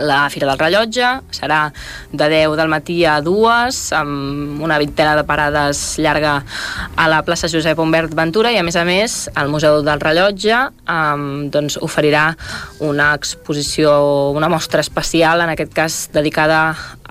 [0.00, 1.08] la Fira del Rellotge.
[1.34, 1.62] Serà
[2.12, 6.38] de 10 del matí a 2 amb una vintena de parades llarga
[6.96, 10.58] a la plaça Josep Humbert Ventura i a més a més el Museu del Rellotge
[10.88, 12.30] um, doncs, oferirà
[12.80, 13.94] una exposició,
[14.36, 16.62] una mostra especial en aquest cas dedicada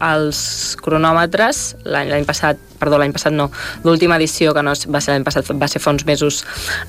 [0.02, 1.64] als cronòmetres.
[1.86, 3.52] L'any passat, perdó, l'any passat no
[3.86, 6.44] l'última edició que no va ser l'any passat va ser fa uns mesos.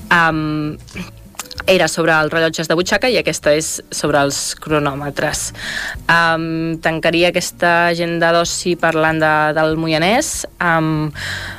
[0.09, 0.79] Um,
[1.67, 5.45] era sobre els rellotges de butxaca i aquesta és sobre els cronòmetres.
[6.11, 10.33] Um, tancaria aquesta agenda d'oci parlant de, del Moianès.
[10.59, 11.11] Um,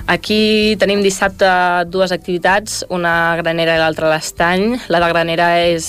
[0.06, 1.48] aquí tenim dissabte
[1.88, 4.78] dues activitats, una granera i l'altra l'estany.
[4.92, 5.86] La de granera és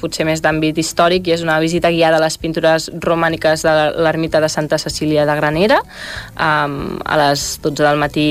[0.00, 4.40] potser més d'àmbit històric i és una visita guiada a les pintures romàniques de l'ermita
[4.40, 8.28] de Santa Cecília de Granera um, a les 12 del matí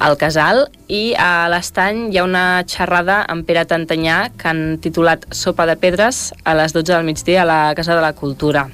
[0.00, 5.28] al Casal i a l'estany hi ha una xerrada amb Pere Tantanyà que han titulat
[5.32, 8.68] Sopa de Pedres a les 12 del migdia a la Casa de la Cultura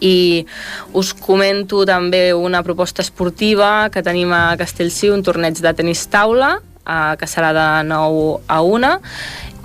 [0.00, 0.44] i
[0.92, 6.56] us comento també una proposta esportiva que tenim a Castellcí, un torneig de tenis taula
[6.86, 8.94] eh, que serà de 9 a 1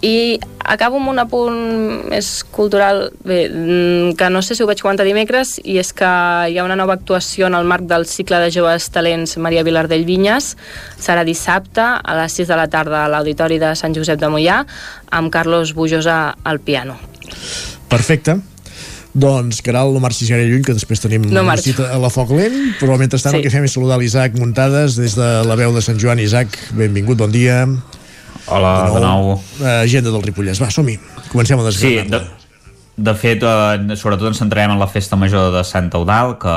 [0.01, 1.57] I acabo amb un apunt
[2.09, 6.09] més cultural, bé, mm, que no sé si ho vaig comentar dimecres, i és que
[6.49, 10.05] hi ha una nova actuació en el marc del cicle de joves talents Maria Vilardell
[10.05, 10.55] Vinyes.
[10.97, 14.65] Serà dissabte a les 6 de la tarda a l'Auditori de Sant Josep de Mollà
[15.11, 16.97] amb Carlos Bujosa al piano.
[17.87, 18.50] Perfecte.
[19.13, 22.31] Doncs, Caral, no marxis gaire lluny, que després tenim No una cita a la Foc
[22.35, 23.41] Lent, però mentrestant sí.
[23.41, 26.21] el que fem és saludar l'Isaac Muntades des de la veu de Sant Joan.
[26.23, 27.65] Isaac, benvingut, bon dia.
[28.47, 29.33] Hola, de nou.
[29.59, 30.63] Eh, agenda del Ripollès.
[30.63, 30.95] Va, som-hi.
[31.31, 32.40] Comencem a Sí, desgranar de,
[32.97, 36.55] de fet, eh, sobretot ens centrarem en la festa major de Sant Eudal, que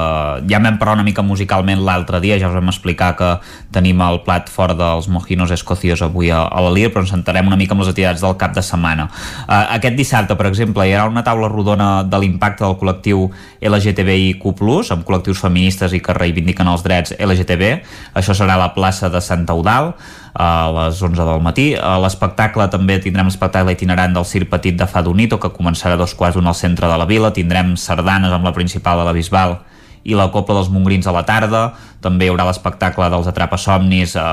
[0.50, 3.28] ja vam parlar una mica musicalment l'altre dia, ja us vam explicar que
[3.70, 7.56] tenim el plat fort dels mojinos escocios avui a, a l'Alir, però ens centrarem una
[7.56, 9.08] mica en les activitats del cap de setmana.
[9.46, 13.30] Eh, aquest dissabte, per exemple, hi haurà una taula rodona de l'impacte del col·lectiu
[13.62, 14.42] LGTBIQ+,
[14.90, 17.78] amb col·lectius feministes i que reivindiquen els drets LGTB.
[18.18, 19.94] Això serà a la plaça de Sant Eudal,
[20.34, 21.66] a les 11 del matí.
[21.78, 26.14] A l'espectacle també tindrem l'espectacle itinerant del Circ Petit de Fadonito, que començarà a dos
[26.18, 27.32] quarts d'un al centre de la vila.
[27.32, 29.58] Tindrem sardanes amb la principal de la Bisbal
[30.05, 31.65] i la Copla dels Mongrins a la tarda.
[32.05, 34.24] També hi haurà l'espectacle dels Atrapasomnis eh,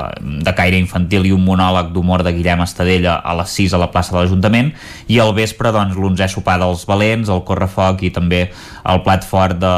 [0.44, 3.88] de caire infantil i un monòleg d'humor de Guillem Estadella a les 6 a la
[3.94, 4.74] plaça de l'Ajuntament.
[5.08, 8.42] I al vespre, doncs, l'onzè sopar dels Valents, el Correfoc i també
[8.82, 9.76] el plat fort de,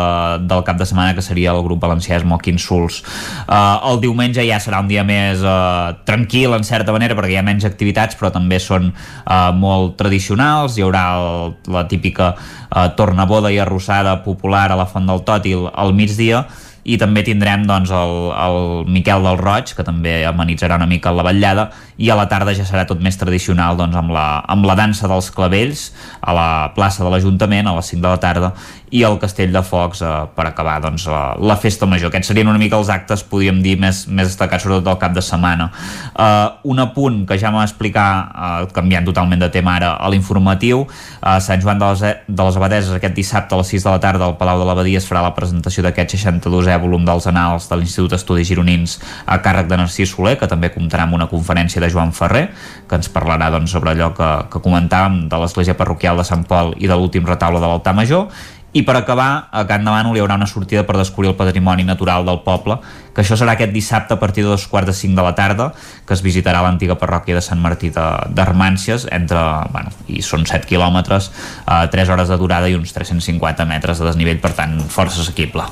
[0.48, 3.04] del cap de setmana, que seria el grup valencià Smoking Souls.
[3.46, 7.40] Uh, el diumenge ja serà un dia més uh, tranquil, en certa manera, perquè hi
[7.42, 10.80] ha menys activitats, però també són uh, molt tradicionals.
[10.80, 15.68] Hi haurà el, la típica uh, tornaboda i arrossada popular a la Font del Tòtil
[15.84, 16.46] al migdia,
[16.84, 18.58] i també tindrem doncs, el, el
[18.92, 22.66] Miquel del Roig, que també amenitzarà una mica la vetllada, i a la tarda ja
[22.68, 25.90] serà tot més tradicional doncs, amb, la, amb la dansa dels clavells
[26.22, 28.54] a la plaça de l'Ajuntament a les 5 de la tarda
[28.94, 32.12] i el Castell de Focs eh, per acabar doncs, la, la festa major.
[32.12, 35.24] Aquests serien una mica els actes, podríem dir, més, més destacats sobretot del cap de
[35.26, 35.70] setmana.
[36.14, 40.84] Uh, un apunt que ja m'ha explicar, uh, canviant totalment de tema ara, a l'informatiu,
[41.26, 44.02] a Sant Joan de les, de les Abadeses aquest dissabte a les 6 de la
[44.04, 47.80] tarda al Palau de l'Abadia es farà la presentació d'aquest 62è volum dels anals de
[47.80, 51.92] l'Institut d'Estudis Gironins a càrrec de Narcís Soler, que també comptarà amb una conferència de
[51.92, 52.48] Joan Ferrer,
[52.88, 56.74] que ens parlarà doncs, sobre allò que, que comentàvem de l'església parroquial de Sant Pol
[56.80, 58.30] i de l'últim retaule de l'altar major,
[58.74, 62.26] i per acabar, a Can Demano hi haurà una sortida per descobrir el patrimoni natural
[62.26, 62.80] del poble,
[63.14, 65.68] que això serà aquest dissabte a partir de dos quarts de cinc de la tarda,
[66.08, 69.44] que es visitarà l'antiga parròquia de Sant Martí d'Armàncies, entre,
[69.76, 71.30] bueno, i són 7 quilòmetres,
[71.68, 75.70] eh, 3 hores de durada i uns 350 metres de desnivell, per tant, força assequible.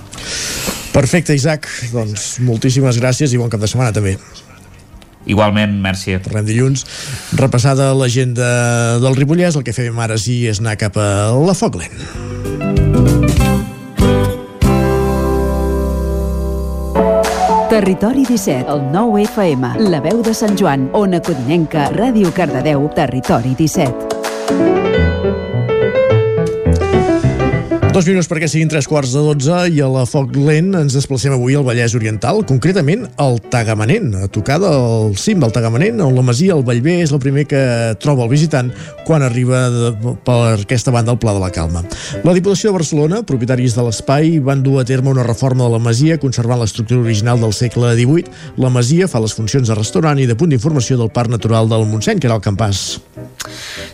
[0.94, 1.66] Perfecte, Isaac.
[1.90, 4.20] Doncs moltíssimes gràcies i bon cap de setmana també.
[5.26, 6.18] Igualment, merci.
[6.24, 6.86] Tornem dilluns.
[7.38, 11.96] Repassada l'agenda del Ripollès, el que fem ara sí és anar cap a la Foclent.
[17.72, 23.56] Territori 17, el 9 FM, la veu de Sant Joan, Ona Codinenca, Ràdio Cardedeu, Territori
[23.56, 24.91] 17.
[27.92, 31.34] Dos minuts perquè siguin tres quarts de dotze i a la Foc Lent ens desplacem
[31.36, 36.24] avui al Vallès Oriental, concretament al Tagamanent, a tocar del cim del Tagamanent, on la
[36.24, 37.60] masia, el Vallvé, és el primer que
[38.00, 38.70] troba el visitant
[39.04, 39.92] quan arriba de,
[40.24, 41.84] per aquesta banda al Pla de la Calma.
[42.24, 45.84] La Diputació de Barcelona, propietaris de l'espai, van dur a terme una reforma de la
[45.84, 48.56] masia conservant l'estructura original del segle XVIII.
[48.64, 51.84] La masia fa les funcions de restaurant i de punt d'informació del Parc Natural del
[51.92, 53.02] Montseny, que era el Campàs.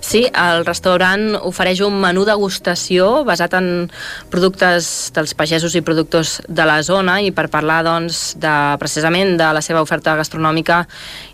[0.06, 3.87] Sí, el restaurant ofereix un menú degustació basat en
[4.34, 9.52] productes dels pagesos i productors de la zona i per parlar doncs, de, precisament de
[9.54, 10.84] la seva oferta gastronòmica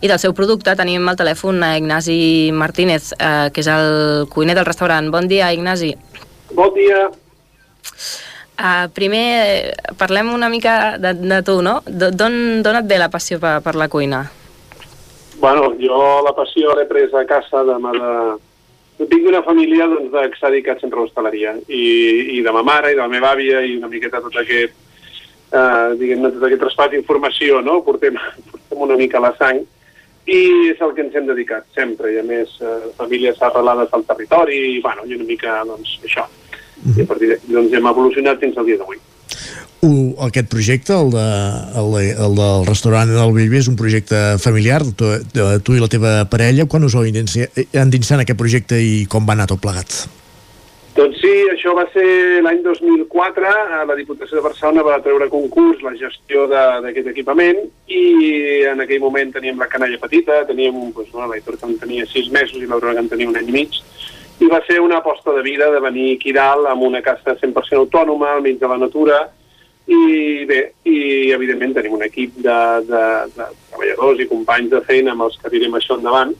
[0.02, 4.56] i del seu producte tenim al telèfon a Ignasi Martínez, eh, que és el cuiner
[4.58, 5.12] del restaurant.
[5.14, 5.94] Bon dia, Ignasi.
[6.54, 7.10] Bon dia.
[8.54, 11.80] Uh, primer, parlem una mica de, de tu, no?
[11.90, 14.22] D'on et ve la passió per, per la cuina?
[15.42, 18.14] Bueno, jo la passió l'he pres a casa de, ma- de...
[19.04, 22.62] Jo tinc una família doncs, que s'ha dedicat sempre a l'hostaleria i, i de ma
[22.64, 24.72] mare i de la meva àvia i una miqueta tot aquest
[25.52, 27.82] eh, diguem-ne, tot aquest traspàs d'informació, no?
[27.84, 28.16] Portem,
[28.52, 29.60] portem una mica la sang
[30.24, 30.40] i
[30.72, 34.62] és el que ens hem dedicat sempre i a més eh, famílies arrelades al territori
[34.78, 36.24] i, bueno, i una mica, doncs, això.
[36.96, 39.04] I a partir d'aquí doncs, hem evolucionat fins al dia d'avui.
[39.84, 41.28] Uh, aquest projecte, el, de,
[41.76, 45.10] el, de, el del restaurant del Bellver, és un projecte familiar tu,
[45.60, 46.64] tu i la teva parella.
[46.72, 50.06] Quan us endinsat endinsar en aquest projecte i com va anar tot plegat?
[50.96, 52.06] Doncs sí, això va ser
[52.46, 58.04] l'any 2004, eh, la Diputació de Barcelona va treure concurs la gestió d'aquest equipament i
[58.72, 62.32] en aquell moment teníem la canalla petita, teníem doncs, no, l'Aitor que en tenia sis
[62.32, 63.80] mesos i l'Aurora que en tenia un any i mig,
[64.40, 67.84] i va ser una aposta de vida de venir aquí dalt amb una casa 100%
[67.84, 69.26] autònoma, al mig de la natura,
[69.92, 70.98] i bé, i
[71.36, 73.04] evidentment tenim un equip de, de,
[73.36, 76.36] de treballadors i companys de feina amb els que direm això endavant,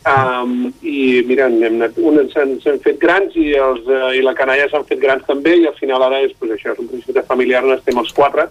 [0.00, 4.64] Um, I mira, hem anat, uns s'han fet grans i, els, uh, i la canalla
[4.70, 7.60] s'han fet grans també i al final ara és, pues, això, és un projecte familiar
[7.66, 8.46] on estem els quatre,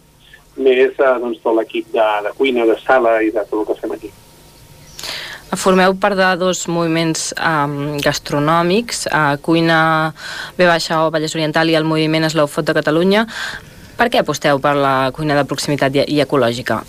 [0.62, 3.80] més uh, doncs, tot l'equip de, de cuina, de sala i de tot el que
[3.82, 4.12] fem aquí.
[5.58, 9.80] Formeu part de dos moviments um, gastronòmics, uh, Cuina
[10.54, 13.26] B Baixa o Vallès Oriental i el moviment Food de Catalunya.
[14.00, 16.80] Per què aposteu per la cuina de proximitat i, ecològica?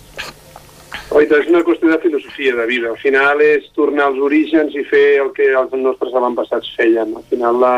[1.11, 2.93] Oita, és una qüestió de filosofia de vida.
[2.93, 7.11] Al final és tornar als orígens i fer el que els nostres avantpassats feien.
[7.19, 7.73] Al final la,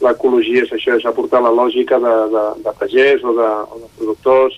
[0.00, 3.90] l'ecologia és això, és aportar la lògica de, de, de pagès o de, o de
[3.98, 4.56] productors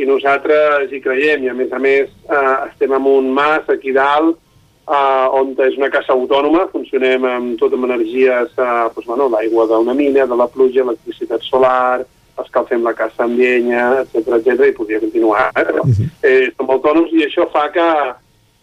[0.00, 3.92] i nosaltres hi creiem i a més a més eh, estem en un mas aquí
[3.92, 4.38] dalt
[4.88, 9.68] eh, on és una casa autònoma, funcionem amb tot amb energies, eh, doncs, bueno, l'aigua
[9.68, 12.06] d'una mina, de la pluja, electricitat solar,
[12.44, 15.48] escalfem la casa amb llenya, etc etc i podria continuar.
[15.54, 15.64] Eh?
[15.70, 15.86] Però,
[16.26, 17.86] eh, som autònoms i això fa que,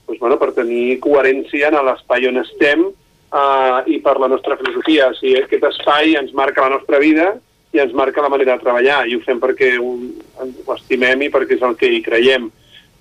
[0.08, 5.12] doncs, bueno, per tenir coherència en l'espai on estem eh, i per la nostra filosofia.
[5.12, 7.34] O sigui, aquest espai ens marca la nostra vida
[7.76, 9.92] i ens marca la manera de treballar i ho fem perquè ho,
[10.40, 12.48] ho estimem i perquè és el que hi creiem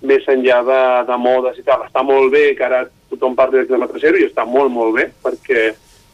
[0.07, 1.85] més enllà de, de modes i tal.
[1.87, 5.09] Està molt bé que ara tothom parli de quilòmetre zero i està molt, molt bé
[5.23, 5.71] perquè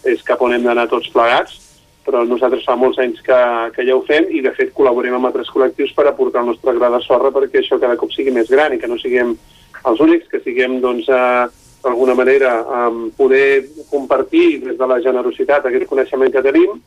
[0.08, 1.62] és cap on hem d'anar tots plegats,
[2.06, 3.40] però nosaltres fa molts anys que,
[3.75, 6.75] que ja ho fem i de fet col·laborem amb altres col·lectius per aportar el nostre
[6.77, 9.35] gra de sorra perquè això cada cop sigui més gran i que no siguem
[9.83, 11.45] els únics, que siguem doncs, eh,
[11.83, 16.77] d'alguna manera um, poder compartir des de la generositat aquest coneixement que tenim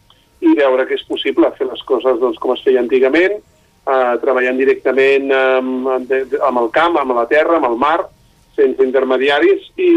[0.41, 4.57] i veure que és possible fer les coses doncs, com es feia antigament, eh, treballant
[4.61, 7.99] directament amb, amb el camp, amb la terra, amb el mar,
[8.57, 9.93] sense intermediaris i,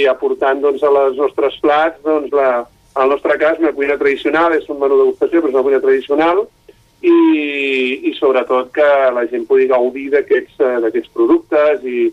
[0.00, 2.64] i aportant doncs, a les nostres plats doncs, la,
[2.94, 6.44] al nostre cas una cuina tradicional, és un menú degustació però és una cuina tradicional
[7.04, 7.16] i,
[8.08, 12.06] i sobretot que la gent pugui gaudir d'aquests uh, productes i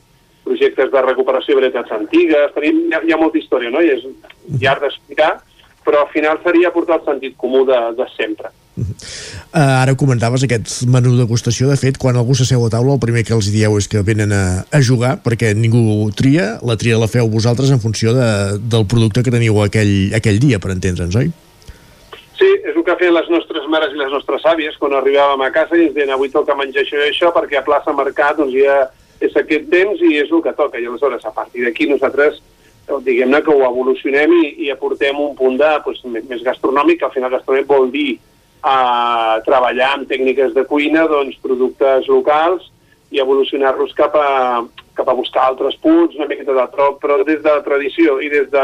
[0.43, 2.53] projectes de recuperació de antigues.
[2.55, 3.81] Tenim, hi, ha, hi ha molta història, no?
[3.81, 4.05] I és
[4.61, 5.35] llarg d'explicar,
[5.85, 8.51] però al final seria portar el sentit comú de, de sempre.
[8.81, 13.25] Uh, ara comentaves aquest menú degustació, de fet, quan algú s'asseu a taula, el primer
[13.27, 17.09] que els dieu és que venen a, a jugar, perquè ningú tria, la tria la
[17.11, 18.29] feu vosaltres en funció de,
[18.71, 21.33] del producte que teniu aquell, aquell dia, per entendre'ns, oi?
[22.39, 25.51] Sí, és el que feien les nostres mares i les nostres àvies quan arribàvem a
[25.53, 28.55] casa i ens deien avui toca menjar això i això perquè a plaça Mercat doncs,
[28.55, 28.87] ja
[29.21, 30.79] és aquest temps i és el que toca.
[30.79, 32.39] I aleshores, a partir d'aquí, nosaltres
[32.99, 37.15] diguem-ne que ho evolucionem i, i aportem un punt de, doncs, més gastronòmic, que al
[37.15, 38.19] final gastronòmic vol dir
[38.61, 42.67] a treballar amb tècniques de cuina, doncs, productes locals
[43.11, 44.61] i evolucionar-los cap, a,
[44.95, 48.29] cap a buscar altres punts, una miqueta de troc, però des de la tradició i
[48.31, 48.63] des de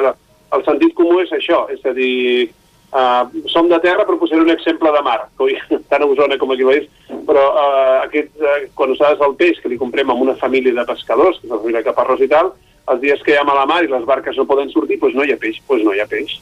[0.56, 2.48] el sentit comú és això, és a dir,
[2.96, 5.20] uh, som de terra però posaré un exemple de mar,
[5.90, 6.88] tant a Osona com aquí Baix,
[7.28, 10.88] però uh, aquest, uh, quan nosaltres el peix que li comprem amb una família de
[10.88, 12.54] pescadors, que és la família Caparrós i tal,
[12.92, 15.16] els dies que hi ha a la mar i les barques no poden sortir, doncs
[15.18, 16.38] no hi ha peix, doncs no hi ha peix.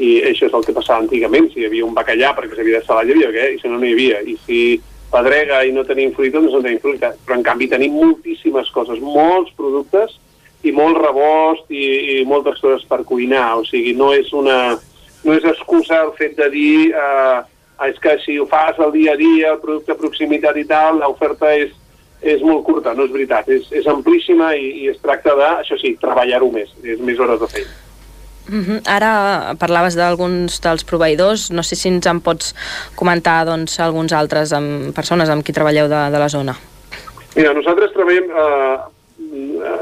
[0.00, 2.86] I això és el que passava antigament, si hi havia un bacallà perquè s'havia de
[2.86, 3.50] salar, hi havia què?
[3.54, 4.60] i si no, no hi havia, i si
[5.12, 9.02] pedrega i no tenim fruita, doncs no tenim fruita, però en canvi tenim moltíssimes coses,
[9.04, 10.16] molts productes
[10.64, 14.78] i molt rebost i, i moltes coses per cuinar, o sigui, no és una
[15.22, 17.40] no és excusa el fet de dir eh,
[17.88, 21.00] és que si ho fas el dia a dia, el producte de proximitat i tal,
[21.02, 21.74] l'oferta és,
[22.22, 25.78] és molt curta, no és veritat, és, és amplíssima i, i es tracta de, això
[25.80, 27.72] sí, treballar-ho més, és més hores de feina.
[28.48, 28.80] Uh -huh.
[28.86, 32.54] Ara parlaves d'alguns dels proveïdors, no sé si ens en pots
[32.94, 36.56] comentar doncs, alguns altres amb persones amb qui treballeu de, de la zona.
[37.36, 38.24] Mira, nosaltres treballem...
[38.24, 38.78] Eh,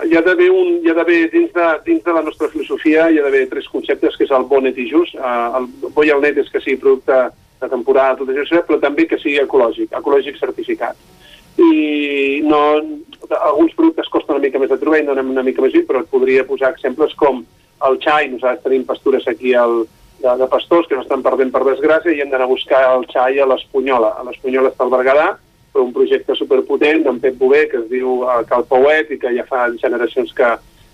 [0.05, 3.19] hi ha d'haver un, hi ha d'haver dins, de, dins de la nostra filosofia hi
[3.19, 6.11] ha d'haver tres conceptes que és el bon net i just eh, el bo i
[6.11, 9.97] el net és que sigui producte de temporada tot això, però també que sigui ecològic
[9.97, 10.97] ecològic certificat
[11.61, 12.61] i no,
[13.39, 15.85] alguns productes costen una mica més de trobar i no anem una mica més bé,
[15.87, 17.45] però et podria posar exemples com
[17.87, 19.85] el xai, nosaltres tenim pastures aquí al,
[20.21, 23.07] de, de pastors que no estan perdent per desgràcia i hem d'anar a buscar el
[23.11, 24.15] xai a l'Espunyola.
[24.19, 25.29] A l'Espunyola està el Berguedà,
[25.73, 29.33] però un projecte superpotent d'en Pep Bové que es diu uh, Cal Pauet i que
[29.37, 30.51] ja fa generacions que,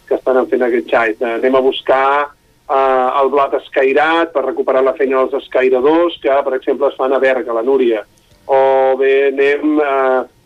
[0.09, 1.17] que estan fent aquest xai.
[1.19, 6.39] Uh, anem a buscar uh, el blat escairat per recuperar la feina dels escairadors que,
[6.47, 8.05] per exemple, es fan a Berga, a la Núria.
[8.47, 9.81] O bé anem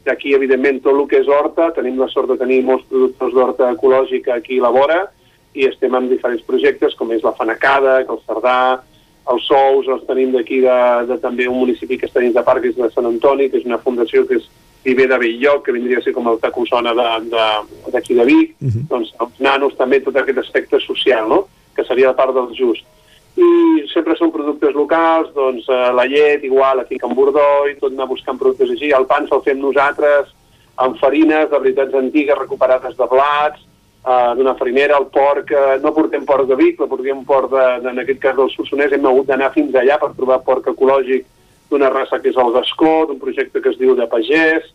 [0.01, 1.71] uh, d'aquí, evidentment, tot el que és horta.
[1.77, 5.01] Tenim la sort de tenir molts productors d'horta ecològica aquí a la vora
[5.55, 8.59] i estem en diferents projectes com és la Fanacada, que el Cerdà,
[9.31, 12.63] els Sous, els tenim d'aquí de, de, també un municipi que està dins de parc,
[12.63, 14.47] que és de Sant Antoni, que és una fundació que és
[14.85, 18.55] ve de Belllloc, que vindria a ser com el Tacusona d'aquí de, de, de Vic,
[18.63, 18.87] uh -huh.
[18.89, 22.87] doncs els nanos també tot aquest aspecte social, no?, que seria la part del just.
[23.39, 27.77] I sempre són productes locals, doncs eh, la llet igual aquí a Can Bordó i
[27.79, 30.33] tot anar buscant productes així, el pa se'l fem nosaltres,
[30.81, 33.61] amb farines de veritats antigues recuperades de blats,
[34.05, 37.91] uh, d'una farinera, el porc, uh, no portem porc de Vic, però portem porc, de,
[37.91, 41.27] en aquest cas del Solsonès, hem hagut d'anar fins allà per trobar porc ecològic
[41.71, 44.71] d'una raça que és el Gascó, d'un projecte que es diu de Pagès,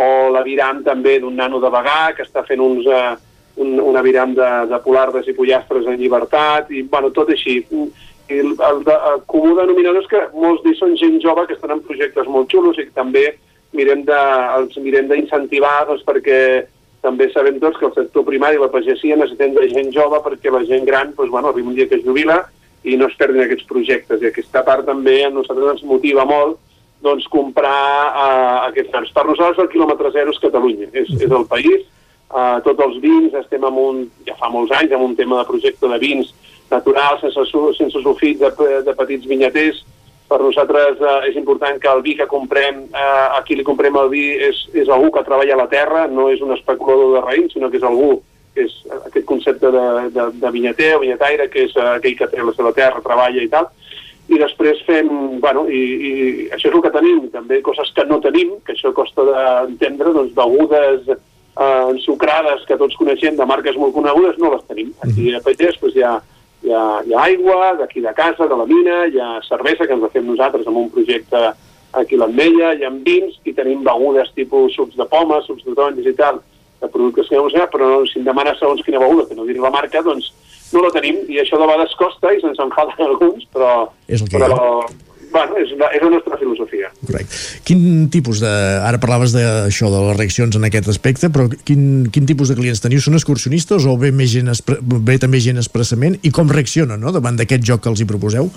[0.00, 3.16] o l'aviram també d'un nano de Bagà, que està fent uns, uh,
[3.60, 7.60] un, un aviram de, de polardes i pollastres en llibertat, i bueno, tot així.
[7.70, 11.56] I el, el, de, el comú denominador és que molts d'ells són gent jove que
[11.58, 13.26] estan en projectes molt xulos i que també
[13.76, 14.20] mirem de,
[14.58, 16.38] els mirem d'incentivar doncs, perquè
[17.04, 20.52] també sabem tots que el sector primari i la pagesia necessiten de gent jove perquè
[20.52, 22.42] la gent gran doncs, bueno, arriba un dia que es jubila
[22.84, 24.20] i no es perdin aquests projectes.
[24.20, 26.58] I aquesta part també a nosaltres ens motiva molt
[27.04, 27.80] doncs, comprar
[28.10, 29.12] uh, aquests nans.
[29.16, 31.88] Per nosaltres el quilòmetre zero és Catalunya, és, és el país.
[32.30, 35.48] Uh, tots els vins, estem en un, ja fa molts anys, amb un tema de
[35.48, 36.28] projecte de vins
[36.70, 38.50] naturals, sense, sense sulfit de,
[38.86, 39.80] de petits vinyaters.
[40.30, 43.98] Per nosaltres uh, és important que el vi que comprem, uh, a qui li comprem
[43.98, 47.22] el vi és, és algú que treballa a la terra, no és un especulador de
[47.24, 48.20] raïm, sinó que és algú
[48.54, 49.84] que és aquest concepte de,
[50.14, 53.42] de, de vinyater o vinyataire, que és uh, aquell que té la seva terra, treballa
[53.42, 53.66] i tal,
[54.30, 55.10] i després fem,
[55.42, 56.12] bueno, i, i
[56.54, 60.36] això és el que tenim, també coses que no tenim, que això costa d'entendre, doncs
[60.38, 61.10] begudes
[61.58, 64.92] eh, ensucrades que tots coneixem de marques molt conegudes, no les tenim.
[65.06, 66.14] Aquí a Pagès doncs, hi, ha,
[66.62, 69.96] hi, ha, hi ha aigua, d'aquí de casa, de la mina, hi ha cervesa que
[69.96, 71.50] ens la fem nosaltres amb un projecte
[71.92, 75.74] aquí a l'Ametlla, hi ha vins i tenim begudes tipus sucs de poma, sucs de
[75.74, 76.38] taronges i tal,
[76.80, 79.46] de productes que no sé, però no, si em demana segons quina beguda, que no
[79.48, 80.30] diré la marca, doncs
[80.72, 84.22] no la tenim, i això de vegades costa i se'ns en falten alguns, però, És
[84.22, 84.60] el que però
[85.32, 86.90] bueno, és, la, és la nostra filosofia.
[87.06, 87.40] Correcte.
[87.66, 88.50] Quin tipus de...
[88.86, 92.82] Ara parlaves d'això, de les reaccions en aquest aspecte, però quin, quin tipus de clients
[92.82, 93.02] teniu?
[93.02, 96.18] Són excursionistes o ve, més gent espre, ve també gent expressament?
[96.26, 97.14] I com reaccionen no?
[97.14, 98.50] davant d'aquest joc que els hi proposeu?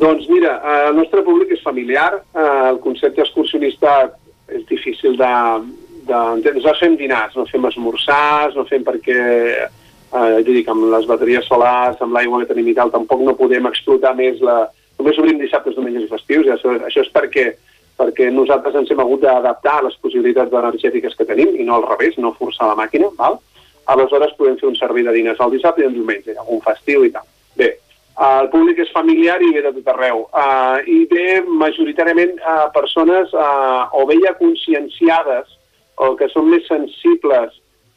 [0.00, 0.54] Doncs mira,
[0.88, 4.08] el nostre públic és familiar, eh, el concepte excursionista
[4.48, 5.34] és difícil de,
[6.08, 6.20] de,
[6.54, 9.20] nosaltres fem dinars, no fem esmorzars, no fem perquè,
[9.68, 13.36] eh, jo dic, amb les bateries solars, amb l'aigua que tenim i tal, tampoc no
[13.38, 14.62] podem explotar més la...
[15.00, 17.50] Només obrim dissabtes, diumenges i festius, i això, això és perquè
[18.00, 21.84] perquè nosaltres ens hem hagut d'adaptar a les possibilitats energètiques que tenim i no al
[21.84, 23.36] revés, no forçar la màquina, val?
[23.90, 27.10] aleshores podem fer un servei de diners al dissabte i el diumenge, un festiu i
[27.14, 27.26] tal.
[27.58, 27.70] Bé,
[28.26, 30.26] el públic és familiar i ve de tot arreu.
[30.30, 35.56] Uh, I ve majoritàriament uh, persones uh, o bé ja conscienciades
[36.00, 37.56] o que són més sensibles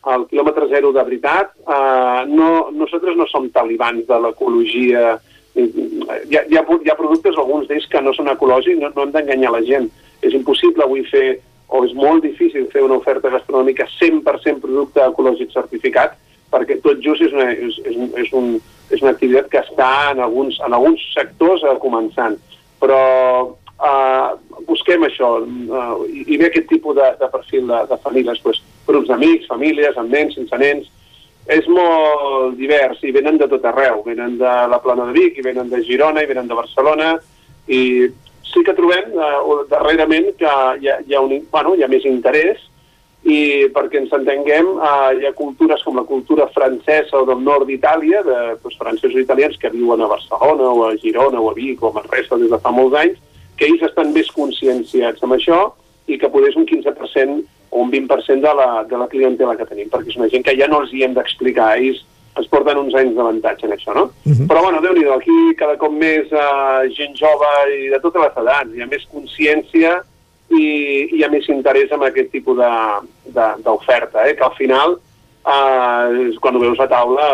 [0.10, 1.54] al quilòmetre zero de veritat.
[1.64, 5.14] Uh, no, nosaltres no som talibans de l'ecologia.
[5.54, 9.14] Hi, hi, ha, hi ha productes, alguns d'ells, que no són ecològics, no, no hem
[9.14, 9.90] d'enganyar la gent.
[10.26, 15.54] És impossible avui fer, o és molt difícil fer una oferta gastronòmica 100% producte ecològic
[15.54, 16.16] certificat,
[16.54, 18.56] perquè tot just és una, és, és, és, un,
[18.94, 22.38] és una activitat que està en alguns, en alguns sectors uh, començant.
[22.82, 23.00] Però
[23.50, 24.34] uh,
[24.70, 28.62] busquem això, uh, i, i ve aquest tipus de, de perfil de, de famílies, pues,
[28.90, 30.90] grups d'amics, famílies, amb nens, sense nens,
[31.52, 35.46] és molt divers i venen de tot arreu, venen de la plana de Vic, i
[35.46, 37.16] venen de Girona, i venen de Barcelona,
[37.68, 37.82] i
[38.48, 42.06] sí que trobem uh, darrerament que hi ha, hi, ha un, bueno, hi ha més
[42.08, 42.62] interès
[43.24, 47.70] i perquè ens entenguem, eh, hi ha cultures com la cultura francesa o del nord
[47.70, 51.54] d'Itàlia, de doncs, francesos i italians que viuen a Barcelona o a Girona o a
[51.56, 53.22] Vic o a Manresa des de fa molts anys,
[53.56, 55.62] que ells estan més conscienciats amb això
[56.12, 57.40] i que poder un 15%
[57.74, 60.54] o un 20% de la, de la clientela que tenim, perquè és una gent que
[60.60, 62.04] ja no els hi hem d'explicar, ells
[62.40, 64.08] es porten uns anys d'avantatge en això, no?
[64.26, 64.48] Uh -huh.
[64.50, 68.38] Però, bueno, déu nhi aquí cada cop més uh, gent jove i de totes les
[68.44, 70.02] edats, hi ha més consciència
[70.50, 70.66] i
[71.18, 74.36] hi ha més interès en aquest tipus d'oferta, eh?
[74.36, 74.98] que al final,
[75.46, 77.28] eh, quan ho veus a taula,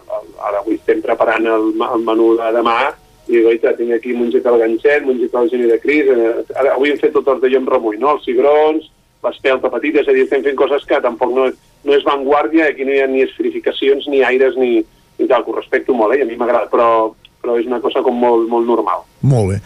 [0.00, 2.94] eh, ara avui estem preparant el, el menú de demà,
[3.28, 6.74] i dic, oita, tinc aquí mongeta al ganxet, mongeta al geni de cris, eh, ara,
[6.74, 8.16] avui hem fet tot el d'allò amb remull, no?
[8.16, 8.90] els cigrons,
[9.26, 11.50] l'espelta petita, és a dir, estem fent coses que tampoc no,
[11.86, 14.80] no és vanguardia, aquí no hi ha ni esferificacions, ni aires, ni,
[15.18, 16.24] ni tal, que ho respecto molt, eh?
[16.24, 16.88] a mi m'agrada, però,
[17.42, 19.04] però és una cosa com molt, molt normal.
[19.26, 19.56] Molt bé.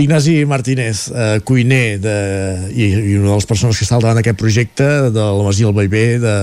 [0.00, 2.14] Ignasi Martínez, eh, cuiner de,
[2.72, 5.68] i, i una de les persones que està al davant d'aquest projecte de la Masia
[5.68, 6.36] del Baivé de,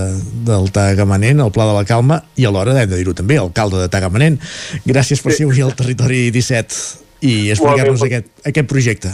[0.47, 3.89] del Tagamanent, el Pla de la Calma, i alhora hem de dir-ho també, alcalde de
[3.91, 4.39] Tagamanent.
[4.87, 9.11] Gràcies per ser avui al Territori 17 i explicar-nos aquest, aquest projecte.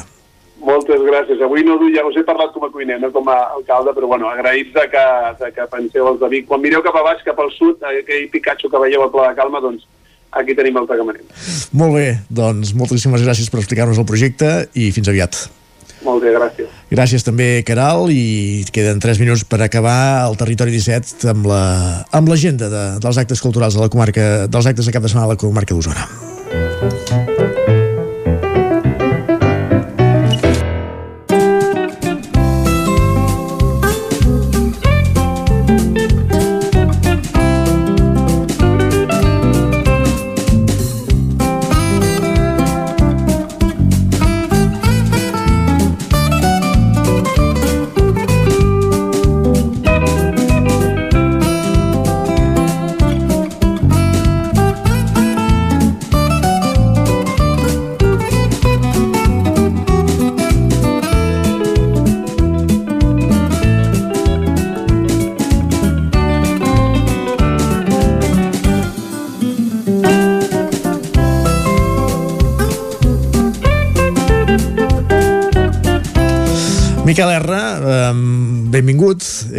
[0.67, 1.41] Moltes gràcies.
[1.45, 4.27] Avui no ja us he parlat com a cuiner, no com a alcalde, però bueno,
[4.27, 5.05] agraïts de que,
[5.39, 6.47] de que penseu els de Vic.
[6.49, 9.37] Quan mireu cap a baix, cap al sud, aquell Picatxo que veieu al Pla de
[9.39, 9.87] Calma, doncs
[10.35, 11.23] aquí tenim el tagamanent.
[11.71, 15.39] Molt bé, doncs moltíssimes gràcies per explicar-nos el projecte i fins aviat.
[16.05, 16.69] Molt bé, gràcies.
[16.91, 21.47] Gràcies també, Caral, i queden 3 minuts per acabar el Territori 17 amb
[22.29, 25.31] l'agenda la, de, dels actes culturals de la comarca, dels actes de cap de setmana
[25.31, 26.26] de la comarca d'Osona.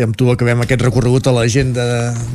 [0.05, 1.85] Amb tu acabem aquest recorregut a l'agenda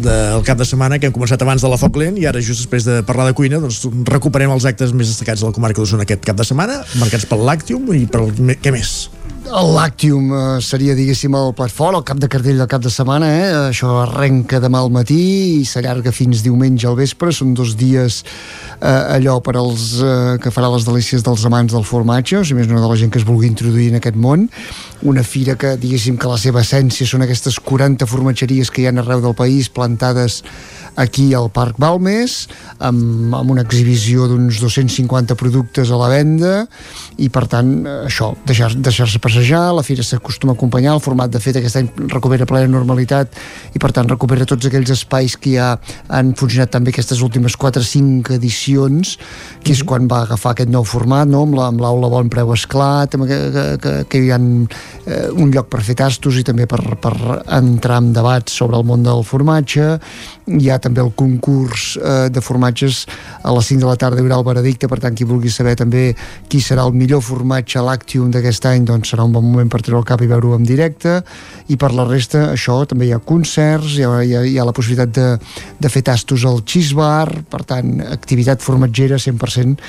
[0.03, 2.66] del cap de setmana que hem començat abans de la Foc Lent i ara just
[2.66, 6.03] després de parlar de cuina doncs recuperem els actes més destacats de la comarca d'Osona
[6.08, 8.25] aquest cap de setmana, marcats pel Làctium i per
[8.59, 8.98] què més?
[9.43, 12.91] El Lactium eh, seria, diguéssim, el plat fort, el cap de cartell del cap de
[12.93, 13.49] setmana, eh?
[13.73, 15.17] Això arrenca demà al matí
[15.59, 17.33] i s'allarga fins diumenge al vespre.
[17.35, 21.83] Són dos dies eh, allò per als eh, que farà les delícies dels amants del
[21.83, 24.47] formatge, o sigui, més no de la gent que es vulgui introduir en aquest món.
[25.03, 28.95] Una fira que, diguéssim, que la seva essència són aquestes 40 formatgeries que hi ha
[28.95, 30.39] arreu del país plantades
[30.95, 32.47] aquí al Parc Balmes
[32.77, 36.53] amb, amb una exhibició d'uns 250 productes a la venda
[37.22, 37.72] i per tant
[38.05, 41.89] això, deixar-se deixar passejar, la fira s'acostuma a acompanyar, el format de fet aquest any
[42.11, 43.33] recupera plena normalitat
[43.73, 45.73] i per tant recupera tots aquells espais que ja
[46.13, 49.17] han funcionat també aquestes últimes 4 o 5 edicions
[49.63, 51.45] que és quan va agafar aquest nou format no?
[51.63, 55.81] amb l'aula bon preu esclat que, que, que, que hi ha eh, un lloc per
[55.85, 57.13] fer tastos i també per, per
[57.57, 59.97] entrar en debats sobre el món del formatge
[60.59, 63.03] hi ha també el concurs eh, de formatges
[63.41, 65.75] a les 5 de la tarda hi haurà el veredicte, per tant qui vulgui saber
[65.79, 66.05] també
[66.51, 70.01] qui serà el millor formatge làctium d'aquest any, doncs serà un bon moment per treure
[70.03, 71.21] el cap i veure-ho en directe.
[71.71, 74.67] I per la resta això també hi ha concerts hi ha, hi ha, hi ha
[74.67, 75.29] la possibilitat de,
[75.79, 79.79] de fer tastos al cheese bar per tant activitat formatgera 100%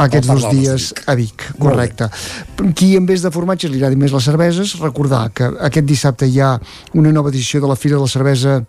[0.00, 2.08] aquests dos dies a Vic, correcte.
[2.76, 6.38] Qui en vez de formatges li agradi més les cerveses, recordar que aquest dissabte hi
[6.40, 6.54] ha
[6.94, 8.60] una nova edició de la Fira de la Cervesa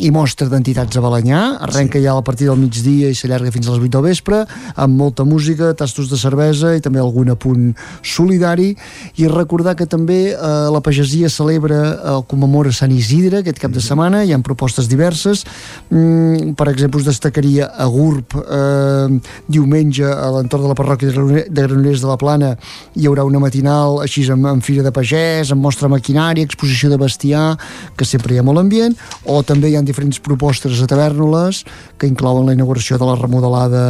[0.00, 1.40] i mostra d'entitats a Balanyà.
[1.66, 2.04] Arrenca sí.
[2.06, 4.38] ja a partir del migdia i s'allarga fins a les 8 del vespre
[4.74, 8.72] amb molta música, tastos de cervesa i també algun apunt solidari.
[9.20, 10.38] I recordar que també eh,
[10.72, 14.88] la pagesia celebra el eh, commemora Sant Isidre aquest cap de setmana, hi ha propostes
[14.88, 15.44] diverses.
[15.90, 21.66] Mm, per exemple us destacaria a Gurb eh, diumenge a l'entorn de la parròquia de
[21.66, 22.54] Granollers de la Plana
[22.96, 26.98] hi haurà una matinal així amb, amb fira de pagès, amb mostra maquinària exposició de
[27.00, 27.56] bestiar,
[27.96, 28.96] que sempre hi ha molt ambient.
[29.28, 31.62] O també hi ha diferents propostes a Tavernoles
[31.98, 33.84] que inclouen la inauguració de la remodelada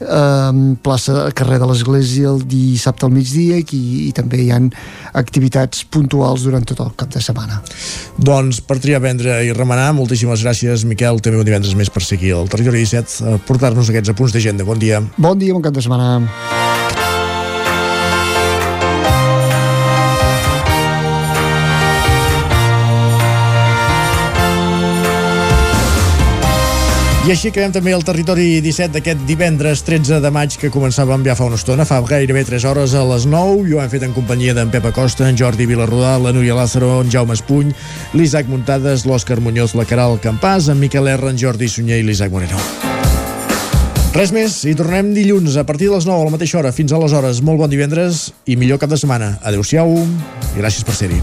[0.00, 4.70] eh, plaça carrer de l'Església el dissabte al migdia i, i també hi han
[5.18, 7.60] activitats puntuals durant tot el cap de setmana.
[8.18, 12.32] Doncs per triar, vendre i remenar, moltíssimes gràcies Miquel, també un divendres més per aquí
[12.34, 14.66] al Territori 17 a portar-nos aquests apunts d'agenda.
[14.68, 15.02] Bon dia.
[15.16, 16.71] Bon dia, bon cap de setmana.
[27.22, 31.36] I així acabem també el territori 17 d'aquest divendres 13 de maig que començàvem ja
[31.38, 34.16] fa una estona, fa gairebé 3 hores a les 9 i ho hem fet en
[34.16, 37.70] companyia d'en Pep Acosta, en Jordi Vilarrodà, la Núria Lázaro, en Jaume Espuny,
[38.18, 42.34] l'Isaac Muntades, l'Òscar Muñoz, la Caral Campàs, en Miquel R, en Jordi Sunyer i l'Isaac
[42.34, 42.58] Moreno.
[44.18, 46.74] Res més, i tornem dilluns a partir de les 9 a la mateixa hora.
[46.74, 49.36] Fins aleshores, molt bon divendres i millor cap de setmana.
[49.46, 51.22] Adéu-siau i gràcies per ser-hi.